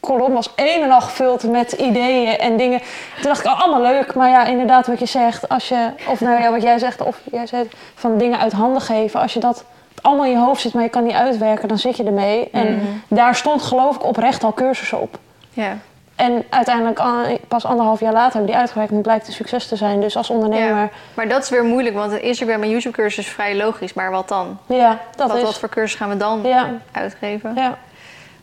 kolom 0.00 0.32
was 0.32 0.52
een 0.56 0.82
en 0.82 0.90
al 0.90 1.00
gevuld 1.00 1.42
met 1.50 1.72
ideeën 1.72 2.38
en 2.38 2.56
dingen. 2.56 2.80
Toen 3.14 3.22
dacht 3.22 3.44
ik, 3.44 3.46
oh, 3.46 3.60
allemaal 3.60 3.92
leuk, 3.92 4.14
maar 4.14 4.30
ja, 4.30 4.44
inderdaad 4.44 4.86
wat 4.86 4.98
je 4.98 5.06
zegt, 5.06 5.48
als 5.48 5.68
je, 5.68 5.90
of 6.08 6.20
nou 6.20 6.42
ja, 6.42 6.50
wat 6.50 6.62
jij 6.62 6.78
zegt, 6.78 7.02
of 7.02 7.20
jij 7.32 7.46
zegt, 7.46 7.74
van 7.94 8.18
dingen 8.18 8.38
uit 8.38 8.52
handen 8.52 8.82
geven, 8.82 9.20
als 9.20 9.32
je 9.32 9.40
dat 9.40 9.64
allemaal 10.02 10.24
in 10.24 10.30
je 10.30 10.38
hoofd 10.38 10.60
zit, 10.60 10.74
maar 10.74 10.82
je 10.82 10.88
kan 10.88 11.04
niet 11.04 11.14
uitwerken, 11.14 11.68
dan 11.68 11.78
zit 11.78 11.96
je 11.96 12.04
ermee. 12.04 12.48
En 12.52 13.02
daar 13.08 13.34
stond 13.34 13.62
geloof 13.62 13.96
ik 13.96 14.04
oprecht 14.04 14.44
al 14.44 14.52
cursussen 14.52 15.00
op. 15.00 15.18
Ja. 15.52 15.78
En 16.16 16.44
uiteindelijk, 16.50 17.00
pas 17.48 17.64
anderhalf 17.64 18.00
jaar 18.00 18.12
later 18.12 18.32
hebben 18.32 18.50
die 18.50 18.60
uitgewerkt 18.60 18.90
en 18.90 18.96
het 18.96 19.06
blijkt 19.06 19.26
een 19.26 19.32
succes 19.32 19.66
te 19.68 19.76
zijn. 19.76 20.00
Dus 20.00 20.16
als 20.16 20.30
ondernemer, 20.30 20.76
Ja. 20.82 20.88
Maar 21.14 21.28
dat 21.28 21.42
is 21.42 21.48
weer 21.48 21.64
moeilijk, 21.64 21.94
want 21.96 22.12
een 22.12 22.22
Instagram 22.22 22.62
en 22.62 22.70
YouTube 22.70 22.96
cursus 22.96 23.26
is 23.26 23.32
vrij 23.32 23.56
logisch. 23.56 23.92
Maar 23.94 24.10
wat 24.10 24.28
dan? 24.28 24.58
ja, 24.66 24.98
dat 25.16 25.28
wat, 25.28 25.36
is. 25.36 25.42
wat 25.42 25.58
voor 25.58 25.68
cursus 25.68 25.94
gaan 25.98 26.08
we 26.08 26.16
dan 26.16 26.40
Ja, 26.44 26.70
uitgeven? 26.92 27.52
ja, 27.54 27.78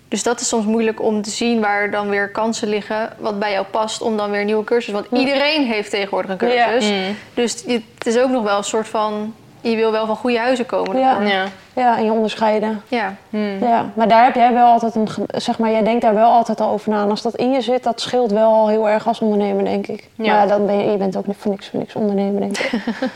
Dus 0.07 0.23
dat 0.23 0.39
is 0.39 0.47
soms 0.47 0.65
moeilijk 0.65 1.01
om 1.01 1.21
te 1.21 1.29
zien 1.29 1.61
waar 1.61 1.91
dan 1.91 2.09
weer 2.09 2.29
kansen 2.29 2.67
liggen 2.67 3.13
wat 3.19 3.39
bij 3.39 3.51
jou 3.51 3.65
past 3.65 4.01
om 4.01 4.17
dan 4.17 4.31
weer 4.31 4.39
een 4.39 4.45
nieuwe 4.45 4.63
cursus. 4.63 4.93
Want 4.93 5.05
iedereen 5.11 5.65
heeft 5.65 5.89
tegenwoordig 5.89 6.31
een 6.31 6.37
cursus. 6.37 6.89
Mm. 6.89 7.15
Dus 7.33 7.63
het 7.67 8.05
is 8.05 8.19
ook 8.19 8.29
nog 8.29 8.43
wel 8.43 8.57
een 8.57 8.63
soort 8.63 8.87
van. 8.87 9.33
Je 9.63 9.75
wil 9.75 9.91
wel 9.91 10.05
van 10.05 10.15
goede 10.15 10.39
huizen 10.39 10.65
komen. 10.65 10.99
Ja. 10.99 11.21
Ja. 11.21 11.45
ja, 11.73 11.97
en 11.97 12.05
je 12.05 12.11
onderscheiden. 12.11 12.81
ja. 12.87 13.15
Hmm. 13.29 13.59
Ja, 13.59 13.85
maar 13.93 14.07
daar 14.07 14.23
heb 14.23 14.35
jij 14.35 14.53
wel 14.53 14.65
altijd 14.67 14.95
een, 14.95 15.07
zeg 15.27 15.59
maar, 15.59 15.71
jij 15.71 15.83
denkt 15.83 16.01
daar 16.01 16.13
wel 16.13 16.31
altijd 16.31 16.59
al 16.59 16.69
over 16.69 16.89
na. 16.89 17.03
En 17.03 17.09
als 17.09 17.21
dat 17.21 17.35
in 17.35 17.51
je 17.51 17.61
zit, 17.61 17.83
dat 17.83 18.01
scheelt 18.01 18.31
wel 18.31 18.51
al 18.53 18.67
heel 18.67 18.89
erg 18.89 19.07
als 19.07 19.19
ondernemer, 19.19 19.63
denk 19.63 19.87
ik. 19.87 20.07
Ja. 20.15 20.33
Maar 20.33 20.47
dan 20.47 20.65
ben 20.65 20.77
je, 20.77 20.91
je 20.91 20.97
bent 20.97 21.17
ook 21.17 21.27
niet 21.27 21.37
voor 21.39 21.51
niks, 21.51 21.69
voor 21.69 21.79
niks 21.79 21.95
ondernemer, 21.95 22.41
denk 22.41 22.57
ik. 22.57 22.71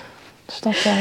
dus 0.45 0.59
dat, 0.59 0.73
eh, 0.73 0.91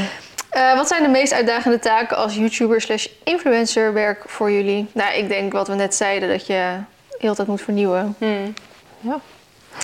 Eh, 0.50 0.74
wat 0.76 0.88
zijn 0.88 1.02
de 1.02 1.08
meest 1.08 1.32
uitdagende 1.32 1.78
taken 1.78 2.16
als 2.16 2.34
YouTuber 2.34 2.80
slash 2.80 3.06
influencer 3.24 3.92
werk 3.92 4.22
voor 4.26 4.50
jullie? 4.50 4.88
Nou, 4.92 5.14
ik 5.14 5.28
denk 5.28 5.52
wat 5.52 5.68
we 5.68 5.74
net 5.74 5.94
zeiden, 5.94 6.28
dat 6.28 6.46
je 6.46 6.72
heel 7.18 7.34
tijd 7.34 7.48
moet 7.48 7.62
vernieuwen. 7.62 8.14
Hmm. 8.18 8.54
ja. 9.00 9.18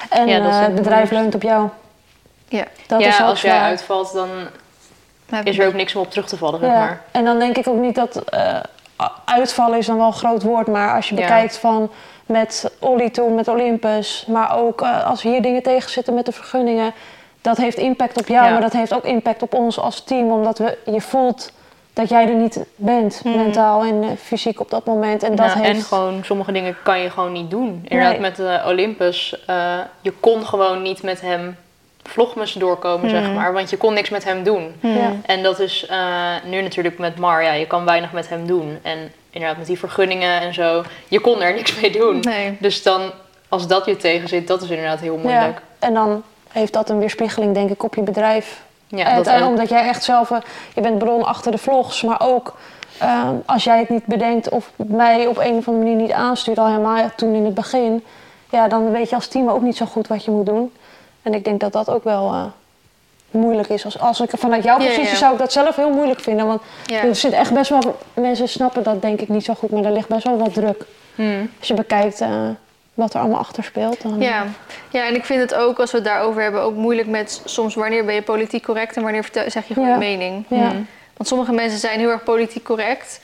En 0.08 0.26
Ja, 0.28 0.38
eh, 0.38 0.60
het 0.60 0.74
bedrijf 0.74 1.10
leunt 1.10 1.34
op 1.34 1.42
jou. 1.42 1.68
Ja. 2.48 2.64
Dat 2.86 3.00
ja, 3.00 3.08
is 3.08 3.20
als 3.20 3.40
jij 3.40 3.58
uitvalt, 3.58 4.12
dan 4.12 4.28
is 5.44 5.58
er 5.58 5.66
ook 5.66 5.74
niks 5.74 5.94
meer 5.94 6.04
op 6.04 6.10
terug 6.10 6.28
te 6.28 6.36
vallen, 6.36 6.60
Ja, 6.60 6.68
maar. 6.78 7.00
en 7.10 7.24
dan 7.24 7.38
denk 7.38 7.56
ik 7.56 7.68
ook 7.68 7.80
niet 7.80 7.94
dat 7.94 8.16
eh, 8.16 8.56
uitvallen 9.24 9.78
is 9.78 9.86
dan 9.86 9.96
wel 9.96 10.06
een 10.06 10.12
groot 10.12 10.42
woord, 10.42 10.66
maar 10.66 10.94
als 10.94 11.08
je 11.08 11.14
bekijkt 11.14 11.58
van 11.58 11.90
met 12.26 12.72
Olly 12.78 13.10
toen, 13.10 13.34
met 13.34 13.48
Olympus, 13.48 14.24
maar 14.28 14.56
ook 14.58 14.80
eh, 14.82 15.06
als 15.06 15.22
hier 15.22 15.42
dingen 15.42 15.62
tegen 15.62 15.90
zitten 15.90 16.14
met 16.14 16.26
de 16.26 16.32
vergunningen, 16.32 16.92
dat 17.40 17.56
heeft 17.56 17.76
impact 17.78 18.18
op 18.18 18.26
jou, 18.28 18.50
maar 18.52 18.60
dat 18.60 18.72
heeft 18.72 18.94
ook 18.94 19.04
impact 19.04 19.42
op 19.42 19.54
ons 19.54 19.78
als 19.78 20.04
team, 20.04 20.30
omdat 20.30 20.58
we, 20.58 20.78
je 20.84 21.00
voelt 21.00 21.52
dat 21.92 22.08
jij 22.08 22.28
er 22.28 22.34
niet 22.34 22.64
bent, 22.76 23.20
Hmm. 23.22 23.36
mentaal 23.36 23.82
en 23.84 24.02
eh, 24.02 24.08
fysiek 24.22 24.60
op 24.60 24.70
dat 24.70 24.84
moment. 24.86 25.22
En 25.22 25.34
dat 25.34 25.52
heeft... 25.52 25.76
En 25.76 25.82
gewoon, 25.82 26.24
sommige 26.24 26.52
dingen 26.52 26.76
kan 26.82 26.98
je 27.00 27.10
gewoon 27.10 27.32
niet 27.32 27.50
doen. 27.50 27.80
Inderdaad, 27.88 28.12
Nee. 28.18 28.20
met 28.20 28.38
eh, 28.38 28.66
Olympus, 28.66 29.36
je 30.00 30.12
kon 30.20 30.46
gewoon 30.46 30.82
niet 30.82 31.02
met 31.02 31.20
hem 31.20 31.56
vlogmas 32.02 32.52
doorkomen, 32.52 33.10
zeg 33.10 33.24
Hmm. 33.24 33.34
maar. 33.34 33.52
Want 33.52 33.70
je 33.70 33.76
kon 33.76 33.94
niks 33.94 34.10
met 34.10 34.24
hem 34.24 34.42
doen. 34.42 34.74
Ja. 34.80 35.12
En 35.26 35.42
dat 35.42 35.58
is 35.60 35.86
eh, 35.86 35.98
nu 36.44 36.60
natuurlijk 36.62 36.98
met 36.98 37.18
Mar, 37.18 37.42
ja, 37.42 37.52
je 37.52 37.66
kan 37.66 37.84
weinig 37.84 38.12
met 38.12 38.28
hem 38.28 38.46
doen. 38.46 38.78
En 38.82 39.12
inderdaad, 39.30 39.58
met 39.58 39.66
die 39.66 39.78
vergunningen 39.78 40.40
en 40.40 40.54
zo, 40.54 40.82
je 41.08 41.20
kon 41.20 41.42
er 41.42 41.54
niks 41.54 41.80
mee 41.80 41.92
doen. 41.92 42.20
Nee. 42.20 42.56
Dus 42.60 42.82
dan, 42.82 43.00
als 43.48 43.66
dat 43.66 43.84
je 43.86 43.96
tegen 43.96 44.28
zit, 44.28 44.46
dat 44.48 44.62
is 44.62 44.70
inderdaad 44.70 45.00
heel 45.00 45.14
Ja, 45.16 45.20
moeilijk. 45.22 45.60
en 45.78 45.94
dan 45.94 46.22
heeft 46.52 46.72
dat 46.72 46.90
een 46.90 46.98
weerspiegeling, 46.98 47.54
denk 47.54 47.70
ik, 47.70 47.82
op 47.82 47.94
je 47.94 48.02
bedrijf. 48.02 48.62
Ja, 48.88 49.04
En 49.06 49.16
dat 49.16 49.26
en 49.26 49.42
ook. 49.42 49.48
omdat 49.48 49.68
jij 49.68 49.86
echt 49.88 50.02
zelf, 50.04 50.30
eh, 50.30 50.38
je 50.74 50.80
bent 50.80 50.98
bron 50.98 51.24
achter 51.24 51.52
de 51.52 51.58
vlogs, 51.58 52.02
maar 52.02 52.20
ook 52.20 52.54
eh, 52.98 53.28
als 53.46 53.64
jij 53.64 53.78
het 53.78 53.88
niet 53.88 54.06
bedenkt 54.06 54.48
of 54.48 54.70
mij 54.76 55.26
op 55.26 55.36
een 55.38 55.56
of 55.56 55.68
andere 55.68 55.84
manier 55.84 55.96
niet 56.02 56.12
aanstuurt, 56.12 56.58
al 56.58 56.66
helemaal 56.66 57.10
toen 57.16 57.34
in 57.34 57.44
het 57.44 57.54
begin, 57.54 58.04
ja, 58.50 58.68
dan 58.68 58.90
weet 58.90 59.08
je 59.08 59.14
als 59.14 59.26
team 59.26 59.48
ook 59.48 59.62
niet 59.62 59.76
zo 59.76 59.86
goed 59.86 60.06
wat 60.08 60.24
je 60.24 60.30
moet 60.30 60.46
doen. 60.46 60.72
En 61.22 61.34
ik 61.34 61.44
denk 61.44 61.60
dat 61.60 61.72
dat 61.72 61.90
ook 61.90 62.04
wel 62.04 62.32
eh, 62.32 62.44
moeilijk 63.30 63.68
is. 63.68 63.84
Als, 63.84 63.98
als 63.98 64.20
ik 64.20 64.30
vanuit 64.34 64.64
jouw 64.64 64.76
positie 64.76 65.02
ja. 65.02 65.14
zou 65.14 65.32
ik 65.32 65.38
dat 65.38 65.52
zelf 65.52 65.76
heel 65.76 65.90
moeilijk 65.90 66.20
vinden, 66.20 66.46
want 66.46 66.62
Ja. 66.86 67.02
er 67.02 67.14
zit 67.16 67.32
echt 67.32 67.52
best 67.54 67.70
wel, 67.70 67.98
mensen 68.14 68.48
snappen 68.48 68.82
dat 68.82 69.02
denk 69.02 69.20
ik 69.20 69.28
niet 69.28 69.44
zo 69.44 69.54
goed, 69.54 69.70
maar 69.70 69.84
er 69.84 69.92
ligt 69.92 70.08
best 70.08 70.24
wel 70.24 70.38
wat 70.38 70.54
druk. 70.54 70.84
Hmm. 71.14 71.50
Als 71.58 71.68
je 71.68 71.74
bekijkt 71.74 72.20
eh, 72.20 72.48
wat 72.94 73.14
er 73.14 73.20
allemaal 73.20 73.38
achter 73.38 73.64
speelt. 73.64 74.02
Dan, 74.02 74.20
Ja. 74.20 74.44
ja, 74.90 75.06
en 75.06 75.14
ik 75.14 75.24
vind 75.24 75.40
het 75.40 75.54
ook, 75.54 75.78
als 75.80 75.90
we 75.90 75.96
het 75.96 76.06
daarover 76.06 76.42
hebben, 76.42 76.62
ook 76.62 76.74
moeilijk 76.74 77.08
met 77.08 77.42
soms 77.44 77.74
wanneer 77.74 78.04
ben 78.04 78.14
je 78.14 78.22
politiek 78.22 78.62
correct 78.62 78.96
en 78.96 79.02
wanneer 79.02 79.28
zeg 79.46 79.68
je 79.68 79.74
gewoon 79.74 79.88
je 79.88 79.96
mening. 79.96 80.44
Ja. 80.48 80.56
Hmm. 80.70 80.86
Want 81.16 81.28
sommige 81.28 81.52
mensen 81.52 81.78
zijn 81.78 81.98
heel 81.98 82.08
erg 82.10 82.22
politiek 82.22 82.64
correct, 82.64 83.20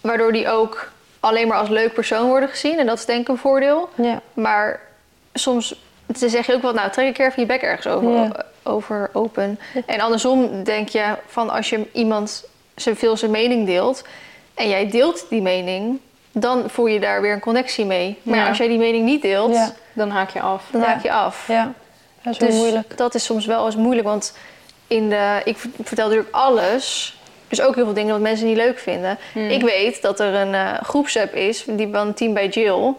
waardoor 0.00 0.32
die 0.32 0.48
ook 0.48 0.90
alleen 1.20 1.48
maar 1.48 1.58
als 1.58 1.68
leuk 1.68 1.94
persoon 1.94 2.28
worden 2.28 2.48
gezien. 2.48 2.78
En 2.78 2.86
dat 2.86 2.98
is 2.98 3.04
denk 3.04 3.20
ik 3.20 3.28
een 3.28 3.36
voordeel. 3.38 3.88
ja. 3.94 4.20
Maar 4.34 4.80
soms 5.32 5.80
zeg 6.16 6.46
je 6.46 6.54
ook 6.54 6.62
wel, 6.62 6.72
nou 6.72 6.90
trek 6.90 7.06
een 7.06 7.12
keer 7.12 7.26
even 7.26 7.40
je 7.42 7.46
bek 7.48 7.62
ergens 7.62 7.86
over, 7.86 8.10
Ja. 8.12 8.32
over 8.62 9.10
open. 9.12 9.58
En 9.86 10.00
andersom 10.00 10.64
denk 10.64 10.88
je 10.88 11.04
van 11.26 11.50
als 11.50 11.70
je 11.70 11.86
iemand 11.92 12.44
zijn 12.74 12.96
veel 12.96 13.16
zijn 13.16 13.30
mening 13.30 13.66
deelt 13.66 14.04
en 14.54 14.68
jij 14.68 14.90
deelt 14.90 15.26
die 15.30 15.42
mening, 15.42 15.98
dan 16.32 16.70
voel 16.70 16.86
je 16.86 17.00
daar 17.00 17.20
weer 17.22 17.32
een 17.32 17.40
connectie 17.40 17.84
mee. 17.84 18.18
Maar 18.22 18.38
Ja. 18.38 18.48
als 18.48 18.58
jij 18.58 18.68
die 18.68 18.78
mening 18.78 19.04
niet 19.04 19.22
deelt, 19.22 19.54
Ja. 19.54 19.72
Dan 19.92 20.10
haak 20.10 20.30
je 20.30 20.40
af. 20.40 20.64
dan 20.70 20.80
Ja. 20.80 20.86
haak 20.86 21.02
je 21.02 21.12
af. 21.12 21.44
ja, 21.48 21.72
dat 22.22 22.32
is 22.32 22.38
wel 22.38 22.48
Dus 22.48 22.58
moeilijk. 22.58 22.96
dat 22.96 23.14
is 23.14 23.24
soms 23.24 23.46
wel 23.46 23.66
eens 23.66 23.76
moeilijk, 23.76 24.06
want 24.06 24.36
in 24.86 25.08
de, 25.08 25.40
ik 25.44 25.56
vertel 25.82 26.04
natuurlijk 26.08 26.34
alles. 26.34 27.16
Dus 27.48 27.60
ook 27.60 27.74
heel 27.74 27.84
veel 27.84 27.94
dingen 27.94 28.12
wat 28.12 28.20
mensen 28.20 28.46
niet 28.46 28.56
leuk 28.56 28.78
vinden. 28.78 29.18
Hmm. 29.32 29.48
Ik 29.48 29.62
weet 29.62 30.02
dat 30.02 30.20
er 30.20 30.34
een 30.34 30.54
eh 30.54 30.72
groepsapp 30.82 31.34
is, 31.34 31.64
die 31.66 31.88
van 31.92 32.06
een 32.06 32.14
team 32.14 32.34
bij 32.34 32.48
Jill. 32.48 32.94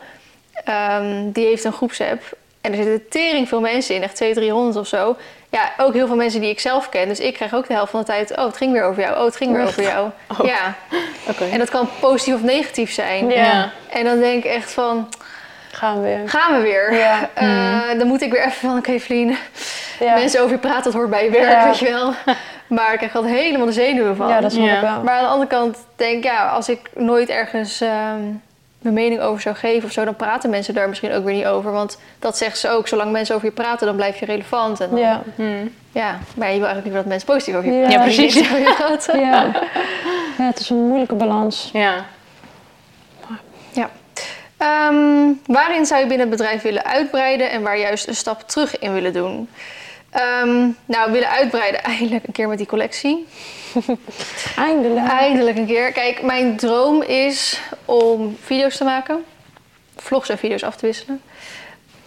Ehm, 0.63 1.31
die 1.31 1.45
heeft 1.45 1.63
een 1.63 1.73
groepsapp. 1.73 2.21
En 2.61 2.71
er 2.71 2.83
zitten 2.83 3.09
tering 3.09 3.47
veel 3.47 3.59
mensen 3.61 3.95
in, 3.95 4.03
echt 4.03 4.15
200, 4.15 4.45
300 4.47 4.77
of 4.77 4.87
zo. 4.87 5.15
Ja, 5.49 5.71
ook 5.77 5.93
heel 5.93 6.07
veel 6.07 6.15
mensen 6.15 6.41
die 6.41 6.49
ik 6.49 6.59
zelf 6.59 6.89
ken. 6.89 7.07
Dus 7.07 7.19
ik 7.19 7.33
krijg 7.33 7.53
ook 7.53 7.67
de 7.67 7.73
helft 7.73 7.91
van 7.91 7.99
de 7.99 8.05
tijd... 8.05 8.37
oh, 8.37 8.45
het 8.45 8.57
ging 8.57 8.71
weer 8.71 8.83
over 8.83 9.01
jou, 9.03 9.17
oh, 9.17 9.25
het 9.25 9.35
ging 9.35 9.53
weer 9.53 9.63
over 9.65 9.83
jou. 9.83 10.09
Oh. 10.39 10.45
Ja, 10.45 10.75
Oké. 11.29 11.43
en 11.51 11.59
dat 11.59 11.69
kan 11.69 11.89
positief 11.99 12.33
of 12.33 12.43
negatief 12.43 12.91
zijn. 12.91 13.29
Ja. 13.29 13.71
En 13.89 14.03
dan 14.03 14.19
denk 14.19 14.43
ik 14.43 14.51
echt 14.51 14.71
van, 14.71 15.09
Gaan 15.71 15.95
we 15.95 16.07
weer. 16.07 16.29
gaan 16.29 16.55
we 16.55 16.61
weer. 16.61 16.93
Ja. 16.93 17.29
Eh, 17.33 17.97
Dan 17.99 18.07
moet 18.07 18.21
ik 18.21 18.31
weer 18.31 18.41
even 18.45 18.51
van, 18.69 18.77
oké 18.77 18.91
Evelien, 18.91 19.37
Ja. 19.99 20.13
mensen 20.13 20.39
over 20.41 20.51
je 20.53 20.57
praten, 20.59 20.83
dat 20.83 20.93
hoort 20.93 21.09
bij 21.09 21.23
je 21.23 21.29
werk, 21.29 21.49
Ja. 21.51 21.65
weet 21.65 21.79
je 21.79 21.89
wel. 21.89 22.13
Maar 22.67 22.91
ik 22.91 22.97
krijg 22.97 23.15
altijd 23.15 23.33
helemaal 23.35 23.65
de 23.65 23.71
zenuwen 23.71 24.15
van. 24.15 24.27
Ja, 24.27 24.41
dat 24.41 24.51
snap 24.51 24.65
ik 24.75 24.81
wel. 24.81 25.01
Maar 25.03 25.13
aan 25.13 25.23
de 25.23 25.29
andere 25.29 25.49
kant 25.49 25.77
denk 25.95 26.17
ik, 26.17 26.23
ja, 26.23 26.47
als 26.47 26.69
ik 26.69 26.79
nooit 26.93 27.29
ergens 27.29 27.81
ehm, 27.81 28.21
mijn 28.79 28.95
mening 28.95 29.21
over 29.21 29.41
zou 29.41 29.55
geven 29.55 29.85
of 29.87 29.91
zo, 29.91 30.05
dan 30.05 30.15
praten 30.15 30.49
mensen 30.49 30.73
daar 30.73 30.89
misschien 30.89 31.11
ook 31.13 31.23
weer 31.23 31.33
niet 31.33 31.45
over. 31.45 31.71
Want 31.71 31.97
dat 32.19 32.37
zeggen 32.37 32.57
ze 32.57 32.69
ook, 32.69 32.87
zolang 32.87 33.11
mensen 33.11 33.35
over 33.35 33.47
je 33.47 33.53
praten, 33.53 33.87
dan 33.87 33.95
blijf 33.95 34.19
je 34.19 34.25
relevant. 34.25 34.79
En 34.79 34.89
dan, 34.89 34.99
ja. 34.99 35.21
Hmm. 35.35 35.71
maar 36.35 36.51
je 36.51 36.57
wil 36.59 36.67
eigenlijk 36.67 36.83
liever 36.83 36.93
dat 37.01 37.05
mensen 37.05 37.27
positief 37.27 37.55
over 37.55 37.71
je 37.71 37.75
Ja. 37.79 37.87
praten. 37.87 37.99
Ja, 37.99 38.03
precies. 38.15 38.35
niet 38.35 38.43
over 38.45 38.59
je 38.59 38.73
praten. 38.77 39.19
Ja. 39.19 39.43
ja, 40.37 40.45
het 40.45 40.59
is 40.59 40.69
een 40.69 40.87
moeilijke 40.87 41.15
balans. 41.15 41.69
Ja. 41.73 42.05
Ja. 43.71 43.89
Ehm, 44.57 45.31
waarin 45.45 45.85
zou 45.85 46.01
je 46.01 46.07
binnen 46.07 46.27
het 46.27 46.37
bedrijf 46.37 46.61
willen 46.61 46.85
uitbreiden 46.85 47.51
en 47.51 47.61
waar 47.61 47.77
juist 47.77 48.07
een 48.07 48.15
stap 48.15 48.41
terug 48.41 48.79
in 48.79 48.93
willen 48.93 49.13
doen? 49.13 49.49
Ehm, 50.11 50.67
nou, 50.85 51.05
we 51.05 51.11
willen 51.11 51.29
uitbreiden 51.29 51.83
eindelijk 51.83 52.27
een 52.27 52.33
keer 52.33 52.47
met 52.47 52.57
die 52.57 52.67
collectie. 52.67 53.27
Eindelijk. 54.55 55.07
Eindelijk 55.07 55.57
een 55.57 55.65
keer. 55.65 55.91
Kijk, 55.91 56.21
mijn 56.21 56.57
droom 56.57 57.01
is 57.01 57.61
om 57.85 58.37
video's 58.43 58.77
te 58.77 58.83
maken. 58.83 59.23
Vlogs 59.95 60.29
en 60.29 60.37
video's 60.37 60.63
af 60.63 60.75
te 60.75 60.85
wisselen. 60.85 61.21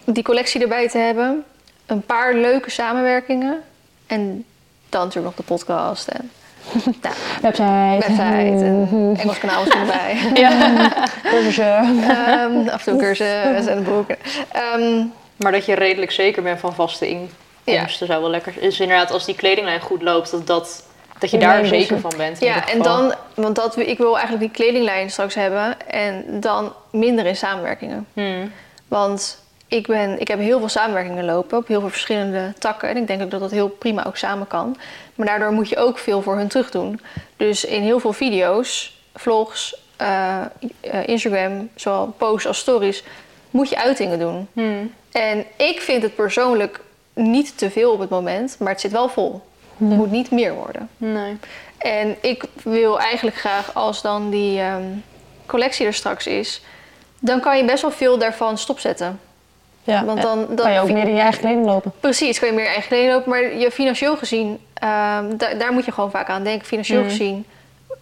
Die 0.05 0.23
collectie 0.23 0.61
erbij 0.61 0.89
te 0.89 0.97
hebben. 0.97 1.43
Een 1.85 2.01
paar 2.01 2.33
leuke 2.33 2.69
samenwerkingen. 2.69 3.61
En 4.07 4.45
dan 4.89 5.01
natuurlijk 5.01 5.35
nog 5.37 5.45
de 5.45 5.53
podcast 5.53 6.07
en 6.07 6.31
nou, 7.01 7.15
Website. 7.41 7.97
website 7.99 8.63
en 8.65 8.87
Engels 9.19 9.37
kanaal 9.39 9.63
misschien 9.63 9.81
erbij. 9.81 10.31
Ja. 10.33 10.89
Cursussen. 11.23 12.03
Ehm, 12.09 12.67
af 12.69 12.87
en 12.87 12.91
toe 12.93 13.01
cursus 13.01 13.65
en 13.65 13.77
een 13.77 13.83
boek. 13.83 14.09
Ehm, 14.51 15.05
Maar 15.35 15.51
dat 15.51 15.65
je 15.65 15.73
redelijk 15.73 16.11
zeker 16.11 16.43
bent 16.43 16.59
van 16.59 16.73
vaste 16.75 17.07
inkomsten 17.07 17.41
zou 17.87 18.21
wel 18.21 18.29
lekker 18.29 18.53
Dus 18.59 18.79
inderdaad, 18.79 19.11
als 19.11 19.25
die 19.25 19.35
kledinglijn 19.35 19.81
goed 19.81 20.01
loopt, 20.01 20.31
dat, 20.31 20.47
dat, 20.47 20.83
dat 21.19 21.31
je 21.31 21.37
daar 21.37 21.65
zeker 21.65 21.99
van 21.99 22.13
bent. 22.17 22.39
ja, 22.39 22.67
en 22.69 22.81
dan, 22.81 23.13
want 23.33 23.55
dat, 23.55 23.77
ik 23.77 23.97
wil 23.97 24.17
eigenlijk 24.17 24.39
die 24.39 24.65
kledinglijn 24.65 25.11
straks 25.11 25.35
hebben 25.35 25.87
en 25.87 26.39
dan 26.39 26.73
minder 26.91 27.25
in 27.25 27.35
samenwerkingen. 27.35 28.07
Hmm. 28.13 28.51
Want 28.87 29.43
ik, 29.67 29.87
ben, 29.87 30.19
ik 30.19 30.27
heb 30.27 30.39
heel 30.39 30.59
veel 30.59 30.69
samenwerkingen 30.69 31.25
lopen 31.25 31.57
op 31.57 31.67
heel 31.67 31.79
veel 31.79 31.89
verschillende 31.89 32.53
takken. 32.59 32.89
En 32.89 32.97
ik 32.97 33.07
denk 33.07 33.21
ook 33.21 33.31
dat 33.31 33.39
dat 33.39 33.51
heel 33.51 33.69
prima 33.69 34.05
ook 34.05 34.17
samen 34.17 34.47
kan. 34.47 34.77
Maar 35.15 35.27
daardoor 35.27 35.51
moet 35.51 35.69
je 35.69 35.77
ook 35.77 35.97
veel 35.97 36.21
voor 36.21 36.35
hun 36.35 36.47
terug 36.47 36.71
doen. 36.71 36.99
Dus 37.37 37.65
in 37.65 37.81
heel 37.81 37.99
veel 37.99 38.13
video's, 38.13 38.97
vlogs, 39.15 39.75
eh, 39.95 40.41
eh, 40.81 41.07
Instagram, 41.07 41.69
zowel 41.75 42.15
posts 42.17 42.47
als 42.47 42.57
stories, 42.57 43.03
moet 43.49 43.69
je 43.69 43.77
uitingen 43.77 44.19
doen. 44.19 44.47
Hmm. 44.53 44.93
En 45.11 45.45
ik 45.57 45.81
vind 45.81 46.03
het 46.03 46.15
persoonlijk 46.15 46.79
niet 47.13 47.57
te 47.57 47.69
veel 47.71 47.91
op 47.91 47.99
het 47.99 48.09
moment, 48.09 48.55
maar 48.59 48.71
het 48.71 48.81
zit 48.81 48.91
wel 48.91 49.09
vol. 49.09 49.41
Het 49.77 49.87
moet 49.89 50.11
niet 50.11 50.31
meer 50.31 50.53
worden. 50.53 50.89
Nee. 50.97 51.37
En 51.77 52.15
ik 52.21 52.43
wil 52.63 52.99
eigenlijk 52.99 53.35
graag, 53.37 53.73
als 53.73 54.01
dan 54.01 54.29
die 54.29 54.59
ehm, 54.59 54.83
collectie 55.45 55.85
er 55.85 55.93
straks 55.93 56.27
is, 56.27 56.61
dan 57.19 57.39
kan 57.39 57.57
je 57.57 57.65
best 57.65 57.81
wel 57.81 57.91
veel 57.91 58.17
daarvan 58.17 58.57
stopzetten. 58.57 59.19
Ja. 59.83 60.05
Want 60.05 60.21
dan, 60.21 60.45
dan 60.47 60.55
kan 60.55 60.71
je 60.73 60.79
ook 60.79 60.91
meer 60.91 61.07
in 61.07 61.15
je 61.15 61.21
eigen 61.21 61.39
kleding 61.39 61.65
lopen. 61.65 61.91
Precies, 61.99 62.39
kan 62.39 62.47
je 62.47 62.53
meer 62.53 62.65
eigen 62.65 62.87
kleding 62.87 63.11
lopen. 63.13 63.29
Maar 63.29 63.55
je 63.57 63.71
financieel 63.71 64.17
gezien, 64.17 64.59
ehm, 64.73 65.37
da- 65.37 65.53
daar 65.53 65.71
moet 65.73 65.85
je 65.85 65.91
gewoon 65.91 66.11
vaak 66.11 66.29
aan 66.29 66.43
denken. 66.43 66.67
Financieel 66.67 67.01
Mm. 67.03 67.09
gezien 67.09 67.45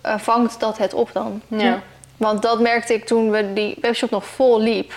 eh, 0.01 0.17
vangt 0.17 0.59
dat 0.59 0.77
het 0.77 0.93
op 0.93 1.09
dan. 1.13 1.41
Ja. 1.47 1.81
Want 2.17 2.41
dat 2.41 2.59
merkte 2.59 2.93
ik 2.93 3.05
toen 3.05 3.31
we 3.31 3.53
die 3.53 3.77
webshop 3.81 4.09
nog 4.09 4.25
vol 4.25 4.59
liep. 4.61 4.93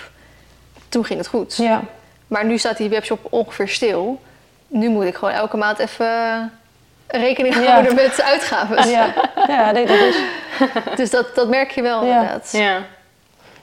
Toen 0.89 1.05
ging 1.05 1.19
het 1.19 1.27
goed. 1.27 1.55
Ja. 1.55 1.83
Maar 2.27 2.45
nu 2.45 2.57
staat 2.57 2.77
die 2.77 2.89
webshop 2.89 3.27
ongeveer 3.29 3.67
stil. 3.67 4.21
Nu 4.67 4.89
moet 4.89 5.03
ik 5.05 5.15
gewoon 5.15 5.33
elke 5.33 5.57
maand 5.57 5.79
even 5.79 6.51
rekening 7.07 7.55
Ja. 7.55 7.71
houden 7.71 7.95
met 7.95 8.21
uitgaven. 8.23 8.89
Ja. 8.89 9.13
Ja, 9.47 9.71
nee, 9.71 9.85
dat 9.85 9.97
is. 9.99 10.15
Dus 10.97 11.09
dat, 11.09 11.35
dat 11.35 11.47
merk 11.49 11.71
je 11.71 11.81
wel 11.81 12.05
Ja. 12.05 12.13
inderdaad. 12.13 12.49
Ja. 12.51 12.77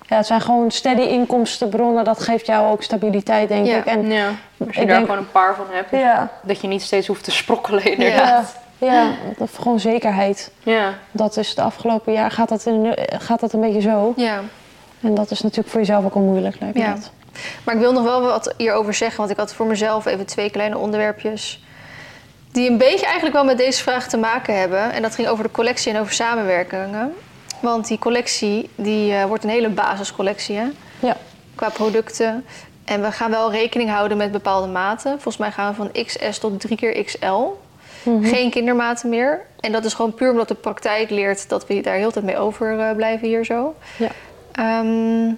Ja, 0.08 0.16
het 0.18 0.26
zijn 0.26 0.40
gewoon 0.40 0.70
steady 0.70 1.00
inkomstenbronnen. 1.00 2.04
Dat 2.04 2.20
geeft 2.22 2.46
jou 2.46 2.70
ook 2.72 2.82
stabiliteit, 2.82 3.48
denk 3.48 3.66
Ja. 3.66 3.76
ik. 3.76 3.84
En 3.84 4.10
ja. 4.10 4.26
Als 4.26 4.34
je 4.58 4.64
Ik 4.66 4.74
daar 4.74 4.86
denk- 4.86 5.00
gewoon 5.00 5.18
een 5.18 5.30
paar 5.30 5.54
van 5.54 5.64
hebt, 5.70 5.90
ja, 5.90 6.30
dat 6.42 6.60
je 6.60 6.68
niet 6.68 6.82
steeds 6.82 7.06
hoeft 7.06 7.24
te 7.24 7.30
sprokkelen 7.30 7.84
inderdaad. 7.84 8.56
ja, 8.78 8.92
ja, 8.92 9.10
dat 9.38 9.50
gewoon 9.60 9.80
zekerheid. 9.80 10.50
Ja. 10.62 10.94
Dat 11.10 11.36
is 11.36 11.54
de 11.54 11.62
afgelopen 11.62 12.12
jaar 12.12 12.30
gaat 12.30 12.48
dat, 12.48 12.66
in, 12.66 12.94
gaat 13.18 13.40
dat 13.40 13.52
een 13.52 13.60
beetje 13.60 13.80
zo. 13.80 14.12
Ja. 14.16 14.40
En 15.00 15.14
dat 15.14 15.30
is 15.30 15.40
natuurlijk 15.40 15.68
voor 15.68 15.80
jezelf 15.80 16.04
ook 16.04 16.14
al 16.14 16.20
moeilijk, 16.20 16.56
lijkt 16.60 16.76
me 16.76 16.82
Ja. 16.82 16.92
dat. 16.94 17.10
Maar 17.64 17.74
ik 17.74 17.80
wil 17.80 17.92
nog 17.92 18.04
wel 18.04 18.20
wat 18.22 18.54
hierover 18.56 18.94
zeggen, 18.94 19.18
want 19.18 19.30
ik 19.30 19.36
had 19.36 19.54
voor 19.54 19.66
mezelf 19.66 20.06
even 20.06 20.26
twee 20.26 20.50
kleine 20.50 20.78
onderwerpjes. 20.78 21.64
Die 22.52 22.70
een 22.70 22.78
beetje 22.78 23.04
eigenlijk 23.04 23.34
wel 23.34 23.44
met 23.44 23.58
deze 23.58 23.82
vraag 23.82 24.08
te 24.08 24.16
maken 24.16 24.58
hebben. 24.58 24.92
En 24.92 25.02
dat 25.02 25.14
ging 25.14 25.28
over 25.28 25.44
de 25.44 25.50
collectie 25.50 25.92
en 25.92 26.00
over 26.00 26.12
samenwerkingen. 26.12 27.14
Want 27.60 27.86
die 27.88 27.98
collectie 27.98 28.70
die, 28.74 29.14
eh, 29.14 29.24
wordt 29.24 29.44
een 29.44 29.50
hele 29.50 29.68
basiscollectie 29.68 30.56
hè, 30.56 30.66
Ja. 30.98 31.16
qua 31.54 31.68
producten. 31.68 32.44
En 32.84 33.02
we 33.02 33.12
gaan 33.12 33.30
wel 33.30 33.50
rekening 33.52 33.90
houden 33.90 34.16
met 34.16 34.32
bepaalde 34.32 34.66
maten. 34.68 35.10
Volgens 35.12 35.36
mij 35.36 35.50
gaan 35.50 35.70
we 35.70 35.76
van 35.76 36.04
XS 36.04 36.38
tot 36.38 36.60
3 36.60 36.76
keer 36.76 37.04
XL. 37.04 37.58
Mhm. 38.02 38.24
Geen 38.24 38.50
kindermaten 38.50 39.08
meer. 39.08 39.40
En 39.60 39.72
dat 39.72 39.84
is 39.84 39.94
gewoon 39.94 40.14
puur 40.14 40.30
omdat 40.30 40.48
de 40.48 40.54
praktijk 40.54 41.10
leert 41.10 41.48
dat 41.48 41.66
we 41.66 41.80
daar 41.80 41.94
heel 41.96 42.10
tijd 42.10 42.24
mee 42.24 42.38
over 42.38 42.78
eh, 42.80 42.96
blijven 42.96 43.28
hier 43.28 43.44
zo. 43.44 43.74
Ja. 43.96 44.08
Ehm, 44.52 45.32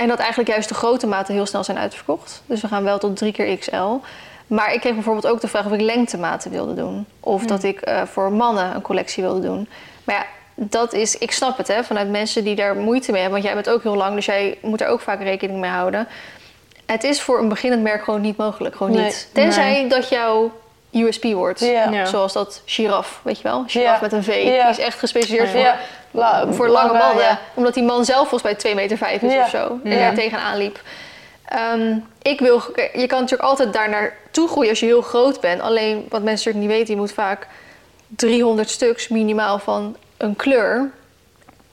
en 0.00 0.08
dat 0.08 0.18
eigenlijk 0.18 0.48
juist 0.48 0.68
de 0.68 0.74
grote 0.74 1.06
maten 1.06 1.34
heel 1.34 1.46
snel 1.46 1.64
zijn 1.64 1.78
uitverkocht. 1.78 2.42
Dus 2.46 2.60
we 2.60 2.68
gaan 2.68 2.84
wel 2.84 2.98
tot 2.98 3.16
3 3.16 3.32
keer 3.32 3.58
XL. 3.58 3.98
Maar 4.46 4.72
ik 4.72 4.80
kreeg 4.80 4.94
bijvoorbeeld 4.94 5.26
ook 5.26 5.40
de 5.40 5.48
vraag 5.48 5.66
of 5.66 5.72
ik 5.72 5.80
lengtematen 5.80 6.50
wilde 6.50 6.74
doen. 6.74 7.06
Of 7.20 7.44
dat 7.46 7.62
ik 7.62 7.80
eh, 7.80 8.02
voor 8.02 8.32
mannen 8.32 8.74
een 8.74 8.82
collectie 8.82 9.22
wilde 9.22 9.40
doen. 9.40 9.68
Maar 10.04 10.14
ja, 10.14 10.24
dat 10.54 10.92
is, 10.92 11.18
ik 11.18 11.32
snap 11.32 11.56
het 11.56 11.68
hè, 11.68 11.84
vanuit 11.84 12.10
mensen 12.10 12.44
die 12.44 12.54
daar 12.54 12.76
moeite 12.76 13.12
mee 13.12 13.20
hebben. 13.20 13.40
Want 13.40 13.54
jij 13.54 13.62
bent 13.62 13.74
ook 13.76 13.82
heel 13.82 13.96
lang, 13.96 14.14
dus 14.14 14.24
jij 14.24 14.58
moet 14.62 14.80
er 14.80 14.88
ook 14.88 15.00
vaak 15.00 15.22
rekening 15.22 15.60
mee 15.60 15.70
houden. 15.70 16.08
Het 16.86 17.04
is 17.04 17.20
voor 17.20 17.38
een 17.38 17.48
beginnend 17.48 17.82
merk 17.82 18.04
gewoon 18.04 18.20
niet 18.20 18.36
mogelijk. 18.36 18.76
Gewoon 18.76 18.92
Nee, 18.92 19.04
niet. 19.04 19.28
Tenzij 19.32 19.72
nee. 19.72 19.88
dat 19.88 20.08
jouw 20.08 20.52
USP 20.92 21.24
wordt. 21.24 21.66
Zoals 22.04 22.32
dat 22.32 22.62
giraf, 22.64 23.20
weet 23.22 23.36
je 23.36 23.42
wel? 23.42 23.64
Giraf 23.66 24.00
met 24.00 24.12
een 24.12 24.22
V. 24.24 24.42
Die 24.42 24.68
is 24.68 24.78
echt 24.78 24.98
gespecialiseerd 24.98 25.50
voor. 25.50 25.74
La- 26.20 26.46
voor 26.52 26.68
lange 26.68 26.98
ballen. 26.98 27.22
ja. 27.22 27.38
Omdat 27.54 27.74
die 27.74 27.82
man 27.82 28.04
zelf 28.04 28.20
volgens 28.20 28.42
mij 28.42 28.54
2 28.54 28.74
meter 28.74 28.96
vijf 28.96 29.22
is 29.22 29.34
of 29.36 29.48
zo. 29.48 29.78
En 29.84 29.98
daar 29.98 30.14
tegenaan 30.14 30.56
liep. 30.56 30.80
Ehm, 31.44 31.96
ik 32.22 32.40
wil, 32.40 32.62
je 32.92 33.06
kan 33.06 33.20
natuurlijk 33.20 33.48
altijd 33.48 33.72
daar 33.72 33.88
naartoe 33.88 34.48
groeien 34.48 34.70
als 34.70 34.80
je 34.80 34.86
heel 34.86 35.02
groot 35.02 35.40
bent. 35.40 35.60
Alleen 35.60 36.06
wat 36.08 36.22
mensen 36.22 36.28
natuurlijk 36.52 36.56
niet 36.66 36.78
weten, 36.78 36.94
je 36.94 37.00
moet 37.00 37.12
vaak 37.12 37.46
300 38.06 38.70
stuks 38.70 39.08
minimaal 39.08 39.58
van 39.58 39.96
een 40.16 40.36
kleur. 40.36 40.90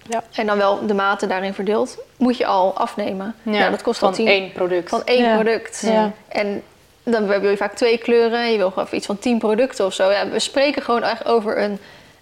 Ja. 0.09 0.23
En 0.35 0.45
dan 0.45 0.57
wel 0.57 0.85
de 0.87 0.93
maten 0.93 1.29
daarin 1.29 1.53
verdeeld, 1.53 1.97
moet 2.17 2.37
je 2.37 2.45
al 2.45 2.73
afnemen. 2.77 3.35
Ja. 3.43 3.51
Nou, 3.51 3.71
dat 3.71 3.81
kost 3.81 3.99
van 3.99 4.07
al 4.07 4.13
10 4.13 4.27
één 4.27 4.51
product. 4.51 4.89
van 4.89 5.01
één 5.05 5.23
Ja. 5.23 5.33
product. 5.35 5.81
Ja. 5.85 6.11
En 6.27 6.63
dan 7.11 7.27
wil 7.27 7.49
je 7.49 7.57
vaak 7.57 7.73
twee 7.75 7.97
kleuren. 7.97 8.39
en 8.39 8.51
Je 8.51 8.57
wil 8.57 8.71
gewoon 8.71 8.87
iets 8.91 9.05
van 9.05 9.19
tien 9.19 9.37
producten 9.37 9.85
of 9.85 9.93
zo. 9.93 10.11
Ja, 10.11 10.27
we 10.29 10.39
spreken 10.39 10.81
gewoon 10.81 11.03
echt 11.03 11.25
over 11.25 11.61
een, 11.61 11.79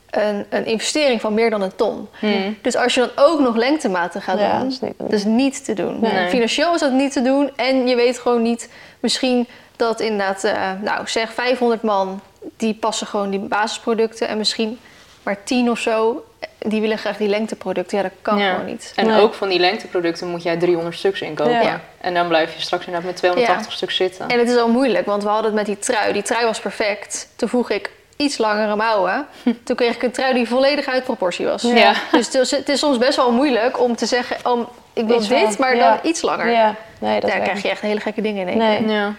een, 0.09 0.45
een 0.49 0.65
investering 0.65 1.21
van 1.21 1.33
meer 1.33 1.49
dan 1.49 1.61
een 1.61 1.75
ton. 1.75 2.07
Hmm. 2.19 2.57
Dus 2.61 2.75
als 2.75 2.93
je 2.93 2.99
dan 2.99 3.25
ook 3.25 3.39
nog 3.39 3.55
lengtematen 3.55 4.21
gaat 4.21 4.39
Ja, 4.39 4.51
doen, 4.59 4.63
dat 4.63 4.71
is 4.71 4.79
niet- 4.79 4.93
dat 4.97 5.11
is 5.11 5.23
niet 5.25 5.65
te 5.65 5.73
doen. 5.73 5.99
Nee. 5.99 6.29
Financieel 6.29 6.73
is 6.73 6.79
dat 6.79 6.91
niet 6.91 7.11
te 7.11 7.21
doen. 7.21 7.51
En 7.55 7.87
je 7.87 7.95
weet 7.95 8.19
gewoon 8.19 8.41
niet, 8.41 8.69
misschien 8.99 9.47
dat 9.75 9.99
inderdaad, 9.99 10.43
eh, 10.43 10.71
nou 10.81 11.07
zeg 11.07 11.33
500 11.33 11.81
man, 11.81 12.21
die 12.57 12.73
passen 12.73 13.07
gewoon 13.07 13.29
die 13.29 13.39
basisproducten. 13.39 14.27
En 14.27 14.37
misschien 14.37 14.79
maar 15.23 15.43
10 15.43 15.69
of 15.71 15.79
zo, 15.79 16.25
die 16.59 16.81
willen 16.81 16.97
graag 16.97 17.17
die 17.17 17.27
lengteproducten. 17.27 17.97
Ja, 17.97 18.03
dat 18.03 18.11
kan 18.21 18.37
Ja. 18.37 18.51
gewoon 18.51 18.65
niet. 18.65 18.93
En 18.95 19.07
Nee. 19.07 19.21
ook 19.21 19.33
van 19.33 19.49
die 19.49 19.59
lengteproducten 19.59 20.27
moet 20.27 20.43
jij 20.43 20.57
300 20.57 20.95
stuks 20.97 21.21
inkopen. 21.21 21.51
Ja. 21.63 21.81
En 22.01 22.13
dan 22.13 22.27
blijf 22.27 22.55
je 22.55 22.61
straks 22.61 22.85
inderdaad 22.85 23.09
met 23.09 23.17
280 23.19 23.71
stuks 23.71 23.95
zitten. 23.95 24.27
En 24.29 24.39
het 24.39 24.49
is 24.49 24.57
al 24.57 24.69
moeilijk, 24.69 25.05
want 25.05 25.23
we 25.23 25.29
hadden 25.29 25.45
het 25.45 25.53
met 25.55 25.65
die 25.65 25.79
trui. 25.79 26.13
Die 26.13 26.21
trui 26.21 26.45
was 26.45 26.59
perfect. 26.59 27.27
Toen 27.35 27.49
vroeg 27.49 27.69
ik 27.69 27.91
iets 28.17 28.37
langere 28.37 28.75
mouwen. 28.75 29.27
Toen 29.65 29.75
kreeg 29.75 29.95
ik 29.95 30.03
een 30.03 30.11
trui 30.11 30.33
die 30.33 30.47
volledig 30.47 30.85
uit 30.87 31.03
proportie 31.03 31.45
was. 31.45 31.61
Ja. 31.61 31.93
Dus 32.11 32.25
het 32.25 32.33
is, 32.35 32.51
het 32.51 32.69
is 32.69 32.79
soms 32.79 32.97
best 32.97 33.15
wel 33.15 33.31
moeilijk 33.31 33.79
om 33.79 33.95
te 33.95 34.05
zeggen... 34.05 34.51
Om, 34.51 34.67
ik 34.93 35.05
wil 35.07 35.17
Iets 35.17 35.27
dit, 35.27 35.39
van- 35.39 35.55
maar 35.59 35.75
ja. 35.75 35.89
dan 35.89 36.09
iets 36.09 36.21
langer. 36.21 36.51
Ja, 36.51 36.75
nee, 36.99 37.19
dat 37.19 37.29
Daar 37.29 37.39
krijg 37.39 37.61
je 37.61 37.69
echt 37.69 37.81
hele 37.81 37.99
gekke 37.99 38.21
dingen 38.21 38.41
in 38.41 38.47
één 38.47 38.57
Nee. 38.57 38.77
keer. 38.77 38.89
Ja. 38.91 39.13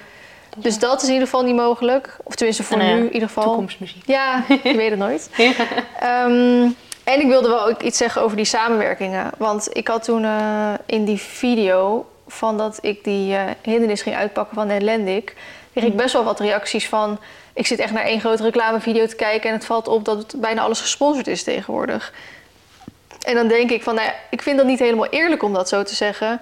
Dus 0.56 0.78
dat 0.78 0.96
is 1.02 1.06
in 1.08 1.12
ieder 1.12 1.28
geval 1.28 1.44
niet 1.44 1.54
mogelijk. 1.56 2.16
Of 2.24 2.34
tenminste 2.34 2.62
voor 2.62 2.78
eh, 2.78 2.86
nu 2.86 2.92
in 2.96 3.12
ieder 3.12 3.28
geval. 3.28 3.44
Toekomstmuziek. 3.44 4.02
Ja, 4.06 4.44
je 4.62 4.76
weet 4.76 4.90
het 4.90 4.98
nooit. 4.98 5.30
Ehm, 6.00 6.68
en 7.06 7.20
ik 7.20 7.26
wilde 7.26 7.48
wel 7.48 7.68
ook 7.68 7.82
iets 7.82 7.98
zeggen 7.98 8.22
over 8.22 8.36
die 8.36 8.46
samenwerkingen. 8.46 9.30
Want 9.38 9.68
ik 9.72 9.88
had 9.88 10.04
toen 10.04 10.24
eh, 10.24 10.72
in 10.86 11.04
die 11.04 11.18
video 11.18 12.06
van 12.26 12.58
dat 12.58 12.78
ik 12.80 13.04
die 13.04 13.36
eh, 13.36 13.50
hindernis 13.62 14.02
ging 14.02 14.16
uitpakken 14.16 14.54
van 14.54 14.66
Netlandic... 14.66 15.34
kreeg 15.72 15.84
ik 15.84 15.96
best 15.96 16.12
wel 16.12 16.24
wat 16.24 16.40
reacties 16.40 16.88
van... 16.88 17.18
ik 17.52 17.66
zit 17.66 17.78
echt 17.78 17.92
naar 17.92 18.02
één 18.02 18.20
grote 18.20 18.42
reclamevideo 18.42 19.06
te 19.06 19.16
kijken... 19.16 19.48
en 19.48 19.54
het 19.54 19.64
valt 19.64 19.88
op 19.88 20.04
dat 20.04 20.18
het 20.18 20.40
bijna 20.40 20.62
alles 20.62 20.80
gesponsord 20.80 21.26
is 21.26 21.42
tegenwoordig. 21.42 22.12
En 23.26 23.34
dan 23.34 23.48
denk 23.48 23.70
ik 23.70 23.82
van, 23.82 23.94
nou 23.94 24.06
ja, 24.06 24.14
ik 24.30 24.42
vind 24.42 24.56
dat 24.56 24.66
niet 24.66 24.78
helemaal 24.78 25.08
eerlijk 25.08 25.42
om 25.42 25.52
dat 25.52 25.68
zo 25.68 25.82
te 25.82 25.94
zeggen... 25.94 26.40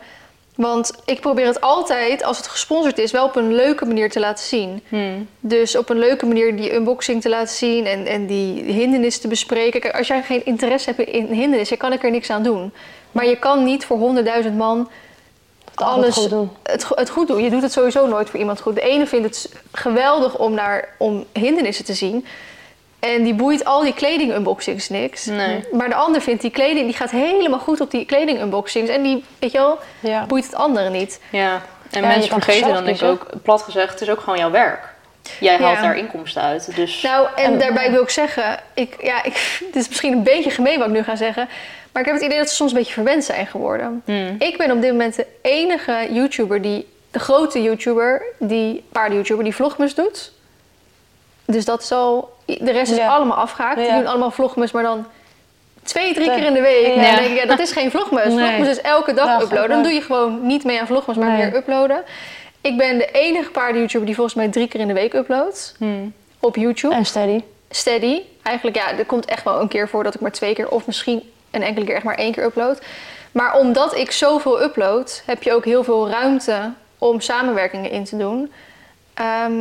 Want 0.54 0.92
ik 1.04 1.20
probeer 1.20 1.46
het 1.46 1.60
altijd, 1.60 2.24
als 2.24 2.36
het 2.36 2.46
gesponsord 2.46 2.98
is, 2.98 3.10
wel 3.10 3.24
op 3.24 3.36
een 3.36 3.54
leuke 3.54 3.84
manier 3.84 4.10
te 4.10 4.20
laten 4.20 4.44
zien. 4.44 4.82
Hmm. 4.88 5.28
Dus 5.40 5.76
op 5.76 5.88
een 5.88 5.98
leuke 5.98 6.26
manier 6.26 6.56
die 6.56 6.74
unboxing 6.74 7.22
te 7.22 7.28
laten 7.28 7.54
zien 7.54 7.86
en, 7.86 8.06
en 8.06 8.26
die 8.26 8.62
hindernis 8.62 9.18
te 9.18 9.28
bespreken. 9.28 9.80
Kijk, 9.80 9.96
als 9.96 10.06
jij 10.06 10.22
geen 10.22 10.44
interesse 10.44 10.92
hebt 10.96 11.08
in 11.10 11.26
hindernissen, 11.26 11.76
kan 11.76 11.92
ik 11.92 12.02
er 12.04 12.10
niks 12.10 12.30
aan 12.30 12.42
doen. 12.42 12.72
Maar 13.12 13.26
je 13.26 13.36
kan 13.38 13.64
niet 13.64 13.84
voor 13.84 13.98
honderdduizend 13.98 14.56
man 14.56 14.90
Altijd 15.74 15.96
alles 16.04 16.16
goed 16.16 16.30
doen. 16.30 16.50
Het, 16.62 16.84
go- 16.84 16.96
het 16.96 17.10
goed 17.10 17.28
doen. 17.28 17.42
Je 17.42 17.50
doet 17.50 17.62
het 17.62 17.72
sowieso 17.72 18.06
nooit 18.06 18.30
voor 18.30 18.40
iemand 18.40 18.60
goed. 18.60 18.74
De 18.74 18.80
ene 18.80 19.06
vindt 19.06 19.26
het 19.26 19.52
geweldig 19.72 20.38
om, 20.38 20.54
naar, 20.54 20.88
om 20.98 21.24
hindernissen 21.32 21.84
te 21.84 21.94
zien. 21.94 22.26
En 23.04 23.22
die 23.22 23.34
boeit 23.34 23.64
al 23.64 23.82
die 23.82 23.94
kleding-unboxings 23.94 24.88
niks. 24.88 25.24
Nee. 25.24 25.64
Maar 25.72 25.88
de 25.88 25.94
ander 25.94 26.20
vindt 26.20 26.42
die 26.42 26.50
kleding, 26.50 26.86
die 26.86 26.96
gaat 26.96 27.10
helemaal 27.10 27.58
goed 27.58 27.80
op 27.80 27.90
die 27.90 28.04
kleding-unboxings. 28.04 28.90
En 28.90 29.02
die, 29.02 29.24
weet 29.38 29.52
je 29.52 29.58
wel, 29.58 29.78
Ja. 30.00 30.26
boeit 30.26 30.44
het 30.44 30.54
andere 30.54 30.90
niet. 30.90 31.20
Ja. 31.30 31.62
En 31.90 32.00
Ja, 32.02 32.06
mensen 32.08 32.30
vergeten 32.30 32.72
dan 32.74 32.84
denk 32.84 33.00
ik 33.00 33.08
ook, 33.08 33.26
plat 33.42 33.62
gezegd, 33.62 33.90
het 33.92 34.00
is 34.00 34.10
ook 34.10 34.20
gewoon 34.20 34.38
jouw 34.38 34.50
werk. 34.50 34.92
jij 35.40 35.56
haalt 35.56 35.76
Ja. 35.76 35.82
daar 35.82 35.96
inkomsten 35.98 36.42
uit. 36.42 36.76
Dus 36.76 37.02
Nou, 37.02 37.28
en 37.36 37.44
En- 37.44 37.58
daarbij 37.58 37.90
wil 37.90 38.02
ik 38.02 38.10
zeggen, 38.10 38.58
ik, 38.74 38.94
ja, 39.02 39.22
ik, 39.24 39.32
dit 39.72 39.76
is 39.82 39.88
misschien 39.88 40.12
een 40.12 40.22
beetje 40.22 40.50
gemeen 40.50 40.78
wat 40.78 40.88
ik 40.88 40.94
nu 40.94 41.02
ga 41.02 41.16
zeggen, 41.16 41.48
maar 41.92 42.02
ik 42.02 42.08
heb 42.08 42.16
het 42.16 42.24
idee 42.24 42.38
dat 42.38 42.48
ze 42.48 42.54
soms 42.54 42.70
een 42.72 42.78
beetje 42.78 42.92
verwend 42.92 43.24
zijn 43.24 43.46
geworden. 43.46 44.02
hmm. 44.04 44.36
Ik 44.38 44.58
ben 44.58 44.70
op 44.70 44.80
dit 44.80 44.90
moment 44.90 45.16
de 45.16 45.26
enige 45.42 46.08
YouTuber 46.10 46.62
die, 46.62 46.88
de 47.10 47.18
grote 47.18 47.62
YouTuber, 47.62 48.22
die 48.38 48.84
paarden-YouTuber, 48.92 49.44
die 49.44 49.54
vlogmas 49.54 49.94
doet. 49.94 50.32
Dus 51.44 51.64
dat 51.64 51.82
is 51.82 51.92
al, 51.92 52.32
de 52.44 52.70
rest 52.72 52.92
is 52.92 52.98
allemaal 52.98 53.36
afgehaakt. 53.36 53.76
Die 53.80 53.92
doen 53.92 54.06
allemaal 54.06 54.30
vlogmas, 54.30 54.72
maar 54.72 54.82
dan 54.82 55.06
twee, 55.82 56.14
drie 56.14 56.30
keer 56.30 56.44
in 56.44 56.52
de 56.52 56.60
week. 56.60 56.86
En 56.86 57.00
Ja. 57.02 57.16
denk 57.16 57.30
ik, 57.30 57.36
ja, 57.36 57.46
dat 57.46 57.58
is 57.58 57.72
geen 57.72 57.90
vlogmas. 57.90 58.24
Nee. 58.24 58.46
Vlogmas 58.48 58.68
is 58.68 58.80
elke 58.80 59.12
dag 59.14 59.42
uploaden. 59.42 59.68
Dan 59.70 59.82
doe 59.82 59.92
je 59.92 60.00
gewoon 60.00 60.46
niet 60.46 60.64
mee 60.64 60.80
aan 60.80 60.86
vlogmas, 60.86 61.16
maar 61.16 61.28
Nee. 61.28 61.36
meer 61.36 61.54
uploaden. 61.56 62.02
Ik 62.60 62.76
ben 62.76 62.98
de 62.98 63.08
enige 63.12 63.50
paarden-YouTuber 63.50 64.06
die 64.06 64.14
volgens 64.14 64.36
mij 64.36 64.48
drie 64.48 64.68
keer 64.68 64.80
in 64.80 64.86
de 64.88 64.92
week 64.94 65.12
uploadt. 65.14 65.74
Hmm. 65.78 66.12
Op 66.40 66.56
YouTube 66.56 66.94
En 66.94 67.04
steady. 67.06 67.42
steady. 67.70 68.22
Eigenlijk, 68.42 68.76
ja, 68.76 68.98
er 68.98 69.04
komt 69.06 69.24
echt 69.24 69.44
wel 69.44 69.60
een 69.60 69.68
keer 69.68 69.88
voor 69.88 70.04
dat 70.04 70.14
ik 70.14 70.20
maar 70.20 70.32
twee 70.32 70.54
keer 70.54 70.68
of 70.68 70.86
misschien 70.86 71.30
een 71.50 71.62
enkele 71.62 71.86
keer 71.86 71.94
echt 71.94 72.04
maar 72.04 72.14
één 72.18 72.32
keer 72.32 72.44
upload. 72.44 72.78
Maar 73.32 73.54
omdat 73.58 73.96
ik 73.96 74.10
zoveel 74.10 74.62
upload, 74.62 75.22
heb 75.26 75.42
je 75.42 75.52
ook 75.54 75.64
heel 75.64 75.84
veel 75.84 76.08
ruimte 76.10 76.72
om 76.98 77.20
samenwerkingen 77.20 77.90
in 77.90 78.04
te 78.04 78.16
doen. 78.16 78.52
Ehm, 79.14 79.52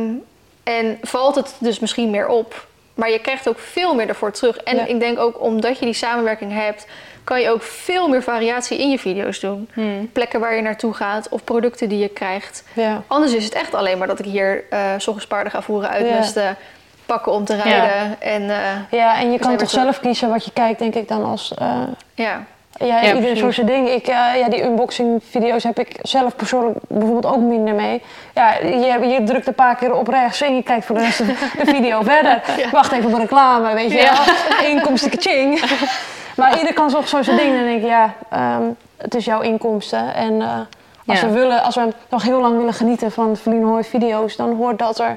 en 0.64 0.98
valt 1.02 1.34
het 1.34 1.54
dus 1.58 1.78
misschien 1.78 2.10
meer 2.10 2.26
op. 2.28 2.66
Maar 2.94 3.10
je 3.10 3.18
krijgt 3.18 3.48
ook 3.48 3.58
veel 3.58 3.94
meer 3.94 4.08
ervoor 4.08 4.30
terug. 4.32 4.56
En 4.56 4.76
Ja. 4.76 4.84
ik 4.86 5.00
denk 5.00 5.18
ook 5.18 5.40
omdat 5.42 5.78
je 5.78 5.84
die 5.84 5.94
samenwerking 5.94 6.52
hebt, 6.52 6.86
kan 7.24 7.40
je 7.40 7.50
ook 7.50 7.62
veel 7.62 8.08
meer 8.08 8.22
variatie 8.22 8.78
in 8.78 8.90
je 8.90 8.98
video's 8.98 9.40
doen. 9.40 9.68
Hmm. 9.72 10.10
Plekken 10.12 10.40
waar 10.40 10.54
je 10.54 10.62
naartoe 10.62 10.94
gaat 10.94 11.28
of 11.28 11.44
producten 11.44 11.88
die 11.88 11.98
je 11.98 12.08
krijgt. 12.08 12.64
Ja. 12.72 13.02
Anders 13.06 13.32
is 13.34 13.44
het 13.44 13.54
echt 13.54 13.74
alleen 13.74 13.98
maar 13.98 14.06
dat 14.06 14.18
ik 14.18 14.24
hier 14.24 14.64
ochtends 14.96 15.26
paarden 15.26 15.52
ga 15.52 15.62
voeren, 15.62 15.90
uitmesten, 15.90 16.56
pakken 17.06 17.32
om 17.32 17.44
te 17.44 17.56
rijden. 17.56 18.20
En 18.20 18.50
eh, 18.50 18.58
ja, 18.90 19.18
en 19.20 19.32
je 19.32 19.38
kan 19.38 19.46
zijn 19.46 19.58
toch 19.58 19.70
zelf 19.70 20.00
kiezen 20.00 20.28
wat 20.28 20.44
je 20.44 20.52
kijkt, 20.52 20.78
denk 20.78 20.94
ik 20.94 21.08
dan 21.08 21.24
als... 21.24 21.54
eh, 21.54 21.82
ja, 22.14 22.44
Ja, 22.78 23.00
precies. 23.10 23.38
zo 23.38 23.50
zijn 23.50 23.66
ding. 23.66 23.88
Ik, 23.88 24.06
eh, 24.06 24.36
ja, 24.38 24.48
die 24.48 24.62
unboxing 24.64 25.22
video's 25.30 25.62
heb 25.62 25.78
ik 25.78 25.96
zelf 26.02 26.36
persoonlijk 26.36 26.78
bijvoorbeeld 26.88 27.34
ook 27.34 27.42
minder 27.42 27.74
mee. 27.74 28.02
Ja, 28.34 28.54
je, 28.62 29.06
je 29.08 29.22
drukt 29.24 29.46
een 29.46 29.54
paar 29.54 29.76
keer 29.76 29.94
op 29.94 30.08
rechts 30.08 30.40
en 30.40 30.54
je 30.56 30.62
kijkt 30.62 30.84
voor 30.86 30.96
de 30.96 31.02
rest 31.02 31.18
de 31.58 31.64
video 31.66 32.02
verder. 32.02 32.42
Wacht 32.72 32.92
even 32.92 33.06
op 33.06 33.12
een 33.12 33.20
reclame, 33.20 33.74
weet 33.74 33.90
je 33.90 33.96
Ja. 33.98 34.12
wel. 34.58 34.66
Inkomsten, 34.70 35.10
kaching. 35.10 35.60
Maar 36.36 36.58
ieder 36.58 36.72
kan 36.72 36.90
zo, 36.90 37.00
zo 37.02 37.22
zijn 37.22 37.36
ding. 37.36 37.48
En 37.50 37.56
dan 37.56 37.64
denk 37.64 37.82
ik, 37.82 37.88
ja, 37.88 38.14
ehm, 38.30 38.62
het 38.96 39.14
is 39.14 39.24
jouw 39.24 39.40
inkomsten. 39.40 40.14
En 40.14 40.42
eh, 40.42 40.48
als, 41.06 41.20
we 41.20 41.30
willen, 41.30 41.62
als 41.62 41.74
we 41.74 41.88
nog 42.08 42.22
heel 42.22 42.40
lang 42.40 42.56
willen 42.56 42.74
genieten 42.74 43.12
van 43.12 43.36
Feline 43.36 43.64
Hoy 43.66 43.84
video's, 43.84 44.36
dan 44.36 44.56
hoort 44.56 44.78
dat 44.78 44.98
er 44.98 45.16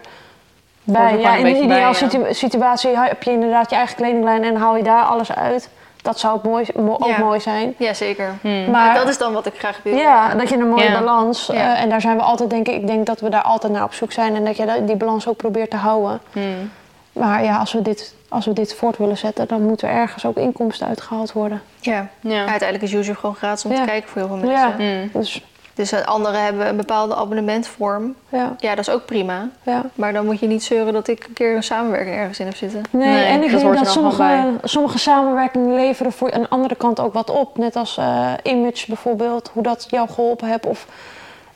bij. 0.84 1.18
Ja, 1.20 1.36
in 1.36 1.72
een 1.72 1.96
situ- 1.96 2.34
situatie 2.34 2.98
heb 2.98 3.24
je 3.24 3.32
inderdaad 3.32 3.70
je 3.70 3.76
eigen 3.76 3.96
kledinglijn 3.96 4.44
en 4.44 4.56
haal 4.56 4.76
je 4.78 4.84
daar 4.84 5.04
alles 5.04 5.36
uit. 5.36 5.70
Dat 6.08 6.20
zou 6.20 6.34
het 6.34 6.44
mooi, 6.44 6.66
mo- 6.76 6.94
ook 7.00 7.08
Ja. 7.08 7.20
mooi 7.20 7.40
zijn. 7.40 7.74
ja 7.78 7.94
zeker. 7.94 8.34
Hmm. 8.42 8.70
Maar 8.72 8.94
dat 8.96 9.10
is 9.10 9.18
dan 9.18 9.34
wat 9.34 9.46
ik 9.46 9.54
graag 9.58 9.80
wil. 9.84 9.96
ja, 9.96 10.34
dat 10.36 10.50
je 10.50 10.56
een 10.58 10.70
mooie 10.70 10.84
Ja. 10.84 11.00
balans. 11.00 11.50
eh, 11.50 11.58
Ja. 11.58 11.76
en 11.78 11.90
daar 11.90 12.02
zijn 12.02 12.16
we 12.18 12.22
altijd, 12.24 12.50
denk 12.50 12.68
ik, 12.68 12.76
ik 12.76 12.88
denk 12.88 13.06
dat 13.06 13.20
we 13.20 13.30
daar 13.30 13.42
altijd 13.42 13.74
naar 13.74 13.84
op 13.84 13.94
zoek 13.94 14.12
zijn. 14.12 14.36
En 14.36 14.46
dat 14.46 14.58
je 14.58 14.84
die 14.86 14.96
balans 14.96 15.28
ook 15.28 15.38
probeert 15.38 15.70
te 15.70 15.76
houden. 15.78 16.20
Hmm. 16.32 16.72
Maar 17.12 17.44
ja, 17.44 17.58
als 17.58 17.74
we 17.74 17.82
dit, 17.82 18.16
als 18.30 18.46
we 18.46 18.54
dit 18.54 18.76
voort 18.76 18.98
willen 18.98 19.18
zetten, 19.18 19.48
dan 19.48 19.62
moeten 19.62 19.88
er 19.90 19.96
ergens 19.96 20.26
ook 20.26 20.36
inkomsten 20.38 20.88
uitgehaald 20.88 21.32
worden. 21.34 21.62
Ja. 21.80 22.08
Ja. 22.20 22.38
Uiteindelijk 22.40 22.82
is 22.84 22.92
YouTube 22.92 23.20
gewoon 23.20 23.36
gratis 23.36 23.66
om 23.66 23.72
Ja. 23.72 23.78
te 23.78 23.86
kijken 23.86 24.10
voor 24.10 24.22
heel 24.22 24.38
veel 24.38 24.50
Ja. 24.50 24.68
mensen. 24.78 25.00
Hmm. 25.12 25.22
Dus 25.22 25.46
Dus 25.78 26.06
anderen 26.06 26.44
hebben 26.44 26.68
een 26.68 26.76
bepaalde 26.78 27.16
abonnementvorm. 27.16 28.16
ja, 28.30 28.56
Ja, 28.60 28.76
dat 28.76 28.88
is 28.88 28.94
ook 28.94 29.06
prima. 29.06 29.50
ja. 29.64 29.86
Maar 29.96 30.14
dan 30.14 30.26
moet 30.26 30.40
je 30.40 30.48
niet 30.48 30.64
zeuren 30.64 30.94
dat 30.94 31.08
ik 31.08 31.26
een 31.28 31.34
keer 31.34 31.56
een 31.56 31.64
samenwerking 31.64 32.16
ergens 32.16 32.40
in 32.40 32.46
heb 32.46 32.56
zitten. 32.56 32.84
Nee, 32.90 33.08
Nee, 33.08 33.24
en 33.26 33.44
ik 33.44 33.52
dat 33.52 33.62
denk 33.62 33.76
dat 33.78 33.88
sommige, 33.88 34.54
sommige 34.64 34.98
samenwerkingen 35.00 35.76
leveren 35.76 36.12
voor 36.12 36.32
een 36.32 36.50
andere 36.50 36.76
kant 36.76 37.00
ook 37.00 37.14
wat 37.14 37.30
op. 37.30 37.58
Net 37.58 37.76
als 37.76 37.98
eh, 37.98 38.34
Image 38.44 38.86
bijvoorbeeld, 38.88 39.50
hoe 39.54 39.64
dat 39.64 39.88
jou 39.90 40.10
geholpen 40.10 40.48
heeft. 40.48 40.66
Of 40.66 40.88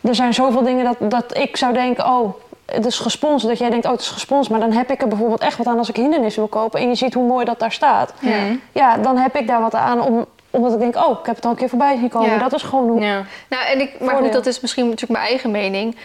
er 0.01 0.15
zijn 0.15 0.33
zoveel 0.33 0.63
dingen 0.63 0.83
dat, 0.83 1.11
dat 1.11 1.37
ik 1.37 1.57
zou 1.57 1.73
denken, 1.73 2.05
oh, 2.05 2.33
het 2.65 2.85
is 2.85 2.99
gesponsord. 2.99 3.49
Dat 3.51 3.59
jij 3.59 3.69
denkt, 3.69 3.85
oh, 3.85 3.91
het 3.91 4.01
is 4.01 4.09
gesponsord. 4.09 4.49
Maar 4.59 4.69
dan 4.69 4.77
heb 4.77 4.91
ik 4.91 5.01
er 5.01 5.07
bijvoorbeeld 5.07 5.41
echt 5.41 5.57
wat 5.57 5.67
aan 5.67 5.77
als 5.77 5.89
ik 5.89 5.95
hindernissen 5.95 6.41
wil 6.41 6.61
kopen. 6.61 6.79
En 6.79 6.87
je 6.87 6.95
ziet 6.95 7.13
hoe 7.13 7.27
mooi 7.27 7.45
dat 7.45 7.59
daar 7.59 7.71
staat. 7.71 8.13
Ja. 8.19 8.37
Ja, 8.71 8.97
dan 8.97 9.17
heb 9.17 9.35
ik 9.35 9.47
daar 9.47 9.61
wat 9.61 9.75
aan 9.75 10.01
om, 10.01 10.25
omdat 10.51 10.73
ik 10.73 10.79
denk, 10.79 10.95
oh, 10.95 11.19
ik 11.19 11.25
heb 11.25 11.35
het 11.35 11.45
al 11.45 11.51
een 11.51 11.57
keer 11.57 11.69
voorbij 11.69 11.97
zien 11.97 12.09
komen. 12.09 12.29
Ja. 12.29 12.37
Dat 12.37 12.53
is 12.53 12.61
gewoon 12.63 12.89
hoe... 12.89 13.01
Ja. 13.01 13.23
Nou, 13.49 13.65
en 13.65 13.79
ik, 13.79 13.89
maar 13.89 13.99
Voordeel. 13.99 14.23
goed, 14.23 14.33
dat 14.33 14.45
is 14.45 14.59
misschien 14.59 14.85
natuurlijk 14.85 15.11
mijn 15.11 15.25
eigen 15.25 15.51
mening. 15.51 15.95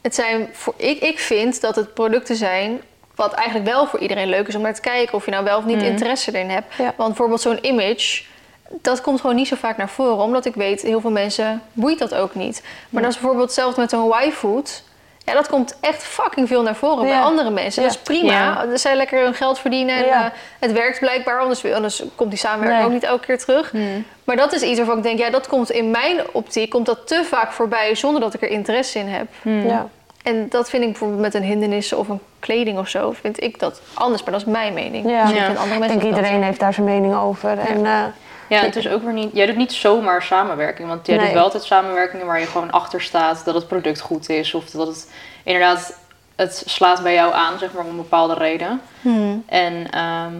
Het 0.00 0.14
zijn 0.14 0.48
voor, 0.52 0.74
ik, 0.76 1.00
ik 1.00 1.18
vind 1.18 1.60
dat 1.60 1.76
het 1.76 1.94
producten 1.94 2.36
zijn 2.36 2.80
wat 3.14 3.32
eigenlijk 3.32 3.68
wel 3.68 3.86
voor 3.86 3.98
iedereen 3.98 4.28
leuk 4.28 4.48
is 4.48 4.54
om 4.54 4.62
naar 4.62 4.74
te 4.74 4.80
kijken. 4.80 5.14
Of 5.14 5.24
je 5.24 5.30
nou 5.30 5.44
wel 5.44 5.58
of 5.58 5.64
niet 5.64 5.76
Mhm. 5.76 5.84
interesse 5.86 6.30
erin 6.34 6.50
hebt. 6.50 6.74
Ja. 6.76 6.84
Want 6.96 7.08
bijvoorbeeld 7.08 7.40
zo'n 7.40 7.58
image, 7.66 8.22
dat 8.68 9.00
komt 9.00 9.20
gewoon 9.20 9.36
niet 9.36 9.48
zo 9.48 9.56
vaak 9.56 9.76
naar 9.76 9.88
voren. 9.88 10.24
Omdat 10.24 10.44
ik 10.44 10.54
weet, 10.54 10.82
heel 10.82 11.00
veel 11.00 11.10
mensen 11.10 11.62
boeit 11.72 11.98
dat 11.98 12.14
ook 12.14 12.34
niet. 12.34 12.62
Maar 12.90 13.02
dat 13.02 13.10
is 13.10 13.18
bijvoorbeeld 13.18 13.46
hetzelfde 13.48 13.80
met 13.80 13.92
een 13.92 14.12
Y-food. 14.28 14.82
Ja, 15.26 15.32
dat 15.32 15.48
komt 15.48 15.76
echt 15.80 16.02
fucking 16.04 16.48
veel 16.48 16.62
naar 16.62 16.74
voren 16.74 17.04
bij 17.04 17.20
andere 17.20 17.50
mensen. 17.50 17.82
Ja. 17.82 17.88
Dat 17.88 17.96
is 17.96 18.02
prima. 18.02 18.32
Ja. 18.32 18.76
Zij 18.76 18.96
lekker 18.96 19.22
hun 19.22 19.34
geld 19.34 19.58
verdienen. 19.58 19.96
En 19.96 20.04
eh, 20.04 20.24
het 20.58 20.72
werkt 20.72 20.98
blijkbaar, 20.98 21.40
anders, 21.40 21.72
anders 21.72 22.02
komt 22.14 22.30
die 22.30 22.38
samenwerking 22.38 22.78
Nee. 22.78 22.86
ook 22.86 22.92
niet 22.92 23.10
elke 23.10 23.26
keer 23.26 23.38
terug. 23.38 23.70
Hmm. 23.70 24.04
Maar 24.24 24.36
dat 24.36 24.52
is 24.52 24.62
iets 24.62 24.76
waarvan 24.78 24.96
ik 24.96 25.02
denk, 25.02 25.18
ja, 25.18 25.30
dat 25.30 25.46
komt 25.46 25.70
in 25.70 25.90
mijn 25.90 26.20
optiek 26.32 26.70
komt 26.70 26.86
dat 26.86 27.06
te 27.06 27.24
vaak 27.24 27.52
voorbij 27.52 27.94
zonder 27.94 28.20
dat 28.20 28.34
ik 28.34 28.42
er 28.42 28.48
interesse 28.48 28.98
in 28.98 29.08
heb. 29.08 29.26
Hmm. 29.42 29.66
Ja. 29.66 29.88
En 30.22 30.46
dat 30.48 30.70
vind 30.70 30.82
ik 30.82 30.88
bijvoorbeeld 30.88 31.20
met 31.20 31.34
een 31.34 31.42
hindernissen 31.42 31.98
of 31.98 32.08
een 32.08 32.20
kleding 32.38 32.78
of 32.78 32.88
zo, 32.88 33.12
vind 33.20 33.42
ik 33.42 33.58
dat 33.58 33.80
anders. 33.94 34.22
Maar 34.22 34.32
dat 34.32 34.40
is 34.40 34.46
mijn 34.46 34.74
mening. 34.74 35.10
Ja. 35.10 35.22
Andere 35.22 35.74
Ik 35.74 35.80
denk 35.80 35.92
dat 35.92 36.02
iedereen 36.02 36.42
heeft 36.42 36.60
daar 36.60 36.74
zijn 36.74 36.86
mening 36.86 37.16
over. 37.16 37.58
En, 37.58 37.86
eh, 37.86 38.02
Ja, 38.48 38.60
het 38.60 38.76
is 38.76 38.88
ook 38.88 39.02
weer 39.02 39.12
niet. 39.12 39.30
Jij 39.32 39.46
doet 39.46 39.56
niet 39.56 39.72
zomaar 39.72 40.22
samenwerking. 40.22 40.88
Want 40.88 41.06
jij 41.06 41.16
Nee. 41.16 41.24
doet 41.24 41.34
wel 41.34 41.44
altijd 41.44 41.62
samenwerkingen 41.64 42.26
waar 42.26 42.40
je 42.40 42.46
gewoon 42.46 42.70
achter 42.70 43.02
staat 43.02 43.44
dat 43.44 43.54
het 43.54 43.66
product 43.68 44.00
goed 44.00 44.28
is. 44.28 44.54
Of 44.54 44.70
dat 44.70 44.86
het 44.86 45.10
inderdaad. 45.44 45.98
Het 46.36 46.62
slaat 46.66 47.02
bij 47.02 47.14
jou 47.14 47.34
aan, 47.34 47.58
zeg 47.58 47.72
maar, 47.72 47.84
om 47.84 47.90
een 47.90 47.96
bepaalde 47.96 48.34
reden. 48.34 48.80
Hmm. 49.02 49.44
En 49.46 49.90
ehm, 49.90 50.32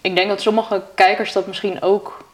ik 0.00 0.16
denk 0.16 0.28
dat 0.28 0.40
sommige 0.40 0.82
kijkers 0.94 1.32
dat 1.32 1.46
misschien 1.46 1.82
ook 1.82 2.24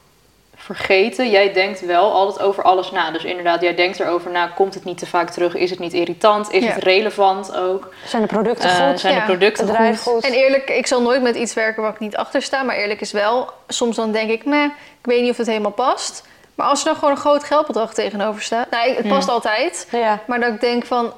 vergeten. 0.63 1.31
Jij 1.31 1.53
denkt 1.53 1.81
wel 1.87 2.13
altijd 2.13 2.47
over 2.47 2.63
alles 2.63 2.91
na. 2.91 3.11
Dus 3.11 3.25
inderdaad, 3.25 3.61
jij 3.61 3.75
denkt 3.75 4.01
erover 4.01 4.31
na. 4.31 4.47
Komt 4.47 4.75
het 4.75 4.85
niet 4.85 4.99
te 4.99 5.07
vaak 5.07 5.31
terug? 5.31 5.55
Is 5.55 5.71
het 5.71 5.79
niet 5.79 5.93
irritant? 5.93 6.53
Is 6.53 6.65
Ja. 6.65 6.71
het 6.73 6.83
relevant 6.83 7.57
ook? 7.57 7.95
zijn 8.07 8.23
de 8.23 8.29
producten 8.29 8.69
Eh, 8.71 8.89
goed? 8.89 9.01
zijn 9.01 9.15
Ja. 9.15 9.19
de 9.21 9.27
producten 9.27 9.67
bedrijf 9.67 10.01
goed? 10.03 10.13
goed? 10.13 10.25
En 10.25 10.33
eerlijk, 10.33 10.71
ik 10.71 10.87
zal 10.87 11.03
nooit 11.03 11.23
met 11.23 11.37
iets 11.37 11.55
werken 11.55 11.83
waar 11.83 11.93
ik 11.93 11.99
niet 11.99 12.17
achter 12.17 12.43
sta. 12.43 12.63
Maar 12.63 12.77
eerlijk 12.77 13.01
is 13.01 13.13
wel, 13.13 13.51
soms 13.69 13.97
dan 13.97 14.13
denk 14.13 14.31
ik, 14.31 14.45
meh, 14.45 14.65
ik 15.01 15.07
weet 15.07 15.21
niet 15.23 15.31
of 15.31 15.37
het 15.37 15.47
helemaal 15.47 15.71
past. 15.71 16.25
Maar 16.55 16.67
als 16.67 16.79
er 16.81 16.85
dan 16.85 16.95
gewoon 16.95 17.11
een 17.11 17.17
groot 17.17 17.45
geldbedrag 17.45 17.95
tegenover 17.95 18.43
staat. 18.43 18.71
Nou, 18.71 18.95
het 18.95 19.09
past 19.09 19.29
altijd. 19.29 19.89
Ja. 19.91 20.19
Maar 20.27 20.41
dat 20.41 20.49
ik 20.53 20.61
denk 20.61 20.85
van, 20.85 21.13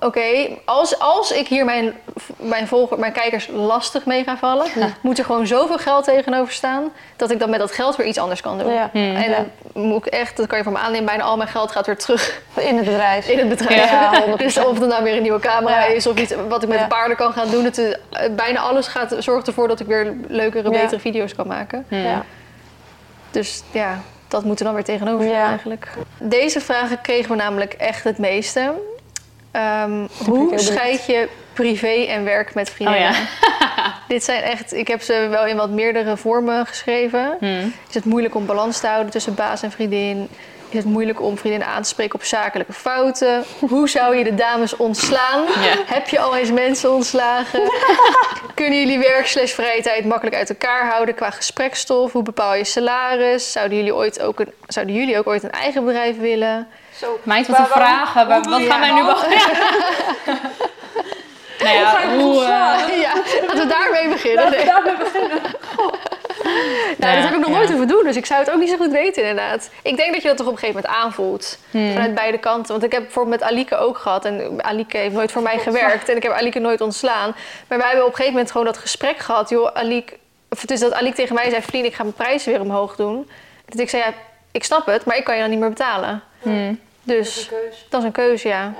oké, 0.00 0.48
als, 0.64 0.98
als 0.98 1.32
ik 1.32 1.48
hier 1.48 1.64
mijn, 1.64 1.94
mijn, 2.36 2.66
volger, 2.66 2.98
mijn 2.98 3.12
kijkers 3.12 3.48
lastig 3.52 4.04
mee 4.06 4.24
ga 4.24 4.36
vallen, 4.36 4.66
moet 5.00 5.18
er 5.18 5.24
gewoon 5.24 5.46
zoveel 5.46 5.78
geld 5.78 6.04
tegenover 6.04 6.52
staan, 6.52 6.92
dat 7.16 7.30
ik 7.30 7.38
dan 7.38 7.50
met 7.50 7.58
dat 7.58 7.72
geld 7.72 7.96
weer 7.96 8.06
iets 8.06 8.18
anders 8.18 8.40
kan 8.40 8.58
doen. 8.58 8.72
Ja. 8.72 8.88
Hmm. 8.92 9.16
En 9.16 9.30
Ja. 9.30 9.44
dan 9.72 9.82
moet 9.82 10.06
ik 10.06 10.12
echt, 10.12 10.36
dat 10.36 10.46
kan 10.46 10.58
je 10.58 10.64
van 10.64 10.72
me 10.72 10.78
aannemen, 10.78 11.06
bijna 11.06 11.22
al 11.22 11.36
mijn 11.36 11.48
geld 11.48 11.70
gaat 11.72 11.86
weer 11.86 11.96
terug 11.98 12.40
In 12.54 12.76
het 12.76 12.84
bedrijf. 12.84 13.28
in 13.32 13.38
het 13.38 13.48
bedrijf. 13.48 13.90
Ja, 13.90 14.22
100%. 14.26 14.36
Dus 14.36 14.58
of 14.58 14.78
het 14.78 14.88
nou 14.88 15.02
weer 15.04 15.16
een 15.16 15.22
nieuwe 15.22 15.40
camera 15.40 15.80
Ja. 15.80 15.86
is 15.86 16.06
of 16.06 16.16
iets 16.18 16.34
wat 16.48 16.62
ik 16.62 16.68
met 16.68 16.78
Ja. 16.78 16.82
de 16.84 16.88
paarden 16.90 17.16
kan 17.16 17.32
gaan 17.32 17.50
doen. 17.50 17.64
Het, 17.64 17.78
eh, 17.78 18.30
bijna 18.36 18.60
alles 18.60 18.86
gaat, 18.86 19.14
zorgt 19.18 19.46
ervoor 19.46 19.68
dat 19.68 19.80
ik 19.80 19.86
weer 19.86 20.14
leukere, 20.28 20.70
Ja. 20.70 20.80
betere 20.80 21.00
video's 21.00 21.34
kan 21.34 21.46
maken. 21.46 21.84
Hmm. 21.88 21.98
Ja. 22.02 22.24
Dus 23.30 23.62
ja, 23.70 24.00
dat 24.28 24.44
moet 24.44 24.58
er 24.58 24.64
dan 24.64 24.74
weer 24.74 24.84
tegenover 24.84 25.24
staan 25.26 25.38
Ja. 25.38 25.48
eigenlijk. 25.48 25.88
Deze 26.18 26.60
vragen 26.60 27.00
kregen 27.00 27.30
we 27.30 27.36
namelijk 27.36 27.72
echt 27.72 28.04
het 28.04 28.18
meeste. 28.18 28.72
Ehm, 29.58 30.06
hoe 30.24 30.58
scheid 30.58 31.06
je 31.06 31.28
privé 31.52 32.04
en 32.08 32.24
werk 32.24 32.54
met 32.54 32.70
vriendinnen? 32.70 33.10
Oh 33.10 33.16
Dit 34.08 34.24
zijn 34.24 34.42
echt, 34.42 34.72
ik 34.72 34.88
heb 34.88 35.02
ze 35.02 35.26
wel 35.30 35.46
in 35.46 35.56
wat 35.56 35.70
meerdere 35.70 36.16
vormen 36.16 36.66
geschreven. 36.66 37.36
Hmm. 37.38 37.72
Is 37.88 37.94
het 37.94 38.04
moeilijk 38.04 38.34
om 38.34 38.46
balans 38.46 38.80
te 38.80 38.86
houden 38.86 39.12
tussen 39.12 39.34
baas 39.34 39.62
en 39.62 39.70
vriendin? 39.70 40.28
Is 40.68 40.76
het 40.76 40.84
moeilijk 40.84 41.22
om 41.22 41.38
vriendinnen 41.38 41.68
aan 41.68 41.82
te 41.82 41.88
spreken 41.88 42.14
op 42.14 42.24
zakelijke 42.24 42.72
fouten? 42.72 43.44
Hoe 43.70 43.88
zou 43.88 44.16
je 44.16 44.24
de 44.24 44.34
dames 44.34 44.76
ontslaan? 44.76 45.42
Ja. 45.42 45.74
Heb 45.86 46.08
je 46.08 46.18
al 46.18 46.36
eens 46.36 46.50
mensen 46.50 46.92
ontslagen? 46.92 47.60
Kunnen 48.54 48.78
jullie 48.78 48.98
werk 48.98 49.26
slash 49.26 49.52
vrije 49.52 49.82
tijd 49.82 50.04
makkelijk 50.04 50.36
uit 50.36 50.48
elkaar 50.48 50.90
houden 50.90 51.14
qua 51.14 51.30
gesprekstof? 51.30 52.12
Hoe 52.12 52.22
bepaal 52.22 52.54
je 52.54 52.64
salaris? 52.64 53.52
Zouden 53.52 53.76
jullie, 53.76 53.94
ooit 53.94 54.20
ook 54.20 54.40
een, 54.40 54.52
zouden 54.66 54.94
jullie 54.94 55.18
ook 55.18 55.26
ooit 55.26 55.42
een 55.42 55.50
eigen 55.50 55.84
bedrijf 55.84 56.18
willen? 56.18 56.68
Meid, 57.22 57.46
wat 57.46 57.58
een 57.58 57.66
vragen. 57.66 58.28
Wat, 58.28 58.46
wat 58.46 58.62
gaan 58.62 58.80
wij 58.80 58.92
nu 58.92 59.04
beginnen? 59.04 59.58
nou 61.64 61.76
ja, 61.76 62.16
hoe... 62.18 62.42
eh, 62.42 63.00
Ja, 63.04 63.12
laten 63.46 63.58
we 63.58 63.66
daarmee 63.68 64.08
beginnen. 64.08 64.50
Nee. 64.50 64.64
Nou, 66.98 67.12
Ja, 67.12 67.14
dat 67.14 67.24
heb 67.24 67.32
ik 67.32 67.38
nog 67.38 67.48
ja. 67.48 67.54
nooit 67.56 67.68
hoeven 67.68 67.88
doen, 67.88 68.04
dus 68.04 68.16
ik 68.16 68.26
zou 68.26 68.40
het 68.40 68.50
ook 68.50 68.58
niet 68.58 68.68
zo 68.68 68.76
goed 68.76 68.90
weten 68.90 69.22
inderdaad. 69.22 69.70
Ik 69.82 69.96
denk 69.96 70.12
dat 70.12 70.22
je 70.22 70.28
dat 70.28 70.36
toch 70.36 70.46
op 70.46 70.52
een 70.52 70.58
gegeven 70.58 70.80
moment 70.82 71.02
aanvoelt. 71.02 71.58
Hmm. 71.70 71.92
Vanuit 71.92 72.14
beide 72.14 72.38
kanten. 72.38 72.70
Want 72.72 72.82
ik 72.84 72.92
heb 72.92 73.02
bijvoorbeeld 73.02 73.40
met 73.40 73.50
Alike 73.50 73.76
ook 73.76 73.98
gehad. 73.98 74.24
En 74.24 74.62
Alike 74.64 74.96
heeft 74.96 75.14
nooit 75.14 75.32
voor 75.32 75.42
mij 75.42 75.58
gewerkt. 75.58 76.08
En 76.08 76.16
ik 76.16 76.22
heb 76.22 76.32
Alike 76.32 76.58
nooit 76.58 76.80
ontslaan. 76.80 77.34
Maar 77.68 77.78
wij 77.78 77.86
hebben 77.86 78.04
op 78.04 78.10
een 78.10 78.16
gegeven 78.16 78.32
moment 78.32 78.50
gewoon 78.50 78.66
dat 78.66 78.78
gesprek 78.78 79.18
gehad. 79.18 79.48
Joh, 79.48 79.74
Alike... 79.74 80.16
Of 80.50 80.60
het 80.60 80.70
is 80.70 80.80
dat 80.80 80.92
Alike 80.92 81.14
tegen 81.16 81.34
mij 81.34 81.50
zei... 81.50 81.62
Vriend, 81.62 81.86
ik 81.86 81.94
ga 81.94 82.02
mijn 82.02 82.14
prijzen 82.14 82.52
weer 82.52 82.60
omhoog 82.60 82.96
doen. 82.96 83.30
Dat 83.66 83.78
ik 83.78 83.90
zei, 83.90 84.02
ja, 84.02 84.12
ik 84.52 84.64
snap 84.64 84.86
het, 84.86 85.04
maar 85.04 85.16
ik 85.16 85.24
kan 85.24 85.34
je 85.34 85.40
dan 85.40 85.50
niet 85.50 85.58
meer 85.60 85.68
betalen. 85.68 86.22
Hmm. 86.42 86.80
Dat 87.08 87.16
is 87.16 87.34
Dus 87.34 87.42
een 87.42 87.48
keus. 87.68 87.86
dat 87.88 88.00
is 88.00 88.06
een 88.06 88.12
keuze, 88.12 88.48
ja. 88.48 88.62
Ja. 88.62 88.72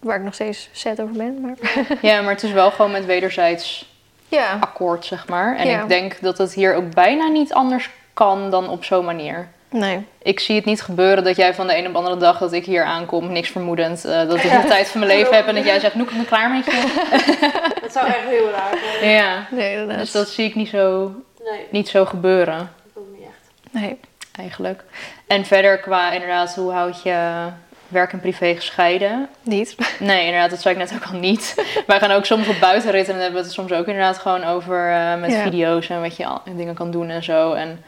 Waar 0.00 0.16
ik 0.16 0.22
nog 0.22 0.34
steeds 0.34 0.68
sad 0.72 1.00
over 1.00 1.16
ben. 1.16 1.40
Maar... 1.40 1.54
Ja, 2.10 2.20
maar 2.20 2.32
het 2.32 2.42
is 2.42 2.52
wel 2.52 2.70
gewoon 2.70 2.90
met 2.90 3.04
wederzijds 3.06 3.94
Ja, 4.28 4.56
akkoord, 4.60 5.04
zeg 5.04 5.28
maar. 5.28 5.56
En 5.56 5.66
Ja. 5.68 5.82
ik 5.82 5.88
denk 5.88 6.20
dat 6.20 6.38
het 6.38 6.54
hier 6.54 6.74
ook 6.74 6.94
bijna 6.94 7.26
niet 7.28 7.52
anders 7.52 7.90
kan 8.14 8.50
dan 8.50 8.68
op 8.68 8.84
zo'n 8.84 9.04
manier. 9.04 9.48
nee. 9.70 10.06
Ik 10.22 10.40
zie 10.40 10.56
het 10.56 10.64
niet 10.64 10.82
gebeuren 10.82 11.24
dat 11.24 11.36
jij 11.36 11.54
van 11.54 11.66
de 11.66 11.76
een 11.76 11.86
op 11.86 11.92
de 11.92 11.98
andere 11.98 12.16
dag 12.16 12.38
dat 12.38 12.52
ik 12.52 12.64
hier 12.64 12.84
aankom, 12.84 13.32
niks 13.32 13.48
vermoedend, 13.50 14.04
eh, 14.04 14.28
dat 14.28 14.36
ik 14.36 14.42
Ja. 14.42 14.60
de 14.62 14.68
tijd 14.68 14.88
van 14.88 15.00
mijn 15.00 15.12
leven 15.18 15.34
heb 15.34 15.46
en 15.46 15.54
dat 15.54 15.64
jij 15.64 15.80
zegt, 15.80 15.94
Noek, 15.94 16.10
ik 16.10 16.16
ben 16.16 16.26
klaar 16.26 16.50
met 16.50 16.64
je. 16.64 16.94
Dat 17.82 17.92
zou 17.92 18.06
echt 18.06 18.28
heel 18.28 18.50
raar 18.50 18.78
zijn. 19.00 19.10
Ja, 19.10 19.46
Nee, 19.50 19.72
inderdaad. 19.72 19.98
dus 19.98 20.12
dat 20.12 20.28
zie 20.28 20.44
ik 20.44 20.54
niet 20.54 20.68
zo, 20.68 21.12
Nee, 21.44 21.66
niet 21.70 21.88
zo 21.88 22.04
gebeuren, 22.04 22.70
dat 22.94 23.02
niet 23.12 23.22
echt. 23.22 23.72
Nee. 23.72 24.00
eigenlijk. 24.38 24.84
En 25.26 25.44
verder 25.44 25.78
qua 25.78 26.12
inderdaad, 26.12 26.54
hoe 26.54 26.72
houd 26.72 27.02
je 27.02 27.46
werk 27.88 28.12
en 28.12 28.20
privé 28.20 28.54
gescheiden? 28.54 29.28
Niet. 29.42 29.74
Nee, 29.98 30.24
inderdaad, 30.24 30.50
dat 30.50 30.60
zei 30.60 30.74
ik 30.74 30.80
net 30.80 30.94
ook 30.94 31.12
al 31.12 31.18
niet. 31.18 31.54
Wij 31.86 31.98
gaan 31.98 32.10
ook 32.10 32.24
soms 32.24 32.48
op 32.48 32.56
buitenritten 32.60 33.12
en 33.14 33.20
dan 33.20 33.22
hebben 33.22 33.40
we 33.40 33.46
het 33.46 33.56
soms 33.56 33.72
ook 33.72 33.86
inderdaad 33.86 34.18
gewoon 34.18 34.44
over 34.44 34.90
eh, 34.92 35.14
met 35.20 35.30
Ja. 35.32 35.42
video's 35.42 35.88
en 35.88 36.00
wat 36.00 36.16
je 36.16 36.26
al- 36.26 36.42
dingen 36.56 36.74
kan 36.74 36.90
doen 36.90 37.08
en 37.10 37.22
zo. 37.24 37.52
En, 37.52 37.84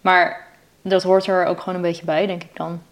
maar 0.00 0.46
dat 0.82 1.02
hoort 1.02 1.26
er 1.26 1.46
ook 1.46 1.58
gewoon 1.60 1.74
een 1.74 1.82
beetje 1.82 2.04
bij, 2.04 2.26
denk 2.26 2.42
ik 2.42 2.56
dan. 2.56 2.82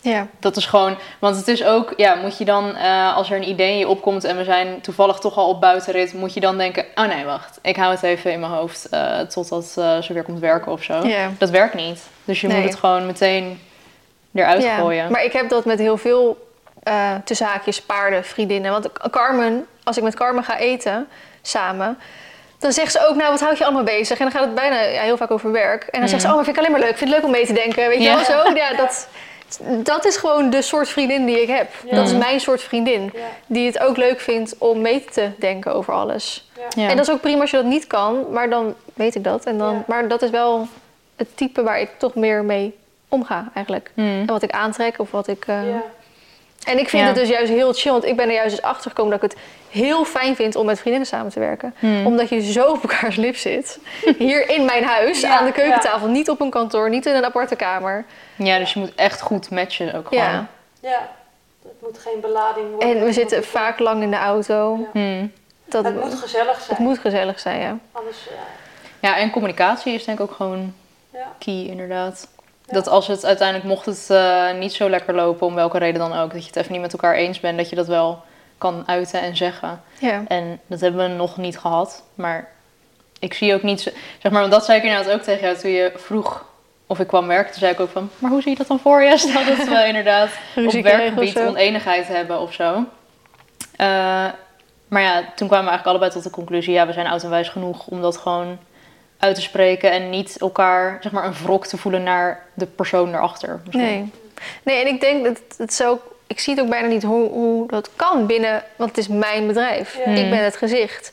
Ja. 0.00 0.26
Dat 0.40 0.56
is 0.56 0.66
gewoon, 0.66 0.98
want 1.18 1.36
het 1.36 1.48
is 1.48 1.64
ook, 1.64 1.92
ja, 1.96 2.14
moet 2.14 2.38
je 2.38 2.44
dan, 2.44 2.76
eh, 2.76 3.16
als 3.16 3.30
er 3.30 3.36
een 3.36 3.48
idee 3.48 3.70
in 3.72 3.78
je 3.78 3.88
opkomt 3.88 4.24
en 4.24 4.36
we 4.36 4.44
zijn 4.44 4.80
toevallig 4.80 5.18
toch 5.18 5.36
al 5.36 5.48
op 5.48 5.60
buitenrit, 5.60 6.14
moet 6.14 6.34
je 6.34 6.40
dan 6.40 6.56
denken, 6.58 6.84
oh 6.94 7.06
nee, 7.06 7.24
wacht, 7.24 7.58
ik 7.62 7.76
hou 7.76 7.90
het 7.90 8.02
even 8.02 8.32
in 8.32 8.40
mijn 8.40 8.52
hoofd 8.52 8.88
eh, 8.88 9.18
totdat 9.20 9.64
ze 10.02 10.06
weer 10.12 10.22
komt 10.22 10.38
werken 10.40 10.72
of 10.72 10.82
zo. 10.82 11.06
Ja. 11.06 11.30
Dat 11.38 11.50
werkt 11.50 11.74
niet. 11.74 12.02
Dus 12.24 12.40
je 12.40 12.46
Nee. 12.46 12.60
moet 12.60 12.68
het 12.70 12.78
gewoon 12.78 13.06
meteen 13.06 13.60
eruit 14.34 14.62
Ja, 14.62 14.76
gooien. 14.76 15.10
Maar 15.10 15.24
ik 15.24 15.32
heb 15.32 15.48
dat 15.48 15.64
met 15.64 15.78
heel 15.78 15.96
veel 15.96 16.48
eh 16.82 17.14
tussen 17.24 17.46
haakjes 17.46 17.82
paarden, 17.82 18.24
vriendinnen. 18.24 18.70
Want 18.70 18.88
Carmen, 19.10 19.66
als 19.84 19.96
ik 19.96 20.02
met 20.02 20.14
Carmen 20.14 20.44
ga 20.44 20.58
eten 20.58 21.08
samen, 21.42 21.98
dan 22.58 22.72
zegt 22.72 22.92
ze 22.92 23.06
ook, 23.08 23.14
nou, 23.16 23.30
wat 23.30 23.40
houd 23.40 23.58
je 23.58 23.64
allemaal 23.64 23.82
bezig? 23.82 24.18
En 24.18 24.24
dan 24.24 24.32
gaat 24.34 24.44
het 24.44 24.54
bijna 24.54 24.80
ja, 24.80 25.02
heel 25.02 25.16
vaak 25.16 25.30
over 25.30 25.52
werk. 25.52 25.82
En 25.82 26.00
dan 26.00 26.08
zegt 26.08 26.22
ze, 26.22 26.28
oh, 26.28 26.34
maar 26.34 26.44
vind 26.44 26.56
ik 26.56 26.62
alleen 26.62 26.78
maar 26.78 26.86
leuk. 26.86 26.96
Vind 26.98 27.10
het 27.10 27.18
leuk 27.18 27.24
om 27.26 27.30
mee 27.30 27.46
te 27.46 27.52
denken. 27.52 27.88
Weet 27.88 27.98
je 27.98 28.02
Ja. 28.04 28.14
wel 28.14 28.24
zo? 28.24 28.54
Ja, 28.54 28.74
dat, 28.74 29.08
dat 29.84 30.04
is 30.04 30.16
gewoon 30.16 30.50
de 30.50 30.62
soort 30.62 30.88
vriendin 30.88 31.26
die 31.26 31.42
ik 31.42 31.48
heb. 31.48 31.70
Ja. 31.84 31.96
Dat 31.96 32.06
is 32.06 32.12
mijn 32.14 32.40
soort 32.40 32.62
vriendin. 32.62 33.12
Die 33.46 33.66
het 33.66 33.78
ook 33.78 33.96
leuk 33.96 34.20
vindt 34.20 34.54
om 34.58 34.80
mee 34.80 35.04
te 35.04 35.30
denken 35.38 35.74
over 35.74 35.94
alles. 35.94 36.50
En 36.76 36.96
dat 36.96 37.06
is 37.08 37.12
ook 37.12 37.20
prima 37.20 37.40
als 37.40 37.50
je 37.50 37.56
dat 37.56 37.66
niet 37.66 37.86
kan, 37.86 38.26
maar 38.32 38.50
dan 38.50 38.74
weet 38.94 39.14
ik 39.14 39.24
dat. 39.24 39.44
En 39.44 39.58
dan. 39.58 39.84
Maar 39.86 40.08
dat 40.08 40.22
is 40.22 40.30
wel 40.30 40.68
het 41.16 41.36
type 41.36 41.62
waar 41.62 41.80
ik 41.80 41.90
toch 41.98 42.14
meer 42.14 42.44
mee 42.44 42.78
omga 43.14 43.48
eigenlijk. 43.54 43.90
Hmm. 43.94 44.06
En 44.20 44.26
wat 44.26 44.42
ik 44.42 44.50
aantrek 44.50 44.98
of 44.98 45.10
wat 45.10 45.26
ik... 45.28 45.44
eh, 45.46 45.68
Ja. 45.68 45.82
En 46.64 46.78
ik 46.78 46.88
vind 46.88 47.02
Ja. 47.02 47.08
het 47.08 47.16
dus 47.16 47.28
juist 47.28 47.52
heel 47.52 47.72
chill, 47.72 47.92
want 47.92 48.04
ik 48.04 48.16
ben 48.16 48.28
er 48.28 48.34
juist 48.34 48.50
eens 48.56 48.62
achter 48.64 48.90
gekomen 48.90 49.12
dat 49.18 49.22
ik 49.22 49.30
het 49.30 49.40
heel 49.70 50.04
fijn 50.04 50.36
vind 50.36 50.56
om 50.56 50.66
met 50.66 50.76
vriendinnen 50.78 51.08
samen 51.08 51.32
te 51.32 51.40
werken. 51.40 51.74
Hmm. 51.78 52.06
Omdat 52.06 52.28
je 52.28 52.52
zo 52.52 52.66
op 52.70 52.82
elkaars 52.82 53.16
lip 53.16 53.36
zit. 53.36 53.78
Hier 54.18 54.48
in 54.50 54.64
mijn 54.64 54.84
huis, 54.84 55.20
Ja, 55.20 55.38
aan 55.38 55.44
de 55.44 55.52
keukentafel, 55.52 56.08
niet 56.08 56.30
op 56.30 56.40
een 56.40 56.50
kantoor, 56.50 56.90
niet 56.90 57.06
in 57.06 57.14
een 57.14 57.24
aparte 57.24 57.56
kamer. 57.56 58.04
Ja, 58.36 58.58
dus 58.58 58.72
je 58.72 58.80
moet 58.80 58.94
echt 58.94 59.20
goed 59.20 59.50
matchen 59.50 59.94
ook 59.94 60.08
gewoon. 60.08 60.24
Ja. 60.24 60.46
ja, 60.80 61.08
het 61.62 61.72
moet 61.82 61.98
geen 61.98 62.20
belading 62.20 62.70
worden. 62.70 62.88
En 62.98 63.04
we 63.04 63.12
zitten 63.12 63.44
vaak 63.44 63.78
lang 63.78 64.02
in 64.02 64.10
de 64.10 64.16
auto. 64.16 64.78
Ja. 64.80 65.00
Hmm. 65.00 65.32
Dat, 65.64 65.84
Het 65.84 66.00
moet 66.00 66.14
gezellig 66.14 66.56
zijn. 66.60 66.68
het 66.76 66.78
moet 66.78 66.98
gezellig 66.98 67.40
zijn, 67.40 67.60
ja. 67.60 67.76
Anders, 67.92 68.16
ja. 68.24 69.08
Ja, 69.08 69.16
en 69.16 69.30
communicatie 69.30 69.94
is 69.94 70.04
denk 70.04 70.18
ik 70.18 70.24
ook 70.30 70.36
gewoon 70.36 70.74
ja. 71.12 71.32
key 71.38 71.64
inderdaad. 71.66 72.28
Dat 72.66 72.88
als 72.88 73.06
het 73.06 73.24
uiteindelijk, 73.24 73.68
mocht 73.68 73.86
het 73.86 74.06
eh, 74.10 74.52
niet 74.58 74.72
zo 74.72 74.88
lekker 74.90 75.14
lopen, 75.14 75.46
om 75.46 75.54
welke 75.54 75.78
reden 75.78 76.00
dan 76.00 76.18
ook, 76.18 76.32
dat 76.32 76.40
je 76.42 76.46
het 76.46 76.56
even 76.56 76.72
niet 76.72 76.80
met 76.80 76.92
elkaar 76.92 77.14
eens 77.14 77.40
bent, 77.40 77.56
dat 77.58 77.68
je 77.70 77.76
dat 77.76 77.86
wel 77.86 78.22
kan 78.58 78.82
uiten 78.86 79.20
en 79.20 79.36
zeggen. 79.36 79.82
ja. 79.98 80.22
En 80.28 80.60
dat 80.66 80.80
hebben 80.80 81.08
we 81.10 81.14
nog 81.16 81.36
niet 81.36 81.58
gehad, 81.58 82.02
maar 82.14 82.48
ik 83.18 83.34
zie 83.34 83.54
ook 83.54 83.62
niet, 83.62 83.80
zo- 83.80 83.90
zeg 84.22 84.32
maar, 84.32 84.40
want 84.40 84.52
dat 84.52 84.64
zei 84.64 84.78
ik 84.78 84.84
inderdaad 84.84 85.12
ook 85.14 85.22
tegen 85.22 85.42
jou 85.42 85.56
toen 85.56 85.70
je 85.70 85.92
vroeg 85.96 86.44
of 86.86 86.98
ik 87.00 87.06
kwam 87.06 87.26
werken. 87.26 87.50
Toen 87.50 87.60
zei 87.60 87.72
ik 87.72 87.80
ook 87.80 87.90
van, 87.90 88.10
maar 88.18 88.30
hoe 88.30 88.42
zie 88.42 88.50
je 88.50 88.56
dat 88.56 88.66
dan 88.66 88.78
voor 88.78 89.02
je? 89.02 89.18
Stel 89.28 89.44
dat 89.44 89.68
we 89.68 89.84
inderdaad 89.92 90.28
op 90.56 90.72
werkgebied 90.82 91.38
oneenigheid 91.48 92.06
hebben 92.08 92.40
of 92.40 92.52
zo. 92.52 92.84
Eh, 93.76 94.24
maar 94.88 95.02
ja, 95.02 95.14
toen 95.34 95.48
kwamen 95.48 95.64
we 95.64 95.70
eigenlijk 95.70 95.86
allebei 95.86 96.10
tot 96.10 96.22
de 96.22 96.30
conclusie, 96.30 96.72
ja, 96.72 96.86
we 96.86 96.92
zijn 96.92 97.06
oud 97.06 97.22
en 97.22 97.30
wijs 97.30 97.48
genoeg 97.48 97.86
om 97.86 98.00
dat 98.02 98.16
gewoon 98.16 98.58
uit 99.24 99.34
te 99.34 99.40
spreken 99.40 99.90
en 99.90 100.10
niet 100.10 100.36
elkaar, 100.38 100.98
zeg 101.00 101.12
maar, 101.12 101.24
een 101.24 101.34
wrok 101.42 101.66
te 101.66 101.76
voelen 101.76 102.02
naar 102.02 102.46
de 102.54 102.66
persoon 102.66 103.14
erachter. 103.14 103.60
misschien. 103.64 103.84
Nee. 103.84 104.10
Nee, 104.62 104.80
en 104.80 104.86
ik 104.86 105.00
denk 105.00 105.24
dat 105.24 105.40
het 105.56 105.74
zo... 105.74 106.00
Ik 106.26 106.40
zie 106.40 106.54
het 106.54 106.62
ook 106.62 106.70
bijna 106.70 106.88
niet 106.88 107.02
hoe, 107.02 107.28
hoe 107.28 107.68
dat 107.68 107.90
kan 107.96 108.26
binnen... 108.26 108.62
Want 108.76 108.90
het 108.90 108.98
is 108.98 109.08
mijn 109.08 109.46
bedrijf. 109.46 109.98
Ja. 110.04 110.12
Ik 110.12 110.30
ben 110.30 110.44
het 110.44 110.56
gezicht. 110.56 111.12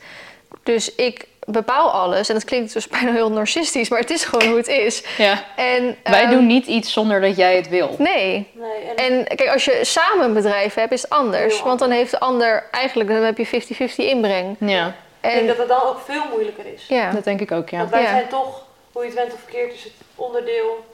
Dus 0.64 0.96
ik 0.96 1.28
bepaal 1.46 1.92
alles. 1.92 2.28
En 2.30 2.36
dat 2.36 2.44
klinkt 2.44 2.74
dus 2.74 2.88
bijna 2.98 3.12
heel 3.12 3.32
narcistisch, 3.32 3.90
maar 3.90 4.00
het 4.00 4.10
is 4.10 4.24
gewoon 4.24 4.48
hoe 4.48 4.58
het 4.58 4.68
is. 4.68 5.04
Ja. 5.18 5.44
En, 5.56 5.98
Wij 6.04 6.22
ehm, 6.22 6.32
doen 6.32 6.48
niet 6.48 6.66
iets 6.66 6.94
zonder 6.94 7.22
dat 7.22 7.36
jij 7.36 7.56
het 7.56 7.70
wil. 7.70 7.96
Nee. 7.98 8.48
Nee, 8.54 8.96
en, 8.96 9.28
En 9.28 9.36
kijk, 9.36 9.50
als 9.50 9.66
je 9.66 9.80
samen 9.82 10.26
een 10.26 10.34
bedrijf 10.34 10.74
hebt, 10.74 10.92
is 10.92 11.02
het 11.02 11.12
anders. 11.12 11.62
Want 11.62 11.80
dan 11.80 11.92
heeft 11.92 12.12
de 12.12 12.20
ander 12.20 12.64
eigenlijk... 12.72 13.10
Dan 13.10 13.24
heb 13.24 13.38
je 13.38 13.48
50-50 13.92 13.96
inbreng. 13.96 14.56
Ja, 14.60 14.96
ik 15.22 15.30
denk 15.30 15.40
En 15.42 15.48
dat 15.48 15.58
het 15.58 15.68
dan 15.68 15.82
ook 15.82 16.00
veel 16.00 16.24
moeilijker 16.30 16.66
is. 16.66 16.86
ja. 16.88 17.12
dat 17.12 17.24
denk 17.24 17.40
ik 17.42 17.52
ook, 17.52 17.70
ja. 17.70 17.78
Want 17.78 17.90
wij 17.90 18.02
Ja. 18.02 18.10
zijn 18.10 18.28
toch, 18.28 18.66
hoe 18.92 19.02
je 19.02 19.08
het 19.08 19.18
went 19.18 19.34
of 19.34 19.40
verkeerd, 19.40 19.74
is 19.74 19.84
het 19.84 19.94
onderdeel. 20.16 20.86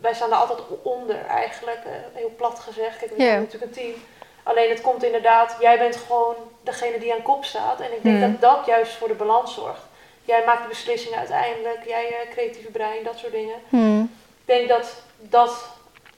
Wij 0.00 0.14
staan 0.14 0.30
daar 0.30 0.38
altijd 0.38 0.58
onder 0.82 1.26
eigenlijk, 1.26 1.80
eh, 1.84 1.92
heel 2.14 2.32
plat 2.36 2.58
gezegd. 2.58 2.98
Kijk, 2.98 3.10
we 3.16 3.22
Ja. 3.22 3.28
zijn 3.28 3.40
natuurlijk 3.42 3.76
een 3.76 3.82
team. 3.82 3.94
Alleen 4.42 4.70
het 4.70 4.80
komt 4.80 5.02
inderdaad, 5.04 5.56
jij 5.60 5.78
bent 5.78 5.96
gewoon 5.96 6.34
degene 6.62 6.98
die 6.98 7.12
aan 7.12 7.22
kop 7.22 7.44
staat. 7.44 7.80
En 7.80 7.92
ik 7.92 8.02
denk 8.02 8.18
Hmm. 8.20 8.30
dat 8.40 8.40
dat 8.56 8.66
juist 8.66 8.92
voor 8.92 9.08
de 9.08 9.14
balans 9.14 9.54
zorgt. 9.54 9.80
Jij 10.24 10.42
maakt 10.46 10.62
de 10.62 10.68
beslissingen 10.68 11.18
uiteindelijk, 11.18 11.78
jij 11.86 12.06
eh, 12.06 12.30
creatieve 12.30 12.70
brein, 12.70 13.04
dat 13.04 13.18
soort 13.18 13.32
dingen. 13.32 13.56
Hmm. 13.68 14.00
Ik 14.44 14.54
denk 14.54 14.68
dat 14.68 14.94
dat 15.18 15.64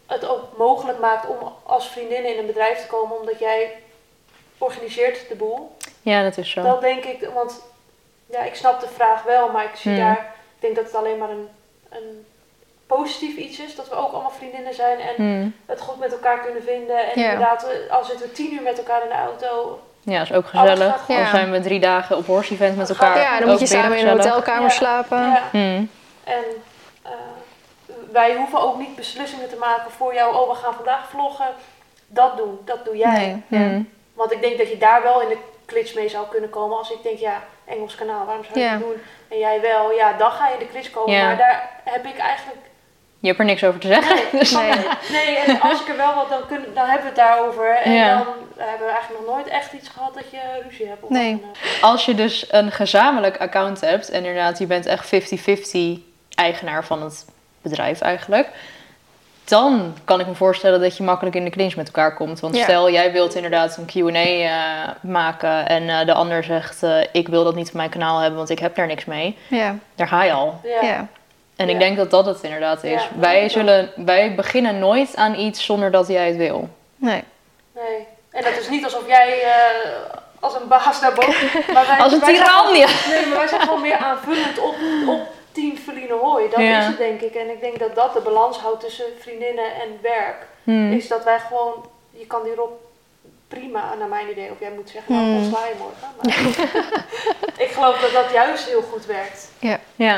het 0.07 0.27
ook 0.29 0.59
mogelijk 0.59 0.99
maakt 0.99 1.27
om 1.29 1.39
als 1.63 1.89
vriendin 1.89 2.25
in 2.25 2.39
een 2.39 2.47
bedrijf 2.47 2.81
te 2.81 2.87
komen, 2.87 3.19
omdat 3.19 3.39
jij 3.39 3.83
organiseert 4.59 5.29
de 5.29 5.35
boel. 5.35 5.77
Ja, 6.03 6.23
dat 6.23 6.37
is 6.37 6.51
zo. 6.51 6.63
Dat 6.63 6.81
denk 6.81 7.05
ik, 7.05 7.29
want 7.35 7.61
ja, 8.31 8.41
ik 8.43 8.55
snap 8.55 8.81
de 8.81 8.89
vraag 8.95 9.23
wel, 9.23 9.51
maar 9.51 9.65
ik 9.65 9.75
zie 9.75 9.91
Hmm. 9.93 10.01
daar, 10.01 10.17
ik 10.55 10.61
denk 10.61 10.77
dat 10.77 10.85
het 10.85 10.95
alleen 10.95 11.19
maar 11.19 11.31
een, 11.31 11.49
een 11.91 12.27
positief 12.87 13.37
iets 13.37 13.59
is, 13.59 13.75
dat 13.75 13.89
we 13.89 13.95
ook 13.95 14.13
allemaal 14.13 14.31
vriendinnen 14.39 14.75
zijn 14.75 14.99
en 14.99 15.15
Hmm. 15.17 15.55
het 15.67 15.81
goed 15.81 15.99
met 15.99 16.13
elkaar 16.13 16.41
kunnen 16.41 16.63
vinden. 16.63 16.99
En 17.13 17.21
Ja. 17.21 17.25
inderdaad, 17.33 17.67
al 17.91 18.05
zitten 18.05 18.27
we 18.27 18.33
tien 18.33 18.53
uur 18.55 18.63
met 18.63 18.79
elkaar 18.79 19.03
in 19.03 19.09
de 19.09 19.15
auto, 19.15 19.81
Ja, 20.05 20.21
is 20.23 20.33
ook 20.33 20.47
gezellig. 20.47 21.07
Dan 21.07 21.17
Ja. 21.17 21.31
zijn 21.31 21.51
we 21.51 21.61
drie 21.61 21.81
dagen 21.81 22.17
op 22.17 22.27
horse 22.27 22.53
event 22.55 22.77
met 22.77 22.89
elkaar. 22.89 23.19
ja, 23.19 23.33
dan 23.39 23.43
Ook 23.43 23.51
moet 23.51 23.61
je 23.61 23.67
samen 23.77 23.99
in 23.99 24.07
een 24.07 24.17
hotelkamer 24.17 24.63
Ja. 24.63 24.69
slapen. 24.69 25.19
ja, 25.19 25.43
Hmm. 25.51 25.91
en 26.25 26.45
eh, 27.03 27.11
wij 28.13 28.37
hoeven 28.37 28.61
ook 28.61 28.79
niet 28.79 28.97
beslissingen 28.97 29.49
te 29.49 29.57
maken 29.57 29.91
voor 29.91 30.15
jou, 30.15 30.35
oh 30.37 30.49
we 30.49 30.55
gaan 30.55 30.75
vandaag 30.75 31.09
vloggen. 31.09 31.47
Dat 32.07 32.37
doen, 32.37 32.59
dat 32.65 32.85
doe 32.85 32.97
jij. 32.97 33.43
Nee. 33.47 33.91
Want 34.15 34.33
ik 34.33 34.41
denk 34.41 34.59
dat 34.59 34.69
je 34.69 34.79
daar 34.79 35.03
wel 35.03 35.21
in 35.23 35.29
de 35.29 35.37
klits 35.71 35.93
mee 35.93 36.09
zou 36.09 36.27
kunnen 36.31 36.51
komen. 36.51 36.77
Als 36.79 36.91
ik 36.91 37.03
denk, 37.03 37.19
ja, 37.19 37.43
Engels 37.65 37.95
kanaal, 37.95 38.27
waarom 38.27 38.45
zou 38.45 38.61
je 38.61 38.71
dat 38.71 38.79
doen? 38.79 39.03
En 39.29 39.39
jij 39.39 39.61
wel, 39.61 39.93
ja, 39.93 40.13
dan 40.13 40.31
ga 40.31 40.47
je 40.49 40.53
in 40.53 40.59
de 40.59 40.67
klits 40.69 40.91
komen. 40.91 41.19
Maar 41.25 41.37
daar 41.37 41.71
heb 41.85 42.05
ik 42.07 42.19
eigenlijk... 42.19 42.59
Je 43.21 43.27
hebt 43.27 43.39
er 43.39 43.45
niks 43.45 43.65
over 43.65 43.81
te 43.81 43.87
zeggen. 43.87 44.17
Dus- 44.39 44.51
Nee. 44.51 44.73
Nee, 45.11 45.37
en 45.37 45.61
als 45.61 45.81
ik 45.81 45.89
er 45.89 45.97
wel 45.97 46.15
wat, 46.15 46.29
dan, 46.29 46.47
kun, 46.47 46.65
dan 46.75 46.85
hebben 46.85 47.01
we 47.03 47.07
het 47.07 47.17
daarover. 47.17 47.75
En 47.77 47.93
dan 48.09 48.27
hebben 48.57 48.87
we 48.87 48.93
eigenlijk 48.93 49.27
nog 49.27 49.35
nooit 49.37 49.49
echt 49.49 49.73
iets 49.73 49.89
gehad 49.89 50.15
dat 50.15 50.31
je 50.31 50.39
ruzie 50.69 50.87
hebt. 50.87 51.03
Of 51.03 51.11
Nee. 51.11 51.31
een, 51.31 51.43
Als 51.81 52.05
je 52.05 52.15
dus 52.15 52.47
een 52.53 52.73
gezamenlijk 52.73 53.37
account 53.39 53.81
hebt, 53.81 54.09
en 54.11 54.17
inderdaad, 54.25 54.59
je 54.59 54.67
bent 54.67 54.87
echt 54.87 55.07
50-50 55.07 56.01
eigenaar 56.35 56.85
van 56.85 57.03
het 57.03 57.25
bedrijf 57.63 58.01
eigenlijk. 58.01 58.49
Dan 59.51 59.95
kan 60.05 60.21
ik 60.21 60.27
me 60.27 60.35
voorstellen 60.35 60.81
dat 60.81 60.97
je 60.97 61.03
makkelijk 61.03 61.37
in 61.37 61.45
de 61.45 61.51
clinch 61.51 61.77
met 61.77 61.87
elkaar 61.87 62.15
komt. 62.15 62.41
Want 62.41 62.57
Ja. 62.57 62.63
stel, 62.63 62.91
jij 62.91 63.13
wilt 63.13 63.35
inderdaad 63.35 63.77
een 63.77 63.87
Q&A 63.87 64.13
eh, 64.13 64.89
maken 65.01 65.69
en 65.69 65.89
eh, 65.89 66.07
de 66.07 66.13
ander 66.13 66.45
zegt... 66.45 66.83
eh, 66.83 66.99
ik 67.13 67.29
wil 67.29 67.45
dat 67.45 67.55
niet 67.55 67.69
op 67.69 67.75
mijn 67.75 67.91
kanaal 67.91 68.19
hebben, 68.19 68.37
want 68.39 68.51
ik 68.51 68.59
heb 68.59 68.75
daar 68.75 68.87
niks 68.87 69.05
mee. 69.05 69.37
Ja. 69.49 69.77
Daar 69.95 70.09
ga 70.09 70.23
je 70.25 70.33
al. 70.33 70.61
ja. 70.65 70.87
Ja. 70.89 71.07
En 71.57 71.69
ik 71.69 71.79
denk 71.79 71.97
dat 71.97 72.11
dat 72.11 72.27
het 72.27 72.43
inderdaad 72.43 72.85
is. 72.85 73.09
Wij, 73.19 73.49
zullen, 73.49 73.91
wij 73.97 74.35
beginnen 74.35 74.79
nooit 74.79 75.17
aan 75.17 75.35
iets 75.35 75.65
zonder 75.65 75.91
dat 75.91 76.09
jij 76.09 76.27
het 76.27 76.37
wil. 76.37 76.69
Nee. 76.97 77.25
Nee. 77.75 78.07
En 78.31 78.43
dat 78.45 78.57
is 78.61 78.69
niet 78.69 78.85
alsof 78.85 79.07
jij 79.07 79.43
eh, 79.43 79.51
als 80.41 80.55
een 80.55 80.69
baas 80.69 81.01
daarboven... 81.01 81.49
Maar 81.75 81.87
wij, 81.87 81.99
Als 81.99 82.13
een 82.13 82.21
tiran. 82.21 82.73
Nee, 82.73 83.27
maar 83.27 83.39
wij 83.39 83.47
zijn 83.49 83.61
gewoon 83.61 83.81
meer 83.81 83.97
aanvullend 83.97 84.59
op, 84.59 84.75
op 85.09 85.21
team 85.53 85.77
Feline 85.77 86.13
Hooi. 86.15 86.49
Dat 86.51 86.61
Ja. 86.61 86.79
is 86.81 86.87
het 86.87 86.99
denk 86.99 87.21
ik. 87.21 87.35
En 87.35 87.51
ik 87.51 87.61
denk 87.61 87.79
dat 87.79 87.95
dat 87.95 88.13
de 88.13 88.21
balans 88.21 88.59
houdt 88.59 88.81
tussen 88.81 89.05
vriendinnen 89.19 89.65
en 89.75 89.99
werk. 90.03 90.47
Hmm. 90.65 90.93
Is 90.93 91.09
dat 91.09 91.25
wij 91.25 91.39
gewoon, 91.39 91.85
je 92.11 92.27
kan 92.27 92.43
die 92.43 92.55
Rob 92.55 92.71
prima, 93.49 93.95
naar 93.99 94.09
mijn 94.09 94.31
idee, 94.31 94.51
of 94.51 94.61
jij 94.61 94.71
moet 94.71 94.91
zeggen, 94.91 95.15
nou, 95.15 95.27
Hmm. 95.27 95.37
ontsla 95.37 95.67
je 95.67 95.75
morgen. 95.79 96.09
Maar 96.17 96.37
ik 97.67 97.71
geloof 97.71 98.01
dat 98.01 98.13
dat 98.13 98.33
juist 98.33 98.65
heel 98.69 98.83
goed 98.83 99.07
werkt. 99.07 99.51
Ja. 99.97 100.17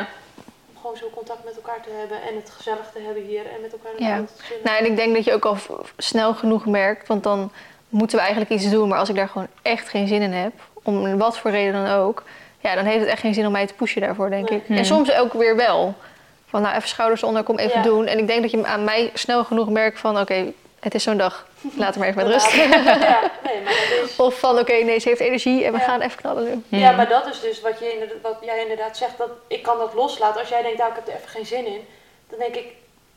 Om 0.73 0.81
gewoon 0.81 0.97
zo 0.97 1.11
contact 1.15 1.45
met 1.45 1.55
elkaar 1.57 1.81
te 1.83 1.91
hebben 1.99 2.17
en 2.29 2.35
het 2.37 2.51
gezellig 2.51 2.91
te 2.93 3.01
hebben 3.01 3.23
hier 3.23 3.47
en 3.55 3.61
met 3.61 3.73
elkaar 3.73 3.91
in 3.91 3.97
de 3.97 4.03
Ja. 4.05 4.17
te 4.37 4.43
chillen. 4.43 4.63
Nou, 4.65 4.79
en 4.79 4.85
ik 4.85 4.97
denk 4.97 5.15
dat 5.15 5.25
je 5.25 5.33
ook 5.33 5.45
al 5.45 5.57
snel 5.97 6.35
genoeg 6.35 6.67
merkt, 6.67 7.09
want 7.09 7.23
dan 7.23 7.53
moeten 7.89 8.17
we 8.17 8.23
eigenlijk 8.23 8.53
iets 8.55 8.71
doen. 8.71 8.89
Maar 8.89 8.99
als 8.99 9.09
ik 9.09 9.15
daar 9.17 9.29
gewoon 9.29 9.49
echt 9.63 9.89
geen 9.89 10.07
zin 10.09 10.23
in 10.23 10.33
heb, 10.33 10.53
om 10.83 11.19
wat 11.19 11.39
voor 11.39 11.51
reden 11.51 11.73
dan 11.73 11.95
ook, 11.97 12.23
ja, 12.63 12.75
dan 12.75 12.85
heeft 12.85 13.01
het 13.01 13.09
echt 13.09 13.21
geen 13.21 13.35
zin 13.35 13.47
om 13.47 13.53
mij 13.53 13.67
te 13.67 13.75
pushen 13.75 14.01
daarvoor, 14.01 14.31
denk 14.31 14.51
Nee. 14.51 14.59
ik. 14.59 14.67
Hmm. 14.67 14.77
En 14.77 14.85
soms 14.85 15.13
ook 15.13 15.33
weer 15.33 15.57
wel. 15.57 15.95
Van 16.49 16.63
nou, 16.63 16.77
even 16.77 16.89
schouders 16.89 17.23
onder, 17.23 17.43
kom 17.43 17.59
even 17.59 17.77
Ja. 17.79 17.83
doen. 17.83 18.07
En 18.07 18.19
ik 18.19 18.27
denk 18.27 18.43
dat 18.43 18.51
je 18.51 18.65
aan 18.67 18.85
mij 18.85 19.11
snel 19.15 19.45
genoeg 19.45 19.69
merkt 19.71 19.99
van, 20.01 20.21
oké, 20.21 20.53
het 20.81 20.95
is 20.95 21.03
zo'n 21.03 21.17
dag, 21.17 21.47
laat 21.77 21.91
hem 21.95 21.99
maar 21.99 22.09
even 22.09 22.23
met 22.23 22.33
rust. 22.33 22.53
Ja, 22.55 23.21
nee, 23.45 23.61
maar 23.65 23.73
dat 23.73 24.09
is... 24.09 24.17
Of 24.27 24.39
van, 24.39 24.59
oké, 24.59 24.73
nee, 24.73 24.99
ze 24.99 25.09
heeft 25.09 25.21
energie 25.21 25.65
en 25.65 25.73
we 25.73 25.79
Ja. 25.79 25.85
gaan 25.85 26.01
even 26.01 26.19
knallen 26.19 26.45
nu. 26.45 26.63
Hmm. 26.69 26.79
Ja, 26.79 26.91
maar 26.93 27.09
dat 27.09 27.27
is 27.27 27.41
dus 27.41 27.61
wat, 27.61 27.79
je 27.79 27.93
inderdaad, 27.93 28.17
wat 28.23 28.37
jij 28.45 28.63
inderdaad 28.63 28.97
zegt, 28.97 29.19
dat 29.19 29.29
ik 29.47 29.63
kan 29.63 29.79
dat 29.79 29.95
loslaten. 29.95 30.41
Als 30.41 30.49
jij 30.49 30.63
denkt, 30.63 30.79
nou, 30.79 30.91
ik 30.91 30.97
heb 30.97 31.07
er 31.09 31.15
even 31.15 31.29
geen 31.29 31.47
zin 31.47 31.67
in, 31.67 31.81
dan 32.31 32.39
denk 32.39 32.55
ik, 32.55 32.67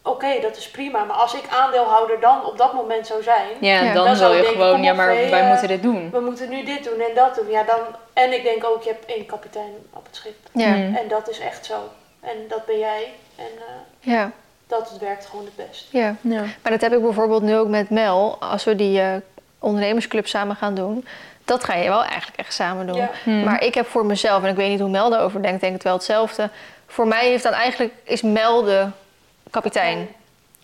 oké, 0.06 0.40
dat 0.42 0.58
is 0.58 0.70
prima. 0.70 1.04
Maar 1.04 1.16
als 1.16 1.34
ik 1.34 1.44
aandeelhouder 1.50 2.20
dan 2.20 2.46
op 2.46 2.58
dat 2.58 2.74
moment 2.74 3.08
zou 3.08 3.24
zijn, 3.24 3.48
Ja, 3.60 3.94
dan 3.94 4.06
Dan 4.06 4.16
zou 4.16 4.36
je 4.36 4.42
denken, 4.42 4.62
gewoon, 4.62 4.84
ja, 4.84 4.94
maar 4.94 5.08
wij 5.08 5.32
eh, 5.42 5.48
moeten 5.48 5.68
dit 5.68 5.84
doen. 5.84 6.10
we 6.12 6.20
moeten 6.20 6.50
nu 6.50 6.64
dit 6.64 6.84
doen 6.84 7.00
en 7.00 7.16
dat 7.16 7.36
doen. 7.36 7.50
Ja, 7.50 7.64
dan, 7.64 7.80
en 8.14 8.34
ik 8.34 8.44
denk 8.44 8.64
ook, 8.66 8.84
je 8.84 8.90
hebt 8.90 9.06
één 9.06 9.26
kapitein 9.26 9.74
op 9.94 10.06
het 10.06 10.16
schip. 10.16 10.36
Ja, 10.52 10.74
Hmm. 10.74 10.96
En 10.96 11.08
dat 11.08 11.30
is 11.30 11.40
echt 11.40 11.66
zo. 11.66 11.76
En 12.22 12.38
dat 12.50 12.66
ben 12.66 12.80
jij. 12.80 13.14
En 13.36 13.46
eh, 13.58 14.14
ja, 14.14 14.32
dat 14.68 14.98
werkt 15.00 15.26
gewoon 15.26 15.46
het 15.46 15.68
best. 15.70 15.88
ja. 15.90 16.16
Ja. 16.22 16.42
Maar 16.62 16.72
dat 16.72 16.82
heb 16.82 16.94
ik 16.94 17.02
bijvoorbeeld 17.02 17.42
nu 17.42 17.56
ook 17.58 17.68
met 17.68 17.90
Mel. 17.90 18.38
Als 18.40 18.64
we 18.64 18.76
die 18.76 19.02
eh, 19.02 19.14
ondernemersclub 19.60 20.28
samen 20.28 20.56
gaan 20.56 20.76
doen. 20.76 21.06
Dat 21.46 21.64
ga 21.64 21.76
je 21.76 21.90
wel 21.90 22.04
eigenlijk 22.04 22.40
echt 22.40 22.54
samen 22.54 22.88
doen. 22.88 22.96
Ja. 22.96 23.10
Hmm. 23.24 23.44
Maar 23.44 23.64
ik 23.64 23.74
heb 23.74 23.88
voor 23.88 24.06
mezelf, 24.06 24.44
en 24.44 24.50
ik 24.50 24.56
weet 24.56 24.70
niet 24.70 24.80
hoe 24.80 24.90
Mel 24.90 25.10
daarover 25.10 25.42
denkt, 25.42 25.62
denk 25.62 25.74
het 25.74 25.84
wel 25.84 25.94
hetzelfde. 25.94 26.50
Voor 26.88 27.08
mij 27.08 27.28
heeft 27.30 27.44
dan 27.44 27.54
eigenlijk, 27.54 27.94
is 28.04 28.22
Mel 28.22 28.64
de 28.64 28.88
kapitein. 29.56 30.08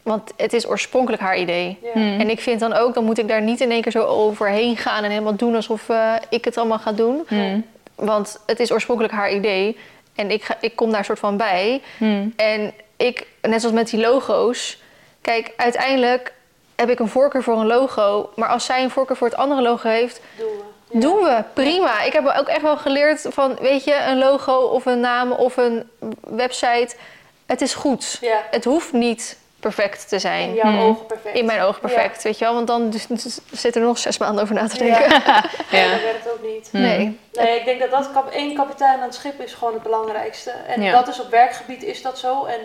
Want 0.04 0.34
het 0.38 0.54
is 0.54 0.68
oorspronkelijk 0.68 1.22
haar 1.22 1.38
idee. 1.38 1.78
Ja. 1.84 1.92
Hmm. 1.94 2.20
En 2.20 2.30
ik 2.30 2.40
vind 2.40 2.60
dan 2.60 2.74
ook, 2.74 2.94
dan 2.94 3.04
moet 3.04 3.18
ik 3.18 3.28
daar 3.28 3.42
niet 3.42 3.62
in 3.62 3.72
één 3.72 3.82
keer 3.82 3.92
zo 3.92 4.04
overheen 4.04 4.78
gaan 4.78 5.04
en 5.04 5.10
helemaal 5.10 5.36
doen 5.36 5.56
alsof 5.56 5.90
eh, 5.90 6.14
ik 6.30 6.46
het 6.46 6.58
allemaal 6.58 6.80
ga 6.80 6.92
doen. 6.92 7.24
Hmm. 7.28 7.66
Want 7.96 8.40
het 8.46 8.60
is 8.60 8.72
oorspronkelijk 8.72 9.14
haar 9.14 9.32
idee. 9.32 9.78
En 10.16 10.32
ik, 10.32 10.44
ga, 10.44 10.58
ik 10.60 10.76
kom 10.76 10.92
daar 10.92 11.06
soort 11.06 11.20
van 11.20 11.38
bij. 11.38 11.82
Hmm. 11.98 12.34
En 12.36 12.74
ik, 12.98 13.28
net 13.42 13.60
zoals 13.62 13.76
met 13.76 13.90
die 13.90 14.00
logo's. 14.00 14.80
Kijk, 15.22 15.54
uiteindelijk 15.58 16.34
heb 16.76 16.90
ik 16.90 17.00
een 17.00 17.08
voorkeur 17.08 17.44
voor 17.44 17.60
een 17.60 17.68
logo. 17.68 18.30
Maar 18.36 18.50
als 18.50 18.66
zij 18.66 18.84
een 18.84 18.90
voorkeur 18.90 19.18
voor 19.18 19.28
het 19.28 19.38
andere 19.38 19.62
logo 19.62 19.90
heeft, 19.90 20.22
Doen 20.38 20.48
we. 20.48 20.64
Ja. 20.94 21.00
doen 21.00 21.24
we. 21.24 21.44
Prima. 21.54 22.02
Ik 22.02 22.14
heb 22.14 22.34
ook 22.38 22.48
echt 22.48 22.62
wel 22.62 22.78
geleerd 22.78 23.26
van, 23.30 23.58
weet 23.62 23.84
je, 23.84 24.04
een 24.08 24.18
logo 24.18 24.54
of 24.54 24.86
een 24.86 25.00
naam 25.00 25.32
of 25.32 25.58
een 25.58 25.90
website. 26.22 26.96
Het 27.52 27.62
is 27.62 27.74
goed. 27.74 28.18
Ja. 28.22 28.42
Het 28.52 28.66
hoeft 28.66 28.94
niet 28.94 29.38
perfect 29.60 30.08
te 30.10 30.16
In 30.16 30.22
zijn. 30.22 30.54
jouw 30.54 30.72
Hmm. 30.72 30.80
ogen 30.82 31.06
perfect. 31.06 31.36
In 31.36 31.46
mijn 31.46 31.62
ogen 31.62 31.82
perfect, 31.82 32.24
weet 32.24 32.38
je 32.38 32.46
wel. 32.46 32.54
Want 32.54 32.68
dan 32.68 32.90
dus, 32.90 33.06
dus 33.08 33.40
zitten 33.52 33.82
er 33.82 33.88
nog 33.88 33.98
zes 33.98 34.18
maanden 34.18 34.44
over 34.44 34.56
na 34.56 34.68
te 34.68 34.78
denken. 34.78 35.10
Ja. 35.10 35.20
Ja. 35.72 35.82
Ja, 35.84 35.92
dat 35.92 36.02
werkt 36.02 36.30
ook 36.32 36.44
niet. 36.44 36.68
Hmm. 36.72 36.82
Nee. 36.82 37.20
Nee, 37.34 37.60
ik 37.60 37.66
denk 37.66 37.80
dat 37.80 37.92
dat 37.92 38.12
kap 38.12 38.32
één 38.32 38.56
kapitein 38.56 38.96
aan 38.98 39.02
het 39.06 39.16
schip 39.16 39.42
is 39.42 39.54
gewoon 39.54 39.74
het 39.74 39.84
belangrijkste. 39.84 40.52
En 40.52 40.82
Ja. 40.82 40.92
dat 40.92 41.08
is 41.08 41.20
op 41.22 41.30
werkgebied 41.30 41.84
is 41.84 42.02
dat 42.02 42.20
zo. 42.20 42.46
En 42.46 42.60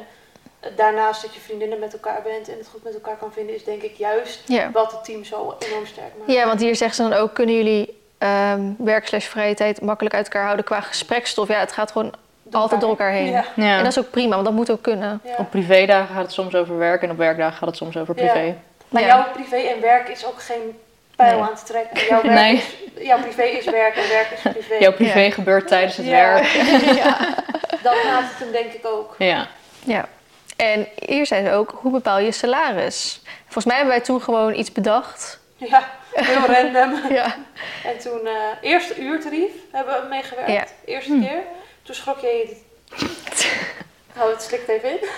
daarnaast 0.76 1.22
dat 1.22 1.34
je 1.34 1.40
vriendinnen 1.40 1.78
met 1.78 1.92
elkaar 1.92 2.22
bent 2.22 2.48
en 2.48 2.58
het 2.58 2.68
goed 2.72 2.82
met 2.84 2.94
elkaar 2.94 3.16
kan 3.16 3.32
vinden, 3.32 3.54
is 3.54 3.64
denk 3.64 3.82
ik 3.82 3.94
juist 3.96 4.40
Ja. 4.46 4.70
wat 4.70 4.92
het 4.92 5.04
team 5.04 5.24
zo 5.24 5.56
enorm 5.58 5.86
sterk 5.86 6.12
maakt. 6.18 6.32
ja, 6.32 6.46
want 6.46 6.60
hier 6.60 6.76
zeggen 6.76 6.96
ze 7.04 7.10
dan 7.10 7.18
ook... 7.18 7.34
kunnen 7.34 7.54
jullie 7.54 8.00
ehm 8.18 8.60
werk 8.78 9.06
slash 9.08 9.26
vrije 9.26 9.54
tijd 9.54 9.80
makkelijk 9.80 10.14
uit 10.14 10.24
elkaar 10.24 10.44
houden 10.44 10.64
qua 10.64 10.80
gesprekstof? 10.80 11.48
Ja, 11.48 11.58
het 11.58 11.72
gaat 11.72 11.90
gewoon 11.92 12.14
Door 12.50 12.60
altijd 12.60 12.80
door 12.80 12.90
elkaar 12.90 13.10
heen. 13.10 13.30
Ja. 13.30 13.44
Ja. 13.54 13.76
En 13.76 13.82
dat 13.82 13.92
is 13.92 13.98
ook 13.98 14.10
prima, 14.10 14.32
want 14.34 14.44
dat 14.44 14.54
moet 14.54 14.70
ook 14.70 14.82
kunnen. 14.82 15.20
Ja. 15.24 15.34
Op 15.38 15.50
privédagen 15.50 16.14
gaat 16.14 16.22
het 16.24 16.32
soms 16.32 16.54
over 16.54 16.78
werk 16.78 17.02
en 17.02 17.10
op 17.10 17.16
werkdagen 17.16 17.56
gaat 17.56 17.68
het 17.68 17.76
soms 17.76 17.96
over 17.96 18.14
Ja. 18.22 18.32
privé. 18.32 18.56
Maar 18.88 19.02
Ja. 19.02 19.08
jouw 19.08 19.24
privé 19.32 19.56
en 19.56 19.80
werk 19.80 20.08
is 20.08 20.26
ook 20.26 20.42
geen 20.42 20.78
pijl 21.16 21.38
Nee. 21.38 21.48
aan 21.48 21.54
te 21.54 21.64
trekken. 21.64 22.06
Jouw, 22.08 22.22
werk 22.22 22.34
Nee. 22.34 22.54
is, 22.56 22.74
jouw 23.06 23.18
privé 23.18 23.42
is 23.42 23.64
werk 23.64 23.96
en 23.96 24.08
werk 24.08 24.28
is 24.30 24.40
privé. 24.52 24.74
Jouw 24.78 24.92
privé 24.92 25.20
Ja. 25.20 25.30
gebeurt 25.30 25.68
tijdens 25.68 25.96
het 25.96 26.06
Ja. 26.06 26.10
werk. 26.12 26.52
Dat 27.82 27.94
maakt 28.04 28.28
het 28.30 28.38
hem 28.38 28.52
denk 28.52 28.72
ik 28.72 28.86
ook. 28.86 29.14
Ja. 29.18 29.46
Ja. 29.84 30.04
En 30.56 30.86
hier 31.06 31.26
zijn 31.26 31.44
ze 31.46 31.52
ook, 31.52 31.78
hoe 31.80 31.92
bepaal 31.92 32.18
je 32.18 32.32
salaris? 32.32 33.20
Volgens 33.44 33.64
mij 33.64 33.76
hebben 33.76 33.94
wij 33.94 34.04
toen 34.04 34.20
gewoon 34.22 34.54
iets 34.54 34.72
bedacht. 34.72 35.38
Ja, 35.56 35.82
heel 36.12 36.46
random. 36.54 37.00
Ja. 37.12 37.24
En 37.84 37.98
toen, 37.98 38.20
eh 38.26 38.32
eerste 38.70 39.00
uurtarief 39.00 39.50
hebben 39.72 39.94
we 40.02 40.08
meegewerkt. 40.08 40.50
Ja. 40.52 40.64
Eerste 40.84 41.12
Hm. 41.12 41.20
keer. 41.20 41.42
Toen 41.86 41.94
schrok 41.94 42.18
je 42.18 42.26
je... 42.26 42.56
Nou, 44.14 44.30
het 44.30 44.42
slikt 44.42 44.68
even 44.68 44.90
in. 44.90 44.98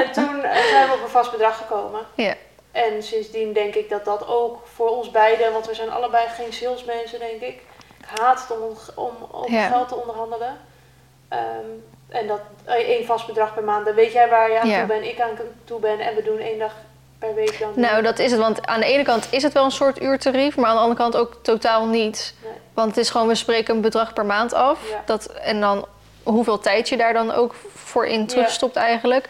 en 0.00 0.12
toen 0.12 0.42
eh, 0.44 0.64
zijn 0.64 0.88
we 0.88 0.94
op 0.94 1.02
een 1.02 1.08
vast 1.08 1.30
bedrag 1.30 1.56
gekomen. 1.56 2.06
Ja. 2.14 2.34
En 2.72 3.02
sindsdien 3.02 3.52
denk 3.52 3.74
ik 3.74 3.90
dat 3.90 4.04
dat 4.04 4.26
ook 4.26 4.66
voor 4.74 4.88
ons 4.88 5.10
beiden, 5.10 5.52
want 5.52 5.66
we 5.66 5.74
zijn 5.74 5.90
allebei 5.90 6.28
geen 6.28 6.52
salesmensen, 6.52 7.18
denk 7.18 7.40
ik. 7.40 7.60
Ik 7.98 8.18
haat 8.20 8.40
het 8.48 8.58
om, 8.58 8.76
om 8.94 9.12
over 9.32 9.52
Ja. 9.52 9.68
geld 9.68 9.88
te 9.88 9.94
onderhandelen. 9.94 10.60
Ehm, 11.28 11.66
en 12.08 12.26
dat 12.26 12.40
eh, 12.64 12.74
één 12.74 13.06
vast 13.06 13.26
bedrag 13.26 13.54
per 13.54 13.64
maand, 13.64 13.84
dan 13.86 13.94
weet 13.94 14.12
jij 14.12 14.28
waar 14.28 14.50
je 14.50 14.58
aan 14.60 14.68
Ja. 14.68 14.78
toe 14.78 14.86
bent, 14.86 15.04
ik 15.04 15.20
aan 15.20 15.38
toe 15.64 15.80
ben. 15.80 16.00
En 16.00 16.14
we 16.14 16.22
doen 16.22 16.38
één 16.38 16.58
dag 16.58 16.72
per 17.20 17.34
week 17.34 17.56
dan. 17.58 17.72
Nou, 17.74 18.02
dat 18.02 18.18
is 18.18 18.30
het. 18.30 18.40
Want 18.40 18.66
aan 18.66 18.80
de 18.80 18.86
ene 18.86 19.02
kant 19.02 19.26
is 19.30 19.42
het 19.42 19.52
wel 19.52 19.64
een 19.64 19.70
soort 19.70 20.02
uurtarief, 20.02 20.56
maar 20.56 20.66
aan 20.66 20.74
de 20.74 20.80
andere 20.80 21.00
kant 21.00 21.16
ook 21.16 21.38
totaal 21.42 21.86
niet. 21.86 22.34
Nee. 22.42 22.52
Want 22.74 22.88
het 22.88 22.96
is 22.96 23.10
gewoon, 23.10 23.28
we 23.28 23.34
spreken 23.34 23.74
een 23.74 23.80
bedrag 23.80 24.12
per 24.12 24.26
maand 24.26 24.54
af. 24.54 24.78
Ja. 24.90 25.02
Dat, 25.06 25.26
en 25.26 25.60
dan 25.60 25.86
hoeveel 26.22 26.58
tijd 26.58 26.88
je 26.88 26.96
daar 26.96 27.12
dan 27.12 27.32
ook 27.32 27.54
voor 27.74 28.06
in 28.06 28.26
terugstopt 28.26 28.76
eigenlijk. 28.76 29.28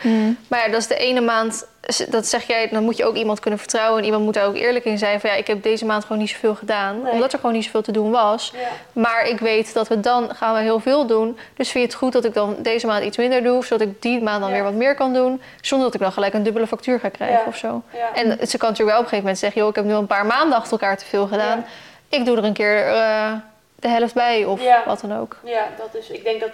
Maar 0.48 0.60
ja, 0.64 0.68
dat 0.72 0.80
is 0.80 0.86
de 0.86 0.96
ene 0.96 1.20
maand, 1.20 1.66
dat 2.08 2.26
zeg 2.26 2.46
jij, 2.46 2.68
dan 2.68 2.84
moet 2.84 2.96
je 2.96 3.04
ook 3.04 3.14
iemand 3.14 3.40
kunnen 3.40 3.58
vertrouwen. 3.60 3.98
En 3.98 4.04
iemand 4.04 4.24
moet 4.24 4.34
daar 4.34 4.46
ook 4.46 4.54
eerlijk 4.56 4.84
in 4.84 4.98
zijn 4.98 5.20
van 5.20 5.30
ja, 5.30 5.36
ik 5.36 5.46
heb 5.46 5.62
deze 5.62 5.84
maand 5.84 6.02
gewoon 6.02 6.18
niet 6.18 6.30
zoveel 6.30 6.54
gedaan. 6.54 7.02
Nee. 7.02 7.12
Omdat 7.12 7.32
er 7.32 7.38
gewoon 7.38 7.54
niet 7.54 7.64
zoveel 7.64 7.82
te 7.82 7.92
doen 7.92 8.10
was. 8.10 8.52
Ja. 8.54 8.68
Maar 8.92 9.26
ik 9.28 9.38
weet 9.40 9.74
dat 9.74 9.88
we 9.88 10.00
dan 10.00 10.34
gaan 10.34 10.54
we 10.54 10.60
heel 10.60 10.80
veel 10.80 11.06
doen. 11.06 11.38
Dus 11.56 11.70
vind 11.70 11.84
je 11.84 11.90
het 11.90 11.98
goed 11.98 12.12
dat 12.12 12.24
ik 12.24 12.34
dan 12.34 12.56
deze 12.58 12.86
maand 12.86 13.04
iets 13.04 13.16
minder 13.16 13.42
doe, 13.42 13.64
zodat 13.64 13.86
ik 13.88 14.02
die 14.02 14.22
maand 14.22 14.40
dan 14.40 14.48
Ja. 14.48 14.54
weer 14.54 14.64
wat 14.64 14.72
meer 14.74 14.94
kan 14.94 15.12
doen, 15.14 15.42
zonder 15.60 15.86
dat 15.86 15.94
ik 15.94 16.00
dan 16.00 16.12
gelijk 16.12 16.34
een 16.34 16.42
dubbele 16.42 16.66
factuur 16.66 17.00
ga 17.00 17.08
krijgen 17.08 17.38
Ja. 17.38 17.44
of 17.46 17.56
zo. 17.56 17.82
Ja. 17.92 18.14
En 18.14 18.48
ze 18.48 18.58
kan 18.58 18.68
natuurlijk 18.68 18.78
wel 18.78 18.86
op 18.88 18.90
een 18.90 18.94
gegeven 18.96 19.18
moment 19.18 19.38
zeggen, 19.38 19.60
joh, 19.60 19.70
ik 19.70 19.76
heb 19.76 19.84
nu 19.84 19.92
een 19.92 20.06
paar 20.06 20.26
maanden 20.26 20.56
achter 20.58 20.72
elkaar 20.72 20.96
te 20.96 21.04
veel 21.04 21.26
gedaan. 21.26 21.64
Ik 22.08 22.24
doe 22.24 22.36
er 22.36 22.44
een 22.44 22.52
keer 22.52 22.86
eh, 22.86 23.32
de 23.76 23.88
helft 23.88 24.14
bij 24.14 24.44
of 24.44 24.62
Ja. 24.62 24.82
wat 24.86 25.00
dan 25.00 25.16
ook. 25.18 25.36
Ja, 25.44 25.66
dat 25.78 25.94
is. 26.02 26.10
Ik 26.10 26.24
denk 26.24 26.40
dat 26.40 26.50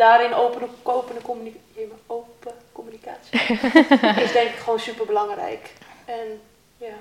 daarin 0.00 0.34
open, 0.34 0.68
open, 0.82 1.22
communi- 1.22 1.60
open 2.06 2.52
communicatie 2.72 3.40
is 4.24 4.32
denk 4.32 4.48
ik 4.48 4.58
gewoon 4.64 4.78
super 4.80 5.06
belangrijk. 5.06 5.72
En 6.04 6.40
ja, 6.76 6.94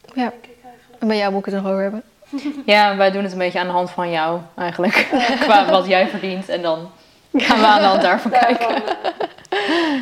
dat 0.00 0.14
Ja. 0.14 0.28
denk 0.30 0.44
ik 0.44 0.56
eigenlijk. 0.64 1.00
En 1.02 1.08
bij 1.08 1.16
jou 1.16 1.32
moet 1.32 1.46
ik 1.46 1.52
het 1.52 1.62
nog 1.62 1.72
over 1.72 1.82
hebben. 1.82 2.02
Ja, 2.66 2.96
wij 2.96 3.10
doen 3.10 3.22
het 3.22 3.32
een 3.32 3.38
beetje 3.38 3.58
aan 3.58 3.66
de 3.66 3.72
hand 3.72 3.90
van 3.90 4.10
jou 4.10 4.40
eigenlijk. 4.56 5.06
Qua 5.40 5.70
wat 5.70 5.86
jij 5.86 6.08
verdient 6.08 6.48
en 6.48 6.62
dan 6.62 6.90
gaan 7.32 7.58
we 7.60 7.66
aan 7.66 7.80
de 7.80 7.86
hand 7.86 8.02
daarvan 8.02 8.30
kijken. 8.30 8.68
Daarvan, 8.68 8.94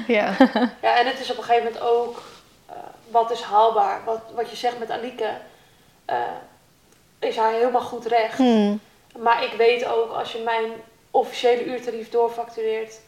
Ja. 0.06 0.34
ja, 0.82 0.98
en 0.98 1.06
het 1.06 1.20
is 1.20 1.30
op 1.30 1.36
een 1.36 1.42
gegeven 1.44 1.64
moment 1.72 1.82
ook 1.82 2.22
eh, 2.68 2.74
wat 3.10 3.30
is 3.30 3.40
haalbaar. 3.42 4.00
Wat, 4.04 4.20
wat 4.34 4.50
je 4.50 4.56
zegt 4.56 4.78
met 4.78 4.90
Alike 4.90 5.28
eh, 6.04 6.16
is 7.18 7.36
haar 7.36 7.52
helemaal 7.52 7.80
goed 7.82 8.06
recht. 8.06 8.36
Hmm. 8.36 8.80
Maar 9.18 9.42
ik 9.44 9.52
weet 9.52 9.84
ook 9.86 10.12
als 10.12 10.32
je 10.32 10.42
mijn 10.44 10.70
officiële 11.14 11.64
uurtarief 11.64 12.08
doorfactureert, 12.10 13.00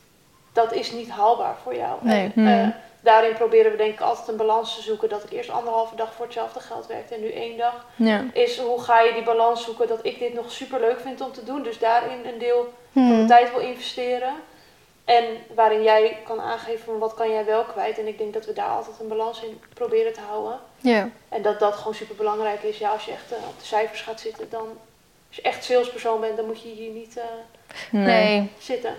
dat 0.52 0.72
is 0.72 0.92
niet 0.92 1.08
haalbaar 1.10 1.56
voor 1.62 1.74
jou. 1.76 1.98
Nee. 2.00 2.24
En, 2.24 2.32
Hmm. 2.34 2.46
eh, 2.46 2.68
daarin 3.00 3.34
proberen 3.34 3.70
we 3.70 3.76
denk 3.76 3.92
ik 3.92 4.00
altijd 4.00 4.28
een 4.28 4.36
balans 4.36 4.74
te 4.74 4.82
zoeken. 4.82 5.08
Dat 5.08 5.22
ik 5.24 5.30
eerst 5.32 5.50
anderhalve 5.50 5.96
dag 5.96 6.12
voor 6.14 6.24
hetzelfde 6.24 6.60
geld 6.60 6.86
werkte 6.86 7.14
en 7.14 7.20
nu 7.20 7.30
één 7.32 7.56
dag. 7.56 7.86
Ja. 7.96 8.24
Is 8.32 8.58
hoe 8.58 8.80
ga 8.80 9.00
je 9.00 9.12
die 9.12 9.22
balans 9.22 9.64
zoeken 9.64 9.88
dat 9.88 9.98
ik 10.04 10.18
dit 10.18 10.34
nog 10.34 10.50
super 10.52 10.80
leuk 10.80 11.00
vind 11.00 11.20
om 11.20 11.32
te 11.32 11.44
doen. 11.44 11.62
Dus 11.62 11.78
daarin 11.78 12.26
een 12.26 12.38
deel 12.38 12.72
van 12.92 13.02
Hmm. 13.02 13.10
mijn 13.10 13.26
tijd 13.26 13.50
wil 13.50 13.60
investeren. 13.60 14.34
En 15.04 15.24
waarin 15.54 15.82
jij 15.82 16.18
kan 16.26 16.40
aangeven 16.40 16.84
van 16.84 16.98
wat 16.98 17.14
kan 17.14 17.30
jij 17.30 17.44
wel 17.44 17.64
kwijt. 17.64 17.98
En 17.98 18.06
ik 18.06 18.18
denk 18.18 18.34
dat 18.34 18.46
we 18.46 18.52
daar 18.52 18.68
altijd 18.68 18.96
een 19.00 19.08
balans 19.08 19.42
in 19.42 19.60
proberen 19.74 20.12
te 20.12 20.20
houden. 20.20 20.58
Ja. 20.80 21.08
En 21.28 21.42
dat 21.42 21.58
dat 21.58 21.74
gewoon 21.74 21.94
super 21.94 22.16
belangrijk 22.16 22.62
is. 22.62 22.78
Ja, 22.78 22.90
als 22.90 23.04
je 23.04 23.12
echt 23.12 23.32
eh, 23.32 23.48
op 23.48 23.58
de 23.58 23.64
cijfers 23.66 24.00
gaat 24.00 24.20
zitten, 24.20 24.50
dan 24.50 24.66
als 25.28 25.36
je 25.36 25.42
echt 25.42 25.64
salespersoon 25.64 26.20
bent, 26.20 26.36
dan 26.36 26.46
moet 26.46 26.62
je 26.62 26.68
hier 26.68 26.90
niet 26.92 27.16
eh, 27.16 27.24
Nee. 27.90 28.50
zitten. 28.58 28.94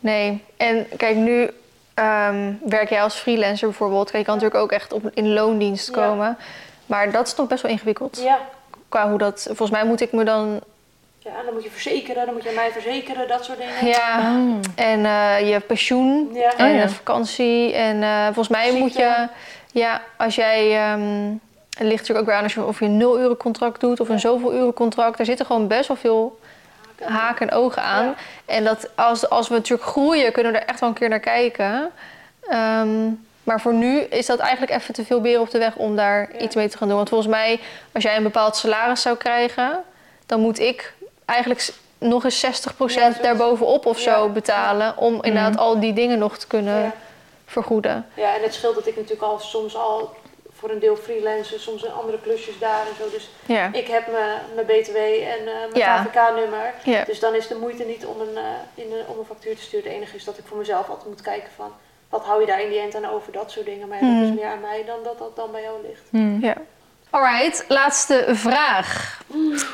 Nee. 0.00 0.44
En 0.56 0.86
kijk, 0.96 1.16
nu 1.16 1.50
ehm, 1.94 2.52
werk 2.64 2.88
jij 2.90 3.02
als 3.02 3.14
freelancer 3.14 3.68
bijvoorbeeld. 3.68 4.10
Kijk, 4.10 4.18
je 4.18 4.24
kan 4.24 4.34
natuurlijk 4.34 4.62
ook 4.62 4.72
echt 4.72 4.92
op, 4.92 5.10
in 5.14 5.32
loondienst 5.32 5.86
Ja. 5.88 5.92
komen. 5.92 6.38
Maar 6.86 7.10
dat 7.12 7.26
is 7.26 7.34
nog 7.34 7.46
best 7.46 7.62
wel 7.62 7.70
ingewikkeld. 7.70 8.20
Ja, 8.22 8.38
Qua 8.88 9.08
hoe 9.08 9.18
dat... 9.18 9.42
Volgens 9.46 9.70
mij 9.70 9.84
moet 9.84 10.00
ik 10.00 10.12
me 10.12 10.24
dan 10.24 10.60
Ja, 11.18 11.30
dan 11.44 11.54
moet 11.54 11.62
je 11.62 11.70
verzekeren, 11.70 12.24
dan 12.24 12.34
moet 12.34 12.42
je 12.42 12.52
mij 12.54 12.70
verzekeren, 12.72 13.28
dat 13.28 13.44
soort 13.44 13.58
dingen. 13.58 13.86
Ja, 13.86 14.18
Oh. 14.18 14.58
en 14.76 15.04
eh, 15.04 15.50
je 15.50 15.60
pensioen 15.60 16.30
Ja. 16.32 16.56
en 16.56 16.70
Oh, 16.70 16.76
ja. 16.76 16.88
vakantie. 16.88 17.72
En 17.74 18.02
eh, 18.02 18.24
volgens 18.24 18.48
mij 18.48 18.64
Ziekte. 18.64 18.78
moet 18.80 18.92
je, 18.94 19.26
ja, 19.72 20.02
als 20.16 20.34
jij, 20.34 20.76
ehm, 20.76 21.28
het 21.70 21.86
ligt 21.86 21.98
natuurlijk 22.00 22.18
ook 22.18 22.26
weer 22.26 22.34
aan 22.34 22.42
als 22.42 22.54
je, 22.54 22.64
of 22.64 22.78
je 22.78 22.84
een 22.84 22.96
nul 22.96 23.20
uren 23.20 23.36
contract 23.36 23.80
doet 23.80 24.00
of 24.00 24.08
een 24.08 24.20
zoveel 24.20 24.54
uren 24.54 24.72
contract. 24.74 25.16
Daar 25.16 25.26
zitten 25.26 25.46
gewoon 25.46 25.66
best 25.66 25.88
wel 25.88 25.96
veel 25.96 26.39
haken 27.04 27.48
en 27.50 27.56
ogen 27.56 27.82
aan. 27.82 28.04
Ja. 28.04 28.14
En 28.44 28.64
dat 28.64 28.88
als, 28.94 29.28
als 29.30 29.48
we 29.48 29.54
natuurlijk 29.54 29.88
groeien, 29.88 30.32
kunnen 30.32 30.52
we 30.52 30.58
er 30.58 30.66
echt 30.66 30.80
wel 30.80 30.88
een 30.88 30.94
keer 30.94 31.08
naar 31.08 31.20
kijken. 31.20 31.90
Ehm, 32.48 33.08
maar 33.44 33.60
voor 33.60 33.72
nu 33.74 33.98
is 34.00 34.26
dat 34.26 34.38
eigenlijk 34.38 34.72
even 34.72 34.94
te 34.94 35.04
veel 35.04 35.20
beren 35.20 35.40
op 35.40 35.50
de 35.50 35.58
weg 35.58 35.76
om 35.76 35.96
daar 35.96 36.28
Ja. 36.32 36.38
iets 36.38 36.54
mee 36.54 36.68
te 36.68 36.76
gaan 36.76 36.88
doen. 36.88 36.96
Want 36.96 37.08
volgens 37.08 37.30
mij, 37.30 37.60
als 37.92 38.02
jij 38.02 38.16
een 38.16 38.22
bepaald 38.22 38.56
salaris 38.56 39.02
zou 39.02 39.16
krijgen, 39.16 39.82
dan 40.26 40.40
moet 40.40 40.58
ik 40.58 40.94
eigenlijk 41.24 41.72
nog 41.98 42.24
eens 42.24 42.40
60% 42.40 43.16
Ja, 43.16 43.22
daarbovenop 43.22 43.86
of 43.86 43.98
zo 43.98 44.28
betalen. 44.28 44.96
Om 44.96 45.22
inderdaad 45.22 45.56
al 45.56 45.80
die 45.80 45.92
dingen 45.92 46.18
nog 46.18 46.36
te 46.38 46.46
kunnen 46.46 46.92
vergoeden. 47.46 48.06
Ja, 48.14 48.34
en 48.36 48.42
het 48.42 48.54
scheelt 48.54 48.74
dat 48.74 48.86
ik 48.86 48.94
natuurlijk 48.96 49.22
al 49.22 49.38
soms 49.38 49.76
al 49.76 50.14
voor 50.60 50.70
een 50.70 50.78
deel 50.78 50.96
freelance, 50.96 51.58
soms 51.58 51.82
in 51.82 51.92
andere 51.92 52.18
klusjes 52.20 52.58
daar 52.58 52.80
en 52.80 52.96
zo. 52.98 53.10
Dus 53.10 53.30
Ja. 53.46 53.68
ik 53.72 53.86
heb 53.86 54.06
mijn, 54.10 54.40
mijn 54.54 54.66
BTW 54.66 54.96
en 54.96 55.38
eh, 55.38 55.44
mijn 55.44 55.70
Ja. 55.72 56.02
KVK-nummer. 56.02 56.74
Ja. 56.84 57.04
Dus 57.04 57.20
dan 57.20 57.34
is 57.34 57.46
de 57.46 57.54
moeite 57.54 57.84
niet 57.84 58.06
om 58.06 58.20
een, 58.20 58.36
eh, 58.36 58.84
in 58.84 58.92
een, 58.92 59.04
om 59.06 59.18
een 59.18 59.24
factuur 59.24 59.56
te 59.56 59.62
sturen. 59.62 59.86
Het 59.86 59.94
enige 59.96 60.16
is 60.16 60.24
dat 60.24 60.38
ik 60.38 60.44
voor 60.46 60.58
mezelf 60.58 60.88
altijd 60.88 61.08
moet 61.08 61.20
kijken 61.22 61.50
van... 61.56 61.72
wat 62.08 62.24
hou 62.24 62.40
je 62.40 62.46
daar 62.46 62.60
in 62.62 62.68
die 62.70 62.80
end 62.80 62.94
aan 62.94 63.10
over, 63.10 63.32
dat 63.32 63.50
soort 63.50 63.66
dingen. 63.66 63.88
Maar 63.88 64.04
ja, 64.04 64.14
dat 64.20 64.28
is 64.28 64.34
meer 64.34 64.50
aan 64.50 64.60
mij 64.60 64.82
dan 64.86 64.98
dat 65.02 65.18
dat 65.18 65.36
dan 65.36 65.50
bij 65.50 65.62
jou 65.62 65.76
ligt. 65.86 66.02
Hmm. 66.10 66.38
ja. 66.40 66.54
Alright, 67.10 67.64
laatste 67.68 68.24
vraag. 68.28 69.20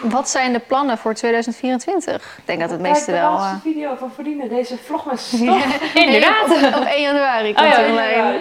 Wat 0.02 0.28
zijn 0.28 0.52
de 0.52 0.58
plannen 0.58 0.98
voor 0.98 1.14
2024? 1.14 2.34
Ik 2.38 2.46
denk 2.46 2.60
dat 2.60 2.70
het 2.70 2.80
meeste 2.80 3.10
de 3.10 3.12
wel... 3.12 3.32
laatste 3.32 3.54
eh, 3.56 3.74
video 3.74 3.94
van 3.94 4.12
Verdienen, 4.12 4.48
deze 4.48 4.78
vlogmes. 4.78 5.32
Inderdaad. 6.04 6.46
Nee, 6.48 6.66
op, 6.74 6.76
op 6.76 6.84
1 6.84 7.00
januari 7.02 7.54
komt 7.54 7.66
Oh 7.66 7.72
ja, 7.72 8.38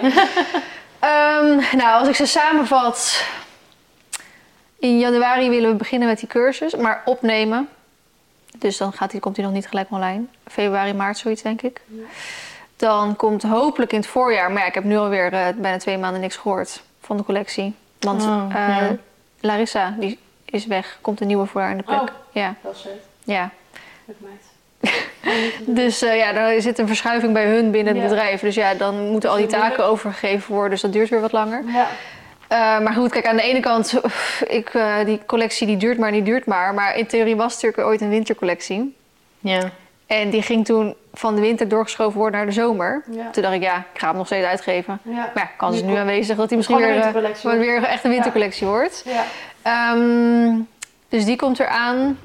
Ehm, 0.98 1.76
nou, 1.76 1.98
als 1.98 2.08
ik 2.08 2.14
ze 2.14 2.26
samenvat. 2.26 3.24
In 4.78 4.98
januari 4.98 5.48
willen 5.48 5.70
we 5.70 5.76
beginnen 5.76 6.08
met 6.08 6.18
die 6.18 6.28
cursus, 6.28 6.74
maar 6.74 7.02
opnemen. 7.04 7.68
Dus 8.58 8.76
dan 8.76 8.92
gaat 8.92 9.10
die, 9.10 9.20
komt 9.20 9.36
hij 9.36 9.44
nog 9.44 9.54
niet 9.54 9.66
gelijk 9.68 9.90
online. 9.90 10.24
Februari, 10.46 10.92
maart, 10.92 11.18
zoiets 11.18 11.42
denk 11.42 11.62
ik. 11.62 11.80
Ja. 11.86 12.02
Dan 12.76 13.16
komt 13.16 13.42
hopelijk 13.42 13.92
in 13.92 13.98
het 13.98 14.08
voorjaar. 14.08 14.50
Maar 14.50 14.60
ja, 14.62 14.68
ik 14.68 14.74
heb 14.74 14.84
nu 14.84 14.96
alweer 14.96 15.32
eh, 15.32 15.46
bijna 15.56 15.78
twee 15.78 15.98
maanden 15.98 16.20
niks 16.20 16.36
gehoord 16.36 16.82
van 17.00 17.16
de 17.16 17.24
collectie. 17.24 17.74
Want 18.00 18.22
Oh, 18.22 18.50
eh. 18.54 18.90
Larissa, 19.40 19.94
die 19.98 20.18
is 20.44 20.66
weg. 20.66 20.98
Komt 21.00 21.20
een 21.20 21.26
nieuwe 21.26 21.46
voor 21.46 21.60
haar 21.60 21.70
in 21.70 21.76
de 21.76 21.82
plek. 21.82 22.00
Oh. 22.00 22.06
Ja, 22.30 22.54
Dat 22.62 22.74
is 22.74 22.82
het, 22.82 22.92
ja. 23.24 23.50
meid. 24.04 24.45
Dus 25.66 26.02
eh, 26.02 26.16
ja, 26.16 26.32
dan 26.32 26.60
zit 26.60 26.78
een 26.78 26.86
verschuiving 26.86 27.32
bij 27.32 27.44
hun 27.46 27.70
binnen 27.70 27.94
het 27.94 28.02
Ja. 28.02 28.08
bedrijf. 28.08 28.40
Dus 28.40 28.54
ja, 28.54 28.74
dan 28.74 29.10
moeten 29.10 29.30
al 29.30 29.36
die 29.36 29.46
taken 29.46 29.84
overgegeven 29.84 30.52
worden. 30.52 30.70
Dus 30.70 30.80
dat 30.80 30.92
duurt 30.92 31.08
weer 31.08 31.20
wat 31.20 31.32
langer. 31.32 31.62
Ja. 31.66 31.86
Eh, 32.48 32.84
maar 32.84 32.92
goed, 32.92 33.10
kijk, 33.10 33.26
aan 33.26 33.36
de 33.36 33.42
ene 33.42 33.60
kant, 33.60 34.00
ik, 34.48 34.68
eh, 34.68 34.94
die 35.04 35.20
collectie 35.26 35.66
die 35.66 35.76
duurt 35.76 35.98
maar, 35.98 36.12
die 36.12 36.22
duurt 36.22 36.46
maar. 36.46 36.74
Maar 36.74 36.96
in 36.96 37.06
theorie 37.06 37.36
was 37.36 37.52
het 37.54 37.62
natuurlijk 37.62 37.88
ooit 37.88 38.00
een 38.00 38.08
wintercollectie. 38.08 38.96
Ja. 39.38 39.70
En 40.06 40.30
die 40.30 40.42
ging 40.42 40.64
toen 40.64 40.94
van 41.14 41.34
de 41.34 41.40
winter 41.40 41.68
doorgeschoven 41.68 42.18
worden 42.18 42.36
naar 42.38 42.46
de 42.48 42.52
zomer. 42.52 43.02
Ja. 43.10 43.30
Toen 43.30 43.42
dacht 43.42 43.54
ik, 43.54 43.62
ja, 43.62 43.76
ik 43.92 44.00
ga 44.00 44.08
hem 44.08 44.16
nog 44.16 44.26
steeds 44.26 44.46
uitgeven. 44.46 44.98
Ja. 45.02 45.12
Maar 45.12 45.30
ja, 45.34 45.50
kans 45.56 45.76
is 45.76 45.82
Nu 45.82 45.96
aanwezig 45.96 46.36
dat 46.36 46.48
hij 46.48 46.56
misschien 46.56 46.76
weer, 46.76 47.12
wordt. 47.12 47.42
weer 47.42 47.82
echt 47.82 48.04
een 48.04 48.10
wintercollectie 48.10 48.66
wordt. 48.66 49.04
Ja. 49.04 49.24
Ehm, 49.62 50.54
dus 51.08 51.24
die 51.24 51.36
komt 51.36 51.60
eraan. 51.60 52.18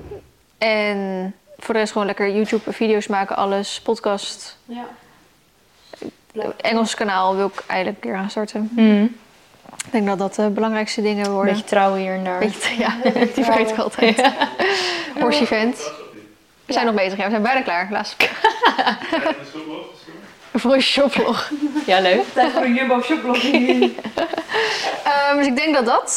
En 0.58 1.34
voor 1.64 1.74
de 1.74 1.80
rest 1.80 1.92
gewoon 1.92 2.08
lekker 2.08 2.32
YouTube-video's 2.32 3.08
maken, 3.08 3.36
alles. 3.36 3.82
Podcast. 3.82 4.58
Ja. 4.66 4.88
Engels 6.58 6.96
kanaal 6.96 7.36
wil 7.36 7.48
ik 7.48 7.64
eigenlijk 7.68 8.04
een 8.04 8.10
keer 8.10 8.20
gaan 8.20 8.30
starten. 8.30 8.72
Hmm. 8.76 9.16
Ik 9.86 9.92
denk 9.92 10.08
dat 10.08 10.18
dat 10.18 10.36
de 10.36 10.50
belangrijkste 10.50 11.02
dingen 11.02 11.26
Een 11.26 11.32
worden. 11.32 11.54
beetje 11.54 11.70
trouw 11.70 11.96
hier 11.96 12.14
en 12.14 12.24
daar. 12.24 12.40
Beetje, 12.40 12.78
ja, 12.78 12.96
die 13.36 13.44
vergeet 13.44 13.70
ik 13.70 13.78
altijd. 13.78 14.32
Horse 15.20 15.42
event. 15.42 15.92
We 16.66 16.74
zijn 16.74 16.86
nog 16.86 16.96
bezig, 16.96 17.18
ja, 17.18 17.24
we 17.24 17.30
zijn 17.30 17.42
bijna 17.42 17.62
klaar. 17.62 17.88
Laatste 17.92 18.28
voor 20.54 20.74
een 20.74 20.82
shoplog. 20.82 21.52
Ja, 21.86 22.00
leuk. 22.00 22.24
Tijd 22.34 22.52
voor 22.52 22.62
een 22.62 22.74
Jumbo 22.74 23.02
shoplog. 23.02 23.44
Ehm, 25.04 25.38
dus 25.38 25.48
ik 25.48 25.56
denk 25.56 25.76
dat 25.76 25.86
dat, 25.86 26.12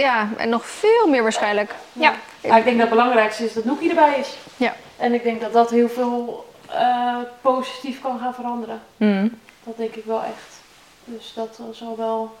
ja, 0.00 0.28
en 0.36 0.48
nog 0.48 0.66
veel 0.66 1.06
meer 1.08 1.22
waarschijnlijk. 1.22 1.74
Ja. 1.92 2.14
Maar 2.48 2.58
ik 2.58 2.64
denk 2.64 2.78
dat 2.78 2.88
het 2.88 2.96
belangrijkste 2.98 3.44
is 3.44 3.52
dat 3.52 3.64
Noekie 3.64 3.88
erbij 3.88 4.18
is. 4.18 4.36
Ja. 4.56 4.74
En 4.96 5.14
ik 5.14 5.22
denk 5.22 5.40
dat 5.40 5.52
dat 5.52 5.70
heel 5.70 5.88
veel 5.88 6.46
eh, 6.70 7.16
positief 7.40 8.00
kan 8.00 8.18
gaan 8.18 8.34
veranderen. 8.34 8.80
Hmm. 8.96 9.38
Dat 9.64 9.76
denk 9.76 9.94
ik 9.94 10.04
wel 10.04 10.22
echt. 10.22 10.60
Dus 11.04 11.32
dat 11.34 11.60
zal 11.72 11.96
wel... 11.96 12.36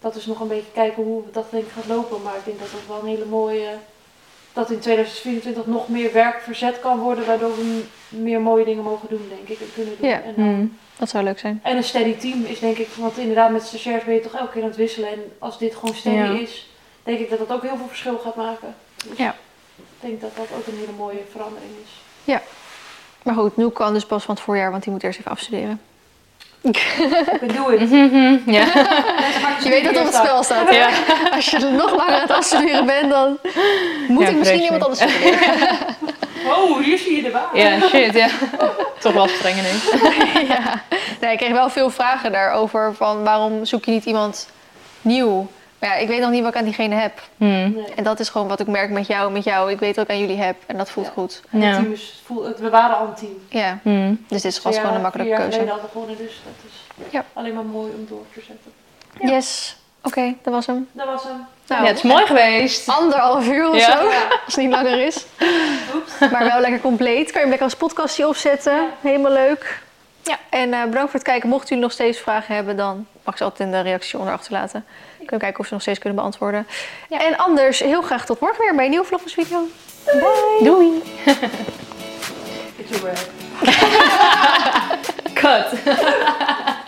Dat 0.00 0.16
is 0.16 0.26
nog 0.26 0.40
een 0.40 0.48
beetje 0.48 0.72
kijken 0.72 1.02
hoe 1.02 1.22
dat 1.32 1.46
denk 1.50 1.64
ik 1.64 1.70
gaat 1.74 1.86
lopen. 1.86 2.22
Maar 2.22 2.36
ik 2.36 2.44
denk 2.44 2.58
dat 2.58 2.70
dat 2.70 2.80
wel 2.88 2.98
een 3.00 3.06
hele 3.16 3.24
mooie... 3.24 3.68
Dat 4.52 4.70
in 4.70 4.78
2024 4.78 5.66
nog 5.66 5.88
meer 5.88 6.12
werk 6.12 6.40
verzet 6.40 6.80
kan 6.80 6.98
worden. 6.98 7.26
Waardoor 7.26 7.56
we 7.56 7.84
meer 8.08 8.40
mooie 8.40 8.64
dingen 8.64 8.84
mogen 8.84 9.08
doen, 9.08 9.26
denk 9.28 9.48
ik. 9.48 9.60
En 9.60 9.72
kunnen 9.74 9.94
doen. 10.00 10.08
Ja. 10.08 10.20
En, 10.22 10.34
dan- 10.36 10.44
Hmm. 10.44 10.78
Dat 10.96 11.08
zou 11.08 11.24
leuk 11.24 11.38
zijn. 11.38 11.60
en 11.62 11.76
een 11.76 11.84
steady 11.84 12.14
team 12.16 12.44
is 12.44 12.58
denk 12.58 12.76
ik... 12.78 12.88
Want 12.96 13.18
inderdaad 13.18 13.50
met 13.50 13.62
stagiairs 13.62 14.04
ben 14.04 14.14
je 14.14 14.20
toch 14.20 14.34
elke 14.34 14.52
keer 14.52 14.62
aan 14.62 14.68
het 14.68 14.76
wisselen. 14.76 15.08
En 15.08 15.32
als 15.38 15.58
dit 15.58 15.74
gewoon 15.74 15.94
steady 15.94 16.16
Ja. 16.32 16.38
is... 16.40 16.70
Denk 17.08 17.20
ik 17.20 17.30
dat 17.30 17.38
dat 17.38 17.52
ook 17.52 17.62
heel 17.62 17.76
veel 17.76 17.88
verschil 17.88 18.20
gaat 18.24 18.34
maken. 18.36 18.74
Dus 19.08 19.18
Ja. 19.18 19.34
ik 19.76 19.84
denk 20.00 20.20
dat 20.20 20.30
dat 20.36 20.46
ook 20.58 20.66
een 20.66 20.78
hele 20.78 20.92
mooie 20.96 21.20
verandering 21.32 21.70
is. 21.84 22.32
Maar 23.22 23.34
goed, 23.34 23.56
nu 23.56 23.68
kan 23.68 23.92
dus 23.92 24.04
pas 24.06 24.24
van 24.24 24.34
het 24.34 24.44
voorjaar, 24.44 24.70
want 24.70 24.82
die 24.82 24.92
moet 24.92 25.02
eerst 25.02 25.18
even 25.18 25.30
afstuderen. 25.30 25.80
Ik 26.60 27.38
bedoel 27.40 27.70
het. 27.70 27.90
Mhm. 27.90 28.50
Ja. 28.50 28.64
Je 29.64 29.68
weet 29.68 29.84
dat 29.84 29.96
op 29.96 30.04
het 30.04 30.14
spel 30.14 30.42
staat. 30.42 30.74
ja. 30.74 30.88
Als 31.34 31.50
je 31.50 31.56
er 31.56 31.72
nog 31.72 31.96
langer 31.96 32.14
aan 32.14 32.20
het 32.20 32.30
afstuderen 32.30 32.86
bent, 32.86 33.10
dan 33.10 33.38
moet 34.08 34.22
Ja, 34.22 34.28
ik 34.28 34.36
misschien 34.36 34.60
iemand 34.62 34.82
anders 34.82 35.00
studeren. 35.00 35.76
Oh, 36.46 36.78
hier 36.78 36.98
zie 36.98 37.16
je 37.16 37.22
de 37.22 37.30
baan. 37.30 37.48
Ja, 37.52 37.80
shit, 37.80 38.14
ja. 38.14 38.28
Toch 38.98 39.12
wel 39.12 39.28
streng 39.28 39.56
ineens. 39.58 39.90
ja. 40.48 40.82
Nee, 41.20 41.32
ik 41.32 41.38
kreeg 41.38 41.52
wel 41.52 41.70
veel 41.70 41.90
vragen 41.90 42.32
daarover 42.32 42.94
van 42.94 43.24
waarom 43.24 43.64
zoek 43.64 43.84
je 43.84 43.90
niet 43.90 44.04
iemand 44.04 44.48
nieuw? 45.00 45.48
Maar 45.78 45.90
ja, 45.90 45.96
ik 45.96 46.08
weet 46.08 46.20
nog 46.20 46.30
niet 46.30 46.42
wat 46.42 46.50
ik 46.52 46.58
aan 46.58 46.64
diegene 46.64 46.94
heb. 46.94 47.12
Hmm. 47.36 47.48
Nee. 47.74 47.84
En 47.96 48.04
dat 48.04 48.20
is 48.20 48.28
gewoon 48.28 48.48
wat 48.48 48.60
ik 48.60 48.66
merk 48.66 48.90
met 48.90 49.06
jou, 49.06 49.32
met 49.32 49.44
jou. 49.44 49.70
Ik 49.70 49.78
weet 49.78 49.96
wat 49.96 50.04
ik 50.04 50.10
aan 50.10 50.18
jullie 50.20 50.36
heb 50.36 50.56
en 50.66 50.76
dat 50.76 50.90
voelt 50.90 51.06
Ja. 51.06 51.12
goed. 51.12 51.42
En 51.50 51.60
Ja. 51.60 51.72
team 51.76 51.92
is, 51.92 52.20
voel, 52.24 52.44
het, 52.44 52.58
we 52.58 52.70
waren 52.70 52.96
al 52.98 53.06
een 53.06 53.14
team. 53.14 53.38
Ja, 53.48 53.78
Hmm. 53.82 54.24
dus 54.28 54.42
dit 54.42 54.52
was 54.62 54.72
Twee 54.72 54.74
gewoon 54.84 54.94
een 54.96 55.02
makkelijke 55.02 55.34
keuze. 55.36 55.58
hadden 55.58 55.76
we 55.82 55.88
gewonnen, 55.92 56.16
dus 56.16 56.40
dat 56.44 56.70
is 56.70 57.10
Ja. 57.12 57.24
alleen 57.32 57.54
maar 57.54 57.64
mooi 57.64 57.92
om 57.98 58.06
door 58.08 58.24
te 58.34 58.40
zetten. 58.46 58.72
Yes, 59.34 59.76
oké, 60.02 60.34
dat 60.42 60.52
was 60.52 60.66
hem. 60.66 60.88
Dat 60.92 61.06
was 61.06 61.22
hem. 61.22 61.46
Nou, 61.66 61.82
Ja, 61.82 61.88
het 61.88 61.96
is 61.96 62.02
mooi 62.02 62.26
geweest. 62.26 62.88
anderhalf 62.88 63.48
uur 63.48 63.68
of 63.68 63.76
Ja. 63.76 63.92
zo, 64.00 64.06
als 64.44 64.54
het 64.54 64.56
niet 64.56 64.70
langer 64.70 65.00
is. 65.06 65.26
Oeps. 65.94 66.30
Maar 66.32 66.44
wel 66.44 66.60
lekker 66.60 66.80
compleet. 66.80 67.24
Kan 67.24 67.32
je 67.34 67.38
hem 67.40 67.48
lekker 67.48 67.66
als 67.66 67.76
podcastje 67.76 68.28
opzetten. 68.28 68.72
Ja. 68.72 68.86
Helemaal 69.00 69.32
leuk. 69.32 69.82
Ja. 70.22 70.38
En 70.48 70.72
eh, 70.72 70.82
bedankt 70.82 71.10
voor 71.10 71.20
het 71.20 71.28
kijken. 71.28 71.48
Mochten 71.48 71.68
jullie 71.68 71.82
nog 71.84 71.92
steeds 71.92 72.18
vragen 72.18 72.54
hebben, 72.54 72.76
dan 72.76 73.06
mag 73.24 73.36
ze 73.36 73.44
altijd 73.44 73.68
in 73.68 73.74
de 73.74 73.80
reactie 73.80 74.18
onder 74.18 74.34
achterlaten. 74.34 74.84
Kunnen 75.28 75.46
kijken 75.46 75.60
of 75.60 75.66
ze 75.66 75.72
nog 75.72 75.82
steeds 75.82 75.98
kunnen 75.98 76.18
beantwoorden. 76.18 76.66
En 77.08 77.36
anders 77.36 77.80
heel 77.80 78.02
graag 78.02 78.26
tot 78.26 78.40
morgen 78.40 78.64
weer 78.64 78.74
bij 78.74 78.84
een 78.84 78.90
nieuwe 78.90 79.06
vlogs 79.06 79.32
video. 79.32 79.68
Bye. 80.04 80.60
Doei. 80.62 81.02
It's 82.76 83.00
Cut. 85.40 85.66